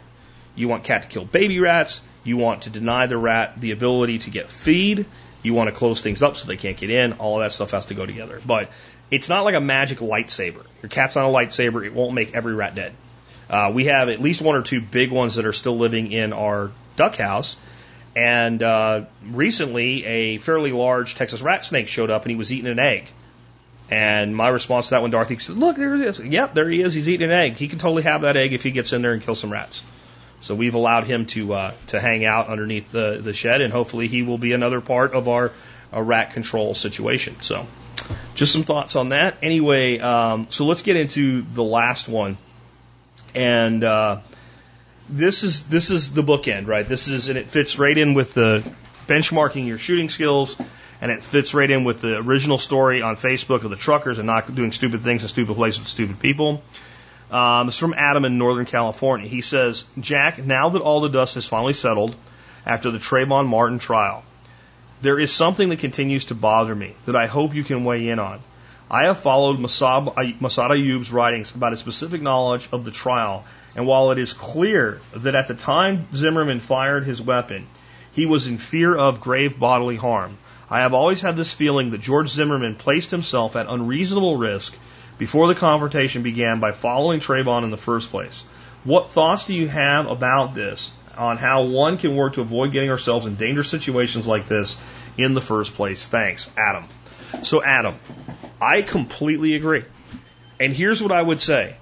you 0.56 0.68
want 0.68 0.84
cat 0.84 1.04
to 1.04 1.08
kill 1.08 1.26
baby 1.26 1.60
rats, 1.60 2.02
you 2.24 2.38
want 2.38 2.64
to 2.64 2.70
deny 2.70 3.08
the 3.08 3.18
rat 3.18 3.60
the 3.60 3.72
ability 3.72 4.20
to 4.20 4.30
get 4.30 4.52
feed, 4.52 5.06
you 5.44 5.54
want 5.54 5.70
to 5.70 5.76
close 5.76 6.02
things 6.02 6.22
up 6.22 6.36
so 6.36 6.48
they 6.48 6.58
can't 6.58 6.78
get 6.78 6.90
in. 6.90 7.14
All 7.14 7.40
of 7.40 7.46
that 7.46 7.54
stuff 7.54 7.72
has 7.72 7.88
to 7.88 7.94
go 7.94 8.06
together. 8.06 8.42
But 8.46 8.70
it's 9.10 9.30
not 9.30 9.44
like 9.44 9.56
a 9.56 9.62
magic 9.62 10.00
lightsaber. 10.00 10.64
Your 10.82 10.90
cat's 10.90 11.16
not 11.16 11.26
a 11.26 11.34
lightsaber. 11.34 11.86
It 11.86 11.94
won't 11.94 12.14
make 12.14 12.34
every 12.34 12.54
rat 12.54 12.76
dead. 12.76 12.94
Uh, 13.50 13.72
we 13.74 13.86
have 13.86 14.08
at 14.08 14.22
least 14.22 14.42
one 14.42 14.56
or 14.56 14.62
two 14.62 14.80
big 14.80 15.12
ones 15.12 15.36
that 15.36 15.46
are 15.46 15.54
still 15.54 15.78
living 15.78 16.12
in 16.12 16.32
our 16.32 16.72
duck 16.96 17.18
house. 17.18 17.58
And 18.16 18.62
uh, 18.62 19.06
recently, 19.26 20.06
a 20.06 20.38
fairly 20.38 20.72
large 20.72 21.16
Texas 21.16 21.42
rat 21.42 21.64
snake 21.64 21.88
showed 21.88 22.10
up 22.10 22.24
and 22.24 22.32
he 22.32 22.36
was 22.36 22.52
eating 22.52 22.70
an 22.70 22.80
egg. 22.80 23.10
And 23.90 24.36
my 24.36 24.48
response 24.48 24.88
to 24.88 24.92
that 24.92 25.02
one, 25.02 25.12
Dorothy 25.12 25.38
said, 25.40 25.58
Look, 25.58 25.76
there 25.76 25.96
he 25.96 26.04
is. 26.04 26.20
Yep, 26.20 26.54
there 26.54 26.70
he 26.70 26.82
is. 26.82 26.94
He's 26.94 27.10
eating 27.10 27.30
an 27.30 27.36
egg. 27.36 27.56
He 27.56 27.68
can 27.68 27.78
totally 27.78 28.04
have 28.04 28.22
that 28.22 28.38
egg 28.38 28.54
if 28.54 28.64
he 28.64 28.72
gets 28.72 28.94
in 28.94 29.02
there 29.02 29.12
and 29.12 29.22
kills 29.22 29.40
some 29.40 29.52
rats. 29.52 29.84
So 30.40 30.56
we've 30.56 30.76
allowed 30.76 31.04
him 31.04 31.26
to 31.28 31.54
uh, 31.54 31.74
to 31.88 32.00
hang 32.00 32.26
out 32.26 32.48
underneath 32.48 32.92
the, 32.92 33.20
the 33.22 33.34
shed, 33.34 33.62
and 33.62 33.72
hopefully 33.72 34.08
he 34.08 34.24
will 34.24 34.40
be 34.40 34.54
another 34.54 34.82
part 34.82 35.14
of 35.14 35.28
our, 35.30 35.52
rat 35.94 36.32
control 36.32 36.74
situation. 36.74 37.36
So 37.42 37.68
just 38.34 38.54
some 38.54 38.64
thoughts 38.64 38.96
on 38.96 39.10
that. 39.10 39.36
Anyway, 39.44 40.00
um, 40.00 40.48
so 40.50 40.66
let's 40.66 40.82
get 40.84 40.96
into 40.96 41.42
the 41.42 41.64
last 41.64 42.08
one, 42.08 42.38
and 43.36 43.84
uh, 43.84 44.22
this 45.12 45.44
is 45.44 45.64
this 45.64 45.92
is 45.92 46.14
the 46.14 46.24
bookend, 46.24 46.68
right? 46.68 46.88
This 46.88 47.08
is 47.08 47.28
and 47.30 47.38
it 47.38 47.50
fits 47.50 47.78
right 47.78 47.98
in 47.98 48.14
with 48.14 48.34
the 48.34 48.64
benchmarking 49.08 49.68
your 49.68 49.78
shooting 49.78 50.10
skills, 50.10 50.56
and 51.02 51.12
it 51.12 51.24
fits 51.24 51.54
right 51.54 51.70
in 51.70 51.84
with 51.84 52.02
the 52.02 52.18
original 52.18 52.58
story 52.58 53.02
on 53.02 53.16
Facebook 53.16 53.64
of 53.64 53.70
the 53.70 53.76
truckers 53.76 54.20
and 54.20 54.28
not 54.28 54.54
doing 54.54 54.72
stupid 54.72 55.02
things 55.02 55.24
in 55.24 55.30
stupid 55.30 55.56
places 55.56 55.80
with 55.82 55.90
stupid 55.90 56.20
people. 56.20 56.64
Um, 57.30 57.70
it's 57.70 57.78
from 57.78 57.94
Adam 57.94 58.26
in 58.26 58.38
Northern 58.38 58.66
California. 58.66 59.28
He 59.28 59.42
says, 59.42 59.86
Jack, 60.00 60.44
now 60.44 60.70
that 60.70 60.82
all 60.82 61.00
the 61.00 61.10
dust 61.10 61.36
has 61.36 61.48
finally 61.48 61.74
settled 61.74 62.16
after 62.66 62.92
the 62.92 62.98
Trayvon 62.98 63.48
Martin 63.48 63.80
trial, 63.80 64.24
there 65.02 65.18
is 65.18 65.32
something 65.32 65.70
that 65.70 65.80
continues 65.80 66.26
to 66.26 66.36
bother 66.36 66.76
me 66.76 66.94
that 67.06 67.16
I 67.16 67.28
hope 67.28 67.56
you 67.56 67.64
can 67.64 67.86
weigh 67.86 68.10
in 68.10 68.20
on. 68.20 68.42
I 68.90 69.06
have 69.06 69.20
followed 69.20 69.58
Massad 69.58 70.14
Ayoob's 70.14 71.12
writings 71.14 71.56
about 71.56 71.72
his 71.72 71.80
specific 71.80 72.22
knowledge 72.22 72.68
of 72.74 72.84
the 72.84 72.92
trial, 72.92 73.46
and 73.76 73.88
while 73.88 74.12
it 74.12 74.20
is 74.20 74.34
clear 74.34 75.00
that 75.16 75.36
at 75.36 75.48
the 75.48 75.54
time 75.54 76.08
Zimmerman 76.14 76.60
fired 76.60 77.04
his 77.04 77.22
weapon, 77.22 77.68
he 78.12 78.26
was 78.26 78.48
in 78.48 78.58
fear 78.58 78.96
of 78.96 79.22
grave 79.22 79.60
bodily 79.60 79.96
harm, 79.96 80.38
I 80.70 80.80
have 80.82 80.94
always 80.94 81.22
had 81.22 81.36
this 81.36 81.54
feeling 81.54 81.92
that 81.92 82.02
George 82.02 82.30
Zimmerman 82.30 82.76
placed 82.76 83.12
himself 83.12 83.56
at 83.56 83.68
unreasonable 83.68 84.38
risk 84.38 84.76
before 85.18 85.48
the 85.48 85.56
confrontation 85.56 86.24
began 86.24 86.60
by 86.60 86.72
following 86.72 87.20
Trayvon 87.20 87.64
in 87.64 87.70
the 87.72 87.78
first 87.78 88.10
place. 88.10 88.44
What 88.84 89.10
thoughts 89.10 89.44
do 89.44 89.54
you 89.54 89.68
have 89.68 90.08
about 90.08 90.56
this 90.56 90.92
on 91.18 91.38
how 91.38 91.64
one 91.64 91.98
can 91.98 92.16
work 92.16 92.34
to 92.34 92.42
avoid 92.42 92.72
getting 92.72 92.90
ourselves 92.90 93.26
in 93.26 93.36
dangerous 93.36 93.70
situations 93.70 94.26
like 94.26 94.48
this 94.48 94.78
in 95.18 95.34
the 95.34 95.42
first 95.42 95.76
place? 95.76 96.08
Thanks, 96.08 96.50
Adam. 96.58 96.86
So, 97.44 97.64
Adam, 97.64 97.96
I 98.60 98.82
completely 98.82 99.56
agree. 99.56 99.84
And 100.60 100.74
here's 100.74 101.02
what 101.02 101.12
I 101.12 101.22
would 101.22 101.40
say 101.40 101.76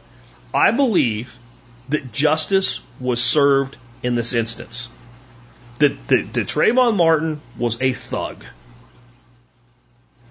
I 0.53 0.71
believe 0.71 1.38
that 1.89 2.11
justice 2.11 2.81
was 2.99 3.21
served 3.21 3.77
in 4.01 4.15
this 4.15 4.33
instance. 4.33 4.89
That, 5.79 6.07
that, 6.07 6.33
that 6.33 6.47
Trayvon 6.47 6.95
Martin 6.95 7.41
was 7.57 7.81
a 7.81 7.93
thug. 7.93 8.43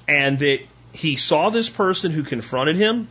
And 0.06 0.38
that 0.38 0.60
he 0.92 1.16
saw 1.16 1.50
this 1.50 1.68
person 1.68 2.12
who 2.12 2.22
confronted 2.22 2.76
him, 2.76 3.08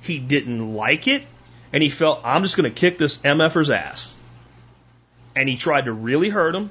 he 0.00 0.18
didn't 0.18 0.74
like 0.74 1.06
it, 1.06 1.24
and 1.72 1.82
he 1.82 1.90
felt, 1.90 2.22
I'm 2.24 2.42
just 2.42 2.56
going 2.56 2.72
to 2.72 2.78
kick 2.78 2.98
this 2.98 3.18
MFer's 3.18 3.70
ass. 3.70 4.14
And 5.36 5.48
he 5.48 5.56
tried 5.56 5.84
to 5.84 5.92
really 5.92 6.28
hurt 6.28 6.54
him, 6.54 6.70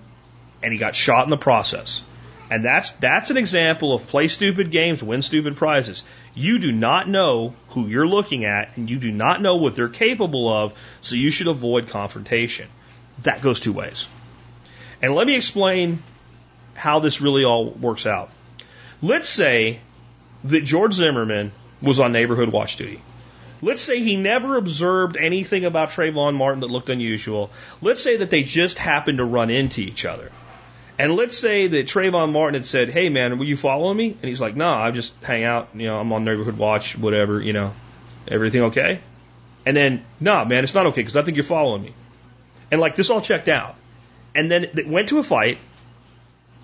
and 0.62 0.74
he 0.74 0.80
got 0.80 0.96
shot 0.96 1.24
in 1.24 1.30
the 1.30 1.38
process. 1.38 2.04
And 2.52 2.66
that's, 2.66 2.92
that's 2.92 3.30
an 3.30 3.38
example 3.38 3.94
of 3.94 4.08
play 4.08 4.28
stupid 4.28 4.72
games, 4.72 5.04
win 5.04 5.22
stupid 5.22 5.56
prizes. 5.56 6.04
You 6.40 6.58
do 6.58 6.72
not 6.72 7.10
know 7.10 7.54
who 7.72 7.88
you're 7.88 8.08
looking 8.08 8.46
at, 8.46 8.78
and 8.78 8.90
you 8.90 8.98
do 8.98 9.12
not 9.12 9.42
know 9.42 9.58
what 9.58 9.76
they're 9.76 9.90
capable 9.90 10.48
of, 10.48 10.74
so 11.02 11.18
you 11.18 11.32
should 11.32 11.48
avoid 11.48 11.90
confrontation. 11.90 12.70
That 13.24 13.42
goes 13.42 13.60
two 13.60 13.74
ways. 13.74 14.08
And 15.02 15.16
let 15.16 15.28
me 15.28 15.36
explain 15.36 16.02
how 16.76 17.00
this 17.00 17.20
really 17.20 17.44
all 17.44 17.70
works 17.70 18.08
out. 18.08 18.30
Let's 19.02 19.28
say 19.28 19.82
that 20.46 20.64
George 20.64 20.94
Zimmerman 20.94 21.52
was 21.82 22.00
on 22.00 22.14
neighborhood 22.14 22.54
watch 22.54 22.78
duty. 22.78 23.02
Let's 23.62 23.82
say 23.82 24.02
he 24.02 24.16
never 24.16 24.56
observed 24.56 25.18
anything 25.18 25.66
about 25.66 25.90
Trayvon 25.90 26.36
Martin 26.36 26.62
that 26.62 26.72
looked 26.72 26.88
unusual. 26.88 27.52
Let's 27.82 28.02
say 28.02 28.16
that 28.16 28.30
they 28.30 28.44
just 28.44 28.78
happened 28.78 29.18
to 29.18 29.26
run 29.26 29.50
into 29.50 29.82
each 29.82 30.06
other. 30.06 30.32
And 31.00 31.16
let's 31.16 31.36
say 31.36 31.66
that 31.66 31.88
Trayvon 31.88 32.32
Martin 32.32 32.54
had 32.54 32.66
said, 32.66 32.90
Hey 32.90 33.10
man, 33.10 33.40
will 33.40 33.48
you 33.48 33.58
follow 33.58 33.92
me? 33.92 34.10
And 34.10 34.24
he's 34.24 34.40
like, 34.40 34.56
No, 34.56 34.70
I 34.70 34.92
just 34.92 35.14
hang 35.24 35.44
out, 35.44 35.70
you 35.74 35.88
know, 35.88 36.00
I'm 36.00 36.14
on 36.14 36.24
neighborhood 36.24 36.58
watch, 36.58 36.96
whatever, 36.96 37.42
you 37.42 37.54
know, 37.54 37.74
everything 38.28 38.64
okay? 38.64 39.00
And 39.66 39.76
then, 39.76 40.06
no, 40.20 40.36
nah, 40.36 40.46
man, 40.46 40.64
it's 40.64 40.76
not 40.76 40.88
okay 40.88 41.02
because 41.02 41.18
I 41.18 41.24
think 41.24 41.38
you're 41.38 41.44
following 41.44 41.82
me. 41.82 41.94
And 42.72 42.80
like 42.80 42.96
this 42.96 43.10
all 43.10 43.22
checked 43.22 43.48
out. 43.48 43.76
And 44.36 44.52
then 44.52 44.66
it 44.66 44.88
went 44.88 45.10
to 45.10 45.18
a 45.18 45.24
fight, 45.24 45.58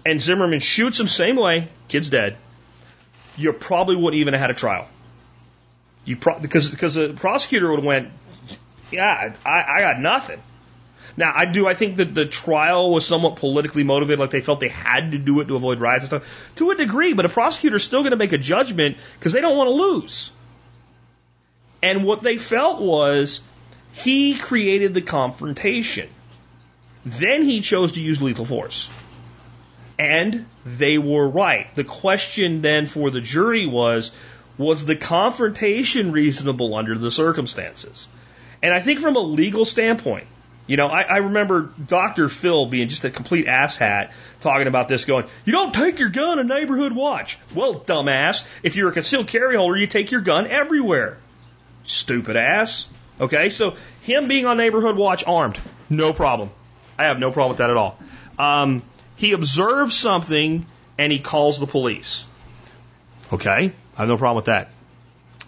and 0.06 0.22
Zimmerman 0.22 0.60
shoots 0.60 1.00
him 1.00 1.08
same 1.08 1.36
way, 1.36 1.70
kid's 1.88 2.10
dead 2.10 2.38
you 3.38 3.54
probably 3.54 3.96
wouldn't 3.96 4.20
even 4.20 4.34
have 4.34 4.42
had 4.42 4.52
a 4.52 4.54
trial. 4.54 4.88
You 6.04 6.18
pro- 6.18 6.40
because 6.40 6.70
because 6.70 6.96
the 6.96 7.14
prosecutor 7.14 7.70
would 7.70 7.80
have 7.80 7.86
went, 7.86 8.12
yeah, 8.92 9.34
I, 9.46 9.50
I 9.50 9.80
got 9.80 10.00
nothing. 10.00 10.42
Now, 11.18 11.32
I 11.34 11.46
do. 11.46 11.66
I 11.66 11.74
think 11.74 11.98
that 11.98 12.14
the 12.14 12.26
trial 12.26 12.92
was 12.92 13.06
somewhat 13.06 13.38
politically 13.38 13.84
motivated, 13.84 14.20
like 14.20 14.32
they 14.32 14.42
felt 14.42 14.60
they 14.60 14.68
had 14.68 15.14
to 15.14 15.18
do 15.18 15.40
it 15.40 15.46
to 15.46 15.56
avoid 15.56 15.80
riots 15.80 16.04
and 16.04 16.22
stuff, 16.22 16.52
to 16.56 16.72
a 16.72 16.76
degree. 16.76 17.14
But 17.14 17.26
a 17.26 17.30
prosecutor 17.30 17.78
is 17.78 17.84
still 17.84 18.02
going 18.02 18.12
to 18.12 18.18
make 18.18 18.34
a 18.34 18.38
judgment 18.38 18.98
because 19.18 19.32
they 19.32 19.42
don't 19.42 19.58
want 19.58 19.70
to 19.70 19.74
lose. 19.74 20.32
And 21.82 22.04
what 22.04 22.22
they 22.22 22.38
felt 22.38 22.82
was 22.82 23.42
he 23.94 24.38
created 24.38 24.94
the 24.94 25.02
confrontation. 25.02 26.10
Then 27.06 27.44
he 27.44 27.62
chose 27.62 27.94
to 27.94 28.02
use 28.02 28.22
lethal 28.22 28.46
force. 28.46 28.90
And 29.98 30.46
they 30.66 30.98
were 30.98 31.28
right. 31.28 31.74
The 31.76 31.84
question 31.86 32.62
then 32.62 32.88
for 32.88 33.12
the 33.12 33.22
jury 33.22 33.68
was 33.68 34.12
was 34.58 34.86
the 34.86 34.96
confrontation 34.96 36.12
reasonable 36.12 36.76
under 36.76 36.98
the 36.98 37.12
circumstances? 37.12 38.08
And 38.64 38.74
I 38.74 38.80
think 38.80 39.00
from 39.00 39.16
a 39.16 39.20
legal 39.20 39.66
standpoint, 39.66 40.28
you 40.68 40.78
know, 40.78 40.88
I, 40.88 41.02
I 41.02 41.18
remember 41.18 41.70
Dr. 41.86 42.28
Phil 42.28 42.66
being 42.66 42.90
just 42.90 43.06
a 43.06 43.12
complete 43.12 43.46
asshat 43.46 44.12
talking 44.42 44.68
about 44.68 44.88
this, 44.88 45.06
going, 45.06 45.26
You 45.44 45.54
don't 45.54 45.74
take 45.74 46.00
your 46.00 46.10
gun 46.10 46.40
a 46.40 46.44
neighborhood 46.44 46.94
watch. 46.94 47.38
Well, 47.54 47.76
dumbass, 47.76 48.46
if 48.64 48.76
you're 48.76 48.90
a 48.90 48.94
concealed 48.94 49.28
carry 49.28 49.56
holder, 49.56 49.78
you 49.78 49.88
take 49.88 50.12
your 50.12 50.22
gun 50.22 50.48
everywhere. 50.48 51.18
Stupid 51.84 52.36
ass. 52.36 52.88
Okay, 53.20 53.50
so 53.50 53.76
him 54.02 54.28
being 54.28 54.46
on 54.46 54.58
neighborhood 54.58 54.98
watch 54.98 55.24
armed, 55.26 55.58
no 55.90 56.14
problem. 56.14 56.50
I 56.98 57.06
have 57.06 57.20
no 57.20 57.32
problem 57.32 57.52
with 57.52 57.60
that 57.60 57.70
at 57.70 57.78
all. 57.78 57.98
Um, 58.40 58.82
he 59.16 59.34
observes 59.34 59.96
something 59.96 60.66
and 60.98 61.12
he 61.12 61.20
calls 61.20 61.60
the 61.60 61.68
police. 61.68 62.26
Okay, 63.32 63.72
I 63.98 64.00
have 64.00 64.08
no 64.08 64.18
problem 64.18 64.38
with 64.38 64.46
that. 64.46 64.70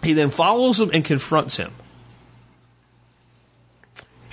He 0.02 0.12
then 0.12 0.30
follows 0.30 0.80
him 0.80 0.90
and 0.92 1.04
confronts 1.04 1.56
him. 1.56 1.72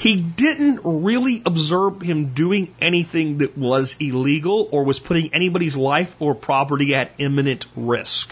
He 0.06 0.18
didn't 0.18 0.82
really 0.84 1.42
observe 1.48 2.00
him 2.00 2.36
doing 2.36 2.72
anything 2.80 3.40
that 3.40 3.58
was 3.58 3.96
illegal 4.00 4.70
or 4.72 4.84
was 4.84 5.00
putting 5.00 5.34
anybody's 5.34 5.76
life 5.76 6.16
or 6.20 6.36
property 6.36 6.94
at 6.94 7.10
imminent 7.18 7.66
risk. 7.76 8.32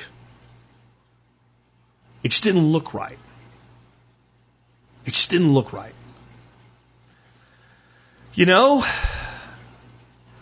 It 2.22 2.30
just 2.30 2.44
didn't 2.44 2.72
look 2.72 2.94
right. 2.94 3.18
It 5.08 5.16
just 5.16 5.32
didn't 5.32 5.52
look 5.52 5.74
right. 5.74 5.95
You 8.36 8.45
know, 8.45 8.86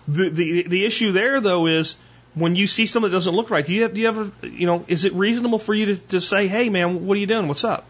the, 0.10 0.28
the, 0.28 0.64
the 0.64 0.86
issue 0.86 1.14
there 1.14 1.40
though 1.40 1.68
is 1.68 1.96
when 2.34 2.58
you 2.58 2.68
see 2.68 2.88
something 2.88 3.10
that 3.10 3.16
doesn't 3.16 3.34
look 3.34 3.50
right, 3.50 3.66
do 3.66 3.74
you 3.74 3.84
have, 3.84 3.94
do 3.94 4.02
you 4.02 4.32
a, 4.44 4.48
you 4.48 4.68
know, 4.68 4.84
is 4.90 5.06
it 5.06 5.14
reasonable 5.14 5.60
for 5.60 5.74
you 5.74 5.96
to, 5.96 5.96
to 6.08 6.20
say, 6.20 6.50
hey 6.50 6.68
man, 6.68 7.06
what 7.06 7.16
are 7.16 7.22
you 7.22 7.26
doing? 7.26 7.48
What's 7.48 7.64
up? 7.64 7.88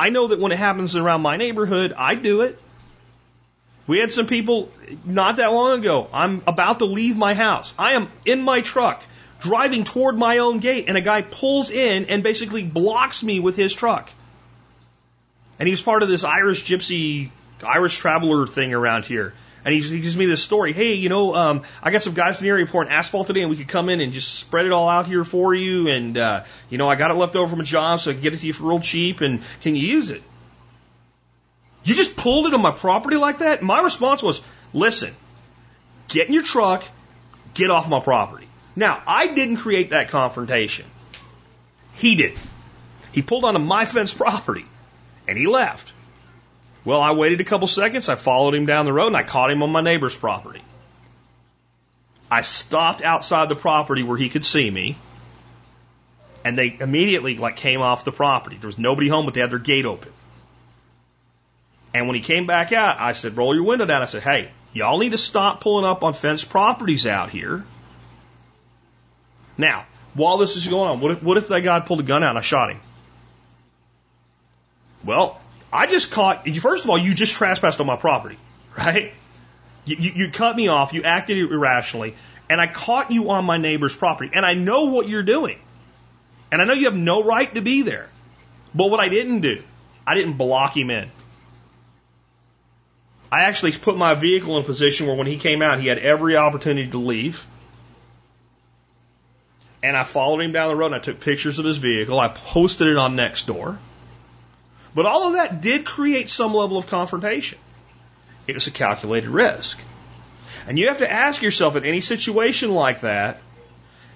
I 0.00 0.08
know 0.08 0.28
that 0.28 0.40
when 0.40 0.50
it 0.50 0.58
happens 0.58 0.96
around 0.96 1.20
my 1.20 1.36
neighborhood, 1.36 1.92
I 1.94 2.14
do 2.14 2.40
it. 2.40 2.58
We 3.86 3.98
had 3.98 4.14
some 4.14 4.26
people 4.26 4.72
not 5.04 5.36
that 5.36 5.52
long 5.52 5.80
ago. 5.80 6.08
I'm 6.10 6.42
about 6.46 6.78
to 6.78 6.86
leave 6.86 7.18
my 7.18 7.34
house. 7.34 7.74
I 7.78 7.92
am 7.92 8.10
in 8.24 8.40
my 8.40 8.62
truck 8.62 9.04
driving 9.40 9.84
toward 9.84 10.16
my 10.16 10.38
own 10.38 10.60
gate 10.60 10.86
and 10.88 10.96
a 10.96 11.02
guy 11.02 11.20
pulls 11.20 11.70
in 11.70 12.06
and 12.06 12.22
basically 12.22 12.62
blocks 12.62 13.22
me 13.22 13.40
with 13.40 13.56
his 13.56 13.74
truck. 13.74 14.10
And 15.58 15.66
he 15.66 15.70
was 15.70 15.82
part 15.82 16.02
of 16.02 16.08
this 16.08 16.24
Irish 16.24 16.64
gypsy, 16.64 17.28
Irish 17.62 17.98
traveler 17.98 18.46
thing 18.46 18.72
around 18.72 19.04
here. 19.04 19.34
And 19.64 19.74
he, 19.74 19.80
he 19.80 20.00
gives 20.00 20.16
me 20.16 20.26
this 20.26 20.42
story. 20.42 20.72
Hey, 20.72 20.94
you 20.94 21.08
know, 21.08 21.34
um, 21.34 21.62
I 21.82 21.90
got 21.90 22.02
some 22.02 22.14
guys 22.14 22.40
in 22.40 22.44
the 22.44 22.50
area 22.50 22.66
pouring 22.66 22.88
asphalt 22.88 23.26
today, 23.26 23.42
and 23.42 23.50
we 23.50 23.56
could 23.56 23.68
come 23.68 23.88
in 23.88 24.00
and 24.00 24.12
just 24.12 24.34
spread 24.34 24.66
it 24.66 24.72
all 24.72 24.88
out 24.88 25.06
here 25.06 25.24
for 25.24 25.54
you. 25.54 25.88
And 25.88 26.16
uh, 26.16 26.44
you 26.70 26.78
know, 26.78 26.88
I 26.88 26.96
got 26.96 27.10
it 27.10 27.14
left 27.14 27.36
over 27.36 27.48
from 27.48 27.60
a 27.60 27.64
job, 27.64 28.00
so 28.00 28.10
I 28.10 28.14
can 28.14 28.22
get 28.22 28.34
it 28.34 28.38
to 28.38 28.46
you 28.46 28.52
for 28.52 28.64
real 28.64 28.80
cheap. 28.80 29.20
And 29.20 29.42
can 29.60 29.76
you 29.76 29.86
use 29.86 30.10
it? 30.10 30.22
You 31.84 31.94
just 31.94 32.16
pulled 32.16 32.46
it 32.46 32.54
on 32.54 32.60
my 32.60 32.72
property 32.72 33.16
like 33.16 33.38
that. 33.38 33.62
My 33.62 33.80
response 33.80 34.22
was, 34.22 34.42
listen, 34.72 35.14
get 36.08 36.28
in 36.28 36.34
your 36.34 36.42
truck, 36.42 36.84
get 37.54 37.70
off 37.70 37.88
my 37.88 38.00
property. 38.00 38.46
Now, 38.76 39.02
I 39.06 39.28
didn't 39.28 39.56
create 39.56 39.90
that 39.90 40.08
confrontation. 40.08 40.86
He 41.94 42.14
did. 42.14 42.38
He 43.12 43.22
pulled 43.22 43.44
onto 43.44 43.60
my 43.60 43.84
fence 43.84 44.14
property, 44.14 44.66
and 45.26 45.36
he 45.36 45.46
left. 45.46 45.92
Well, 46.84 47.00
I 47.00 47.12
waited 47.12 47.40
a 47.40 47.44
couple 47.44 47.68
seconds. 47.68 48.08
I 48.08 48.14
followed 48.14 48.54
him 48.54 48.66
down 48.66 48.86
the 48.86 48.92
road 48.92 49.08
and 49.08 49.16
I 49.16 49.22
caught 49.22 49.50
him 49.50 49.62
on 49.62 49.70
my 49.70 49.82
neighbor's 49.82 50.16
property. 50.16 50.62
I 52.30 52.42
stopped 52.42 53.02
outside 53.02 53.48
the 53.48 53.56
property 53.56 54.02
where 54.02 54.16
he 54.16 54.28
could 54.28 54.44
see 54.44 54.70
me. 54.70 54.96
And 56.42 56.56
they 56.56 56.76
immediately 56.80 57.36
like 57.36 57.56
came 57.56 57.82
off 57.82 58.04
the 58.04 58.12
property. 58.12 58.56
There 58.56 58.68
was 58.68 58.78
nobody 58.78 59.08
home, 59.08 59.26
but 59.26 59.34
they 59.34 59.40
had 59.40 59.50
their 59.50 59.58
gate 59.58 59.84
open. 59.84 60.10
And 61.92 62.06
when 62.06 62.14
he 62.14 62.22
came 62.22 62.46
back 62.46 62.72
out, 62.72 62.98
I 62.98 63.12
said, 63.12 63.36
roll 63.36 63.54
your 63.54 63.64
window 63.64 63.84
down. 63.84 64.00
I 64.00 64.06
said, 64.06 64.22
hey, 64.22 64.50
y'all 64.72 64.98
need 64.98 65.12
to 65.12 65.18
stop 65.18 65.60
pulling 65.60 65.84
up 65.84 66.02
on 66.04 66.14
fenced 66.14 66.48
properties 66.48 67.06
out 67.06 67.30
here. 67.30 67.64
Now, 69.58 69.84
while 70.14 70.38
this 70.38 70.56
is 70.56 70.66
going 70.66 70.88
on, 70.88 71.00
what 71.00 71.10
if, 71.12 71.22
what 71.22 71.36
if 71.36 71.48
that 71.48 71.60
guy 71.60 71.80
pulled 71.80 72.00
a 72.00 72.04
gun 72.04 72.22
out 72.22 72.30
and 72.30 72.38
I 72.38 72.42
shot 72.42 72.70
him? 72.70 72.80
Well, 75.04 75.39
I 75.72 75.86
just 75.86 76.10
caught, 76.10 76.48
first 76.48 76.84
of 76.84 76.90
all, 76.90 76.98
you 76.98 77.14
just 77.14 77.34
trespassed 77.34 77.80
on 77.80 77.86
my 77.86 77.96
property, 77.96 78.38
right? 78.76 79.12
You, 79.84 79.96
you, 79.98 80.12
you 80.14 80.30
cut 80.30 80.56
me 80.56 80.68
off, 80.68 80.92
you 80.92 81.04
acted 81.04 81.38
irrationally, 81.38 82.14
and 82.48 82.60
I 82.60 82.66
caught 82.66 83.10
you 83.10 83.30
on 83.30 83.44
my 83.44 83.56
neighbor's 83.56 83.94
property, 83.94 84.30
and 84.34 84.44
I 84.44 84.54
know 84.54 84.86
what 84.86 85.08
you're 85.08 85.22
doing. 85.22 85.58
And 86.52 86.60
I 86.60 86.64
know 86.64 86.72
you 86.72 86.86
have 86.86 86.96
no 86.96 87.22
right 87.22 87.52
to 87.54 87.60
be 87.60 87.82
there. 87.82 88.08
But 88.74 88.90
what 88.90 89.00
I 89.00 89.08
didn't 89.08 89.40
do, 89.40 89.62
I 90.06 90.14
didn't 90.14 90.34
block 90.34 90.76
him 90.76 90.90
in. 90.90 91.10
I 93.32 93.42
actually 93.42 93.72
put 93.72 93.96
my 93.96 94.14
vehicle 94.14 94.56
in 94.56 94.64
a 94.64 94.66
position 94.66 95.06
where 95.06 95.14
when 95.14 95.28
he 95.28 95.36
came 95.36 95.62
out, 95.62 95.78
he 95.78 95.86
had 95.86 95.98
every 95.98 96.36
opportunity 96.36 96.90
to 96.90 96.98
leave. 96.98 97.46
And 99.82 99.96
I 99.96 100.02
followed 100.02 100.40
him 100.40 100.52
down 100.52 100.68
the 100.68 100.76
road 100.76 100.86
and 100.86 100.96
I 100.96 100.98
took 100.98 101.20
pictures 101.20 101.58
of 101.58 101.64
his 101.64 101.78
vehicle. 101.78 102.18
I 102.18 102.28
posted 102.28 102.88
it 102.88 102.96
on 102.96 103.16
Nextdoor. 103.16 103.78
But 104.94 105.06
all 105.06 105.28
of 105.28 105.32
that 105.34 105.60
did 105.60 105.84
create 105.84 106.28
some 106.28 106.54
level 106.54 106.76
of 106.76 106.86
confrontation. 106.86 107.58
It 108.46 108.54
was 108.54 108.66
a 108.66 108.70
calculated 108.70 109.28
risk. 109.28 109.80
And 110.66 110.78
you 110.78 110.88
have 110.88 110.98
to 110.98 111.10
ask 111.10 111.42
yourself 111.42 111.76
in 111.76 111.84
any 111.84 112.00
situation 112.00 112.72
like 112.72 113.00
that, 113.02 113.40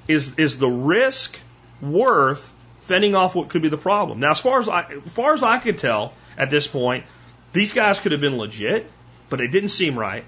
is, 0.09 0.35
is 0.37 0.59
the 0.59 0.69
risk 0.69 1.39
worth 1.81 2.53
fending 2.83 3.15
off 3.15 3.35
what 3.35 3.49
could 3.49 3.63
be 3.63 3.69
the 3.69 3.79
problem? 3.79 4.21
Now, 4.21 4.33
as 4.33 4.41
far 4.41 4.59
as 4.59 4.69
I, 4.69 4.83
as 4.83 5.13
far 5.13 5.33
as 5.33 5.43
I 5.43 5.59
could 5.59 5.79
tell 5.79 6.13
at 6.37 6.51
this 6.51 6.67
point, 6.67 7.05
these 7.53 7.73
guys 7.73 8.01
could 8.01 8.13
have 8.13 8.21
been 8.21 8.37
legit, 8.37 8.91
but 9.31 9.41
it 9.41 9.49
didn't 9.49 9.71
seem 9.71 9.99
right. 9.99 10.25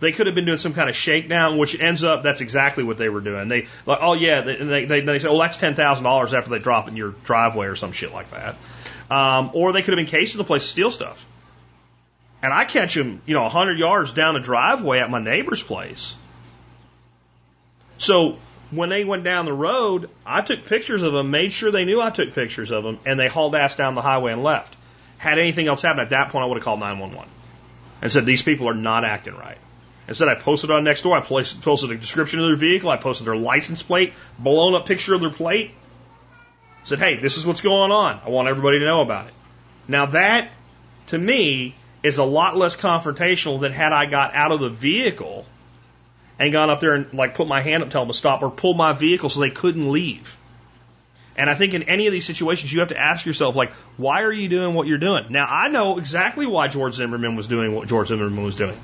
They 0.00 0.12
could 0.12 0.26
have 0.26 0.34
been 0.34 0.44
doing 0.44 0.58
some 0.58 0.74
kind 0.74 0.88
of 0.88 0.94
shakedown, 0.94 1.58
which 1.58 1.78
ends 1.78 2.04
up 2.04 2.22
that's 2.22 2.40
exactly 2.40 2.84
what 2.84 2.98
they 2.98 3.08
were 3.08 3.20
doing. 3.20 3.48
They 3.48 3.66
like, 3.84 3.98
oh 4.00 4.14
yeah, 4.14 4.42
they 4.42 4.84
they, 4.84 5.00
they 5.00 5.18
say, 5.18 5.28
oh 5.28 5.38
that's 5.38 5.56
ten 5.56 5.74
thousand 5.74 6.04
dollars 6.04 6.34
after 6.34 6.50
they 6.50 6.60
drop 6.60 6.86
in 6.86 6.96
your 6.96 7.14
driveway 7.24 7.66
or 7.66 7.74
some 7.74 7.90
shit 7.90 8.12
like 8.12 8.30
that. 8.30 8.56
Um, 9.10 9.50
or 9.54 9.72
they 9.72 9.82
could 9.82 9.96
have 9.96 10.04
been 10.04 10.10
cased 10.10 10.34
in 10.34 10.38
the 10.38 10.44
place 10.44 10.62
to 10.62 10.68
steal 10.68 10.90
stuff. 10.90 11.26
And 12.42 12.52
I 12.52 12.64
catch 12.64 12.94
them, 12.94 13.20
you 13.26 13.34
know, 13.34 13.40
a 13.40 13.44
100 13.44 13.78
yards 13.78 14.12
down 14.12 14.34
the 14.34 14.40
driveway 14.40 15.00
at 15.00 15.10
my 15.10 15.20
neighbor's 15.20 15.62
place. 15.62 16.14
So 17.98 18.36
when 18.70 18.90
they 18.90 19.04
went 19.04 19.24
down 19.24 19.44
the 19.44 19.52
road, 19.52 20.08
I 20.24 20.42
took 20.42 20.66
pictures 20.66 21.02
of 21.02 21.12
them, 21.12 21.30
made 21.30 21.52
sure 21.52 21.70
they 21.70 21.84
knew 21.84 22.00
I 22.00 22.10
took 22.10 22.34
pictures 22.34 22.70
of 22.70 22.84
them, 22.84 22.98
and 23.06 23.18
they 23.18 23.28
hauled 23.28 23.54
ass 23.54 23.76
down 23.76 23.94
the 23.94 24.02
highway 24.02 24.32
and 24.32 24.42
left. 24.42 24.76
Had 25.16 25.38
anything 25.38 25.66
else 25.66 25.82
happened 25.82 26.02
at 26.02 26.10
that 26.10 26.30
point, 26.30 26.44
I 26.44 26.46
would 26.46 26.58
have 26.58 26.64
called 26.64 26.80
911 26.80 27.28
and 28.02 28.12
said, 28.12 28.24
These 28.24 28.42
people 28.42 28.68
are 28.68 28.74
not 28.74 29.04
acting 29.04 29.34
right. 29.34 29.58
Instead, 30.06 30.28
I 30.28 30.36
posted 30.36 30.70
on 30.70 30.84
Nextdoor. 30.84 31.18
I 31.18 31.20
posted 31.20 31.90
a 31.90 31.96
description 31.96 32.40
of 32.40 32.46
their 32.46 32.56
vehicle, 32.56 32.88
I 32.88 32.96
posted 32.96 33.26
their 33.26 33.36
license 33.36 33.82
plate, 33.82 34.14
blown 34.38 34.74
up 34.74 34.86
picture 34.86 35.14
of 35.14 35.20
their 35.20 35.30
plate, 35.30 35.72
said, 36.84 36.98
hey, 36.98 37.16
this 37.16 37.36
is 37.36 37.46
what's 37.46 37.60
going 37.60 37.90
on. 37.90 38.20
I 38.24 38.30
want 38.30 38.48
everybody 38.48 38.78
to 38.80 38.86
know 38.86 39.02
about 39.02 39.26
it. 39.28 39.34
Now 39.86 40.06
that, 40.06 40.50
to 41.08 41.18
me, 41.18 41.74
is 42.02 42.18
a 42.18 42.24
lot 42.24 42.56
less 42.56 42.76
confrontational 42.76 43.60
than 43.60 43.72
had 43.72 43.92
I 43.92 44.06
got 44.06 44.34
out 44.34 44.52
of 44.52 44.60
the 44.60 44.70
vehicle 44.70 45.44
and 46.38 46.52
gone 46.52 46.70
up 46.70 46.80
there 46.80 46.94
and 46.94 47.12
like 47.12 47.34
put 47.34 47.48
my 47.48 47.60
hand 47.60 47.82
up, 47.82 47.90
tell 47.90 48.02
them 48.02 48.12
to 48.12 48.16
stop, 48.16 48.42
or 48.42 48.50
pull 48.50 48.74
my 48.74 48.92
vehicle 48.92 49.28
so 49.28 49.40
they 49.40 49.50
couldn't 49.50 49.90
leave. 49.90 50.36
And 51.36 51.48
I 51.48 51.54
think 51.54 51.72
in 51.72 51.84
any 51.84 52.08
of 52.08 52.12
these 52.12 52.26
situations, 52.26 52.72
you 52.72 52.80
have 52.80 52.88
to 52.88 52.98
ask 52.98 53.24
yourself, 53.24 53.54
like, 53.54 53.70
why 53.96 54.22
are 54.22 54.32
you 54.32 54.48
doing 54.48 54.74
what 54.74 54.88
you're 54.88 54.98
doing? 54.98 55.26
Now, 55.30 55.46
I 55.48 55.68
know 55.68 55.98
exactly 55.98 56.46
why 56.46 56.66
George 56.66 56.94
Zimmerman 56.94 57.36
was 57.36 57.46
doing 57.46 57.72
what 57.72 57.86
George 57.86 58.08
Zimmerman 58.08 58.42
was 58.42 58.56
doing. 58.56 58.76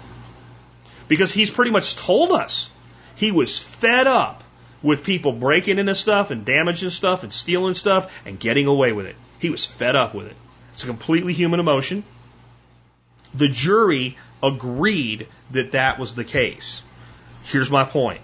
Because 1.09 1.33
he's 1.33 1.51
pretty 1.51 1.73
much 1.73 1.97
told 1.97 2.31
us 2.31 2.71
he 3.17 3.33
was 3.33 3.59
fed 3.59 4.07
up 4.07 4.44
with 4.85 5.03
people 5.03 5.33
breaking 5.33 5.79
into 5.79 5.95
stuff 5.95 6.31
and 6.31 6.45
damaging 6.45 6.91
stuff 6.91 7.25
and 7.25 7.33
stealing 7.33 7.75
stuff 7.75 8.15
and 8.27 8.39
getting 8.39 8.67
away 8.67 8.93
with 8.93 9.07
it. 9.07 9.17
He 9.41 9.49
was 9.51 9.65
fed 9.65 9.97
up 9.97 10.15
with 10.15 10.27
it. 10.27 10.37
It's 10.75 10.85
a 10.85 10.87
completely 10.87 11.33
human 11.33 11.59
emotion. 11.59 12.05
The 13.33 13.49
jury 13.49 14.19
agreed 14.43 15.27
that 15.53 15.73
that 15.73 15.99
was 15.99 16.15
the 16.15 16.23
case. 16.23 16.83
Here's 17.45 17.71
my 17.71 17.85
point. 17.85 18.21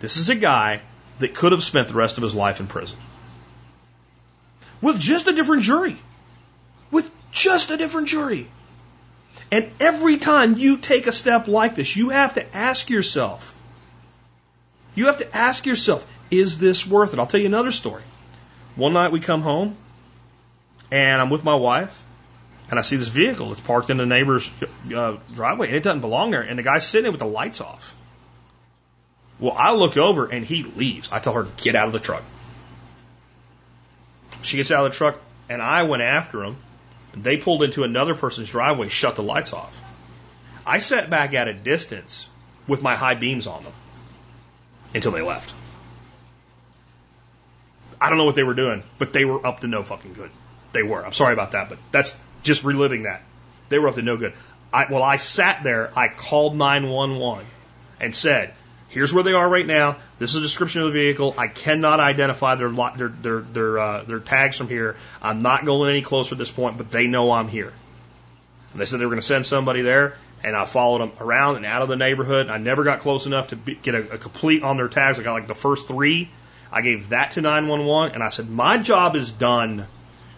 This 0.00 0.18
is 0.18 0.28
a 0.28 0.34
guy 0.34 0.82
that 1.18 1.34
could 1.34 1.52
have 1.52 1.62
spent 1.62 1.88
the 1.88 1.94
rest 1.94 2.18
of 2.18 2.22
his 2.22 2.34
life 2.34 2.60
in 2.60 2.66
prison. 2.66 2.98
With 4.82 4.98
just 4.98 5.28
a 5.28 5.32
different 5.32 5.62
jury. 5.62 5.96
With 6.90 7.10
just 7.30 7.70
a 7.70 7.78
different 7.78 8.08
jury. 8.08 8.48
And 9.50 9.70
every 9.80 10.18
time 10.18 10.58
you 10.58 10.76
take 10.76 11.06
a 11.06 11.12
step 11.12 11.48
like 11.48 11.76
this, 11.76 11.96
you 11.96 12.10
have 12.10 12.34
to 12.34 12.56
ask 12.56 12.90
yourself, 12.90 13.56
you 14.94 15.06
have 15.06 15.18
to 15.18 15.36
ask 15.36 15.66
yourself, 15.66 16.06
is 16.30 16.58
this 16.58 16.86
worth 16.86 17.12
it? 17.12 17.18
I'll 17.18 17.26
tell 17.26 17.40
you 17.40 17.46
another 17.46 17.72
story. 17.72 18.02
One 18.76 18.92
night 18.92 19.12
we 19.12 19.20
come 19.20 19.42
home. 19.42 19.76
and 20.90 21.22
I'm 21.22 21.30
with 21.30 21.42
my 21.44 21.54
wife, 21.54 22.04
and 22.68 22.78
I 22.78 22.82
see 22.82 22.96
this 22.96 23.08
vehicle 23.08 23.48
that's 23.48 23.60
parked 23.60 23.88
in 23.88 23.96
the 23.96 24.06
neighbor's 24.06 24.50
uh, 24.94 25.16
driveway, 25.32 25.68
and 25.68 25.76
it 25.76 25.82
doesn't 25.82 26.00
belong 26.00 26.32
there, 26.32 26.42
and 26.42 26.58
the 26.58 26.62
guy's 26.62 26.86
sitting 26.86 27.04
there 27.04 27.12
with 27.12 27.20
the 27.20 27.26
lights 27.26 27.60
off. 27.62 27.96
Well, 29.38 29.54
I 29.56 29.72
look 29.72 29.96
over 29.96 30.26
and 30.26 30.44
he 30.44 30.62
leaves. 30.62 31.08
I 31.10 31.18
tell 31.18 31.32
her, 31.32 31.48
get 31.56 31.74
out 31.74 31.86
of 31.86 31.92
the 31.92 31.98
truck. 31.98 32.22
She 34.42 34.58
gets 34.58 34.70
out 34.70 34.84
of 34.84 34.92
the 34.92 34.96
truck, 34.96 35.18
and 35.48 35.62
I 35.62 35.84
went 35.84 36.02
after 36.02 36.44
him. 36.44 36.56
They 37.14 37.38
pulled 37.38 37.62
into 37.62 37.84
another 37.84 38.14
person's 38.14 38.50
driveway, 38.50 38.88
shut 38.88 39.16
the 39.16 39.22
lights 39.22 39.52
off. 39.52 39.78
I 40.66 40.78
sat 40.78 41.10
back 41.10 41.34
at 41.34 41.48
a 41.48 41.54
distance 41.54 42.28
with 42.68 42.82
my 42.82 42.96
high 42.96 43.14
beams 43.14 43.46
on 43.46 43.64
them 43.64 43.72
until 44.94 45.12
they 45.12 45.22
left. 45.22 45.54
I 48.00 48.08
don't 48.08 48.18
know 48.18 48.24
what 48.24 48.34
they 48.34 48.42
were 48.42 48.54
doing, 48.54 48.82
but 48.98 49.12
they 49.12 49.24
were 49.24 49.44
up 49.46 49.60
to 49.60 49.68
no 49.68 49.84
fucking 49.84 50.14
good. 50.14 50.30
They 50.72 50.82
were. 50.82 51.04
I'm 51.04 51.12
sorry 51.12 51.34
about 51.34 51.52
that, 51.52 51.68
but 51.68 51.78
that's 51.92 52.16
just 52.42 52.64
reliving 52.64 53.04
that. 53.04 53.22
They 53.68 53.78
were 53.78 53.88
up 53.88 53.94
to 53.94 54.02
no 54.02 54.16
good. 54.16 54.32
I, 54.72 54.90
well, 54.90 55.02
I 55.02 55.16
sat 55.16 55.62
there, 55.62 55.92
I 55.96 56.08
called 56.08 56.56
911 56.56 57.46
and 58.00 58.14
said, 58.14 58.54
here's 58.88 59.12
where 59.12 59.22
they 59.22 59.32
are 59.32 59.48
right 59.48 59.66
now. 59.66 59.96
This 60.18 60.30
is 60.30 60.36
a 60.36 60.40
description 60.40 60.82
of 60.82 60.88
the 60.92 60.98
vehicle. 60.98 61.34
I 61.36 61.48
cannot 61.48 62.00
identify 62.00 62.54
their 62.54 62.70
their 62.70 63.08
their 63.08 63.40
their, 63.40 63.78
uh, 63.78 64.02
their 64.04 64.20
tags 64.20 64.56
from 64.56 64.68
here. 64.68 64.96
I'm 65.20 65.42
not 65.42 65.64
going 65.64 65.90
any 65.90 66.02
closer 66.02 66.34
at 66.34 66.38
this 66.38 66.50
point, 66.50 66.78
but 66.78 66.90
they 66.90 67.06
know 67.06 67.32
I'm 67.32 67.48
here. 67.48 67.72
And 68.72 68.80
they 68.80 68.86
said 68.86 69.00
they 69.00 69.04
were 69.04 69.10
going 69.10 69.20
to 69.20 69.26
send 69.26 69.44
somebody 69.44 69.82
there, 69.82 70.16
and 70.44 70.56
I 70.56 70.64
followed 70.64 71.00
them 71.00 71.12
around 71.20 71.56
and 71.56 71.66
out 71.66 71.82
of 71.82 71.88
the 71.88 71.96
neighborhood. 71.96 72.48
I 72.48 72.58
never 72.58 72.84
got 72.84 73.00
close 73.00 73.26
enough 73.26 73.48
to 73.48 73.56
be, 73.56 73.74
get 73.76 73.94
a, 73.94 74.14
a 74.14 74.18
complete 74.18 74.62
on 74.62 74.76
their 74.76 74.88
tags. 74.88 75.20
I 75.20 75.22
got 75.22 75.34
like 75.34 75.46
the 75.46 75.54
first 75.54 75.88
three. 75.88 76.28
I 76.70 76.80
gave 76.80 77.10
that 77.10 77.32
to 77.32 77.42
911, 77.42 78.14
and 78.14 78.22
I 78.22 78.30
said 78.30 78.48
my 78.48 78.78
job 78.78 79.14
is 79.14 79.30
done. 79.30 79.86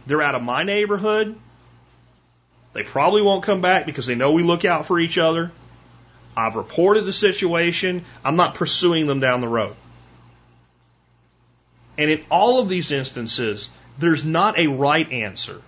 They're 0.06 0.22
out 0.22 0.34
of 0.34 0.42
my 0.42 0.64
neighborhood. 0.64 1.38
They 2.72 2.82
probably 2.82 3.22
won't 3.22 3.44
come 3.44 3.60
back 3.60 3.86
because 3.86 4.06
they 4.06 4.16
know 4.16 4.32
we 4.32 4.42
look 4.42 4.64
out 4.64 4.86
for 4.86 4.98
each 4.98 5.16
other. 5.16 5.52
I've 6.36 6.56
reported 6.56 7.04
the 7.04 7.12
situation. 7.12 8.04
I'm 8.24 8.36
not 8.36 8.56
pursuing 8.56 9.06
them 9.06 9.20
down 9.20 9.40
the 9.40 9.48
road. 9.48 9.76
And 11.96 12.10
in 12.10 12.24
all 12.30 12.60
of 12.60 12.68
these 12.68 12.90
instances, 12.90 13.70
there's 13.98 14.24
not 14.24 14.58
a 14.58 14.66
right 14.66 15.10
answer. 15.12 15.62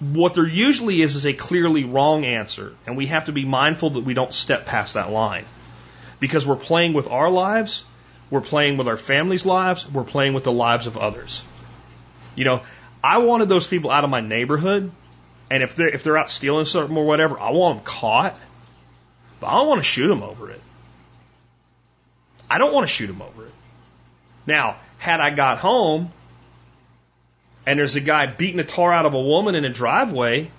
What 0.00 0.34
there 0.34 0.46
usually 0.46 1.02
is 1.02 1.16
is 1.16 1.26
a 1.26 1.32
clearly 1.32 1.84
wrong 1.84 2.24
answer, 2.24 2.72
and 2.86 2.96
we 2.96 3.06
have 3.08 3.24
to 3.24 3.32
be 3.32 3.44
mindful 3.44 3.90
that 3.90 4.04
we 4.04 4.14
don't 4.14 4.32
step 4.32 4.64
past 4.64 4.94
that 4.94 5.10
line. 5.10 5.44
Because 6.20 6.46
we're 6.46 6.56
playing 6.56 6.94
with 6.94 7.08
our 7.08 7.30
lives, 7.30 7.84
we're 8.30 8.40
playing 8.40 8.76
with 8.76 8.86
our 8.86 8.96
families' 8.96 9.44
lives, 9.44 9.88
we're 9.88 10.04
playing 10.04 10.34
with 10.34 10.44
the 10.44 10.52
lives 10.52 10.86
of 10.86 10.96
others. 10.96 11.42
You 12.36 12.44
know, 12.44 12.60
I 13.02 13.18
wanted 13.18 13.48
those 13.48 13.66
people 13.66 13.90
out 13.90 14.04
of 14.04 14.10
my 14.10 14.20
neighborhood, 14.20 14.92
and 15.50 15.62
if 15.62 15.74
they're 15.74 15.88
if 15.88 16.04
they're 16.04 16.18
out 16.18 16.30
stealing 16.30 16.64
something 16.64 16.96
or 16.96 17.06
whatever, 17.06 17.38
I 17.38 17.50
want 17.50 17.78
them 17.78 17.84
caught. 17.84 18.36
But 19.40 19.48
I 19.48 19.54
don't 19.54 19.68
want 19.68 19.80
to 19.80 19.84
shoot 19.84 20.08
them 20.08 20.22
over 20.22 20.50
it. 20.50 20.60
I 22.50 22.58
don't 22.58 22.72
want 22.72 22.86
to 22.86 22.92
shoot 22.92 23.06
them 23.06 23.22
over 23.22 23.46
it. 23.46 23.52
Now, 24.46 24.76
had 24.98 25.20
I 25.20 25.30
got 25.30 25.58
home 25.58 26.12
and 27.68 27.78
there's 27.78 27.96
a 27.96 28.00
guy 28.00 28.24
beating 28.24 28.56
the 28.56 28.64
tar 28.64 28.90
out 28.90 29.04
of 29.04 29.12
a 29.12 29.20
woman 29.20 29.54
in 29.54 29.66
a 29.66 29.68
driveway, 29.68 30.50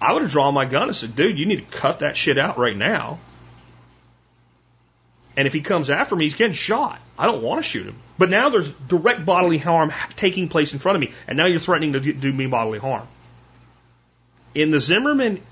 I 0.00 0.14
would 0.14 0.22
have 0.22 0.30
drawn 0.30 0.54
my 0.54 0.64
gun 0.64 0.84
and 0.84 0.96
said, 0.96 1.14
dude, 1.14 1.38
you 1.38 1.44
need 1.44 1.56
to 1.56 1.76
cut 1.76 1.98
that 1.98 2.16
shit 2.16 2.38
out 2.38 2.56
right 2.56 2.74
now. 2.74 3.18
And 5.36 5.46
if 5.46 5.52
he 5.52 5.60
comes 5.60 5.90
after 5.90 6.16
me, 6.16 6.24
he's 6.24 6.36
getting 6.36 6.54
shot. 6.54 6.98
I 7.18 7.26
don't 7.26 7.42
want 7.42 7.62
to 7.62 7.68
shoot 7.68 7.84
him. 7.84 7.96
But 8.16 8.30
now 8.30 8.48
there's 8.48 8.66
direct 8.70 9.26
bodily 9.26 9.58
harm 9.58 9.92
taking 10.16 10.48
place 10.48 10.72
in 10.72 10.78
front 10.78 10.96
of 10.96 11.02
me, 11.02 11.12
and 11.28 11.36
now 11.36 11.44
you're 11.44 11.60
threatening 11.60 11.92
to 11.92 12.00
do 12.00 12.32
me 12.32 12.46
bodily 12.46 12.78
harm. 12.78 13.06
In 14.54 14.70
the 14.70 14.80
Zimmerman 14.80 15.42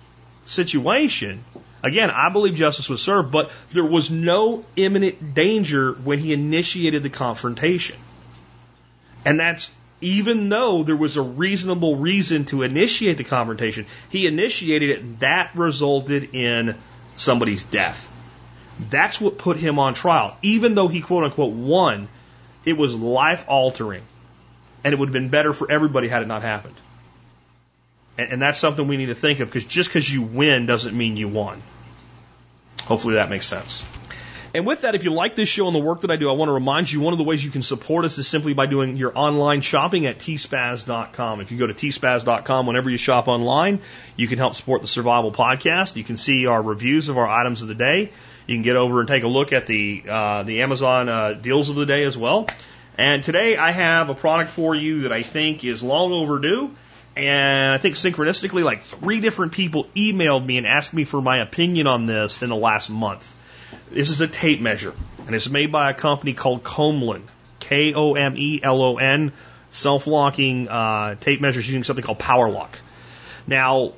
situation, 0.47 1.45
again, 1.83 2.09
I 2.09 2.31
believe 2.31 2.55
justice 2.55 2.89
was 2.89 3.03
served, 3.03 3.31
but 3.31 3.51
there 3.71 3.85
was 3.85 4.11
no 4.11 4.65
imminent 4.77 5.35
danger 5.35 5.93
when 5.93 6.21
he 6.21 6.33
initiated 6.33 7.03
the 7.03 7.11
confrontation. 7.11 7.97
And 9.27 9.39
that's 9.39 9.71
even 10.01 10.49
though 10.49 10.83
there 10.83 10.97
was 10.97 11.17
a 11.17 11.23
reasonable 11.23 11.97
reason 11.97 12.45
to 12.47 12.63
initiate 12.63 13.19
the 13.19 13.25
confrontation, 13.25 13.87
he 14.09 14.27
initiated 14.27 14.91
it, 14.91 15.01
and 15.01 15.19
that 15.21 15.51
resulted 15.55 16.35
in 16.35 16.75
somebody's 17.17 17.65
death. 17.65 18.09
That's 18.89 19.21
what 19.21 19.37
put 19.37 19.59
him 19.59 19.79
on 19.79 19.95
trial. 19.95 20.37
Even 20.43 20.75
though 20.75 20.89
he 20.89 21.03
quote 21.03 21.25
unquote 21.25 21.53
won, 21.53 22.09
it 22.65 22.75
was 22.75 22.95
life 22.95 23.45
altering. 23.47 24.03
And 24.83 24.95
it 24.95 24.99
would 24.99 25.09
have 25.09 25.13
been 25.13 25.29
better 25.29 25.53
for 25.53 25.71
everybody 25.71 26.09
had 26.09 26.23
it 26.23 26.29
not 26.29 26.41
happened. 26.41 26.77
And, 28.17 28.33
and 28.33 28.43
that's 28.43 28.59
something 28.59 28.89
we 28.89 28.97
need 28.97 29.07
to 29.07 29.15
think 29.15 29.41
of 29.41 29.49
because 29.49 29.67
just 29.67 29.91
because 29.91 30.11
you 30.11 30.23
win 30.23 30.65
doesn't 30.65 30.97
mean 30.97 31.19
you 31.19 31.29
won. 31.29 31.63
Hopefully 32.85 33.15
that 33.15 33.29
makes 33.29 33.47
sense. 33.47 33.85
And 34.53 34.67
with 34.67 34.81
that, 34.81 34.97
if 34.97 35.05
you 35.05 35.13
like 35.13 35.37
this 35.37 35.49
show 35.49 35.67
and 35.69 35.75
the 35.75 35.81
work 35.81 36.01
that 36.01 36.11
I 36.11 36.17
do, 36.17 36.29
I 36.29 36.33
want 36.33 36.49
to 36.49 36.53
remind 36.53 36.91
you 36.91 37.01
one 37.01 37.15
of 37.15 37.19
the 37.19 37.25
ways 37.25 37.45
you 37.45 37.53
can 37.53 37.63
support 37.63 38.05
us 38.05 38.19
is 38.19 38.27
simply 38.27 38.53
by 38.53 38.67
doing 38.67 38.97
your 38.97 39.17
online 39.17 39.61
shopping 39.61 40.07
at 40.07 40.19
tspaz.com. 40.19 41.41
If 41.41 41.53
you 41.53 41.59
go 41.59 41.69
to 41.69 41.75
tspaz.com 41.75 42.67
whenever 42.67 42.91
you 42.91 42.97
shop 42.97 43.29
online, 43.29 43.81
you 44.17 44.27
can 44.27 44.39
help 44.39 44.57
support 44.57 44.83
the 44.83 44.89
Survival 44.89 45.31
Podcast. 45.31 45.95
You 45.95 46.03
can 46.03 46.17
see 46.17 46.47
our 46.47 46.61
reviews 46.61 47.09
of 47.09 47.17
our 47.17 47.29
items 47.29 47.63
of 47.63 47.69
the 47.69 47.77
day. 47.77 48.11
You 48.49 48.57
can 48.57 48.63
get 48.63 48.75
over 48.75 48.99
and 48.99 49.09
take 49.09 49.23
a 49.23 49.29
look 49.29 49.53
at 49.53 49.69
the 49.69 50.03
uh, 50.09 50.43
the 50.43 50.63
Amazon 50.63 51.09
uh, 51.09 51.33
deals 51.35 51.69
of 51.69 51.77
the 51.77 51.87
day 51.87 52.03
as 52.03 52.19
well. 52.19 52.49
And 52.99 53.23
today 53.23 53.57
I 53.57 53.71
have 53.71 54.11
a 54.11 54.15
product 54.15 54.51
for 54.51 54.75
you 54.75 55.03
that 55.03 55.13
I 55.13 55.23
think 55.23 55.65
is 55.65 55.81
long 55.83 56.13
overdue. 56.13 56.75
And 57.17 57.75
I 57.75 57.79
think 57.79 57.95
synchronistically, 57.95 58.65
like 58.65 58.83
three 58.83 59.21
different 59.21 59.53
people 59.53 59.85
emailed 59.95 60.45
me 60.45 60.59
and 60.59 60.67
asked 60.67 60.93
me 60.93 61.05
for 61.05 61.21
my 61.21 61.39
opinion 61.39 61.87
on 61.87 62.07
this 62.07 62.43
in 62.43 62.49
the 62.49 62.57
last 62.57 62.91
month. 62.91 63.37
This 63.91 64.11
is 64.11 64.21
a 64.21 64.29
tape 64.29 64.61
measure, 64.61 64.95
and 65.27 65.35
it's 65.35 65.49
made 65.49 65.73
by 65.73 65.91
a 65.91 65.95
company 65.95 66.33
called 66.33 66.63
Komelon, 66.63 67.23
K 67.59 67.93
O 67.93 68.15
M 68.15 68.35
E 68.37 68.61
L 68.63 68.81
O 68.83 68.99
N, 68.99 69.33
self-locking 69.71 70.69
uh, 70.69 71.17
tape 71.17 71.41
measures 71.41 71.67
using 71.67 71.83
something 71.83 72.05
called 72.05 72.21
Power 72.21 72.49
Lock. 72.49 72.79
Now, 73.49 73.95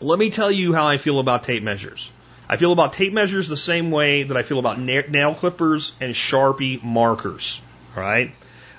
let 0.00 0.18
me 0.18 0.30
tell 0.30 0.50
you 0.50 0.72
how 0.72 0.86
I 0.86 0.96
feel 0.96 1.18
about 1.18 1.42
tape 1.42 1.62
measures. 1.62 2.10
I 2.48 2.56
feel 2.56 2.72
about 2.72 2.94
tape 2.94 3.12
measures 3.12 3.48
the 3.48 3.56
same 3.56 3.90
way 3.90 4.22
that 4.22 4.36
I 4.36 4.42
feel 4.42 4.58
about 4.58 4.78
nail 4.78 5.34
clippers 5.34 5.92
and 6.00 6.14
Sharpie 6.14 6.82
markers. 6.82 7.60
All 7.94 8.02
right, 8.02 8.30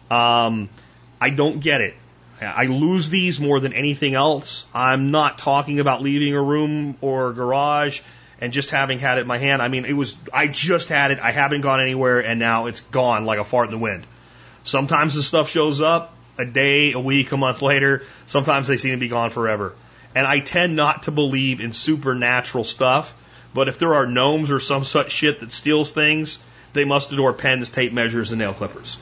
um, 0.10 0.70
I 1.22 1.30
don't 1.30 1.60
get 1.60 1.82
it. 1.82 1.94
I 2.42 2.66
lose 2.66 3.10
these 3.10 3.40
more 3.40 3.60
than 3.60 3.74
anything 3.74 4.16
else. 4.16 4.66
I'm 4.74 5.12
not 5.12 5.38
talking 5.38 5.80
about 5.80 6.02
leaving 6.02 6.34
a 6.34 6.42
room 6.42 6.98
or 7.02 7.30
a 7.30 7.34
garage 7.34 8.02
and 8.40 8.54
just 8.54 8.70
having 8.70 9.00
had 9.00 9.18
it 9.18 9.22
in 9.22 9.28
my 9.28 9.38
hand. 9.38 9.62
I 9.62 9.68
mean, 9.68 9.86
it 9.86 9.94
was, 9.94 10.18
I 10.34 10.48
just 10.48 10.90
had 10.90 11.12
it. 11.12 11.20
I 11.20 11.32
haven't 11.32 11.62
gone 11.62 11.82
anywhere 11.82 12.20
and 12.20 12.40
now 12.40 12.68
it's 12.68 12.82
gone 12.82 13.26
like 13.26 13.40
a 13.40 13.44
fart 13.44 13.68
in 13.68 13.72
the 13.72 13.80
wind. 13.80 14.06
Sometimes 14.64 15.16
the 15.16 15.24
stuff 15.24 15.50
shows 15.50 15.82
up 15.82 16.14
a 16.38 16.46
day, 16.46 16.92
a 16.92 17.00
week, 17.00 17.32
a 17.32 17.38
month 17.38 17.62
later. 17.62 18.04
Sometimes 18.28 18.68
they 18.68 18.78
seem 18.78 18.92
to 18.92 18.98
be 18.98 19.08
gone 19.08 19.30
forever. 19.30 19.74
And 20.14 20.28
I 20.28 20.40
tend 20.40 20.76
not 20.76 21.04
to 21.04 21.12
believe 21.12 21.62
in 21.62 21.72
supernatural 21.72 22.64
stuff, 22.64 23.14
but 23.54 23.68
if 23.68 23.80
there 23.80 23.96
are 23.96 24.06
gnomes 24.06 24.52
or 24.52 24.60
some 24.60 24.84
such 24.84 25.12
shit 25.12 25.40
that 25.40 25.52
steals 25.52 25.92
things, 25.92 26.40
they 26.74 26.86
must 26.86 27.12
adore 27.12 27.34
pens, 27.34 27.70
tape 27.70 27.94
measures, 27.94 28.32
and 28.32 28.40
nail 28.40 28.54
clippers. 28.54 28.98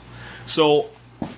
So 0.46 0.88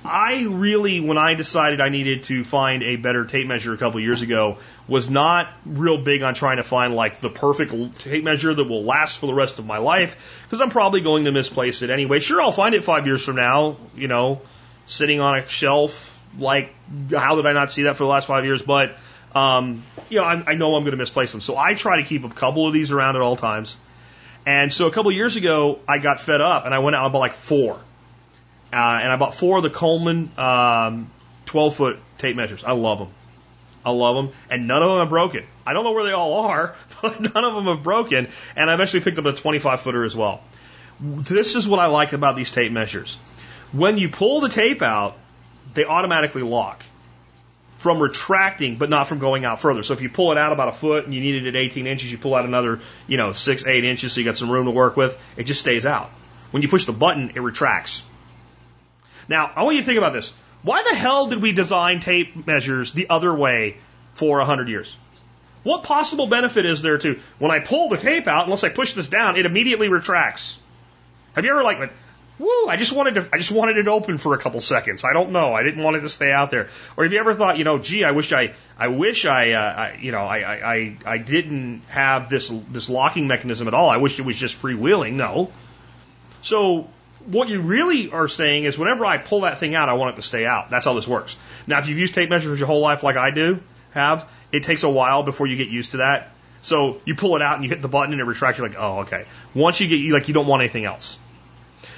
I 0.05 0.47
really, 0.49 1.01
when 1.01 1.19
I 1.19 1.35
decided 1.35 1.81
I 1.81 1.91
needed 1.91 2.25
to 2.25 2.43
find 2.43 2.83
a 2.83 2.97
better 2.97 3.25
tape 3.25 3.47
measure 3.47 3.75
a 3.75 3.77
couple 3.77 4.01
years 4.01 4.23
ago, 4.23 4.59
was 4.89 5.11
not 5.11 5.49
real 5.67 5.99
big 5.99 6.23
on 6.23 6.35
trying 6.35 6.57
to 6.57 6.63
find 6.63 6.95
like 6.95 7.21
the 7.21 7.29
perfect 7.29 8.01
tape 8.01 8.25
measure 8.25 8.55
that 8.55 8.65
will 8.65 8.85
last 8.85 9.19
for 9.19 9.27
the 9.27 9.35
rest 9.35 9.59
of 9.59 9.67
my 9.67 9.79
life 9.79 10.43
because 10.45 10.61
I'm 10.61 10.71
probably 10.71 11.03
going 11.03 11.25
to 11.25 11.33
misplace 11.33 11.83
it 11.83 11.91
anyway. 11.91 12.21
Sure, 12.21 12.41
I'll 12.41 12.53
find 12.53 12.75
it 12.75 12.85
five 12.85 13.07
years 13.07 13.25
from 13.25 13.37
now, 13.37 13.77
you 13.95 14.09
know, 14.09 14.41
sitting 14.87 15.21
on 15.21 15.39
a 15.39 15.47
shelf. 15.47 16.15
Like, 16.39 16.75
how 17.11 17.37
did 17.37 17.47
I 17.47 17.53
not 17.53 17.71
see 17.71 17.85
that 17.85 17.97
for 17.97 18.05
the 18.05 18.11
last 18.11 18.27
five 18.27 18.45
years? 18.45 18.63
But, 18.63 18.97
um, 19.35 19.83
you 20.09 20.19
know, 20.19 20.25
I, 20.25 20.43
I 20.47 20.55
know 20.55 20.75
I'm 20.75 20.83
going 20.83 20.93
to 20.93 20.97
misplace 20.97 21.33
them. 21.33 21.41
So 21.41 21.57
I 21.57 21.75
try 21.75 22.01
to 22.01 22.09
keep 22.09 22.25
a 22.25 22.31
couple 22.31 22.67
of 22.67 22.73
these 22.73 22.93
around 22.93 23.17
at 23.17 23.23
all 23.23 23.37
times. 23.37 23.77
And 24.47 24.73
so 24.73 24.87
a 24.87 24.91
couple 24.91 25.11
of 25.11 25.17
years 25.17 25.37
ago, 25.37 25.81
I 25.87 25.99
got 25.99 26.21
fed 26.21 26.41
up 26.41 26.65
and 26.65 26.75
I 26.75 26.79
went 26.79 26.97
out 26.97 27.05
and 27.05 27.13
bought 27.13 27.19
like 27.19 27.35
four. 27.35 27.79
Uh, 28.73 28.77
and 28.77 29.13
I 29.13 29.17
bought 29.17 29.35
four 29.35 29.59
of 29.59 29.63
the 29.63 29.71
Komelon 29.71 30.37
um, 30.39 31.11
12 31.47 31.75
foot 31.75 31.99
tape 32.19 32.37
measures. 32.37 32.65
I 32.65 32.73
love 32.73 32.99
them. 32.99 33.09
I 33.85 33.91
love 33.91 34.17
them. 34.17 34.35
And 34.51 34.69
none 34.69 34.83
of 34.83 34.91
them 34.91 34.99
have 35.01 35.09
broken. 35.09 35.47
I 35.67 35.73
don't 35.73 35.85
know 35.85 35.93
where 35.93 36.05
they 36.05 36.13
all 36.13 36.47
are, 36.47 36.75
but 37.03 37.21
none 37.21 37.45
of 37.45 37.55
them 37.55 37.65
have 37.65 37.83
broken. 37.83 38.29
And 38.57 38.71
I 38.71 38.75
eventually 38.75 39.03
picked 39.03 39.19
up 39.19 39.25
a 39.25 39.33
25 39.33 39.81
footer 39.81 40.05
as 40.05 40.15
well. 40.15 40.43
This 41.01 41.55
is 41.55 41.67
what 41.67 41.79
I 41.79 41.87
like 41.87 42.13
about 42.13 42.37
these 42.37 42.51
tape 42.53 42.73
measures. 42.73 43.17
When 43.73 43.99
you 43.99 44.09
pull 44.09 44.41
the 44.41 44.49
tape 44.49 44.83
out, 44.83 45.17
they 45.75 45.85
automatically 45.85 46.43
lock 46.43 46.83
from 47.79 48.01
retracting, 48.01 48.77
but 48.77 48.91
not 48.91 49.07
from 49.07 49.19
going 49.19 49.45
out 49.45 49.61
further. 49.61 49.83
So 49.83 49.93
if 49.93 50.03
you 50.03 50.09
pull 50.09 50.33
it 50.33 50.39
out 50.39 50.53
about 50.53 50.69
a 50.69 50.73
foot 50.73 51.05
and 51.05 51.15
you 51.15 51.21
need 51.21 51.47
it 51.47 51.49
at 51.49 51.57
18 51.57 51.87
inches, 51.87 52.11
you 52.11 52.19
pull 52.19 52.35
out 52.35 52.45
another, 52.45 52.81
you 53.07 53.17
know, 53.17 53.33
six, 53.33 53.65
eight 53.67 53.85
inches, 53.85 54.13
so 54.13 54.21
you 54.21 54.27
got 54.27 54.37
some 54.37 54.51
room 54.51 54.65
to 54.67 54.73
work 54.73 54.97
with. 54.97 55.17
It 55.37 55.45
just 55.45 55.61
stays 55.61 55.87
out. 55.87 56.11
When 56.51 56.63
you 56.63 56.69
push 56.69 56.87
the 56.87 56.93
button, 56.93 57.31
it 57.37 57.41
retracts. 57.41 58.03
Now, 59.29 59.51
I 59.55 59.63
want 59.63 59.77
you 59.77 59.83
to 59.83 59.87
think 59.87 59.99
about 59.99 60.13
this. 60.13 60.33
Why 60.63 60.83
the 60.83 60.95
hell 60.95 61.29
did 61.29 61.41
we 61.43 61.53
design 61.53 62.01
tape 62.01 62.47
measures 62.47 62.93
the 62.93 63.11
other 63.11 63.33
way 63.33 63.77
for 64.15 64.39
100 64.39 64.69
years? 64.69 64.97
What 65.63 65.83
possible 65.83 66.27
benefit 66.27 66.65
is 66.65 66.83
there 66.83 66.99
to 66.99 67.21
when 67.39 67.51
I 67.51 67.59
pull 67.59 67.89
the 67.89 67.97
tape 67.97 68.27
out, 68.27 68.45
unless 68.45 68.65
I 68.65 68.69
push 68.71 68.95
this 68.95 69.09
down, 69.09 69.37
it 69.37 69.47
immediately 69.47 69.89
retracts? 69.89 70.59
Have 71.35 71.45
you 71.45 71.51
ever 71.51 71.63
like 71.63 71.79
woo, 72.39 72.69
I 72.69 72.77
just 72.77 72.93
wanted 72.93 73.15
to, 73.15 73.29
I 73.33 73.39
just 73.39 73.51
wanted 73.51 73.77
it 73.77 73.89
open 73.89 74.19
for 74.19 74.35
a 74.35 74.39
couple 74.39 74.61
seconds. 74.61 75.05
I 75.05 75.13
don't 75.13 75.33
know. 75.33 75.53
I 75.55 75.63
didn't 75.63 75.83
want 75.83 75.97
it 75.97 76.01
to 76.01 76.09
stay 76.09 76.31
out 76.31 76.51
there. 76.51 76.69
Or 76.97 77.05
have 77.05 77.13
you 77.13 77.19
ever 77.19 77.35
thought, 77.35 77.59
you 77.59 77.65
know, 77.65 77.79
gee, 77.79 78.05
I 78.05 78.13
wish 78.13 78.33
I, 78.33 78.55
I 78.79 78.89
wish 78.89 79.27
I, 79.27 79.53
uh, 79.53 79.61
I 79.61 79.99
you 80.01 80.13
know, 80.13 80.25
I, 80.25 80.39
I, 80.39 80.75
I, 80.75 80.97
I 81.05 81.19
didn't 81.19 81.83
have 81.89 82.29
this, 82.29 82.49
this 82.71 82.89
locking 82.89 83.27
mechanism 83.27 83.69
at 83.69 83.75
all. 83.75 83.91
I 83.91 83.97
wish 83.97 84.19
it 84.19 84.25
was 84.25 84.37
just 84.37 84.61
freewheeling. 84.61 85.15
No. 85.15 85.53
So 86.43 86.89
what 87.29 87.49
you 87.49 87.61
really 87.61 88.11
are 88.11 88.27
saying 88.27 88.65
is 88.65 88.79
whenever 88.79 89.05
I 89.05 89.19
pull 89.19 89.43
that 89.43 89.59
thing 89.59 89.75
out, 89.75 89.91
I 89.91 89.93
want 89.95 90.15
it 90.15 90.17
to 90.17 90.23
stay 90.23 90.47
out. 90.47 90.71
That's 90.71 90.87
how 90.87 90.95
this 90.95 91.07
works. 91.07 91.37
Now, 91.67 91.79
if 91.79 91.89
you've 91.89 91.99
used 91.99 92.15
tape 92.15 92.31
measures 92.31 92.59
your 92.59 92.67
whole 92.67 92.81
life 92.81 93.03
like 93.03 93.17
I 93.17 93.31
do, 93.31 93.61
have, 93.93 94.27
it 94.51 94.63
takes 94.65 94.83
a 94.83 94.89
while 94.89 95.23
before 95.23 95.47
you 95.47 95.57
get 95.57 95.69
used 95.69 95.91
to 95.91 95.99
that. 95.99 96.33
So 96.63 97.01
you 97.05 97.15
pull 97.15 97.37
it 97.37 97.43
out 97.43 97.57
and 97.57 97.65
you 97.65 97.71
hit 97.71 97.83
the 97.83 97.89
button 97.89 98.13
and 98.13 98.21
it 98.21 98.25
retracts. 98.25 98.59
You're 98.59 98.69
like, 98.69 98.79
oh, 98.79 99.01
okay. 99.01 99.27
Once 99.55 99.79
you 99.81 99.89
get, 99.89 99.97
you 99.97 100.15
like, 100.15 100.29
you 100.29 100.35
don't 100.35 100.47
want 100.47 100.63
anything 100.63 100.87
else. 100.87 101.19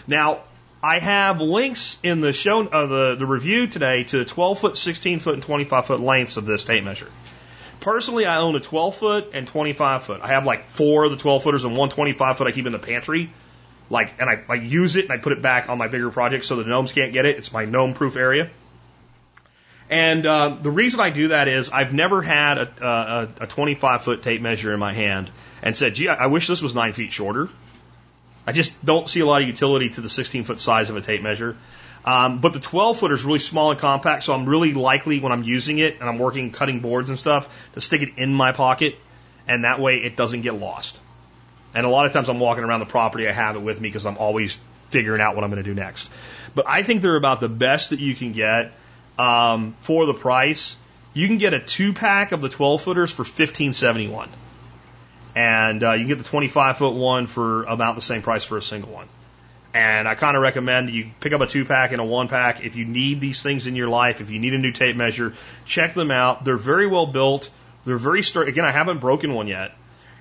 Now, 0.06 0.40
I 0.82 0.98
have 0.98 1.40
links 1.40 1.96
in 2.02 2.20
the 2.20 2.32
show, 2.32 2.66
uh, 2.66 2.86
the, 2.86 3.16
the 3.16 3.26
review 3.26 3.68
today 3.68 4.04
to 4.04 4.24
12 4.24 4.58
foot, 4.58 4.76
16 4.76 5.20
foot, 5.20 5.34
and 5.34 5.42
25 5.42 5.86
foot 5.86 6.00
lengths 6.00 6.36
of 6.38 6.46
this 6.46 6.64
tape 6.64 6.82
measure. 6.82 7.08
Personally, 7.78 8.26
I 8.26 8.38
own 8.38 8.56
a 8.56 8.60
12 8.60 8.96
foot 8.96 9.30
and 9.32 9.46
25 9.46 10.04
foot. 10.04 10.20
I 10.22 10.28
have 10.28 10.44
like 10.44 10.64
four 10.64 11.04
of 11.04 11.12
the 11.12 11.16
12 11.16 11.42
footers 11.42 11.64
and 11.64 11.76
one 11.76 11.88
25 11.88 12.36
foot 12.36 12.46
I 12.46 12.52
keep 12.52 12.66
in 12.66 12.72
the 12.72 12.78
pantry. 12.78 13.30
Like, 13.90 14.14
and 14.20 14.30
I, 14.30 14.42
I 14.48 14.54
use 14.54 14.96
it 14.96 15.04
and 15.04 15.12
I 15.12 15.18
put 15.18 15.32
it 15.32 15.42
back 15.42 15.68
on 15.68 15.76
my 15.76 15.88
bigger 15.88 16.10
projects 16.10 16.46
so 16.46 16.56
the 16.56 16.64
gnomes 16.64 16.92
can't 16.92 17.12
get 17.12 17.26
it. 17.26 17.36
It's 17.36 17.52
my 17.52 17.64
gnome 17.64 17.94
proof 17.94 18.16
area. 18.16 18.48
And 19.90 20.24
uh, 20.24 20.50
the 20.50 20.70
reason 20.70 21.00
I 21.00 21.10
do 21.10 21.28
that 21.28 21.48
is 21.48 21.70
I've 21.70 21.92
never 21.92 22.22
had 22.22 22.58
a, 22.58 23.28
a, 23.40 23.44
a 23.44 23.46
25 23.48 24.02
foot 24.02 24.22
tape 24.22 24.40
measure 24.40 24.72
in 24.72 24.78
my 24.78 24.92
hand 24.92 25.30
and 25.62 25.76
said, 25.76 25.96
gee, 25.96 26.08
I 26.08 26.26
wish 26.26 26.46
this 26.46 26.62
was 26.62 26.74
nine 26.74 26.92
feet 26.92 27.10
shorter. 27.10 27.48
I 28.46 28.52
just 28.52 28.72
don't 28.84 29.08
see 29.08 29.20
a 29.20 29.26
lot 29.26 29.42
of 29.42 29.48
utility 29.48 29.90
to 29.90 30.00
the 30.00 30.08
16 30.08 30.44
foot 30.44 30.60
size 30.60 30.90
of 30.90 30.96
a 30.96 31.00
tape 31.00 31.22
measure. 31.22 31.56
Um, 32.04 32.38
but 32.38 32.52
the 32.52 32.60
12 32.60 32.98
footer 32.98 33.14
is 33.14 33.24
really 33.24 33.40
small 33.40 33.72
and 33.72 33.80
compact, 33.80 34.22
so 34.22 34.32
I'm 34.32 34.48
really 34.48 34.72
likely 34.72 35.20
when 35.20 35.32
I'm 35.32 35.42
using 35.42 35.78
it 35.78 36.00
and 36.00 36.08
I'm 36.08 36.18
working 36.18 36.50
cutting 36.50 36.80
boards 36.80 37.10
and 37.10 37.18
stuff 37.18 37.48
to 37.74 37.80
stick 37.80 38.00
it 38.00 38.10
in 38.16 38.32
my 38.32 38.52
pocket, 38.52 38.96
and 39.46 39.64
that 39.64 39.80
way 39.80 39.96
it 39.96 40.16
doesn't 40.16 40.40
get 40.40 40.54
lost. 40.54 40.98
And 41.74 41.86
a 41.86 41.88
lot 41.88 42.06
of 42.06 42.12
times 42.12 42.28
I'm 42.28 42.40
walking 42.40 42.64
around 42.64 42.80
the 42.80 42.86
property, 42.86 43.28
I 43.28 43.32
have 43.32 43.56
it 43.56 43.62
with 43.62 43.80
me 43.80 43.88
because 43.88 44.06
I'm 44.06 44.18
always 44.18 44.58
figuring 44.90 45.20
out 45.20 45.36
what 45.36 45.44
I'm 45.44 45.50
going 45.50 45.62
to 45.62 45.68
do 45.68 45.74
next. 45.74 46.10
But 46.54 46.66
I 46.68 46.82
think 46.82 47.02
they're 47.02 47.16
about 47.16 47.40
the 47.40 47.48
best 47.48 47.90
that 47.90 48.00
you 48.00 48.14
can 48.14 48.32
get 48.32 48.72
um, 49.18 49.74
for 49.80 50.06
the 50.06 50.14
price. 50.14 50.76
You 51.12 51.26
can 51.26 51.38
get 51.38 51.54
a 51.54 51.60
two 51.60 51.92
pack 51.92 52.32
of 52.32 52.40
the 52.40 52.48
12 52.48 52.82
footers 52.82 53.10
for 53.10 53.22
1571, 53.22 54.28
and 55.34 55.82
uh, 55.82 55.92
you 55.92 56.00
can 56.00 56.08
get 56.08 56.18
the 56.18 56.24
25 56.24 56.78
foot 56.78 56.94
one 56.94 57.26
for 57.26 57.64
about 57.64 57.94
the 57.94 58.02
same 58.02 58.22
price 58.22 58.44
for 58.44 58.56
a 58.56 58.62
single 58.62 58.92
one. 58.92 59.08
And 59.72 60.08
I 60.08 60.16
kind 60.16 60.36
of 60.36 60.42
recommend 60.42 60.90
you 60.90 61.10
pick 61.20 61.32
up 61.32 61.40
a 61.40 61.46
two 61.46 61.64
pack 61.64 61.92
and 61.92 62.00
a 62.00 62.04
one 62.04 62.26
pack 62.26 62.64
if 62.64 62.74
you 62.74 62.84
need 62.84 63.20
these 63.20 63.40
things 63.40 63.68
in 63.68 63.76
your 63.76 63.88
life. 63.88 64.20
If 64.20 64.30
you 64.30 64.40
need 64.40 64.54
a 64.54 64.58
new 64.58 64.72
tape 64.72 64.96
measure, 64.96 65.34
check 65.64 65.94
them 65.94 66.10
out. 66.10 66.44
They're 66.44 66.56
very 66.56 66.88
well 66.88 67.06
built. 67.06 67.50
They're 67.84 67.96
very 67.96 68.24
straight. 68.24 68.48
Again, 68.48 68.64
I 68.64 68.72
haven't 68.72 68.98
broken 68.98 69.32
one 69.32 69.46
yet. 69.46 69.72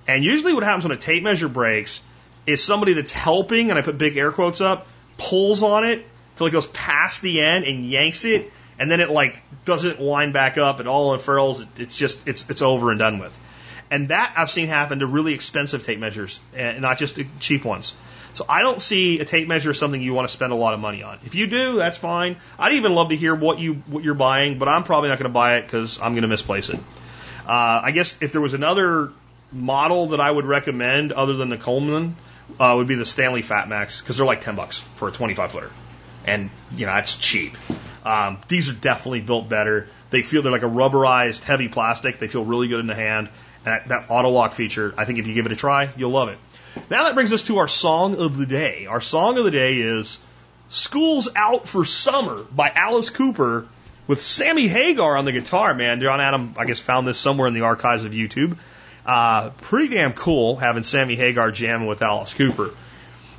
And 0.09 0.23
usually, 0.23 0.55
what 0.55 0.63
happens 0.63 0.85
when 0.85 0.97
a 0.97 0.99
tape 0.99 1.21
measure 1.21 1.47
breaks 1.47 2.01
is 2.47 2.63
somebody 2.63 2.93
that's 2.93 3.11
helping, 3.11 3.69
and 3.69 3.77
I 3.77 3.83
put 3.83 3.99
big 3.99 4.17
air 4.17 4.31
quotes 4.31 4.59
up, 4.59 4.87
pulls 5.19 5.61
on 5.61 5.83
it 5.83 6.03
till 6.35 6.47
it 6.47 6.51
goes 6.51 6.65
past 6.65 7.21
the 7.21 7.39
end 7.41 7.65
and 7.65 7.87
yanks 7.87 8.25
it, 8.25 8.51
and 8.79 8.89
then 8.89 9.01
it 9.01 9.11
like 9.11 9.39
doesn't 9.65 9.99
wind 9.99 10.33
back 10.33 10.57
up, 10.57 10.79
and 10.79 10.89
all 10.89 11.13
unfurls. 11.13 11.61
It 11.61 11.67
it's 11.77 11.95
just 11.95 12.27
it's 12.27 12.49
it's 12.49 12.63
over 12.63 12.89
and 12.89 12.97
done 12.97 13.19
with. 13.19 13.39
And 13.91 14.07
that 14.07 14.33
I've 14.35 14.49
seen 14.49 14.67
happen 14.67 14.99
to 14.99 15.05
really 15.05 15.35
expensive 15.35 15.85
tape 15.85 15.99
measures, 15.99 16.39
and 16.55 16.81
not 16.81 16.97
just 16.97 17.19
cheap 17.39 17.63
ones. 17.63 17.93
So 18.33 18.45
I 18.49 18.61
don't 18.63 18.81
see 18.81 19.19
a 19.19 19.25
tape 19.25 19.47
measure 19.47 19.69
as 19.69 19.77
something 19.77 20.01
you 20.01 20.15
want 20.15 20.27
to 20.27 20.33
spend 20.33 20.51
a 20.51 20.55
lot 20.55 20.73
of 20.73 20.79
money 20.79 21.03
on. 21.03 21.19
If 21.23 21.35
you 21.35 21.45
do, 21.45 21.75
that's 21.75 21.99
fine. 21.99 22.37
I'd 22.57 22.73
even 22.73 22.95
love 22.95 23.09
to 23.09 23.15
hear 23.15 23.35
what 23.35 23.59
you 23.59 23.75
what 23.85 24.03
you're 24.03 24.15
buying, 24.15 24.57
but 24.57 24.67
I'm 24.67 24.83
probably 24.85 25.09
not 25.09 25.19
going 25.19 25.29
to 25.29 25.33
buy 25.35 25.57
it 25.57 25.65
because 25.67 25.99
I'm 25.99 26.13
going 26.13 26.23
to 26.23 26.27
misplace 26.27 26.69
it. 26.69 26.79
Uh, 27.47 27.81
I 27.83 27.91
guess 27.91 28.17
if 28.21 28.31
there 28.31 28.41
was 28.41 28.55
another 28.55 29.11
model 29.51 30.07
that 30.07 30.19
I 30.19 30.29
would 30.29 30.45
recommend, 30.45 31.11
other 31.11 31.35
than 31.35 31.49
the 31.49 31.57
Komelon, 31.57 32.13
uh, 32.59 32.73
would 32.77 32.87
be 32.87 32.95
the 32.95 33.05
Stanley 33.05 33.41
Fatmax 33.41 34.01
because 34.01 34.17
they're 34.17 34.25
like 34.25 34.41
ten 34.41 34.55
bucks 34.55 34.79
for 34.95 35.07
a 35.07 35.11
25 35.11 35.51
footer, 35.51 35.71
and 36.25 36.49
you 36.75 36.85
know 36.85 36.93
that's 36.93 37.15
cheap. 37.15 37.55
Um, 38.05 38.39
these 38.47 38.69
are 38.69 38.73
definitely 38.73 39.21
built 39.21 39.49
better. 39.49 39.87
They 40.09 40.21
feel 40.21 40.41
they're 40.41 40.51
like 40.51 40.63
a 40.63 40.65
rubberized, 40.65 41.43
heavy 41.43 41.67
plastic. 41.67 42.19
They 42.19 42.27
feel 42.27 42.43
really 42.43 42.67
good 42.67 42.79
in 42.79 42.87
the 42.87 42.95
hand. 42.95 43.29
And 43.65 43.73
that, 43.73 43.87
that 43.89 44.05
auto 44.09 44.29
lock 44.29 44.53
feature, 44.53 44.93
I 44.97 45.05
think 45.05 45.19
if 45.19 45.27
you 45.27 45.33
give 45.33 45.45
it 45.45 45.51
a 45.51 45.55
try, 45.55 45.89
you'll 45.97 46.11
love 46.11 46.29
it. 46.29 46.37
Now 46.89 47.03
that 47.03 47.15
brings 47.15 47.33
us 47.33 47.43
to 47.43 47.57
our 47.57 47.67
song 47.67 48.15
of 48.19 48.37
the 48.37 48.45
day. 48.45 48.85
Our 48.85 49.01
song 49.01 49.37
of 49.37 49.43
the 49.43 49.51
day 49.51 49.77
is 49.77 50.17
School's 50.69 51.29
Out 51.35 51.67
for 51.67 51.83
Summer 51.83 52.43
by 52.43 52.69
Alice 52.69 53.09
Cooper 53.09 53.67
with 54.07 54.21
Sammy 54.21 54.67
Hagar 54.67 55.17
on 55.17 55.25
the 55.25 55.31
guitar, 55.31 55.73
man. 55.73 55.99
John 55.99 56.21
Adam, 56.21 56.55
I 56.57 56.65
guess, 56.65 56.79
found 56.79 57.07
this 57.07 57.17
somewhere 57.17 57.47
in 57.47 57.53
the 57.53 57.61
archives 57.61 58.05
of 58.05 58.13
YouTube. 58.13 58.57
Uh, 59.09 59.49
pretty 59.61 59.95
damn 59.95 60.13
cool 60.13 60.55
having 60.55 60.83
Sammy 60.83 61.15
Hagar 61.15 61.49
jamming 61.49 61.87
with 61.87 62.03
Alice 62.03 62.31
Cooper. 62.35 62.69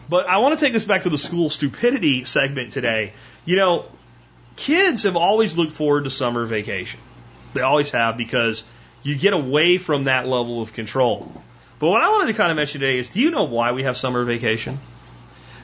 But 0.08 0.26
I 0.26 0.38
want 0.38 0.58
to 0.58 0.64
take 0.64 0.72
this 0.72 0.84
back 0.84 1.04
to 1.04 1.10
the 1.10 1.16
school 1.16 1.48
stupidity 1.48 2.24
segment 2.24 2.72
today. 2.72 3.12
You 3.44 3.54
know, 3.54 3.84
kids 4.56 5.04
have 5.04 5.14
always 5.14 5.56
looked 5.56 5.70
forward 5.70 6.02
to 6.04 6.10
summer 6.10 6.44
vacation. 6.44 6.98
They 7.54 7.60
always 7.60 7.92
have 7.92 8.16
because 8.16 8.64
you 9.04 9.14
get 9.14 9.32
away 9.32 9.78
from 9.78 10.04
that 10.04 10.26
level 10.26 10.60
of 10.60 10.72
control. 10.72 11.32
But 11.78 11.88
what 11.88 12.02
I 12.02 12.08
wanted 12.08 12.32
to 12.32 12.36
kind 12.36 12.50
of 12.50 12.56
mention 12.56 12.80
today 12.80 12.98
is 12.98 13.10
do 13.10 13.20
you 13.20 13.30
know 13.30 13.44
why 13.44 13.70
we 13.70 13.84
have 13.84 13.96
summer 13.96 14.24
vacation? 14.24 14.76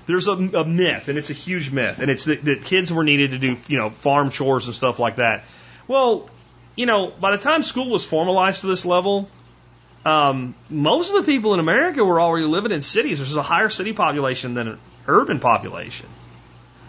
There's 0.06 0.28
a, 0.28 0.34
a 0.34 0.64
myth, 0.64 1.08
and 1.08 1.18
it's 1.18 1.30
a 1.30 1.38
huge 1.48 1.72
myth, 1.72 1.98
and 1.98 2.12
it's 2.12 2.26
that, 2.26 2.44
that 2.44 2.62
kids 2.62 2.92
were 2.92 3.02
needed 3.02 3.32
to 3.32 3.38
do, 3.38 3.56
you 3.66 3.76
know, 3.76 3.90
farm 3.90 4.30
chores 4.30 4.66
and 4.66 4.74
stuff 4.74 5.00
like 5.00 5.16
that. 5.16 5.42
Well, 5.88 6.30
you 6.76 6.86
know, 6.86 7.10
by 7.10 7.32
the 7.32 7.42
time 7.42 7.64
school 7.64 7.90
was 7.90 8.04
formalized 8.04 8.60
to 8.60 8.68
this 8.68 8.86
level, 8.86 9.28
um, 10.06 10.54
most 10.70 11.12
of 11.12 11.16
the 11.16 11.32
people 11.32 11.52
in 11.52 11.58
America 11.58 12.04
were 12.04 12.20
already 12.20 12.46
living 12.46 12.70
in 12.70 12.80
cities. 12.80 13.18
There's 13.18 13.34
a 13.34 13.42
higher 13.42 13.68
city 13.68 13.92
population 13.92 14.54
than 14.54 14.68
an 14.68 14.78
urban 15.08 15.40
population. 15.40 16.06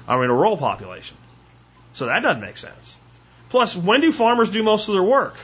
I 0.08 0.18
mean, 0.18 0.30
a 0.30 0.34
rural 0.34 0.56
population. 0.56 1.18
So 1.94 2.06
that 2.06 2.22
doesn't 2.22 2.42
make 2.42 2.58
sense. 2.58 2.96
Plus, 3.50 3.76
when 3.76 4.02
do 4.02 4.12
farmers 4.12 4.52
do 4.52 4.62
most 4.62 4.88
of 4.88 4.94
their 4.94 5.04
work? 5.04 5.36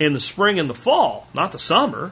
In 0.00 0.14
the 0.14 0.20
spring 0.20 0.58
and 0.58 0.68
the 0.68 0.74
fall, 0.74 1.28
not 1.32 1.52
the 1.52 1.60
summer. 1.60 2.10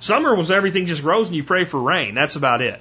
Summer 0.00 0.34
was 0.34 0.50
everything 0.50 0.84
just 0.84 1.02
grows 1.02 1.28
and 1.28 1.36
you 1.36 1.42
pray 1.42 1.64
for 1.64 1.80
rain. 1.80 2.14
That's 2.14 2.36
about 2.36 2.60
it. 2.60 2.80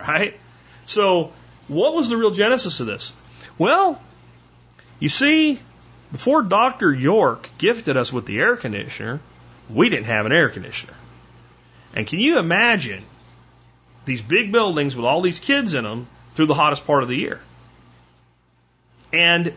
Right? 0.00 0.38
So, 0.86 1.32
what 1.68 1.94
was 1.94 2.08
the 2.08 2.16
real 2.16 2.32
genesis 2.32 2.80
of 2.80 2.86
this? 2.88 3.12
Well, 3.58 4.00
you 4.98 5.08
see, 5.08 5.60
before 6.10 6.42
Dr. 6.42 6.92
York 6.92 7.48
gifted 7.58 7.96
us 7.96 8.12
with 8.12 8.26
the 8.26 8.38
air 8.40 8.56
conditioner, 8.56 9.20
we 9.70 9.88
didn't 9.88 10.06
have 10.06 10.26
an 10.26 10.32
air 10.32 10.48
conditioner. 10.48 10.94
And 11.94 12.06
can 12.06 12.18
you 12.18 12.38
imagine 12.38 13.02
these 14.04 14.22
big 14.22 14.52
buildings 14.52 14.94
with 14.94 15.04
all 15.04 15.22
these 15.22 15.38
kids 15.38 15.74
in 15.74 15.84
them 15.84 16.06
through 16.34 16.46
the 16.46 16.54
hottest 16.54 16.86
part 16.86 17.02
of 17.02 17.08
the 17.08 17.16
year? 17.16 17.40
And 19.12 19.52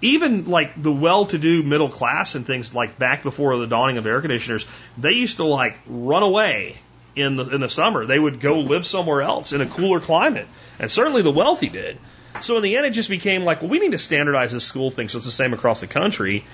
even 0.00 0.46
like 0.46 0.80
the 0.80 0.92
well-to-do 0.92 1.62
middle 1.62 1.88
class 1.88 2.34
and 2.34 2.46
things 2.46 2.74
like 2.74 2.98
back 2.98 3.22
before 3.22 3.56
the 3.56 3.66
dawning 3.66 3.96
of 3.96 4.06
air 4.06 4.20
conditioners, 4.20 4.66
they 4.98 5.12
used 5.12 5.38
to 5.38 5.44
like 5.44 5.78
run 5.86 6.22
away 6.22 6.76
in 7.16 7.36
the 7.36 7.48
in 7.48 7.60
the 7.60 7.68
summer. 7.68 8.04
They 8.06 8.18
would 8.18 8.40
go 8.40 8.60
live 8.60 8.84
somewhere 8.84 9.22
else 9.22 9.52
in 9.52 9.60
a 9.60 9.66
cooler 9.66 10.00
climate, 10.00 10.46
and 10.78 10.90
certainly 10.90 11.22
the 11.22 11.30
wealthy 11.30 11.68
did. 11.68 11.98
So 12.40 12.56
in 12.56 12.62
the 12.62 12.76
end, 12.76 12.86
it 12.86 12.90
just 12.90 13.08
became 13.08 13.44
like, 13.44 13.62
well, 13.62 13.70
we 13.70 13.78
need 13.78 13.92
to 13.92 13.98
standardize 13.98 14.52
this 14.52 14.64
school 14.64 14.90
thing 14.90 15.08
so 15.08 15.18
it's 15.18 15.26
the 15.26 15.32
same 15.32 15.54
across 15.54 15.80
the 15.80 15.86
country. 15.86 16.44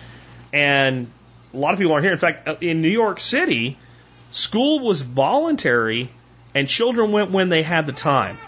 And 0.52 1.10
a 1.52 1.56
lot 1.56 1.72
of 1.72 1.78
people 1.78 1.92
aren't 1.92 2.04
here. 2.04 2.12
In 2.12 2.18
fact, 2.18 2.48
uh, 2.48 2.56
in 2.60 2.82
New 2.82 2.88
York 2.88 3.20
City, 3.20 3.76
school 4.30 4.80
was 4.80 5.02
voluntary, 5.02 6.10
and 6.54 6.68
children 6.68 7.12
went 7.12 7.30
when 7.30 7.48
they 7.48 7.62
had 7.62 7.86
the 7.86 7.92
time. 7.92 8.38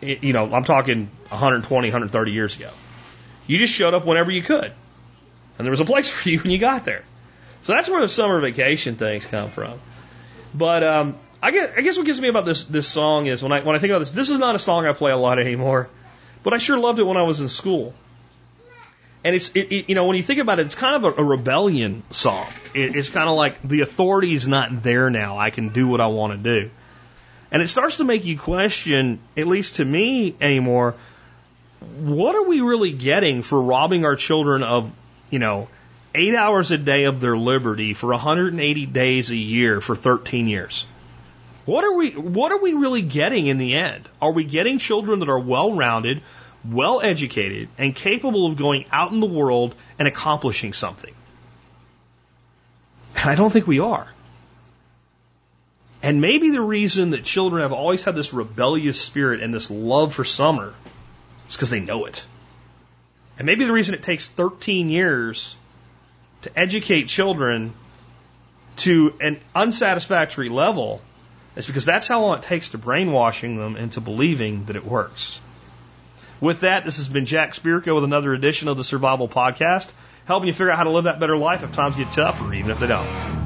It, 0.00 0.22
you 0.22 0.32
know, 0.32 0.52
I'm 0.52 0.64
talking 0.64 1.08
120, 1.28 1.88
130 1.88 2.30
years 2.30 2.56
ago. 2.56 2.70
You 3.46 3.58
just 3.58 3.72
showed 3.72 3.94
up 3.94 4.04
whenever 4.04 4.30
you 4.30 4.42
could. 4.42 4.72
And 5.58 5.64
there 5.64 5.70
was 5.70 5.80
a 5.80 5.84
place 5.84 6.10
for 6.12 6.28
you 6.28 6.40
when 6.40 6.50
you 6.50 6.58
got 6.58 6.84
there. 6.84 7.04
So 7.62 7.72
that's 7.72 7.88
where 7.88 8.00
the 8.00 8.08
summer 8.08 8.38
vacation 8.40 8.96
things 8.96 9.26
come 9.26 9.50
from. 9.50 9.80
But 10.54 10.84
um, 10.84 11.16
I, 11.42 11.50
guess, 11.50 11.72
I 11.76 11.80
guess 11.80 11.96
what 11.96 12.06
gets 12.06 12.20
me 12.20 12.28
about 12.28 12.46
this 12.46 12.64
this 12.64 12.88
song 12.88 13.26
is 13.26 13.42
when 13.42 13.52
I 13.52 13.62
when 13.62 13.74
I 13.74 13.78
think 13.78 13.90
about 13.90 14.00
this, 14.00 14.10
this 14.10 14.30
is 14.30 14.38
not 14.38 14.54
a 14.54 14.58
song 14.58 14.86
I 14.86 14.92
play 14.92 15.12
a 15.12 15.16
lot 15.16 15.38
anymore, 15.38 15.88
but 16.42 16.54
I 16.54 16.58
sure 16.58 16.78
loved 16.78 16.98
it 16.98 17.02
when 17.02 17.16
I 17.16 17.22
was 17.22 17.40
in 17.40 17.48
school. 17.48 17.92
And 19.24 19.34
it's 19.34 19.50
it, 19.56 19.72
it, 19.72 19.88
you 19.88 19.94
know 19.94 20.04
when 20.06 20.16
you 20.16 20.22
think 20.22 20.40
about 20.40 20.60
it, 20.60 20.66
it's 20.66 20.74
kind 20.74 21.04
of 21.04 21.18
a, 21.18 21.20
a 21.20 21.24
rebellion 21.24 22.02
song. 22.10 22.46
It, 22.74 22.94
it's 22.94 23.08
kind 23.08 23.28
of 23.28 23.36
like 23.36 23.60
the 23.62 23.80
authority 23.80 24.34
is 24.34 24.46
not 24.46 24.82
there 24.82 25.10
now. 25.10 25.38
I 25.38 25.50
can 25.50 25.70
do 25.70 25.88
what 25.88 26.00
I 26.00 26.06
want 26.06 26.32
to 26.32 26.62
do, 26.62 26.70
and 27.50 27.62
it 27.62 27.68
starts 27.68 27.96
to 27.98 28.04
make 28.04 28.24
you 28.24 28.38
question, 28.38 29.18
at 29.36 29.46
least 29.46 29.76
to 29.76 29.84
me 29.84 30.34
anymore, 30.40 30.94
what 31.80 32.34
are 32.34 32.44
we 32.44 32.60
really 32.60 32.92
getting 32.92 33.42
for 33.42 33.60
robbing 33.60 34.04
our 34.04 34.16
children 34.16 34.62
of, 34.62 34.92
you 35.30 35.38
know, 35.38 35.68
eight 36.14 36.34
hours 36.34 36.70
a 36.70 36.78
day 36.78 37.04
of 37.04 37.20
their 37.20 37.36
liberty 37.36 37.94
for 37.94 38.10
180 38.10 38.86
days 38.86 39.30
a 39.30 39.36
year 39.36 39.80
for 39.80 39.94
13 39.94 40.48
years? 40.48 40.86
What 41.64 41.84
are 41.84 41.92
we, 41.94 42.10
what 42.10 42.52
are 42.52 42.58
we 42.58 42.74
really 42.74 43.02
getting 43.02 43.46
in 43.48 43.58
the 43.58 43.74
end? 43.74 44.08
Are 44.22 44.32
we 44.32 44.44
getting 44.44 44.78
children 44.78 45.20
that 45.20 45.28
are 45.28 45.38
well 45.38 45.72
rounded, 45.72 46.22
well 46.70 47.00
educated, 47.00 47.68
and 47.78 47.94
capable 47.94 48.46
of 48.46 48.56
going 48.56 48.86
out 48.92 49.12
in 49.12 49.20
the 49.20 49.26
world 49.26 49.74
and 49.98 50.08
accomplishing 50.08 50.72
something? 50.72 51.14
And 53.16 53.30
I 53.30 53.34
don't 53.34 53.50
think 53.50 53.66
we 53.66 53.80
are. 53.80 54.06
And 56.02 56.20
maybe 56.20 56.50
the 56.50 56.60
reason 56.60 57.10
that 57.10 57.24
children 57.24 57.62
have 57.62 57.72
always 57.72 58.04
had 58.04 58.14
this 58.14 58.32
rebellious 58.32 59.00
spirit 59.00 59.42
and 59.42 59.52
this 59.52 59.70
love 59.70 60.14
for 60.14 60.24
summer 60.24 60.74
is 61.48 61.56
because 61.56 61.70
they 61.70 61.80
know 61.80 62.04
it. 62.04 62.24
And 63.38 63.46
maybe 63.46 63.64
the 63.64 63.72
reason 63.72 63.94
it 63.94 64.02
takes 64.02 64.28
13 64.28 64.88
years 64.88 65.56
to 66.42 66.58
educate 66.58 67.08
children 67.08 67.72
to 68.76 69.14
an 69.20 69.40
unsatisfactory 69.54 70.48
level 70.48 71.00
is 71.56 71.66
because 71.66 71.84
that's 71.84 72.06
how 72.06 72.20
long 72.20 72.38
it 72.38 72.44
takes 72.44 72.70
to 72.70 72.78
brainwashing 72.78 73.56
them 73.56 73.76
into 73.76 74.00
believing 74.00 74.66
that 74.66 74.76
it 74.76 74.84
works. 74.84 75.40
With 76.40 76.60
that, 76.60 76.84
this 76.84 76.98
has 76.98 77.08
been 77.08 77.24
Jack 77.24 77.52
Spirko 77.52 77.94
with 77.94 78.04
another 78.04 78.34
edition 78.34 78.68
of 78.68 78.76
the 78.76 78.84
Survival 78.84 79.28
Podcast, 79.28 79.90
helping 80.26 80.48
you 80.48 80.52
figure 80.52 80.70
out 80.70 80.76
how 80.76 80.84
to 80.84 80.90
live 80.90 81.04
that 81.04 81.18
better 81.18 81.36
life 81.36 81.62
if 81.62 81.72
times 81.72 81.96
get 81.96 82.12
tough 82.12 82.42
or 82.42 82.52
even 82.52 82.70
if 82.70 82.78
they 82.78 82.86
don't. 82.86 83.45